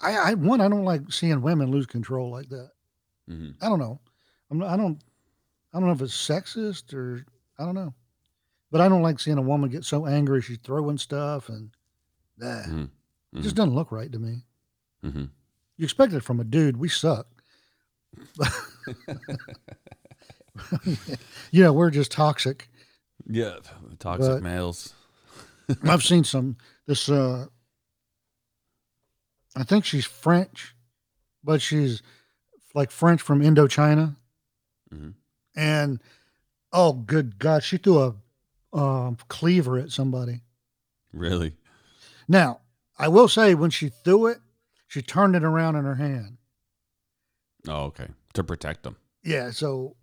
I, 0.00 0.16
I 0.30 0.34
one 0.34 0.60
I 0.60 0.68
don't 0.68 0.84
like 0.84 1.10
seeing 1.12 1.40
women 1.42 1.70
lose 1.70 1.86
control 1.86 2.30
like 2.30 2.48
that. 2.50 2.70
hmm 3.28 3.50
I 3.60 3.68
don't 3.68 3.78
know. 3.80 4.00
I'm 4.50 4.62
I 4.62 4.76
don't 4.76 5.00
I 5.74 5.78
don't 5.78 5.88
know 5.88 5.94
if 5.94 6.02
it's 6.02 6.14
sexist 6.16 6.94
or 6.94 7.24
I 7.58 7.64
don't 7.64 7.74
know. 7.74 7.92
But 8.70 8.80
I 8.82 8.88
don't 8.88 9.02
like 9.02 9.18
seeing 9.18 9.38
a 9.38 9.42
woman 9.42 9.70
get 9.70 9.84
so 9.84 10.06
angry 10.06 10.42
she's 10.42 10.58
throwing 10.58 10.98
stuff 10.98 11.48
and 11.48 11.70
that 12.38 12.66
Mhm. 12.66 12.90
it 13.34 13.40
just 13.42 13.56
doesn't 13.56 13.74
look 13.74 13.90
right 13.92 14.12
to 14.12 14.18
me. 14.18 14.44
hmm 15.02 15.24
You 15.76 15.84
expect 15.84 16.12
it 16.12 16.22
from 16.22 16.40
a 16.40 16.44
dude. 16.44 16.76
We 16.76 16.88
suck. 16.88 17.26
you 21.50 21.62
know, 21.62 21.72
we're 21.72 21.90
just 21.90 22.10
toxic. 22.12 22.68
Yeah, 23.26 23.56
toxic 23.98 24.26
But- 24.34 24.42
males. 24.42 24.94
I've 25.84 26.02
seen 26.02 26.24
some 26.24 26.56
this 26.86 27.10
uh 27.10 27.46
I 29.58 29.64
think 29.64 29.84
she's 29.84 30.04
French, 30.04 30.74
but 31.42 31.60
she's 31.60 32.02
like 32.74 32.90
French 32.90 33.20
from 33.20 33.40
Indochina. 33.40 34.16
Mhm. 34.92 35.14
And 35.56 36.00
oh 36.72 36.92
good 36.92 37.38
God, 37.38 37.62
she 37.64 37.76
threw 37.76 37.98
a 37.98 38.14
um, 38.72 39.16
cleaver 39.28 39.78
at 39.78 39.90
somebody. 39.90 40.42
Really? 41.12 41.54
Now, 42.28 42.60
I 42.98 43.08
will 43.08 43.28
say 43.28 43.54
when 43.54 43.70
she 43.70 43.88
threw 43.88 44.26
it, 44.26 44.38
she 44.86 45.02
turned 45.02 45.34
it 45.34 45.42
around 45.42 45.76
in 45.76 45.84
her 45.84 45.94
hand. 45.94 46.36
Oh, 47.66 47.84
okay. 47.84 48.08
To 48.34 48.44
protect 48.44 48.82
them. 48.82 48.96
Yeah, 49.24 49.50
so 49.50 49.96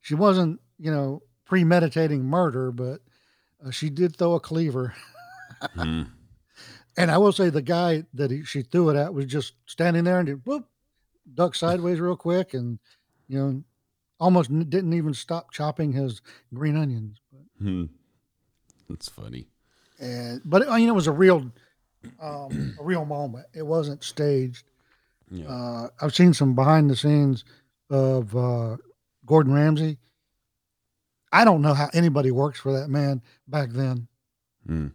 she 0.00 0.14
wasn't, 0.14 0.60
you 0.78 0.90
know, 0.90 1.22
premeditating 1.44 2.24
murder, 2.24 2.72
but 2.72 3.00
uh, 3.64 3.70
she 3.70 3.90
did 3.90 4.16
throw 4.16 4.34
a 4.34 4.40
cleaver. 4.40 4.94
Hmm. 5.74 6.02
And 6.96 7.10
I 7.10 7.18
will 7.18 7.32
say 7.32 7.48
the 7.48 7.62
guy 7.62 8.04
that 8.14 8.30
he, 8.30 8.44
she 8.44 8.62
threw 8.62 8.90
it 8.90 8.96
at 8.96 9.14
was 9.14 9.26
just 9.26 9.54
standing 9.66 10.04
there 10.04 10.18
and 10.18 10.26
did 10.26 10.44
whoop, 10.44 10.66
duck 11.34 11.54
sideways 11.54 12.00
real 12.00 12.16
quick, 12.16 12.54
and 12.54 12.78
you 13.28 13.38
know, 13.38 13.62
almost 14.20 14.50
n- 14.50 14.68
didn't 14.68 14.92
even 14.92 15.14
stop 15.14 15.52
chopping 15.52 15.92
his 15.92 16.20
green 16.52 16.76
onions. 16.76 17.18
Hmm. 17.58 17.84
That's 18.88 19.08
funny. 19.08 19.48
And 19.98 20.42
but 20.44 20.68
uh, 20.68 20.74
you 20.74 20.86
know, 20.86 20.92
it 20.92 20.96
was 20.96 21.06
a 21.06 21.12
real, 21.12 21.50
um, 22.20 22.76
a 22.80 22.84
real 22.84 23.04
moment. 23.04 23.46
It 23.54 23.66
wasn't 23.66 24.04
staged. 24.04 24.64
Yeah. 25.30 25.46
Uh, 25.46 25.88
I've 26.02 26.14
seen 26.14 26.34
some 26.34 26.54
behind 26.54 26.90
the 26.90 26.96
scenes 26.96 27.44
of 27.88 28.36
uh, 28.36 28.76
Gordon 29.24 29.54
Ramsay. 29.54 29.96
I 31.32 31.46
don't 31.46 31.62
know 31.62 31.72
how 31.72 31.88
anybody 31.94 32.30
works 32.30 32.60
for 32.60 32.78
that 32.78 32.88
man 32.88 33.22
back 33.48 33.70
then. 33.70 34.08
Hmm. 34.66 34.88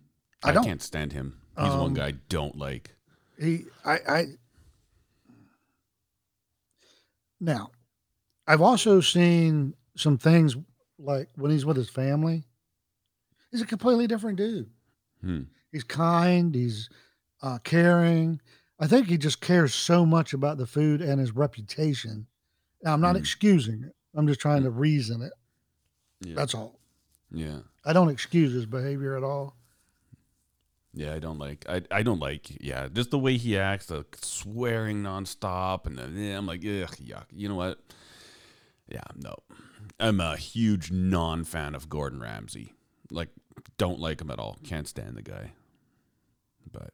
I 0.44 0.50
I, 0.50 0.54
don't. 0.54 0.64
can't 0.64 0.84
stand 0.84 1.14
him. 1.14 1.42
He's 1.60 1.70
Um, 1.74 1.80
one 1.80 1.94
guy 1.94 2.08
I 2.08 2.12
don't 2.30 2.56
like. 2.58 2.92
He, 3.40 3.66
I, 3.86 4.00
I. 4.08 4.26
Now, 7.40 7.72
I've 8.48 8.62
also 8.62 9.02
seen 9.02 9.74
some 9.96 10.18
things 10.18 10.56
like 11.00 11.30
when 11.36 11.52
he's 11.52 11.66
with 11.66 11.78
his 11.78 11.90
family. 11.90 12.44
He's 13.52 13.62
a 13.62 13.66
completely 13.66 14.08
different 14.08 14.38
dude. 14.38 14.70
Hmm. 15.22 15.42
He's 15.72 15.84
kind. 15.84 16.54
He's 16.54 16.90
uh, 17.42 17.60
caring. 17.64 18.42
I 18.80 18.88
think 18.88 19.08
he 19.08 19.18
just 19.18 19.42
cares 19.42 19.74
so 19.74 20.06
much 20.06 20.34
about 20.34 20.58
the 20.58 20.66
food 20.68 21.02
and 21.02 21.20
his 21.20 21.32
reputation. 21.36 22.28
Now, 22.84 22.94
I'm 22.94 23.02
not 23.02 23.16
Mm. 23.16 23.20
excusing 23.20 23.84
it. 23.84 23.96
I'm 24.16 24.28
just 24.28 24.40
trying 24.40 24.64
to 24.64 24.70
reason 24.70 25.22
it. 25.22 25.34
Yeah. 26.22 26.36
That's 26.36 26.54
all. 26.56 26.80
yeah. 27.32 27.60
I 27.86 27.94
don't 27.94 28.10
excuse 28.10 28.52
his 28.54 28.66
behavior 28.66 29.16
at 29.18 29.24
all. 29.24 29.56
Yeah, 30.98 31.14
I 31.14 31.20
don't 31.20 31.38
like. 31.38 31.64
I 31.70 31.84
I 31.92 32.02
don't 32.04 32.20
like. 32.20 32.62
Yeah, 32.62 32.88
just 32.92 33.12
the 33.12 33.20
way 33.20 33.38
he 33.38 33.58
acts, 33.58 33.86
the 33.86 34.06
swearing 34.22 35.04
nonstop, 35.04 35.86
and 35.86 35.98
then 35.98 36.16
yeah, 36.18 36.38
I'm 36.38 36.48
like, 36.48 36.62
ugh, 36.62 36.96
yuck. 36.98 37.26
You 37.32 37.50
know 37.50 37.56
what? 37.56 37.80
Yeah, 38.90 39.04
no. 39.16 39.36
I'm 40.00 40.20
a 40.20 40.38
huge 40.38 40.92
non-fan 40.92 41.76
of 41.76 41.90
Gordon 41.90 42.20
Ramsay. 42.20 42.74
Like, 43.12 43.30
don't 43.78 44.00
like 44.00 44.22
him 44.22 44.32
at 44.32 44.40
all. 44.40 44.58
Can't 44.64 44.88
stand 44.88 45.16
the 45.16 45.22
guy. 45.22 45.54
But 46.72 46.92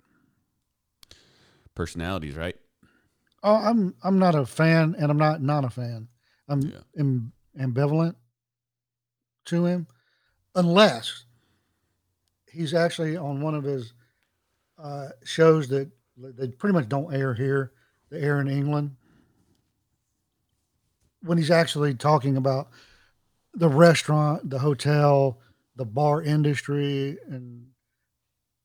personalities, 1.76 2.36
right? 2.36 2.58
Oh, 3.42 3.56
I'm 3.56 3.96
I'm 4.04 4.20
not 4.20 4.36
a 4.36 4.46
fan, 4.46 4.96
and 4.98 5.12
I'm 5.12 5.18
not 5.18 5.42
not 5.42 5.66
a 5.66 5.70
fan. 5.70 6.08
I'm 6.50 6.62
Yeah. 6.62 6.82
am, 7.00 7.32
ambivalent 7.60 8.16
to 9.46 9.66
him, 9.66 9.88
unless 10.56 11.26
he's 12.54 12.74
actually 12.74 13.18
on 13.18 13.42
one 13.42 13.56
of 13.56 13.64
his 13.64 13.94
uh, 14.82 15.10
shows 15.24 15.68
that 15.70 15.90
they 16.18 16.48
pretty 16.50 16.74
much 16.74 16.88
don't 16.88 17.14
air 17.14 17.34
here. 17.34 17.72
They 18.10 18.20
air 18.20 18.40
in 18.40 18.48
England. 18.48 18.96
When 21.22 21.38
he's 21.38 21.52
actually 21.52 21.96
talking 21.96 22.38
about 22.38 22.70
the 23.54 23.70
restaurant, 23.70 24.50
the 24.50 24.60
hotel, 24.60 25.40
the 25.76 25.86
bar 25.86 26.22
industry, 26.22 27.18
and 27.28 27.68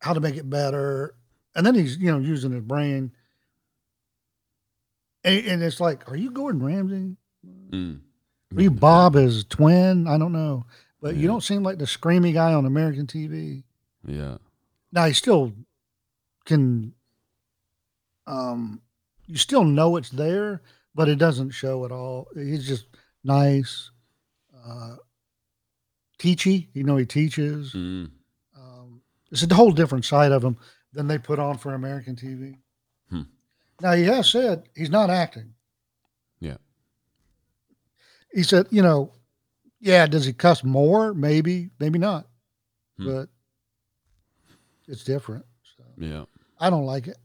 how 0.01 0.13
to 0.13 0.21
make 0.21 0.37
it 0.37 0.51
better, 0.51 1.15
and 1.55 1.65
then 1.65 1.75
he's 1.75 1.97
you 1.97 2.11
know 2.11 2.19
using 2.19 2.53
his 2.53 2.63
brain 2.63 3.13
and, 5.25 5.47
and 5.47 5.63
it's 5.63 5.81
like, 5.81 6.11
are 6.11 6.17
you 6.17 6.31
Gordon 6.31 6.63
Ramsay? 6.63 7.17
Mm. 7.71 8.01
Are 8.57 8.63
you 8.63 8.71
Bob 8.71 9.15
his 9.15 9.45
twin? 9.45 10.07
I 10.07 10.19
don't 10.19 10.33
know, 10.33 10.65
but 11.03 11.17
you 11.17 11.27
don't 11.27 11.43
seem 11.43 11.63
like 11.63 11.79
the 11.79 11.85
screamy 11.85 12.33
guy 12.33 12.55
on 12.55 12.65
American 12.65 13.07
TV. 13.07 13.65
Yeah. 14.07 14.39
Now 14.93 15.07
he 15.07 15.13
still 15.13 15.53
can. 16.45 16.95
Um, 18.27 18.83
you 19.27 19.37
still 19.37 19.65
know 19.65 19.97
it's 19.97 20.11
there, 20.11 20.63
but 20.95 21.09
it 21.09 21.17
doesn't 21.17 21.51
show 21.51 21.85
at 21.85 21.93
all. 21.93 22.29
He's 22.35 22.67
just 22.67 22.87
nice, 23.25 23.91
uh, 24.67 24.97
teachy. 26.19 26.69
You 26.75 26.85
know, 26.85 26.97
he 26.97 27.07
teaches. 27.07 27.73
Mm. 27.73 28.11
Um, 28.57 29.03
it's 29.31 29.43
a 29.43 29.55
whole 29.55 29.73
different 29.73 30.05
side 30.05 30.33
of 30.33 30.43
him 30.45 30.57
than 30.93 31.07
they 31.07 31.19
put 31.19 31.39
on 31.39 31.59
for 31.59 31.75
American 31.75 32.17
TV. 32.17 32.59
Hmm. 33.11 33.23
Now 33.81 33.93
he 33.93 34.05
has 34.05 34.29
said 34.29 34.65
he's 34.75 34.91
not 34.91 35.11
acting. 35.11 35.55
Yeah. 36.41 36.57
He 38.33 38.43
said, 38.43 38.67
you 38.71 38.83
know, 38.83 39.13
yeah, 39.81 40.07
does 40.07 40.25
he 40.25 40.33
cuss 40.33 40.65
more? 40.65 41.15
Maybe, 41.15 41.71
maybe 41.79 41.99
not, 41.99 42.27
Hmm. 42.99 43.07
but 43.07 43.29
it's 44.89 45.05
different. 45.05 45.45
So 45.77 45.85
Yeah. 45.97 46.25
I 46.59 46.71
don't 46.71 46.87
like 46.87 47.07
it. 47.07 47.19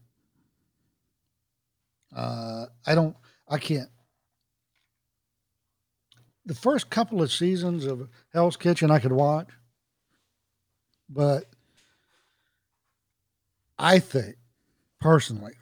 Uh, 2.14 2.66
I 2.86 2.94
don't. 2.94 3.16
I 3.48 3.58
can't. 3.58 3.88
The 6.46 6.54
first 6.54 6.90
couple 6.90 7.22
of 7.22 7.32
seasons 7.32 7.86
of 7.86 8.08
Hell's 8.32 8.56
Kitchen 8.56 8.90
I 8.90 8.98
could 9.00 9.12
watch, 9.12 9.48
but 11.08 11.44
I 13.78 13.98
think 13.98 14.36
personally, 15.00 15.54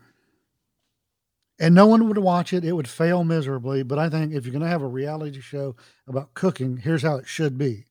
and 1.58 1.74
no 1.74 1.86
one 1.86 2.08
would 2.08 2.18
watch 2.18 2.52
it. 2.52 2.64
It 2.64 2.72
would 2.72 2.88
fail 2.88 3.24
miserably. 3.24 3.82
But 3.82 3.98
I 3.98 4.10
think 4.10 4.34
if 4.34 4.44
you're 4.44 4.52
going 4.52 4.62
to 4.62 4.68
have 4.68 4.82
a 4.82 4.86
reality 4.86 5.40
show 5.40 5.76
about 6.06 6.34
cooking, 6.34 6.76
here's 6.76 7.02
how 7.02 7.16
it 7.16 7.26
should 7.26 7.56
be: 7.56 7.86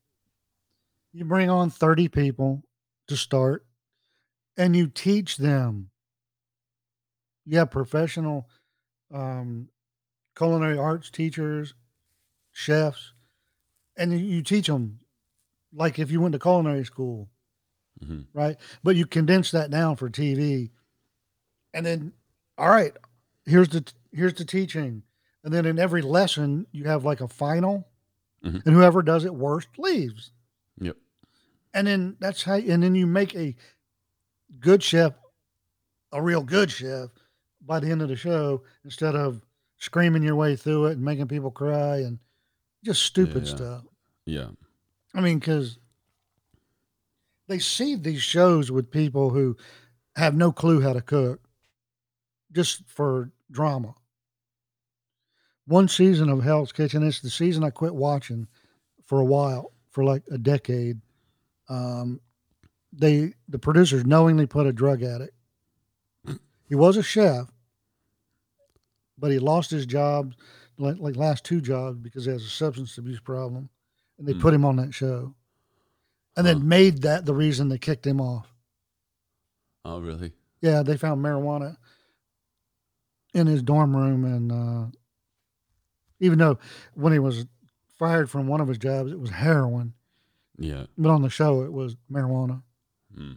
you 1.12 1.24
bring 1.24 1.50
on 1.50 1.70
30 1.70 2.08
people 2.08 2.62
to 3.08 3.16
start, 3.16 3.66
and 4.62 4.76
you 4.76 4.86
teach 4.86 5.38
them. 5.38 5.90
You 7.44 7.58
have 7.58 7.72
professional 7.72 8.48
um, 9.12 9.68
culinary 10.36 10.78
arts 10.78 11.10
teachers, 11.10 11.74
chefs, 12.52 13.12
and 13.96 14.12
you, 14.18 14.40
teach 14.42 14.68
them 14.68 15.00
like 15.74 15.98
if 15.98 16.12
you 16.12 16.20
went 16.20 16.32
to 16.34 16.38
culinary 16.38 16.84
school, 16.84 17.28
hmm 18.00 18.20
right? 18.32 18.56
But 18.84 18.94
you 18.94 19.04
condense 19.04 19.50
that 19.50 19.70
down 19.70 19.96
for 19.96 20.08
TV, 20.08 20.70
and 21.74 21.84
then, 21.84 22.12
all 22.56 22.70
right, 22.70 22.96
here's 23.44 23.68
the 23.70 23.84
here's 24.12 24.34
the 24.34 24.44
teaching, 24.44 25.02
and 25.42 25.52
then 25.52 25.66
in 25.66 25.80
every 25.80 26.02
lesson 26.02 26.66
you 26.70 26.84
have 26.84 27.04
like 27.04 27.20
a 27.20 27.26
final, 27.26 27.88
Mhm. 28.44 28.64
and 28.64 28.74
whoever 28.76 29.02
does 29.02 29.24
it 29.24 29.34
worst 29.34 29.68
leaves, 29.76 30.30
Yep. 30.80 30.96
and 31.74 31.86
then 31.88 32.16
that's 32.20 32.44
how, 32.44 32.54
and 32.54 32.82
then 32.84 32.94
you 32.94 33.08
make 33.08 33.34
a 33.34 33.56
good 34.60 34.82
chef, 34.82 35.12
a 36.12 36.22
real 36.22 36.42
good 36.42 36.70
chef, 36.70 37.10
by 37.64 37.80
the 37.80 37.90
end 37.90 38.02
of 38.02 38.08
the 38.08 38.16
show 38.16 38.62
instead 38.84 39.14
of 39.14 39.40
screaming 39.78 40.22
your 40.22 40.36
way 40.36 40.56
through 40.56 40.86
it 40.86 40.92
and 40.92 41.02
making 41.02 41.28
people 41.28 41.50
cry 41.50 41.98
and 41.98 42.18
just 42.84 43.02
stupid 43.02 43.44
yeah. 43.46 43.54
stuff. 43.54 43.82
Yeah. 44.26 44.48
I 45.14 45.20
mean, 45.20 45.38
because 45.38 45.78
they 47.48 47.58
see 47.58 47.96
these 47.96 48.22
shows 48.22 48.70
with 48.70 48.90
people 48.90 49.30
who 49.30 49.56
have 50.16 50.34
no 50.34 50.52
clue 50.52 50.80
how 50.80 50.92
to 50.92 51.00
cook 51.00 51.40
just 52.52 52.82
for 52.88 53.30
drama. 53.50 53.94
One 55.66 55.88
season 55.88 56.28
of 56.28 56.42
Hell's 56.42 56.72
Kitchen, 56.72 57.02
it's 57.02 57.20
the 57.20 57.30
season 57.30 57.64
I 57.64 57.70
quit 57.70 57.94
watching 57.94 58.46
for 59.06 59.20
a 59.20 59.24
while, 59.24 59.72
for 59.90 60.04
like 60.04 60.22
a 60.30 60.38
decade. 60.38 61.00
Um, 61.68 62.20
they 62.92 63.34
the 63.48 63.58
producers 63.58 64.04
knowingly 64.04 64.46
put 64.46 64.66
a 64.66 64.72
drug 64.72 65.02
addict. 65.02 65.34
He 66.68 66.74
was 66.74 66.96
a 66.96 67.02
chef, 67.02 67.48
but 69.18 69.30
he 69.30 69.38
lost 69.38 69.70
his 69.70 69.84
job, 69.86 70.34
like, 70.78 70.98
like 70.98 71.16
last 71.16 71.44
two 71.44 71.60
jobs, 71.60 71.98
because 71.98 72.24
he 72.24 72.30
has 72.30 72.42
a 72.44 72.48
substance 72.48 72.96
abuse 72.96 73.20
problem, 73.20 73.68
and 74.18 74.26
they 74.26 74.32
Hmm. 74.32 74.40
put 74.40 74.54
him 74.54 74.64
on 74.64 74.76
that 74.76 74.94
show, 74.94 75.34
and 76.36 76.46
Huh. 76.46 76.54
then 76.54 76.68
made 76.68 77.02
that 77.02 77.26
the 77.26 77.34
reason 77.34 77.68
they 77.68 77.78
kicked 77.78 78.06
him 78.06 78.20
off. 78.20 78.54
Oh, 79.84 80.00
really? 80.00 80.32
Yeah, 80.60 80.82
they 80.82 80.96
found 80.96 81.22
marijuana 81.22 81.76
in 83.34 83.46
his 83.46 83.62
dorm 83.62 83.94
room, 83.96 84.24
and 84.24 84.52
uh, 84.52 84.86
even 86.20 86.38
though 86.38 86.58
when 86.94 87.12
he 87.12 87.18
was 87.18 87.46
fired 87.98 88.30
from 88.30 88.46
one 88.46 88.60
of 88.60 88.68
his 88.68 88.78
jobs, 88.78 89.10
it 89.12 89.18
was 89.20 89.30
heroin, 89.30 89.92
Yeah. 90.56 90.86
but 90.96 91.10
on 91.10 91.22
the 91.22 91.28
show 91.30 91.62
it 91.62 91.72
was 91.72 91.96
marijuana. 92.10 92.62
Mm. 93.18 93.36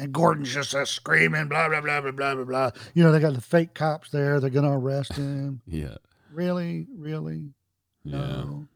And 0.00 0.12
Gordon's 0.12 0.52
just 0.54 0.74
uh, 0.74 0.84
screaming, 0.84 1.48
blah 1.48 1.68
blah 1.68 1.80
blah 1.80 2.00
blah 2.00 2.12
blah 2.12 2.34
blah 2.36 2.44
blah. 2.44 2.70
You 2.94 3.02
know, 3.02 3.12
they 3.12 3.20
got 3.20 3.34
the 3.34 3.40
fake 3.40 3.74
cops 3.74 4.10
there. 4.10 4.38
They're 4.40 4.50
gonna 4.50 4.78
arrest 4.78 5.14
him. 5.14 5.60
Yeah. 5.66 5.96
really, 6.32 6.86
really? 6.96 7.52
Yeah. 8.04 8.18
No. 8.18 8.68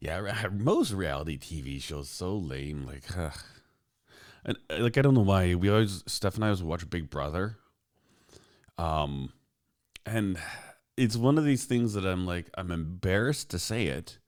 Yeah, 0.00 0.18
ra- 0.18 0.50
most 0.52 0.92
reality 0.92 1.38
TV 1.38 1.82
shows 1.82 2.08
so 2.10 2.36
lame. 2.36 2.86
Like, 2.86 3.04
ugh. 3.16 3.32
and 4.44 4.58
uh, 4.70 4.78
like 4.78 4.98
I 4.98 5.02
don't 5.02 5.14
know 5.14 5.22
why 5.22 5.54
we 5.54 5.70
always 5.70 6.04
Steph 6.06 6.34
and 6.36 6.44
I 6.44 6.48
always 6.48 6.62
watch 6.62 6.88
Big 6.88 7.10
Brother. 7.10 7.56
Um, 8.78 9.32
and 10.06 10.36
it's 10.96 11.16
one 11.16 11.38
of 11.38 11.44
these 11.44 11.64
things 11.64 11.94
that 11.94 12.04
I'm 12.04 12.26
like 12.26 12.50
I'm 12.56 12.70
embarrassed 12.70 13.50
to 13.50 13.58
say 13.58 13.86
it, 13.86 14.18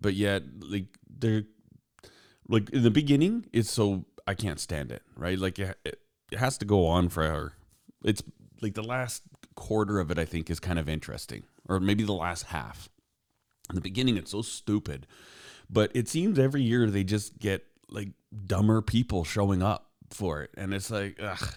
but 0.00 0.14
yet 0.14 0.42
like 0.60 0.86
they're 1.08 1.44
like 2.48 2.70
in 2.70 2.82
the 2.82 2.90
beginning 2.90 3.46
it's 3.52 3.70
so 3.70 4.04
I 4.26 4.34
can't 4.34 4.60
stand 4.60 4.92
it. 4.92 5.02
Right, 5.16 5.38
like 5.38 5.58
it, 5.58 5.78
it, 5.84 6.00
has 6.38 6.58
to 6.58 6.66
go 6.66 6.86
on 6.86 7.08
forever. 7.08 7.54
It's 8.04 8.22
like 8.60 8.74
the 8.74 8.82
last 8.82 9.22
quarter 9.54 9.98
of 9.98 10.10
it 10.10 10.18
I 10.18 10.26
think 10.26 10.50
is 10.50 10.60
kind 10.60 10.78
of 10.78 10.88
interesting, 10.88 11.44
or 11.68 11.80
maybe 11.80 12.04
the 12.04 12.12
last 12.12 12.44
half 12.44 12.88
in 13.68 13.74
the 13.74 13.80
beginning 13.80 14.16
it's 14.16 14.30
so 14.30 14.42
stupid 14.42 15.06
but 15.70 15.90
it 15.94 16.08
seems 16.08 16.38
every 16.38 16.62
year 16.62 16.90
they 16.90 17.04
just 17.04 17.38
get 17.38 17.64
like 17.88 18.08
dumber 18.46 18.82
people 18.82 19.24
showing 19.24 19.62
up 19.62 19.90
for 20.10 20.42
it 20.42 20.50
and 20.56 20.72
it's 20.72 20.90
like 20.90 21.18
ugh 21.22 21.54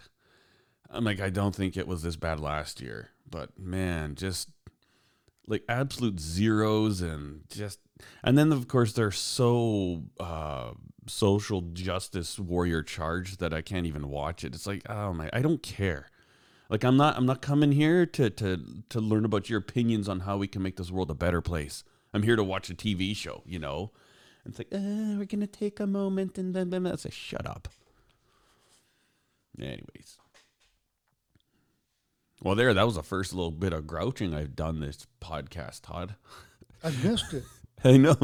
i'm 0.89 1.03
like 1.03 1.21
i 1.21 1.29
don't 1.29 1.55
think 1.55 1.77
it 1.77 1.87
was 1.87 2.03
this 2.03 2.15
bad 2.15 2.39
last 2.39 2.81
year 2.81 3.09
but 3.29 3.57
man 3.57 4.15
just 4.15 4.49
like 5.47 5.63
absolute 5.69 6.19
zeros 6.19 7.01
and 7.01 7.41
just 7.49 7.79
and 8.23 8.37
then 8.37 8.51
of 8.51 8.67
course 8.67 8.93
they're 8.93 9.11
so 9.11 10.03
uh 10.19 10.71
social 11.07 11.61
justice 11.73 12.39
warrior 12.39 12.83
charged 12.83 13.39
that 13.39 13.53
i 13.53 13.61
can't 13.61 13.85
even 13.85 14.09
watch 14.09 14.43
it. 14.43 14.53
It's 14.53 14.67
like 14.67 14.87
oh 14.89 15.13
my 15.13 15.29
i 15.33 15.41
don't 15.41 15.61
care. 15.63 16.07
Like 16.69 16.83
i'm 16.83 16.97
not 16.97 17.17
i'm 17.17 17.25
not 17.25 17.41
coming 17.41 17.71
here 17.71 18.05
to 18.05 18.29
to 18.29 18.83
to 18.89 18.99
learn 18.99 19.25
about 19.25 19.49
your 19.49 19.59
opinions 19.59 20.07
on 20.07 20.21
how 20.21 20.37
we 20.37 20.47
can 20.47 20.61
make 20.61 20.77
this 20.77 20.91
world 20.91 21.11
a 21.11 21.15
better 21.15 21.41
place. 21.41 21.83
I'm 22.13 22.23
here 22.23 22.35
to 22.35 22.43
watch 22.43 22.69
a 22.69 22.73
tv 22.73 23.15
show 23.15 23.43
you 23.45 23.59
know? 23.59 23.91
And 24.43 24.51
it's 24.51 24.59
like 24.59 24.73
uh, 24.73 25.17
we're 25.17 25.25
gonna 25.25 25.47
take 25.47 25.79
a 25.79 25.87
moment 25.87 26.37
and 26.37 26.53
then 26.53 26.69
then 26.69 26.83
that's 26.83 27.05
a 27.05 27.11
shut 27.11 27.45
up. 27.45 27.67
Anyways. 29.59 30.17
Well, 32.43 32.55
there, 32.55 32.73
that 32.73 32.85
was 32.85 32.95
the 32.95 33.03
first 33.03 33.33
little 33.33 33.51
bit 33.51 33.71
of 33.71 33.85
grouching 33.85 34.33
I've 34.33 34.55
done 34.55 34.79
this 34.79 35.05
podcast, 35.21 35.81
Todd. 35.83 36.15
I 36.83 36.89
missed 37.03 37.33
it. 37.33 37.43
I 37.83 37.97
know. 37.97 38.15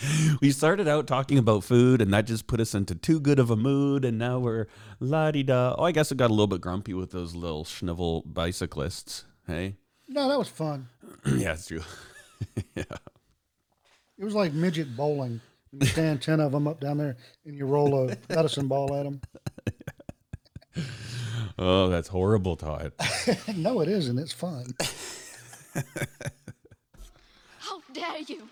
we 0.40 0.50
started 0.50 0.88
out 0.88 1.06
talking 1.06 1.38
about 1.38 1.64
food, 1.64 2.00
and 2.02 2.12
that 2.12 2.26
just 2.26 2.46
put 2.46 2.60
us 2.60 2.74
into 2.74 2.94
too 2.94 3.20
good 3.20 3.38
of 3.38 3.50
a 3.50 3.56
mood, 3.56 4.04
and 4.04 4.18
now 4.18 4.38
we're 4.38 4.66
la 5.00 5.30
di 5.30 5.42
da. 5.42 5.74
Oh, 5.78 5.84
I 5.84 5.92
guess 5.92 6.10
it 6.10 6.16
got 6.18 6.30
a 6.30 6.34
little 6.34 6.46
bit 6.46 6.60
grumpy 6.60 6.92
with 6.94 7.10
those 7.12 7.34
little 7.34 7.64
schnivel 7.64 8.22
bicyclists. 8.26 9.24
Hey, 9.46 9.76
No, 10.08 10.28
that 10.28 10.38
was 10.38 10.48
fun. 10.48 10.88
yeah, 11.26 11.52
it's 11.52 11.66
true. 11.68 11.82
yeah, 12.74 12.82
It 14.18 14.24
was 14.24 14.34
like 14.34 14.52
midget 14.52 14.96
bowling. 14.96 15.40
You 15.72 15.86
stand 15.86 16.22
ten 16.22 16.40
of 16.40 16.52
them 16.52 16.66
up 16.66 16.80
down 16.80 16.98
there, 16.98 17.16
and 17.44 17.56
you 17.56 17.66
roll 17.66 18.08
a 18.10 18.16
medicine 18.28 18.66
ball 18.66 18.94
at 18.94 19.04
them. 19.04 19.20
oh, 21.58 21.88
that's 21.88 22.08
horrible, 22.08 22.56
Todd. 22.56 22.92
no, 23.56 23.80
it 23.80 23.88
isn't. 23.88 24.18
It's 24.18 24.32
fun. 24.32 24.66
How 27.58 27.80
dare 27.92 28.20
you? 28.26 28.48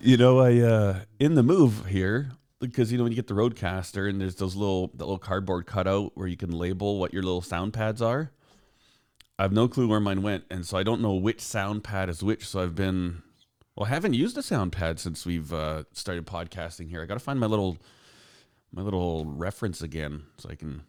You 0.00 0.16
know, 0.16 0.40
I 0.40 0.58
uh 0.60 1.00
in 1.18 1.34
the 1.34 1.42
move 1.42 1.86
here 1.86 2.32
because 2.60 2.92
you 2.92 2.98
know 2.98 3.04
when 3.04 3.12
you 3.12 3.16
get 3.16 3.28
the 3.28 3.34
RodeCaster 3.34 4.08
and 4.08 4.20
there's 4.20 4.36
those 4.36 4.56
little 4.56 4.88
that 4.88 5.00
little 5.04 5.18
cardboard 5.18 5.66
cutout 5.66 6.12
where 6.14 6.28
you 6.28 6.36
can 6.36 6.52
label 6.52 6.98
what 7.00 7.12
your 7.12 7.22
little 7.22 7.42
sound 7.42 7.72
pads 7.72 8.02
are. 8.02 8.30
I 9.38 9.42
have 9.42 9.52
no 9.52 9.68
clue 9.68 9.88
where 9.88 10.00
mine 10.00 10.22
went, 10.22 10.44
and 10.50 10.66
so 10.66 10.78
I 10.78 10.82
don't 10.84 11.02
know 11.02 11.14
which 11.14 11.40
sound 11.40 11.84
pad 11.84 12.08
is 12.08 12.22
which. 12.22 12.46
So 12.46 12.62
I've 12.62 12.74
been 12.76 13.22
well, 13.76 13.86
I 13.86 13.90
haven't 13.90 14.14
used 14.14 14.38
a 14.38 14.42
sound 14.42 14.72
pad 14.72 15.00
since 15.00 15.26
we've 15.26 15.52
uh, 15.52 15.84
started 15.92 16.26
podcasting 16.26 16.90
here. 16.90 17.02
I 17.02 17.06
got 17.06 17.14
to 17.14 17.20
find 17.20 17.40
my 17.40 17.46
little 17.46 17.78
my 18.72 18.82
little 18.82 19.26
reference 19.26 19.82
again 19.82 20.24
so 20.38 20.50
I 20.50 20.56
can. 20.56 20.82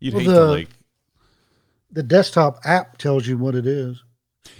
You'd 0.00 0.14
Well, 0.14 0.22
hate 0.22 0.34
to 0.36 0.44
like, 0.46 0.70
The 1.92 2.02
desktop 2.02 2.60
app 2.64 2.98
tells 2.98 3.26
you 3.26 3.38
what 3.38 3.54
it 3.54 3.66
is. 3.66 4.02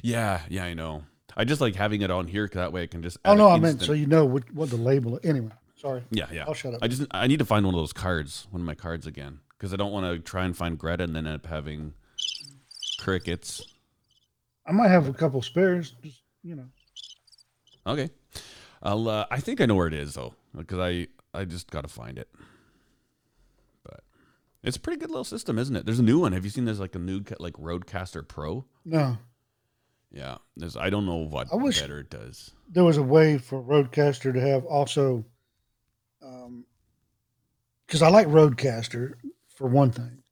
Yeah, 0.03 0.41
yeah, 0.49 0.65
I 0.65 0.75
know. 0.75 1.05
I 1.37 1.45
just 1.45 1.61
like 1.61 1.75
having 1.75 2.03
it 2.03 2.11
on 2.11 2.27
here 2.27 2.49
that 2.53 2.73
way 2.73 2.83
I 2.83 2.87
can 2.87 3.03
just. 3.03 3.19
Oh 3.25 3.35
no, 3.35 3.49
I 3.49 3.59
meant 3.59 3.83
so 3.83 3.93
you 3.93 4.07
know 4.07 4.25
what, 4.25 4.51
what 4.53 4.71
the 4.71 4.77
label. 4.77 5.19
Is. 5.19 5.29
Anyway, 5.29 5.51
sorry. 5.77 6.03
Yeah, 6.11 6.27
yeah. 6.33 6.45
I'll 6.47 6.55
shut 6.55 6.75
up. 6.75 6.81
I 6.83 6.89
just 6.89 7.07
I 7.11 7.27
need 7.27 7.41
to 7.41 7.45
find 7.45 7.65
one 7.67 7.75
of 7.75 7.81
those 7.81 7.93
cards, 7.93 8.47
one 8.51 8.61
of 8.61 8.67
my 8.67 8.75
cards 8.75 9.07
again, 9.07 9.41
because 9.51 9.73
I 9.73 9.77
don't 9.77 9.93
want 9.93 10.07
to 10.07 10.19
try 10.21 10.45
and 10.45 10.57
find 10.57 10.79
Greta 10.79 11.05
and 11.05 11.17
then 11.17 11.27
end 11.27 11.37
up 11.37 11.47
having 11.47 11.95
crickets. 12.99 13.63
I 14.67 14.73
might 14.73 14.89
have 14.89 15.09
a 15.09 15.13
couple 15.13 15.43
spares. 15.43 15.95
Just 16.03 16.23
you 16.43 16.55
know. 16.55 16.67
Okay, 17.87 18.11
I'll. 18.83 19.09
Uh, 19.09 19.27
I 19.31 19.41
think 19.41 19.61
I 19.61 19.67
know 19.67 19.75
where 19.75 19.89
it 19.89 19.95
is 19.95 20.15
though, 20.15 20.35
because 20.57 20.79
I 20.79 21.09
I 21.33 21.45
just 21.45 21.71
got 21.71 21.83
to 21.83 21.89
find 21.89 22.19
it. 22.19 22.29
But 23.83 24.05
it's 24.63 24.77
a 24.77 24.81
pretty 24.81 25.01
good 25.01 25.11
little 25.11 25.25
system, 25.25 25.59
isn't 25.59 25.75
it? 25.75 25.85
There's 25.85 25.99
a 25.99 26.05
new 26.05 26.21
one. 26.21 26.33
Have 26.33 26.45
you 26.45 26.51
seen? 26.51 26.65
There's 26.65 26.81
like 26.81 26.95
a 26.95 27.01
new 27.01 27.23
like 27.41 27.55
RodeCaster 27.55 28.27
Pro. 28.27 28.65
No, 28.85 29.19
Yeah, 30.15 30.39
there's. 30.57 30.77
I 30.77 30.91
don't 30.91 31.07
know 31.07 31.17
what 31.27 31.53
I 31.53 31.57
wish- 31.57 31.81
better 31.81 31.99
it 31.99 32.09
does. 32.09 32.53
there 32.69 32.85
was 32.85 32.97
a 32.97 33.03
way 33.03 33.37
for 33.37 33.61
RodeCaster 33.63 34.33
to 34.33 34.41
have 34.41 34.65
also, 34.65 35.27
because 36.21 38.01
I 38.03 38.09
like 38.09 38.27
RodeCaster 38.29 39.15
for 39.49 39.69
one 39.69 39.91
thing, 39.91 40.23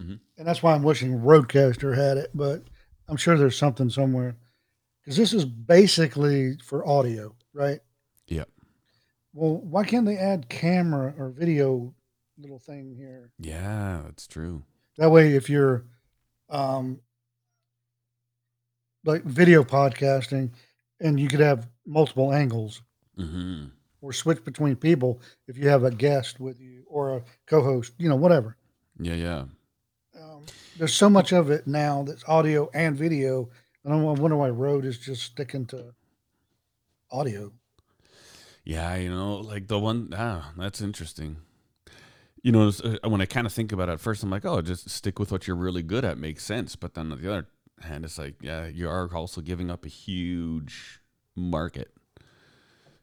Mhm. 0.00 0.20
and 0.36 0.46
that's 0.46 0.62
why 0.62 0.74
I'm 0.74 0.82
wishing 0.82 1.12
RodeCaster 1.20 1.94
had 1.96 2.16
it. 2.18 2.30
But 2.34 2.64
I'm 3.08 3.16
sure 3.16 3.38
there's 3.38 3.56
something 3.56 3.88
somewhere, 3.90 4.36
because 5.00 5.16
this 5.16 5.32
is 5.32 5.44
basically 5.44 6.56
for 6.58 6.86
audio, 6.86 7.34
right? 7.52 7.80
Yeah, 8.26 8.44
Well, 9.32 9.58
why 9.60 9.84
can't 9.84 10.04
they 10.06 10.18
add 10.18 10.48
camera 10.48 11.14
or 11.16 11.30
video 11.30 11.94
little 12.36 12.58
thing 12.58 12.94
here? 12.96 13.30
yeah, 13.38 14.02
that's 14.04 14.26
true. 14.26 14.64
That 14.96 15.10
way, 15.10 15.34
if 15.34 15.48
you're 15.48 15.84
um, 16.50 17.00
like 19.04 19.24
video 19.24 19.62
podcasting, 19.62 20.50
and 21.00 21.18
you 21.18 21.28
could 21.28 21.40
have 21.40 21.68
multiple 21.86 22.32
angles 22.32 22.82
hmm 23.16 23.66
or 24.00 24.12
switch 24.12 24.44
between 24.44 24.76
people 24.76 25.20
if 25.48 25.58
you 25.58 25.68
have 25.68 25.84
a 25.84 25.90
guest 25.90 26.38
with 26.38 26.60
you 26.60 26.84
or 26.86 27.16
a 27.16 27.22
co-host, 27.46 27.92
you 27.98 28.08
know, 28.08 28.16
whatever. 28.16 28.56
Yeah, 29.00 29.14
yeah. 29.14 29.44
Um, 30.20 30.44
there's 30.78 30.94
so 30.94 31.10
much 31.10 31.32
of 31.32 31.50
it 31.50 31.66
now 31.66 32.04
that's 32.04 32.24
audio 32.28 32.70
and 32.74 32.96
video, 32.96 33.50
and 33.84 33.92
I 33.92 33.96
wonder 33.96 34.36
why 34.36 34.50
Rode 34.50 34.84
is 34.84 34.98
just 34.98 35.22
sticking 35.22 35.66
to 35.66 35.94
audio. 37.10 37.52
Yeah, 38.64 38.96
you 38.96 39.10
know, 39.10 39.36
like 39.36 39.68
the 39.68 39.78
one, 39.78 40.12
ah, 40.16 40.52
that's 40.56 40.80
interesting. 40.80 41.38
You 42.42 42.52
know, 42.52 42.68
uh, 42.68 43.08
when 43.08 43.20
I 43.20 43.26
kind 43.26 43.46
of 43.46 43.52
think 43.52 43.72
about 43.72 43.88
it 43.88 43.92
at 43.92 44.00
first, 44.00 44.22
I'm 44.22 44.30
like, 44.30 44.44
oh, 44.44 44.60
just 44.62 44.90
stick 44.90 45.18
with 45.18 45.32
what 45.32 45.46
you're 45.46 45.56
really 45.56 45.82
good 45.82 46.04
at 46.04 46.18
makes 46.18 46.44
sense. 46.44 46.76
But 46.76 46.94
then 46.94 47.08
the 47.08 47.16
other 47.16 47.46
hand, 47.82 48.04
it's 48.04 48.18
like, 48.18 48.36
yeah, 48.40 48.66
you 48.66 48.88
are 48.88 49.08
also 49.14 49.40
giving 49.40 49.70
up 49.70 49.84
a 49.84 49.88
huge 49.88 51.00
market. 51.36 51.92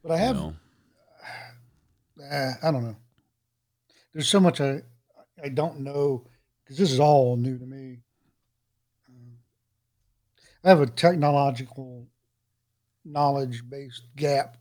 But 0.03 0.11
I 0.13 0.17
have, 0.17 0.35
know? 0.35 0.55
uh, 2.31 2.51
I 2.63 2.71
don't 2.71 2.83
know. 2.83 2.95
There's 4.13 4.27
so 4.27 4.39
much 4.39 4.61
I 4.61 4.81
I 5.43 5.49
don't 5.49 5.81
know 5.81 6.25
because 6.63 6.77
this 6.77 6.91
is 6.91 6.99
all 6.99 7.35
new 7.35 7.57
to 7.57 7.65
me. 7.65 7.99
Um, 9.09 9.37
I 10.63 10.69
have 10.69 10.81
a 10.81 10.87
technological 10.87 12.07
knowledge 13.03 13.67
based 13.69 14.03
gap 14.15 14.57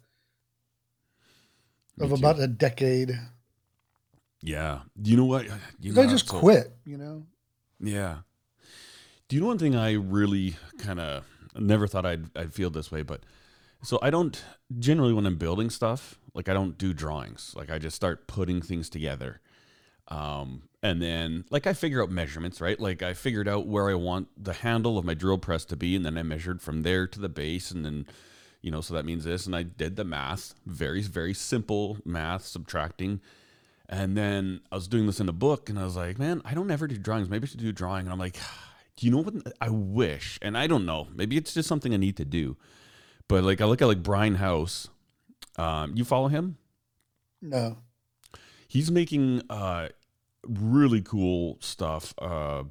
of 2.00 2.12
about 2.12 2.40
a 2.40 2.46
decade. 2.48 3.12
Yeah. 4.42 4.80
You 5.02 5.16
know 5.16 5.24
what? 5.24 5.46
You 5.80 5.92
They 5.92 6.04
know, 6.04 6.10
just 6.10 6.28
so- 6.28 6.38
quit, 6.40 6.74
you 6.84 6.98
know. 6.98 7.26
Yeah. 7.80 8.18
You 9.34 9.40
know 9.40 9.46
one 9.46 9.58
thing 9.58 9.74
I 9.74 9.94
really 9.94 10.54
kind 10.78 11.00
of 11.00 11.24
never 11.56 11.88
thought 11.88 12.06
I'd 12.06 12.26
I'd 12.36 12.54
feel 12.54 12.70
this 12.70 12.92
way, 12.92 13.02
but 13.02 13.24
so 13.82 13.98
I 14.00 14.10
don't 14.10 14.40
generally 14.78 15.12
when 15.12 15.26
I'm 15.26 15.38
building 15.38 15.70
stuff, 15.70 16.20
like 16.34 16.48
I 16.48 16.52
don't 16.52 16.78
do 16.78 16.92
drawings. 16.94 17.52
Like 17.56 17.68
I 17.68 17.80
just 17.80 17.96
start 17.96 18.28
putting 18.28 18.62
things 18.62 18.88
together. 18.88 19.40
Um, 20.06 20.68
and 20.84 21.02
then 21.02 21.46
like 21.50 21.66
I 21.66 21.72
figure 21.72 22.00
out 22.00 22.12
measurements, 22.12 22.60
right? 22.60 22.78
Like 22.78 23.02
I 23.02 23.12
figured 23.12 23.48
out 23.48 23.66
where 23.66 23.90
I 23.90 23.94
want 23.94 24.28
the 24.40 24.52
handle 24.52 24.98
of 24.98 25.04
my 25.04 25.14
drill 25.14 25.38
press 25.38 25.64
to 25.64 25.76
be, 25.76 25.96
and 25.96 26.06
then 26.06 26.16
I 26.16 26.22
measured 26.22 26.62
from 26.62 26.82
there 26.82 27.08
to 27.08 27.18
the 27.18 27.28
base, 27.28 27.72
and 27.72 27.84
then 27.84 28.06
you 28.62 28.70
know, 28.70 28.82
so 28.82 28.94
that 28.94 29.04
means 29.04 29.24
this, 29.24 29.46
and 29.46 29.56
I 29.56 29.64
did 29.64 29.96
the 29.96 30.04
math, 30.04 30.54
very 30.64 31.02
very 31.02 31.34
simple 31.34 31.98
math, 32.04 32.46
subtracting. 32.46 33.20
And 33.88 34.16
then 34.16 34.60
I 34.70 34.76
was 34.76 34.86
doing 34.86 35.06
this 35.06 35.18
in 35.18 35.28
a 35.28 35.32
book, 35.32 35.68
and 35.68 35.76
I 35.76 35.82
was 35.82 35.96
like, 35.96 36.20
man, 36.20 36.40
I 36.44 36.54
don't 36.54 36.70
ever 36.70 36.86
do 36.86 36.96
drawings. 36.96 37.28
Maybe 37.28 37.46
I 37.46 37.48
should 37.48 37.58
do 37.58 37.72
drawing. 37.72 38.06
And 38.06 38.12
I'm 38.12 38.18
like, 38.20 38.36
do 38.96 39.06
you 39.06 39.12
know 39.12 39.22
what? 39.22 39.34
I 39.60 39.68
wish, 39.70 40.38
and 40.42 40.56
I 40.56 40.66
don't 40.66 40.86
know. 40.86 41.08
Maybe 41.14 41.36
it's 41.36 41.54
just 41.54 41.68
something 41.68 41.92
I 41.92 41.96
need 41.96 42.16
to 42.18 42.24
do. 42.24 42.56
But 43.28 43.44
like, 43.44 43.60
I 43.60 43.64
look 43.64 43.82
at 43.82 43.88
like 43.88 44.02
Brian 44.02 44.36
House. 44.36 44.88
Um, 45.56 45.92
you 45.96 46.04
follow 46.04 46.28
him? 46.28 46.58
No. 47.40 47.78
He's 48.68 48.90
making 48.90 49.42
uh, 49.50 49.88
really 50.46 51.00
cool 51.00 51.58
stuff. 51.60 52.14
Uh, 52.18 52.64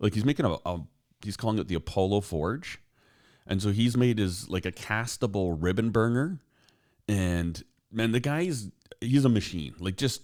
like 0.00 0.14
he's 0.14 0.24
making 0.24 0.46
a, 0.46 0.56
a, 0.64 0.80
he's 1.22 1.36
calling 1.36 1.58
it 1.58 1.68
the 1.68 1.74
Apollo 1.74 2.22
Forge, 2.22 2.80
and 3.46 3.62
so 3.62 3.70
he's 3.70 3.96
made 3.96 4.18
his 4.18 4.48
like 4.48 4.66
a 4.66 4.72
castable 4.72 5.56
ribbon 5.58 5.90
burner, 5.90 6.40
and 7.08 7.62
man, 7.90 8.12
the 8.12 8.20
guy's 8.20 8.70
he's 9.00 9.24
a 9.24 9.28
machine. 9.28 9.74
Like 9.78 9.96
just 9.96 10.22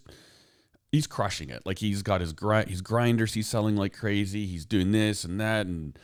he's 0.95 1.07
crushing 1.07 1.51
it. 1.51 1.65
Like 1.67 1.79
he's 1.79 2.03
got 2.03 2.21
his 2.21 2.33
grind, 2.33 2.71
his 2.71 2.81
grinders. 2.81 3.35
He's 3.35 3.49
selling 3.49 3.77
like 3.77 3.93
crazy. 3.93 4.47
He's 4.47 4.65
doing 4.65 4.93
this 4.93 5.25
and 5.25 5.41
that, 5.41 5.67
and 5.67 5.99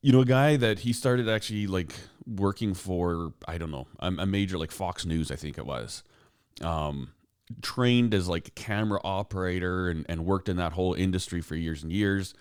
you 0.00 0.12
know, 0.12 0.20
a 0.20 0.24
guy 0.24 0.56
that 0.56 0.80
he 0.80 0.92
started 0.92 1.28
actually 1.28 1.66
like 1.66 1.92
working 2.26 2.74
for. 2.74 3.32
I 3.46 3.58
don't 3.58 3.70
know, 3.70 3.86
a, 4.00 4.08
a 4.08 4.26
major 4.26 4.58
like 4.58 4.70
Fox 4.70 5.04
News, 5.06 5.30
I 5.30 5.36
think 5.36 5.58
it 5.58 5.66
was. 5.66 6.02
Um, 6.60 7.12
trained 7.62 8.14
as 8.14 8.28
like 8.28 8.48
a 8.48 8.52
camera 8.52 9.00
operator 9.04 9.88
and, 9.88 10.06
and 10.08 10.24
worked 10.24 10.48
in 10.48 10.56
that 10.56 10.72
whole 10.72 10.94
industry 10.94 11.40
for 11.40 11.54
years 11.54 11.82
and 11.82 11.92
years. 11.92 12.34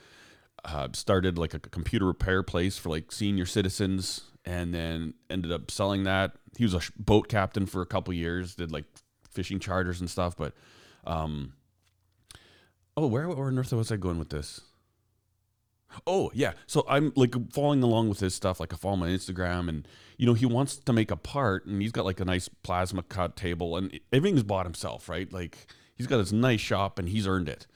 Uh, 0.66 0.88
started 0.94 1.38
like 1.38 1.54
a 1.54 1.60
computer 1.60 2.06
repair 2.06 2.42
place 2.42 2.78
for 2.78 2.90
like 2.90 3.12
senior 3.12 3.46
citizens, 3.46 4.22
and 4.46 4.74
then 4.74 5.14
ended 5.30 5.52
up 5.52 5.70
selling 5.70 6.04
that. 6.04 6.32
He 6.58 6.64
was 6.64 6.74
a 6.74 6.82
boat 6.98 7.28
captain 7.28 7.66
for 7.66 7.82
a 7.82 7.86
couple 7.86 8.14
years. 8.14 8.56
Did 8.56 8.72
like 8.72 8.86
fishing 9.30 9.60
charters 9.60 10.00
and 10.00 10.10
stuff, 10.10 10.38
but 10.38 10.54
um, 11.06 11.54
oh, 12.98 13.08
where 13.08 13.28
where 13.28 13.48
on 13.48 13.58
earth 13.58 13.74
was 13.74 13.92
I 13.92 13.98
going 13.98 14.20
with 14.20 14.30
this? 14.30 14.62
Oh 16.08 16.32
yeah, 16.34 16.54
so 16.66 16.86
I'm 16.90 17.14
like 17.16 17.36
following 17.52 17.84
along 17.84 18.10
with 18.10 18.20
his 18.20 18.34
stuff. 18.34 18.60
Like 18.60 18.74
I 18.74 18.78
follow 18.78 18.96
him 18.96 19.04
on 19.04 19.10
Instagram, 19.10 19.70
and 19.70 19.88
you 20.18 20.26
know 20.26 20.34
he 20.34 20.46
wants 20.46 20.78
to 20.78 20.94
make 20.94 21.12
a 21.12 21.16
part, 21.16 21.66
and 21.66 21.82
he's 21.82 21.92
got 21.92 22.06
like 22.06 22.20
a 22.20 22.26
nice 22.26 22.48
plasma 22.48 23.04
cut 23.04 23.36
table, 23.36 23.78
and 23.78 24.00
everything's 24.12 24.44
bought 24.44 24.66
himself, 24.66 25.08
right? 25.08 25.32
Like 25.32 25.68
he's 25.96 26.08
got 26.08 26.18
his 26.18 26.34
nice 26.34 26.62
shop, 26.62 26.98
and 26.98 27.10
he's 27.10 27.28
earned 27.28 27.50
it. 27.50 27.68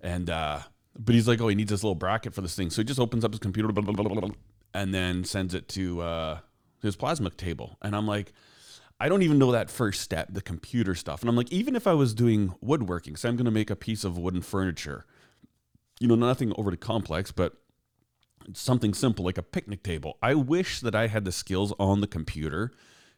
And 0.00 0.30
uh, 0.30 0.60
but 0.96 1.14
he's 1.14 1.26
like, 1.26 1.40
oh, 1.40 1.48
he 1.48 1.54
needs 1.54 1.70
this 1.70 1.82
little 1.82 1.96
bracket 1.96 2.34
for 2.34 2.40
this 2.40 2.54
thing, 2.54 2.70
so 2.70 2.82
he 2.82 2.84
just 2.84 3.00
opens 3.00 3.24
up 3.24 3.32
his 3.32 3.40
computer, 3.40 3.72
blah, 3.72 3.82
blah, 3.82 4.04
blah, 4.04 4.30
and 4.72 4.94
then 4.94 5.24
sends 5.24 5.54
it 5.54 5.68
to 5.70 6.02
uh, 6.02 6.38
his 6.82 6.96
plasma 6.96 7.30
table, 7.30 7.78
and 7.82 7.96
I'm 7.96 8.06
like. 8.06 8.32
I 8.98 9.08
don't 9.08 9.22
even 9.22 9.38
know 9.38 9.52
that 9.52 9.70
first 9.70 10.00
step, 10.00 10.28
the 10.30 10.40
computer 10.40 10.94
stuff. 10.94 11.20
And 11.20 11.28
I'm 11.28 11.36
like, 11.36 11.52
even 11.52 11.76
if 11.76 11.86
I 11.86 11.92
was 11.92 12.14
doing 12.14 12.54
woodworking, 12.60 13.16
so 13.16 13.28
I'm 13.28 13.36
going 13.36 13.44
to 13.44 13.50
make 13.50 13.70
a 13.70 13.76
piece 13.76 14.04
of 14.04 14.16
wooden 14.16 14.40
furniture, 14.40 15.04
you 16.00 16.08
know, 16.08 16.14
nothing 16.14 16.52
overly 16.56 16.78
complex, 16.78 17.30
but 17.30 17.54
something 18.54 18.94
simple 18.94 19.24
like 19.24 19.38
a 19.38 19.42
picnic 19.42 19.82
table. 19.82 20.16
I 20.22 20.34
wish 20.34 20.80
that 20.80 20.94
I 20.94 21.08
had 21.08 21.24
the 21.24 21.32
skills 21.32 21.74
on 21.78 22.00
the 22.00 22.06
computer 22.06 22.72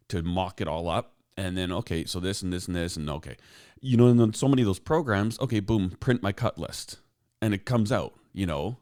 to 0.09 0.23
mock 0.23 0.61
it 0.61 0.69
all 0.69 0.89
up 0.89 1.15
and 1.37 1.57
then 1.57 1.71
okay, 1.71 2.05
so 2.05 2.19
this 2.19 2.43
and 2.43 2.53
this 2.53 2.67
and 2.67 2.75
this 2.75 2.97
and 2.97 3.09
okay. 3.09 3.37
You 3.81 3.97
know, 3.97 4.09
and 4.09 4.19
then 4.19 4.35
so 4.35 4.49
many 4.49 4.63
of 4.63 4.67
those 4.67 4.81
programs, 4.81 5.39
okay, 5.39 5.61
boom, 5.61 5.91
print 6.01 6.23
my 6.23 6.33
cut 6.33 6.59
list 6.59 6.99
and 7.41 7.55
it 7.55 7.65
comes 7.65 7.93
out, 7.93 8.15
you 8.33 8.47
know. 8.47 8.79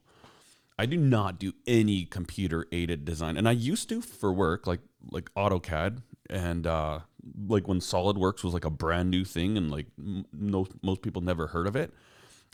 I 0.78 0.84
do 0.86 0.96
not 0.98 1.38
do 1.38 1.54
any 1.66 2.04
computer 2.04 2.66
aided 2.70 3.04
design. 3.04 3.36
And 3.38 3.48
I 3.48 3.52
used 3.52 3.88
to 3.90 4.00
for 4.00 4.32
work, 4.32 4.66
like 4.66 4.80
like 5.10 5.32
AutoCAD 5.34 6.02
and 6.30 6.66
uh 6.66 7.00
like 7.48 7.66
when 7.66 7.80
SolidWorks 7.80 8.44
was 8.44 8.54
like 8.54 8.64
a 8.64 8.70
brand 8.70 9.10
new 9.10 9.24
thing 9.24 9.56
and 9.56 9.70
like 9.70 9.86
m- 9.98 10.26
no, 10.32 10.66
most 10.82 11.02
people 11.02 11.22
never 11.22 11.48
heard 11.48 11.66
of 11.66 11.76
it. 11.76 11.92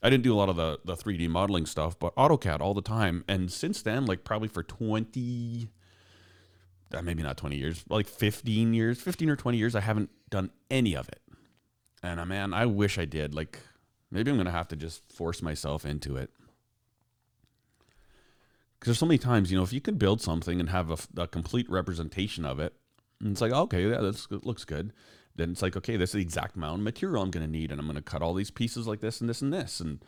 I 0.03 0.11
didn't 0.11 0.25
do 0.25 0.35
a 0.35 0.37
lot 0.37 0.49
of 0.49 0.57
the 0.57 0.81
the 0.85 0.97
3D 0.97 1.29
modeling 1.29 1.67
stuff, 1.67 1.99
but 1.99 2.15
AutoCAD 2.17 2.61
all 2.61 2.75
the 2.75 2.83
time. 2.83 3.25
And 3.29 3.51
since 3.53 3.83
then, 3.83 4.07
like 4.07 4.25
probably 4.25 4.49
for 4.49 4.63
20 4.63 5.69
uh, 6.95 7.03
maybe 7.03 7.23
not 7.23 7.37
20 7.37 7.57
years, 7.57 7.85
like 7.89 8.07
15 8.07 8.75
years, 8.75 9.01
15 9.01 9.31
or 9.31 9.37
20 9.37 9.57
years, 9.59 9.75
I 9.75 9.81
haven't 9.81 10.11
done 10.31 10.51
any 10.71 10.95
of 10.95 11.09
it. 11.09 11.21
And 12.03 12.21
uh, 12.21 12.27
man, 12.27 12.53
I 12.53 12.67
wish 12.67 12.99
I 12.99 13.05
did. 13.05 13.35
Like 13.35 13.59
maybe 14.11 14.31
I'm 14.31 14.43
to 14.45 14.51
have 14.51 14.69
to 14.69 14.77
just 14.77 15.03
force 15.13 15.43
myself 15.43 15.85
into 15.87 16.17
it. 16.17 16.31
Because 18.79 18.91
there's 18.91 18.99
so 18.99 19.07
many 19.07 19.19
times, 19.19 19.51
you 19.53 19.57
know, 19.57 19.63
if 19.63 19.73
you 19.73 19.81
could 19.81 19.99
build 19.99 20.21
something 20.21 20.59
and 20.59 20.69
have 20.71 20.91
a, 20.91 21.23
a 21.23 21.29
complete 21.29 21.71
representation 21.71 22.45
of 22.45 22.59
it, 22.59 22.75
and 23.23 23.33
it's 23.33 23.41
like, 23.41 23.53
okay, 23.53 23.89
yeah, 23.89 24.01
that 24.01 24.45
looks 24.45 24.65
good. 24.65 24.93
Then 25.35 25.53
it's 25.53 25.63
like, 25.63 25.77
okay, 25.77 25.97
this 25.97 26.11
is 26.11 26.15
the 26.15 26.21
exact 26.21 26.57
amount 26.57 26.75
of 26.75 26.81
material 26.81 27.23
I'm 27.23 27.31
going 27.31 27.47
to 27.47 27.51
need, 27.51 27.71
and 27.71 27.81
I'm 27.81 27.87
going 27.87 27.97
to 27.97 28.03
cut 28.03 28.21
all 28.21 28.35
these 28.35 28.51
pieces 28.51 28.87
like 28.87 29.01
this 29.01 29.21
and 29.21 29.31
this 29.31 29.41
and 29.41 29.53
this, 29.53 29.81
and 29.81 30.05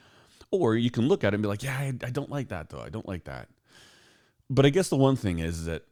or 0.50 0.76
you 0.76 0.90
can 0.90 1.08
look 1.08 1.24
at 1.24 1.32
it 1.32 1.36
and 1.36 1.42
be 1.42 1.48
like, 1.48 1.62
yeah, 1.62 1.76
I, 1.76 1.86
I 2.04 2.10
don't 2.10 2.30
like 2.30 2.48
that 2.48 2.68
though. 2.68 2.80
I 2.80 2.90
don't 2.90 3.08
like 3.08 3.24
that. 3.24 3.48
But 4.50 4.66
I 4.66 4.68
guess 4.68 4.90
the 4.90 4.96
one 4.96 5.16
thing 5.16 5.38
is 5.38 5.64
that, 5.64 5.84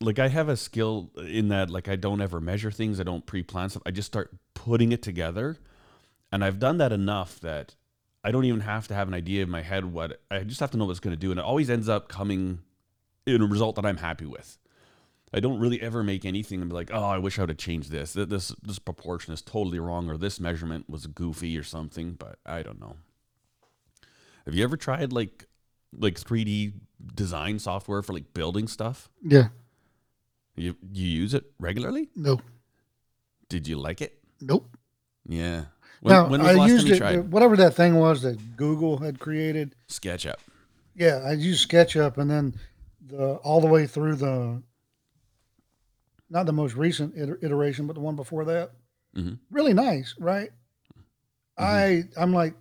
like, 0.00 0.18
I 0.18 0.28
have 0.28 0.48
a 0.48 0.56
skill 0.56 1.10
in 1.16 1.48
that, 1.48 1.68
like, 1.68 1.88
I 1.88 1.96
don't 1.96 2.22
ever 2.22 2.40
measure 2.40 2.70
things. 2.70 2.98
I 2.98 3.02
don't 3.02 3.26
pre-plan 3.26 3.68
stuff. 3.68 3.82
I 3.84 3.90
just 3.90 4.06
start 4.06 4.34
putting 4.54 4.92
it 4.92 5.02
together, 5.02 5.58
and 6.32 6.42
I've 6.44 6.58
done 6.58 6.78
that 6.78 6.92
enough 6.92 7.40
that 7.40 7.74
I 8.24 8.30
don't 8.30 8.44
even 8.46 8.60
have 8.60 8.88
to 8.88 8.94
have 8.94 9.08
an 9.08 9.14
idea 9.14 9.42
in 9.42 9.50
my 9.50 9.62
head 9.62 9.84
what 9.86 10.20
I 10.30 10.40
just 10.44 10.60
have 10.60 10.70
to 10.70 10.78
know 10.78 10.86
what 10.86 10.92
it's 10.92 11.00
going 11.00 11.14
to 11.14 11.20
do, 11.20 11.30
and 11.30 11.38
it 11.38 11.44
always 11.44 11.68
ends 11.68 11.88
up 11.88 12.08
coming 12.08 12.60
in 13.26 13.42
a 13.42 13.46
result 13.46 13.76
that 13.76 13.84
I'm 13.84 13.98
happy 13.98 14.26
with. 14.26 14.56
I 15.32 15.40
don't 15.40 15.60
really 15.60 15.80
ever 15.82 16.02
make 16.02 16.24
anything 16.24 16.60
and 16.60 16.70
be 16.70 16.74
like, 16.74 16.90
oh, 16.92 17.04
I 17.04 17.18
wish 17.18 17.38
I 17.38 17.42
would 17.42 17.50
have 17.50 17.58
changed 17.58 17.90
this. 17.90 18.12
This 18.14 18.52
this 18.62 18.78
proportion 18.78 19.34
is 19.34 19.42
totally 19.42 19.78
wrong, 19.78 20.08
or 20.08 20.16
this 20.16 20.40
measurement 20.40 20.88
was 20.88 21.06
goofy 21.06 21.56
or 21.58 21.62
something. 21.62 22.12
But 22.12 22.38
I 22.46 22.62
don't 22.62 22.80
know. 22.80 22.96
Have 24.46 24.54
you 24.54 24.64
ever 24.64 24.76
tried 24.76 25.12
like 25.12 25.46
like 25.92 26.14
3D 26.14 26.72
design 27.14 27.58
software 27.58 28.02
for 28.02 28.12
like 28.12 28.32
building 28.32 28.68
stuff? 28.68 29.10
Yeah. 29.22 29.48
You 30.56 30.76
you 30.92 31.06
use 31.06 31.34
it 31.34 31.44
regularly? 31.58 32.08
No. 32.16 32.40
Did 33.48 33.68
you 33.68 33.78
like 33.78 34.00
it? 34.00 34.18
Nope. 34.40 34.76
Yeah. 35.26 35.64
When, 36.00 36.14
now, 36.14 36.28
when 36.28 36.40
was 36.40 36.48
the 36.48 36.54
I 36.54 36.56
last 36.56 36.70
used 36.70 36.82
time 36.82 36.88
you 36.88 36.94
it, 36.94 36.98
tried 36.98 37.32
whatever 37.32 37.56
that 37.56 37.74
thing 37.74 37.96
was 37.96 38.22
that 38.22 38.56
Google 38.56 38.98
had 38.98 39.18
created. 39.18 39.74
SketchUp? 39.88 40.36
Yeah, 40.94 41.22
I 41.24 41.32
used 41.32 41.68
SketchUp, 41.68 42.18
and 42.18 42.30
then 42.30 42.54
the 43.06 43.34
all 43.36 43.60
the 43.60 43.66
way 43.66 43.86
through 43.86 44.16
the 44.16 44.62
not 46.30 46.46
the 46.46 46.52
most 46.52 46.74
recent 46.76 47.14
iteration, 47.16 47.86
but 47.86 47.94
the 47.94 48.00
one 48.00 48.16
before 48.16 48.44
that. 48.46 48.72
Mhm. 49.16 49.38
Really 49.50 49.74
nice, 49.74 50.14
right? 50.18 50.50
I 51.56 52.04
I'm 52.16 52.32
like, 52.32 52.54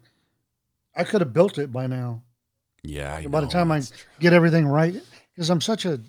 I 0.96 1.04
could 1.04 1.22
have 1.22 1.34
built 1.34 1.58
it 1.58 1.72
by 1.72 1.88
now. 1.88 2.24
Yeah. 2.84 3.14
I 3.16 3.28
by 3.28 3.42
the 3.42 3.46
know, 3.48 3.52
time 3.52 3.72
I 3.72 3.82
true. 3.82 3.98
get 4.20 4.34
everything 4.34 4.66
right, 4.68 4.96
because 5.34 5.50
I'm 5.50 5.62
such 5.62 5.86
a 5.86 6.02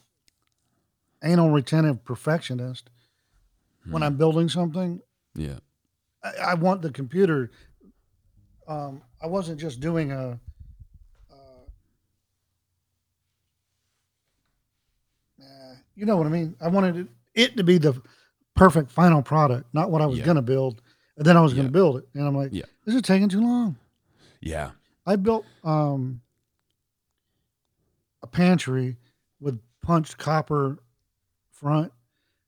anal 1.23 1.51
retentive 1.51 2.05
perfectionist. 2.05 2.91
When 3.85 4.03
Hmm. 4.03 4.07
I'm 4.07 4.17
building 4.17 4.49
something, 4.49 5.01
yeah. 5.35 5.59
I, 6.23 6.33
I 6.51 6.55
want 6.55 6.83
the 6.83 6.91
computer. 6.91 7.51
Um, 8.67 9.03
I 9.23 9.27
wasn't 9.27 9.59
just 9.61 9.81
doing 9.81 10.13
a. 10.13 10.39
Uh, 11.31 11.35
uh, 15.41 15.75
you 15.95 16.05
know 16.07 16.17
what 16.17 16.27
I 16.27 16.31
mean? 16.31 16.55
I 16.61 16.69
wanted 16.69 16.97
it, 16.97 17.07
it 17.39 17.57
to 17.57 17.65
be 17.65 17.79
the 17.79 18.01
perfect 18.55 18.91
final 18.91 19.23
product, 19.23 19.73
not 19.73 19.91
what 19.91 20.03
I 20.03 20.07
was 20.07 20.19
Yeah. 20.19 20.25
going 20.25 20.37
to 20.37 20.43
build, 20.43 20.83
and 21.17 21.25
then 21.25 21.37
I 21.37 21.41
was 21.41 21.53
going 21.55 21.65
Yeah. 21.67 21.69
to 21.69 21.73
build 21.73 21.97
it, 21.99 22.09
and 22.15 22.27
I'm 22.27 22.37
like, 22.37 22.53
Yeah. 22.53 22.65
this 22.85 22.95
is 22.95 23.03
taking 23.03 23.29
too 23.29 23.41
long. 23.41 23.77
Yeah. 24.41 24.73
I 25.07 25.17
built 25.17 25.45
um, 25.65 26.21
a 28.23 28.27
pantry 28.27 28.97
with 29.41 29.61
punched 29.83 30.19
copper 30.19 30.79
front 31.51 31.93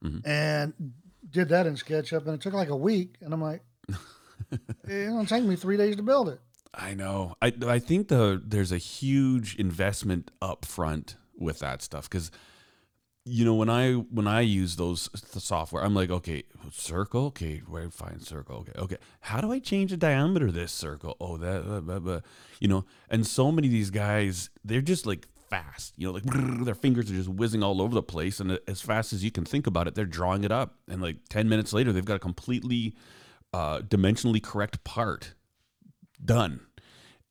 Mhm. 0.04 0.26
and 0.26 0.94
did 1.28 1.48
that 1.50 1.66
in 1.66 1.74
SketchUp, 1.74 2.26
and 2.26 2.34
it 2.34 2.40
took 2.40 2.54
like 2.54 2.68
a 2.68 2.76
week. 2.76 3.16
And 3.20 3.32
I'm 3.32 3.40
like, 3.42 3.62
it's 4.50 5.10
gonna 5.10 5.26
take 5.26 5.44
me 5.44 5.56
three 5.56 5.76
days 5.76 5.96
to 5.96 6.02
build 6.02 6.28
it. 6.28 6.40
I 6.74 6.94
know. 6.94 7.34
I 7.42 7.52
I 7.66 7.78
think 7.78 8.08
the 8.08 8.40
there's 8.44 8.72
a 8.72 8.78
huge 8.78 9.56
investment 9.56 10.30
up 10.40 10.64
front 10.64 11.16
with 11.36 11.58
that 11.60 11.82
stuff 11.82 12.08
because 12.08 12.30
you 13.30 13.44
know 13.44 13.54
when 13.54 13.70
I 13.70 13.92
when 13.92 14.26
I 14.26 14.40
use 14.40 14.76
those 14.76 15.08
the 15.32 15.40
software, 15.40 15.84
I'm 15.84 15.94
like, 15.94 16.10
okay, 16.10 16.42
circle, 16.72 17.26
okay, 17.26 17.58
where 17.58 17.84
to 17.84 17.90
find 17.90 18.20
circle, 18.20 18.56
okay, 18.58 18.72
okay. 18.76 18.96
How 19.20 19.40
do 19.40 19.52
I 19.52 19.60
change 19.60 19.92
the 19.92 19.96
diameter 19.96 20.48
of 20.48 20.54
this 20.54 20.72
circle? 20.72 21.16
Oh, 21.20 21.36
that, 21.36 21.66
that, 21.68 21.86
that, 21.86 22.04
that. 22.04 22.22
you 22.58 22.66
know. 22.68 22.84
And 23.08 23.26
so 23.26 23.52
many 23.52 23.68
of 23.68 23.72
these 23.72 23.90
guys, 23.90 24.50
they're 24.64 24.80
just 24.80 25.06
like 25.06 25.28
fast, 25.48 25.94
you 25.96 26.06
know, 26.06 26.12
like 26.12 26.24
their 26.64 26.74
fingers 26.74 27.10
are 27.10 27.14
just 27.14 27.28
whizzing 27.28 27.62
all 27.62 27.80
over 27.80 27.94
the 27.94 28.02
place, 28.02 28.40
and 28.40 28.58
as 28.66 28.80
fast 28.80 29.12
as 29.12 29.22
you 29.22 29.30
can 29.30 29.44
think 29.44 29.66
about 29.66 29.86
it, 29.86 29.94
they're 29.94 30.04
drawing 30.04 30.42
it 30.42 30.50
up, 30.50 30.74
and 30.88 31.00
like 31.00 31.18
ten 31.28 31.48
minutes 31.48 31.72
later, 31.72 31.92
they've 31.92 32.04
got 32.04 32.16
a 32.16 32.20
completely 32.20 32.96
uh, 33.52 33.78
dimensionally 33.78 34.42
correct 34.42 34.82
part 34.82 35.34
done. 36.24 36.60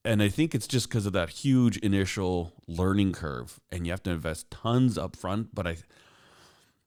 And 0.10 0.24
I 0.24 0.30
think 0.30 0.56
it's 0.56 0.66
just 0.66 0.90
because 0.90 1.06
of 1.06 1.14
that 1.14 1.30
huge 1.30 1.78
initial 1.78 2.52
learning 2.68 3.12
curve, 3.12 3.60
and 3.72 3.86
you 3.86 3.94
have 3.94 4.02
to 4.02 4.10
invest 4.10 4.50
tons 4.50 4.98
up 4.98 5.16
front. 5.16 5.54
But 5.54 5.68
I, 5.68 5.78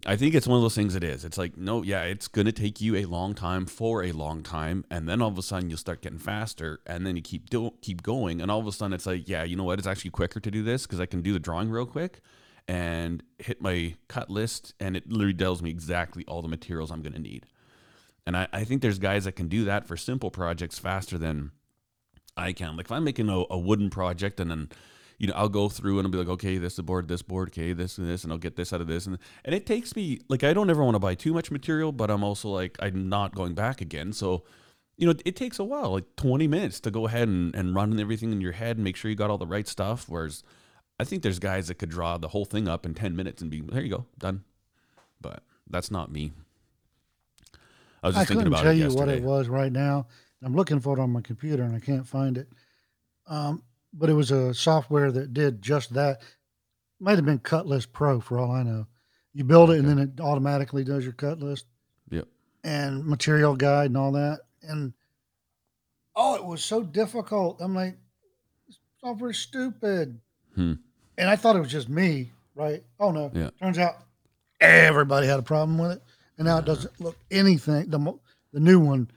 I 0.04 0.16
think 0.16 0.34
it's 0.34 0.48
one 0.48 0.56
of 0.56 0.62
those 0.62 0.74
things. 0.74 0.96
It 0.96 1.04
is. 1.04 1.24
It's 1.24 1.38
like 1.38 1.56
no, 1.56 1.84
yeah, 1.84 2.02
it's 2.02 2.26
going 2.26 2.46
to 2.46 2.52
take 2.52 2.80
you 2.80 2.96
a 2.96 3.04
long 3.04 3.36
time 3.36 3.64
for 3.66 4.02
a 4.02 4.10
long 4.10 4.42
time, 4.42 4.84
and 4.90 5.08
then 5.08 5.22
all 5.22 5.28
of 5.28 5.38
a 5.38 5.42
sudden 5.42 5.70
you'll 5.70 5.78
start 5.78 6.02
getting 6.02 6.18
faster, 6.18 6.80
and 6.84 7.06
then 7.06 7.14
you 7.14 7.22
keep 7.22 7.48
do- 7.48 7.74
keep 7.80 8.02
going, 8.02 8.40
and 8.40 8.50
all 8.50 8.58
of 8.58 8.66
a 8.66 8.72
sudden 8.72 8.92
it's 8.92 9.06
like, 9.06 9.28
yeah, 9.28 9.44
you 9.44 9.54
know 9.54 9.62
what? 9.62 9.78
It's 9.78 9.86
actually 9.86 10.10
quicker 10.10 10.40
to 10.40 10.50
do 10.50 10.64
this 10.64 10.84
because 10.84 10.98
I 10.98 11.06
can 11.06 11.22
do 11.22 11.32
the 11.32 11.38
drawing 11.38 11.70
real 11.70 11.86
quick 11.86 12.22
and 12.66 13.22
hit 13.38 13.62
my 13.62 13.94
cut 14.08 14.30
list, 14.30 14.74
and 14.80 14.96
it 14.96 15.08
literally 15.08 15.32
tells 15.32 15.62
me 15.62 15.70
exactly 15.70 16.24
all 16.26 16.42
the 16.42 16.48
materials 16.48 16.90
I'm 16.90 17.02
going 17.02 17.12
to 17.12 17.20
need. 17.20 17.46
And 18.26 18.36
I, 18.36 18.48
I 18.52 18.64
think 18.64 18.82
there's 18.82 18.98
guys 18.98 19.26
that 19.26 19.36
can 19.36 19.46
do 19.46 19.64
that 19.66 19.86
for 19.86 19.96
simple 19.96 20.32
projects 20.32 20.80
faster 20.80 21.18
than 21.18 21.52
I 22.36 22.52
can. 22.52 22.76
Like 22.76 22.86
if 22.86 22.92
I'm 22.92 23.04
making 23.04 23.28
a, 23.28 23.44
a 23.50 23.58
wooden 23.58 23.90
project 23.90 24.40
and 24.40 24.50
then, 24.50 24.68
you 25.18 25.26
know, 25.28 25.34
I'll 25.34 25.48
go 25.48 25.68
through 25.68 25.98
and 25.98 26.06
I'll 26.06 26.12
be 26.12 26.18
like, 26.18 26.28
okay, 26.28 26.58
this 26.58 26.72
is 26.72 26.76
the 26.76 26.82
board, 26.82 27.08
this 27.08 27.22
board, 27.22 27.48
okay, 27.50 27.72
this 27.72 27.98
and 27.98 28.08
this, 28.08 28.24
and 28.24 28.32
I'll 28.32 28.38
get 28.38 28.56
this 28.56 28.72
out 28.72 28.80
of 28.80 28.86
this. 28.86 29.06
And, 29.06 29.18
and 29.44 29.54
it 29.54 29.66
takes 29.66 29.94
me, 29.94 30.20
like, 30.28 30.42
I 30.42 30.52
don't 30.52 30.70
ever 30.70 30.82
want 30.82 30.94
to 30.94 31.00
buy 31.00 31.14
too 31.14 31.32
much 31.32 31.50
material, 31.50 31.92
but 31.92 32.10
I'm 32.10 32.24
also 32.24 32.48
like, 32.48 32.76
I'm 32.80 33.08
not 33.08 33.34
going 33.34 33.54
back 33.54 33.80
again. 33.80 34.12
So, 34.12 34.44
you 34.96 35.06
know, 35.06 35.14
it 35.24 35.36
takes 35.36 35.58
a 35.58 35.64
while, 35.64 35.92
like 35.92 36.16
20 36.16 36.48
minutes 36.48 36.80
to 36.80 36.90
go 36.90 37.06
ahead 37.06 37.28
and, 37.28 37.54
and 37.54 37.74
run 37.74 37.98
everything 38.00 38.32
in 38.32 38.40
your 38.40 38.52
head 38.52 38.76
and 38.76 38.84
make 38.84 38.96
sure 38.96 39.10
you 39.10 39.16
got 39.16 39.30
all 39.30 39.38
the 39.38 39.46
right 39.46 39.68
stuff. 39.68 40.06
Whereas 40.08 40.42
I 40.98 41.04
think 41.04 41.22
there's 41.22 41.38
guys 41.38 41.68
that 41.68 41.76
could 41.76 41.90
draw 41.90 42.18
the 42.18 42.28
whole 42.28 42.44
thing 42.44 42.68
up 42.68 42.84
in 42.86 42.94
10 42.94 43.14
minutes 43.14 43.42
and 43.42 43.50
be, 43.50 43.60
there 43.60 43.82
you 43.82 43.90
go, 43.90 44.06
done. 44.18 44.44
But 45.20 45.42
that's 45.68 45.90
not 45.90 46.10
me. 46.10 46.32
I 48.02 48.08
was 48.08 48.16
I 48.16 48.20
just 48.20 48.28
thinking 48.28 48.44
couldn't 48.44 48.52
about 48.54 48.62
tell 48.62 48.72
it 48.72 48.76
you 48.76 48.84
yesterday. 48.84 49.00
what 49.00 49.08
it 49.08 49.22
was 49.22 49.48
right 49.48 49.72
now. 49.72 50.06
I'm 50.44 50.54
looking 50.56 50.80
for 50.80 50.98
it 50.98 51.00
on 51.00 51.10
my 51.10 51.20
computer 51.20 51.62
and 51.62 51.74
I 51.74 51.80
can't 51.80 52.06
find 52.06 52.36
it. 52.38 52.48
Um, 53.26 53.62
but 53.94 54.10
it 54.10 54.14
was 54.14 54.30
a 54.30 54.52
software 54.54 55.12
that 55.12 55.34
did 55.34 55.62
just 55.62 55.94
that. 55.94 56.22
Might 57.00 57.16
have 57.16 57.24
been 57.24 57.38
Cut 57.38 57.66
List 57.66 57.92
Pro 57.92 58.20
for 58.20 58.38
all 58.38 58.50
I 58.50 58.62
know. 58.62 58.86
You 59.34 59.44
build 59.44 59.70
it 59.70 59.78
and 59.78 59.88
then 59.88 59.98
it 59.98 60.20
automatically 60.20 60.84
does 60.84 61.04
your 61.04 61.14
cut 61.14 61.40
list. 61.40 61.66
Yep. 62.10 62.28
and 62.64 63.04
material 63.06 63.56
guide 63.56 63.86
and 63.86 63.96
all 63.96 64.12
that. 64.12 64.40
And 64.62 64.92
oh, 66.14 66.34
it 66.34 66.44
was 66.44 66.62
so 66.62 66.82
difficult. 66.82 67.60
I'm 67.60 67.74
like, 67.74 67.96
software's 69.00 69.38
stupid. 69.38 70.20
Hmm. 70.54 70.74
And 71.18 71.30
I 71.30 71.36
thought 71.36 71.56
it 71.56 71.60
was 71.60 71.70
just 71.70 71.88
me, 71.88 72.32
right? 72.54 72.82
Oh 73.00 73.10
no. 73.10 73.30
Yeah. 73.34 73.50
Turns 73.60 73.78
out 73.78 73.96
everybody 74.60 75.26
had 75.26 75.38
a 75.38 75.42
problem 75.42 75.78
with 75.78 75.92
it. 75.92 76.02
And 76.38 76.46
now 76.46 76.58
it 76.58 76.64
doesn't 76.64 77.00
look 77.00 77.16
anything. 77.30 77.88
The 77.90 78.18
the 78.52 78.60
new 78.60 78.80
one 78.80 79.10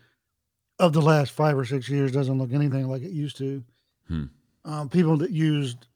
of 0.79 0.93
the 0.93 1.01
last 1.01 1.31
five 1.31 1.57
or 1.57 1.65
six 1.65 1.89
years 1.89 2.11
doesn't 2.11 2.37
look 2.37 2.53
anything 2.53 2.87
like 2.87 3.01
it 3.01 3.11
used 3.11 3.37
to. 3.37 3.63
Hmm. 4.07 4.23
Um, 4.63 4.89
people 4.89 5.17
that 5.17 5.31
used, 5.31 5.87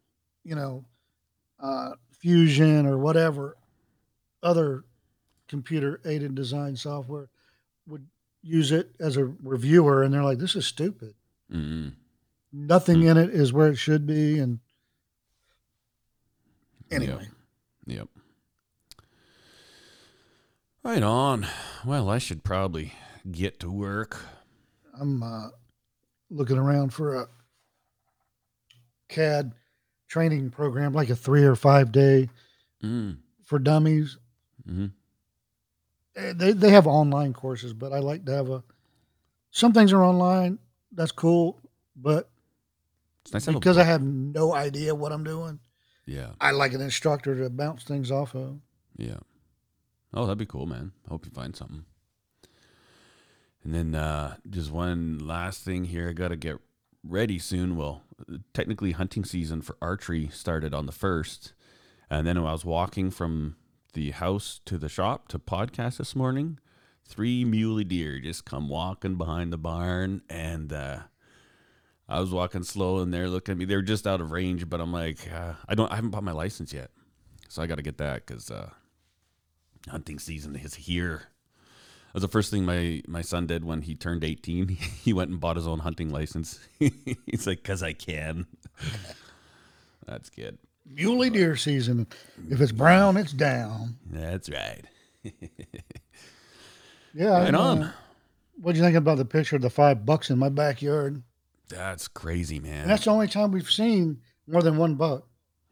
you 0.43 0.55
know, 0.55 0.85
uh, 1.59 1.91
Fusion 2.19 2.85
or 2.85 2.97
whatever 2.97 3.57
other 4.43 4.83
computer 5.47 5.99
aided 6.05 6.35
design 6.35 6.75
software 6.75 7.29
would 7.87 8.05
use 8.41 8.71
it 8.71 8.91
as 8.99 9.17
a 9.17 9.25
reviewer 9.43 10.03
and 10.03 10.13
they're 10.13 10.23
like, 10.23 10.37
this 10.37 10.55
is 10.55 10.65
stupid. 10.65 11.13
Mm-hmm. 11.51 11.89
Nothing 12.51 13.03
in 13.03 13.17
it 13.17 13.29
is 13.29 13.53
where 13.53 13.69
it 13.69 13.77
should 13.77 14.05
be. 14.05 14.39
And 14.39 14.59
anyway, 16.91 17.27
Yep. 17.85 18.07
Right 20.83 21.03
on. 21.03 21.47
Well, 21.85 22.09
I 22.09 22.19
should 22.19 22.43
probably 22.43 22.93
get 23.29 23.59
to 23.61 23.71
work. 23.71 24.17
I'm 24.99 25.23
uh, 25.23 25.49
looking 26.29 26.57
around 26.57 26.93
for 26.93 27.15
a 27.15 27.27
CAD 29.07 29.53
training 30.07 30.49
program, 30.49 30.93
like 30.93 31.09
a 31.09 31.15
three 31.15 31.43
or 31.43 31.55
five 31.55 31.91
day 31.91 32.29
Mm. 32.83 33.17
for 33.43 33.59
dummies. 33.59 34.17
hmm 34.65 34.87
Eh, 36.15 36.33
They 36.33 36.53
they 36.53 36.69
have 36.71 36.87
online 36.87 37.33
courses, 37.33 37.73
but 37.73 37.91
I 37.93 37.99
like 37.99 38.25
to 38.25 38.31
have 38.33 38.49
a. 38.49 38.63
Some 39.51 39.73
things 39.73 39.91
are 39.93 40.03
online. 40.03 40.59
That's 40.91 41.11
cool, 41.11 41.59
but 41.95 42.29
nice 43.33 43.43
to 43.45 43.51
have 43.51 43.55
a 43.57 43.59
because 43.59 43.77
I 43.77 43.83
have 43.83 44.01
no 44.01 44.53
idea 44.53 44.95
what 44.95 45.11
I'm 45.11 45.23
doing, 45.23 45.59
yeah, 46.05 46.31
I 46.41 46.51
like 46.51 46.73
an 46.73 46.81
instructor 46.81 47.35
to 47.37 47.49
bounce 47.49 47.83
things 47.83 48.11
off 48.11 48.33
of. 48.35 48.59
yeah. 48.97 49.19
Oh, 50.13 50.25
that'd 50.25 50.39
be 50.39 50.45
cool, 50.47 50.65
man. 50.65 50.91
I 51.05 51.09
Hope 51.09 51.25
you 51.25 51.31
find 51.31 51.55
something. 51.55 51.85
And 53.69 53.93
then 53.93 54.01
uh, 54.01 54.37
just 54.49 54.71
one 54.71 55.19
last 55.19 55.63
thing 55.63 55.83
here. 55.83 56.09
I 56.09 56.13
got 56.13 56.29
to 56.29 56.35
get 56.35 56.57
ready 57.03 57.37
soon. 57.37 57.75
Well, 57.75 58.01
technically, 58.51 58.93
hunting 58.93 59.23
season 59.23 59.61
for 59.61 59.77
archery 59.79 60.27
started 60.29 60.73
on 60.73 60.87
the 60.87 60.91
first. 60.91 61.53
And 62.09 62.25
then 62.25 62.35
I 62.35 62.51
was 62.51 62.65
walking 62.65 63.11
from 63.11 63.57
the 63.93 64.09
house 64.09 64.59
to 64.65 64.79
the 64.79 64.89
shop 64.89 65.27
to 65.27 65.37
podcast 65.37 65.97
this 65.97 66.15
morning, 66.15 66.57
three 67.05 67.45
muley 67.45 67.83
deer 67.83 68.17
just 68.19 68.43
come 68.43 68.69
walking 68.69 69.17
behind 69.17 69.53
the 69.53 69.57
barn. 69.59 70.23
And 70.31 70.73
uh, 70.73 71.01
I 72.07 72.21
was 72.21 72.31
walking 72.31 72.63
slow 72.63 72.97
and 72.97 73.13
they're 73.13 73.29
looking 73.29 73.51
at 73.51 73.59
me. 73.59 73.65
They're 73.65 73.83
just 73.83 74.07
out 74.07 74.19
of 74.19 74.31
range, 74.31 74.67
but 74.67 74.81
I'm 74.81 74.91
like, 74.91 75.31
uh, 75.31 75.53
I 75.67 75.75
don't, 75.75 75.91
I 75.91 75.95
haven't 75.95 76.09
bought 76.09 76.23
my 76.23 76.31
license 76.31 76.73
yet. 76.73 76.89
So 77.49 77.61
I 77.61 77.67
got 77.67 77.75
to 77.75 77.83
get 77.83 77.99
that 77.99 78.25
because 78.25 78.49
uh, 78.49 78.71
hunting 79.87 80.17
season 80.17 80.55
is 80.55 80.73
here. 80.73 81.27
That 82.09 82.15
was 82.15 82.21
the 82.23 82.27
first 82.27 82.49
thing 82.49 82.65
my, 82.65 83.03
my 83.07 83.21
son 83.21 83.45
did 83.45 83.63
when 83.63 83.83
he 83.83 83.93
turned 83.93 84.23
18. 84.23 84.69
He 84.99 85.13
went 85.13 85.29
and 85.29 85.39
bought 85.39 85.57
his 85.57 85.67
own 85.67 85.79
hunting 85.79 86.09
license. 86.09 86.59
He's 86.79 87.45
like, 87.45 87.61
because 87.61 87.83
I 87.83 87.93
can. 87.93 88.47
That's 90.07 90.31
good. 90.31 90.57
Muley 90.87 91.29
deer 91.29 91.55
season. 91.55 92.07
If 92.49 92.59
it's 92.61 92.71
brown, 92.71 93.15
it's 93.15 93.31
down. 93.31 93.97
That's 94.09 94.49
right. 94.49 94.81
Yeah. 97.13 97.39
Right 97.39 97.47
I'm, 97.49 97.55
on. 97.55 97.93
what 98.59 98.73
do 98.73 98.79
you 98.79 98.83
think 98.83 98.97
about 98.97 99.17
the 99.17 99.25
picture 99.25 99.55
of 99.55 99.61
the 99.61 99.69
five 99.69 100.05
bucks 100.05 100.29
in 100.29 100.39
my 100.39 100.49
backyard? 100.49 101.21
That's 101.69 102.07
crazy, 102.07 102.59
man. 102.59 102.81
And 102.81 102.89
that's 102.89 103.05
the 103.05 103.11
only 103.11 103.27
time 103.27 103.51
we've 103.51 103.69
seen 103.69 104.21
more 104.47 104.61
than 104.61 104.77
one 104.77 104.95
buck 104.95 105.27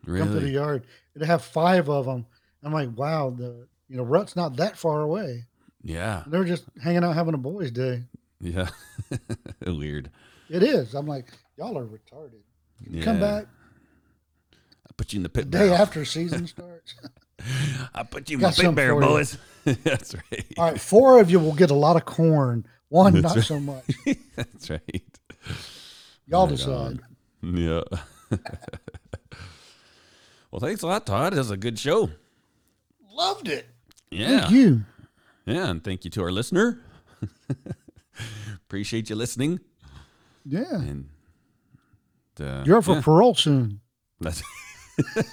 come 0.05 0.33
to 0.33 0.39
the 0.39 0.49
yard. 0.49 0.85
To 1.17 1.25
have 1.25 1.43
five 1.43 1.89
of 1.89 2.05
them, 2.05 2.27
I'm 2.63 2.71
like, 2.71 2.89
wow, 2.95 3.31
the 3.31 3.67
you 3.89 3.97
know 3.97 4.03
rut's 4.03 4.35
not 4.35 4.57
that 4.57 4.77
far 4.77 5.01
away. 5.01 5.45
Yeah. 5.83 6.23
They're 6.27 6.43
just 6.43 6.65
hanging 6.81 7.03
out 7.03 7.13
having 7.15 7.33
a 7.33 7.37
boys' 7.37 7.71
day. 7.71 8.03
Yeah. 8.39 8.69
Weird. 9.65 10.09
It 10.49 10.63
is. 10.63 10.93
I'm 10.93 11.07
like, 11.07 11.25
y'all 11.57 11.77
are 11.77 11.85
retarded. 11.85 12.41
Yeah. 12.89 13.03
Come 13.03 13.19
back 13.19 13.45
I 14.53 14.91
put 14.95 15.13
you 15.13 15.17
in 15.17 15.23
the 15.23 15.29
the 15.29 15.33
pit 15.33 15.49
day 15.51 15.71
after 15.73 16.05
season 16.05 16.47
starts. 16.55 16.95
I 17.93 18.03
put 18.03 18.29
you 18.29 18.37
in 18.37 18.41
Got 18.41 18.55
pit 18.55 18.73
barrel, 18.75 18.99
for 19.01 19.07
you. 19.07 19.13
boys. 19.15 19.37
That's 19.83 20.15
right. 20.15 20.45
All 20.57 20.71
right, 20.71 20.79
four 20.81 21.19
of 21.19 21.29
you 21.29 21.39
will 21.39 21.53
get 21.53 21.69
a 21.71 21.75
lot 21.75 21.95
of 21.95 22.05
corn. 22.05 22.65
One, 22.89 23.13
That's 23.13 23.23
not 23.23 23.35
right. 23.35 23.45
so 23.45 23.59
much. 23.59 23.85
That's 24.35 24.69
right. 24.69 25.03
Y'all 26.27 26.47
Right 26.47 26.55
decide. 26.55 26.69
on. 26.73 27.55
Yeah. 27.55 27.81
well, 30.51 30.59
thanks 30.59 30.81
a 30.81 30.87
lot, 30.87 31.05
Todd. 31.05 31.33
It 31.33 31.37
was 31.37 31.51
a 31.51 31.57
good 31.57 31.77
show. 31.77 32.09
Loved 33.11 33.47
it. 33.47 33.67
Yeah. 34.09 34.39
Thank 34.41 34.51
you. 34.51 34.83
Yeah, 35.47 35.69
and 35.69 35.81
thank 35.81 36.03
you 36.03 36.11
to 36.11 36.21
our 36.23 36.31
listener. 36.31 36.81
Appreciate 38.67 39.09
you 39.09 39.15
listening. 39.15 39.61
Yeah. 40.43 40.73
And 40.73 41.07
uh, 42.37 42.63
You're 42.65 42.79
up 42.79 42.83
for 42.83 42.95
yeah, 42.95 43.01
parole 43.01 43.33
soon. 43.33 43.79
that's 44.19 44.43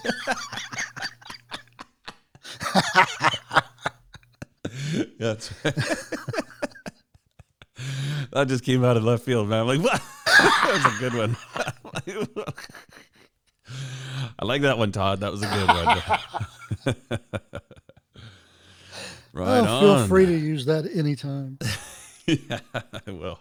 That's 5.18 5.52
right. 5.64 5.74
that 8.32 8.46
just 8.46 8.62
came 8.64 8.84
out 8.84 8.96
of 8.96 9.02
left 9.02 9.24
field, 9.24 9.48
man. 9.48 9.62
I'm 9.62 9.66
like, 9.66 9.80
what? 9.80 10.00
that 10.26 10.70
was 10.74 10.84
a 10.84 10.98
good 11.00 11.14
one. 11.14 11.36
I 14.38 14.44
like 14.44 14.62
that 14.62 14.78
one, 14.78 14.92
Todd. 14.92 15.20
That 15.20 15.32
was 15.32 15.42
a 15.42 15.46
good 15.46 15.66
one. 16.86 16.94
Right 19.34 19.64
oh, 19.66 19.80
feel 19.80 20.06
free 20.06 20.26
to 20.26 20.36
use 20.36 20.64
that 20.66 20.86
anytime. 20.94 21.58
yeah, 22.26 22.60
I 22.72 23.10
will. 23.10 23.38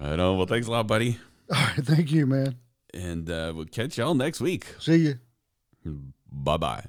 right 0.00 0.18
on. 0.18 0.36
Well, 0.36 0.46
thanks 0.46 0.66
a 0.66 0.70
lot, 0.70 0.86
buddy. 0.86 1.18
All 1.54 1.60
right. 1.60 1.84
Thank 1.84 2.10
you, 2.10 2.26
man. 2.26 2.56
And 2.92 3.28
uh, 3.28 3.52
we'll 3.54 3.66
catch 3.66 3.98
y'all 3.98 4.14
next 4.14 4.40
week. 4.40 4.66
See 4.78 4.96
you. 4.96 5.18
Bye 6.30 6.56
bye. 6.56 6.84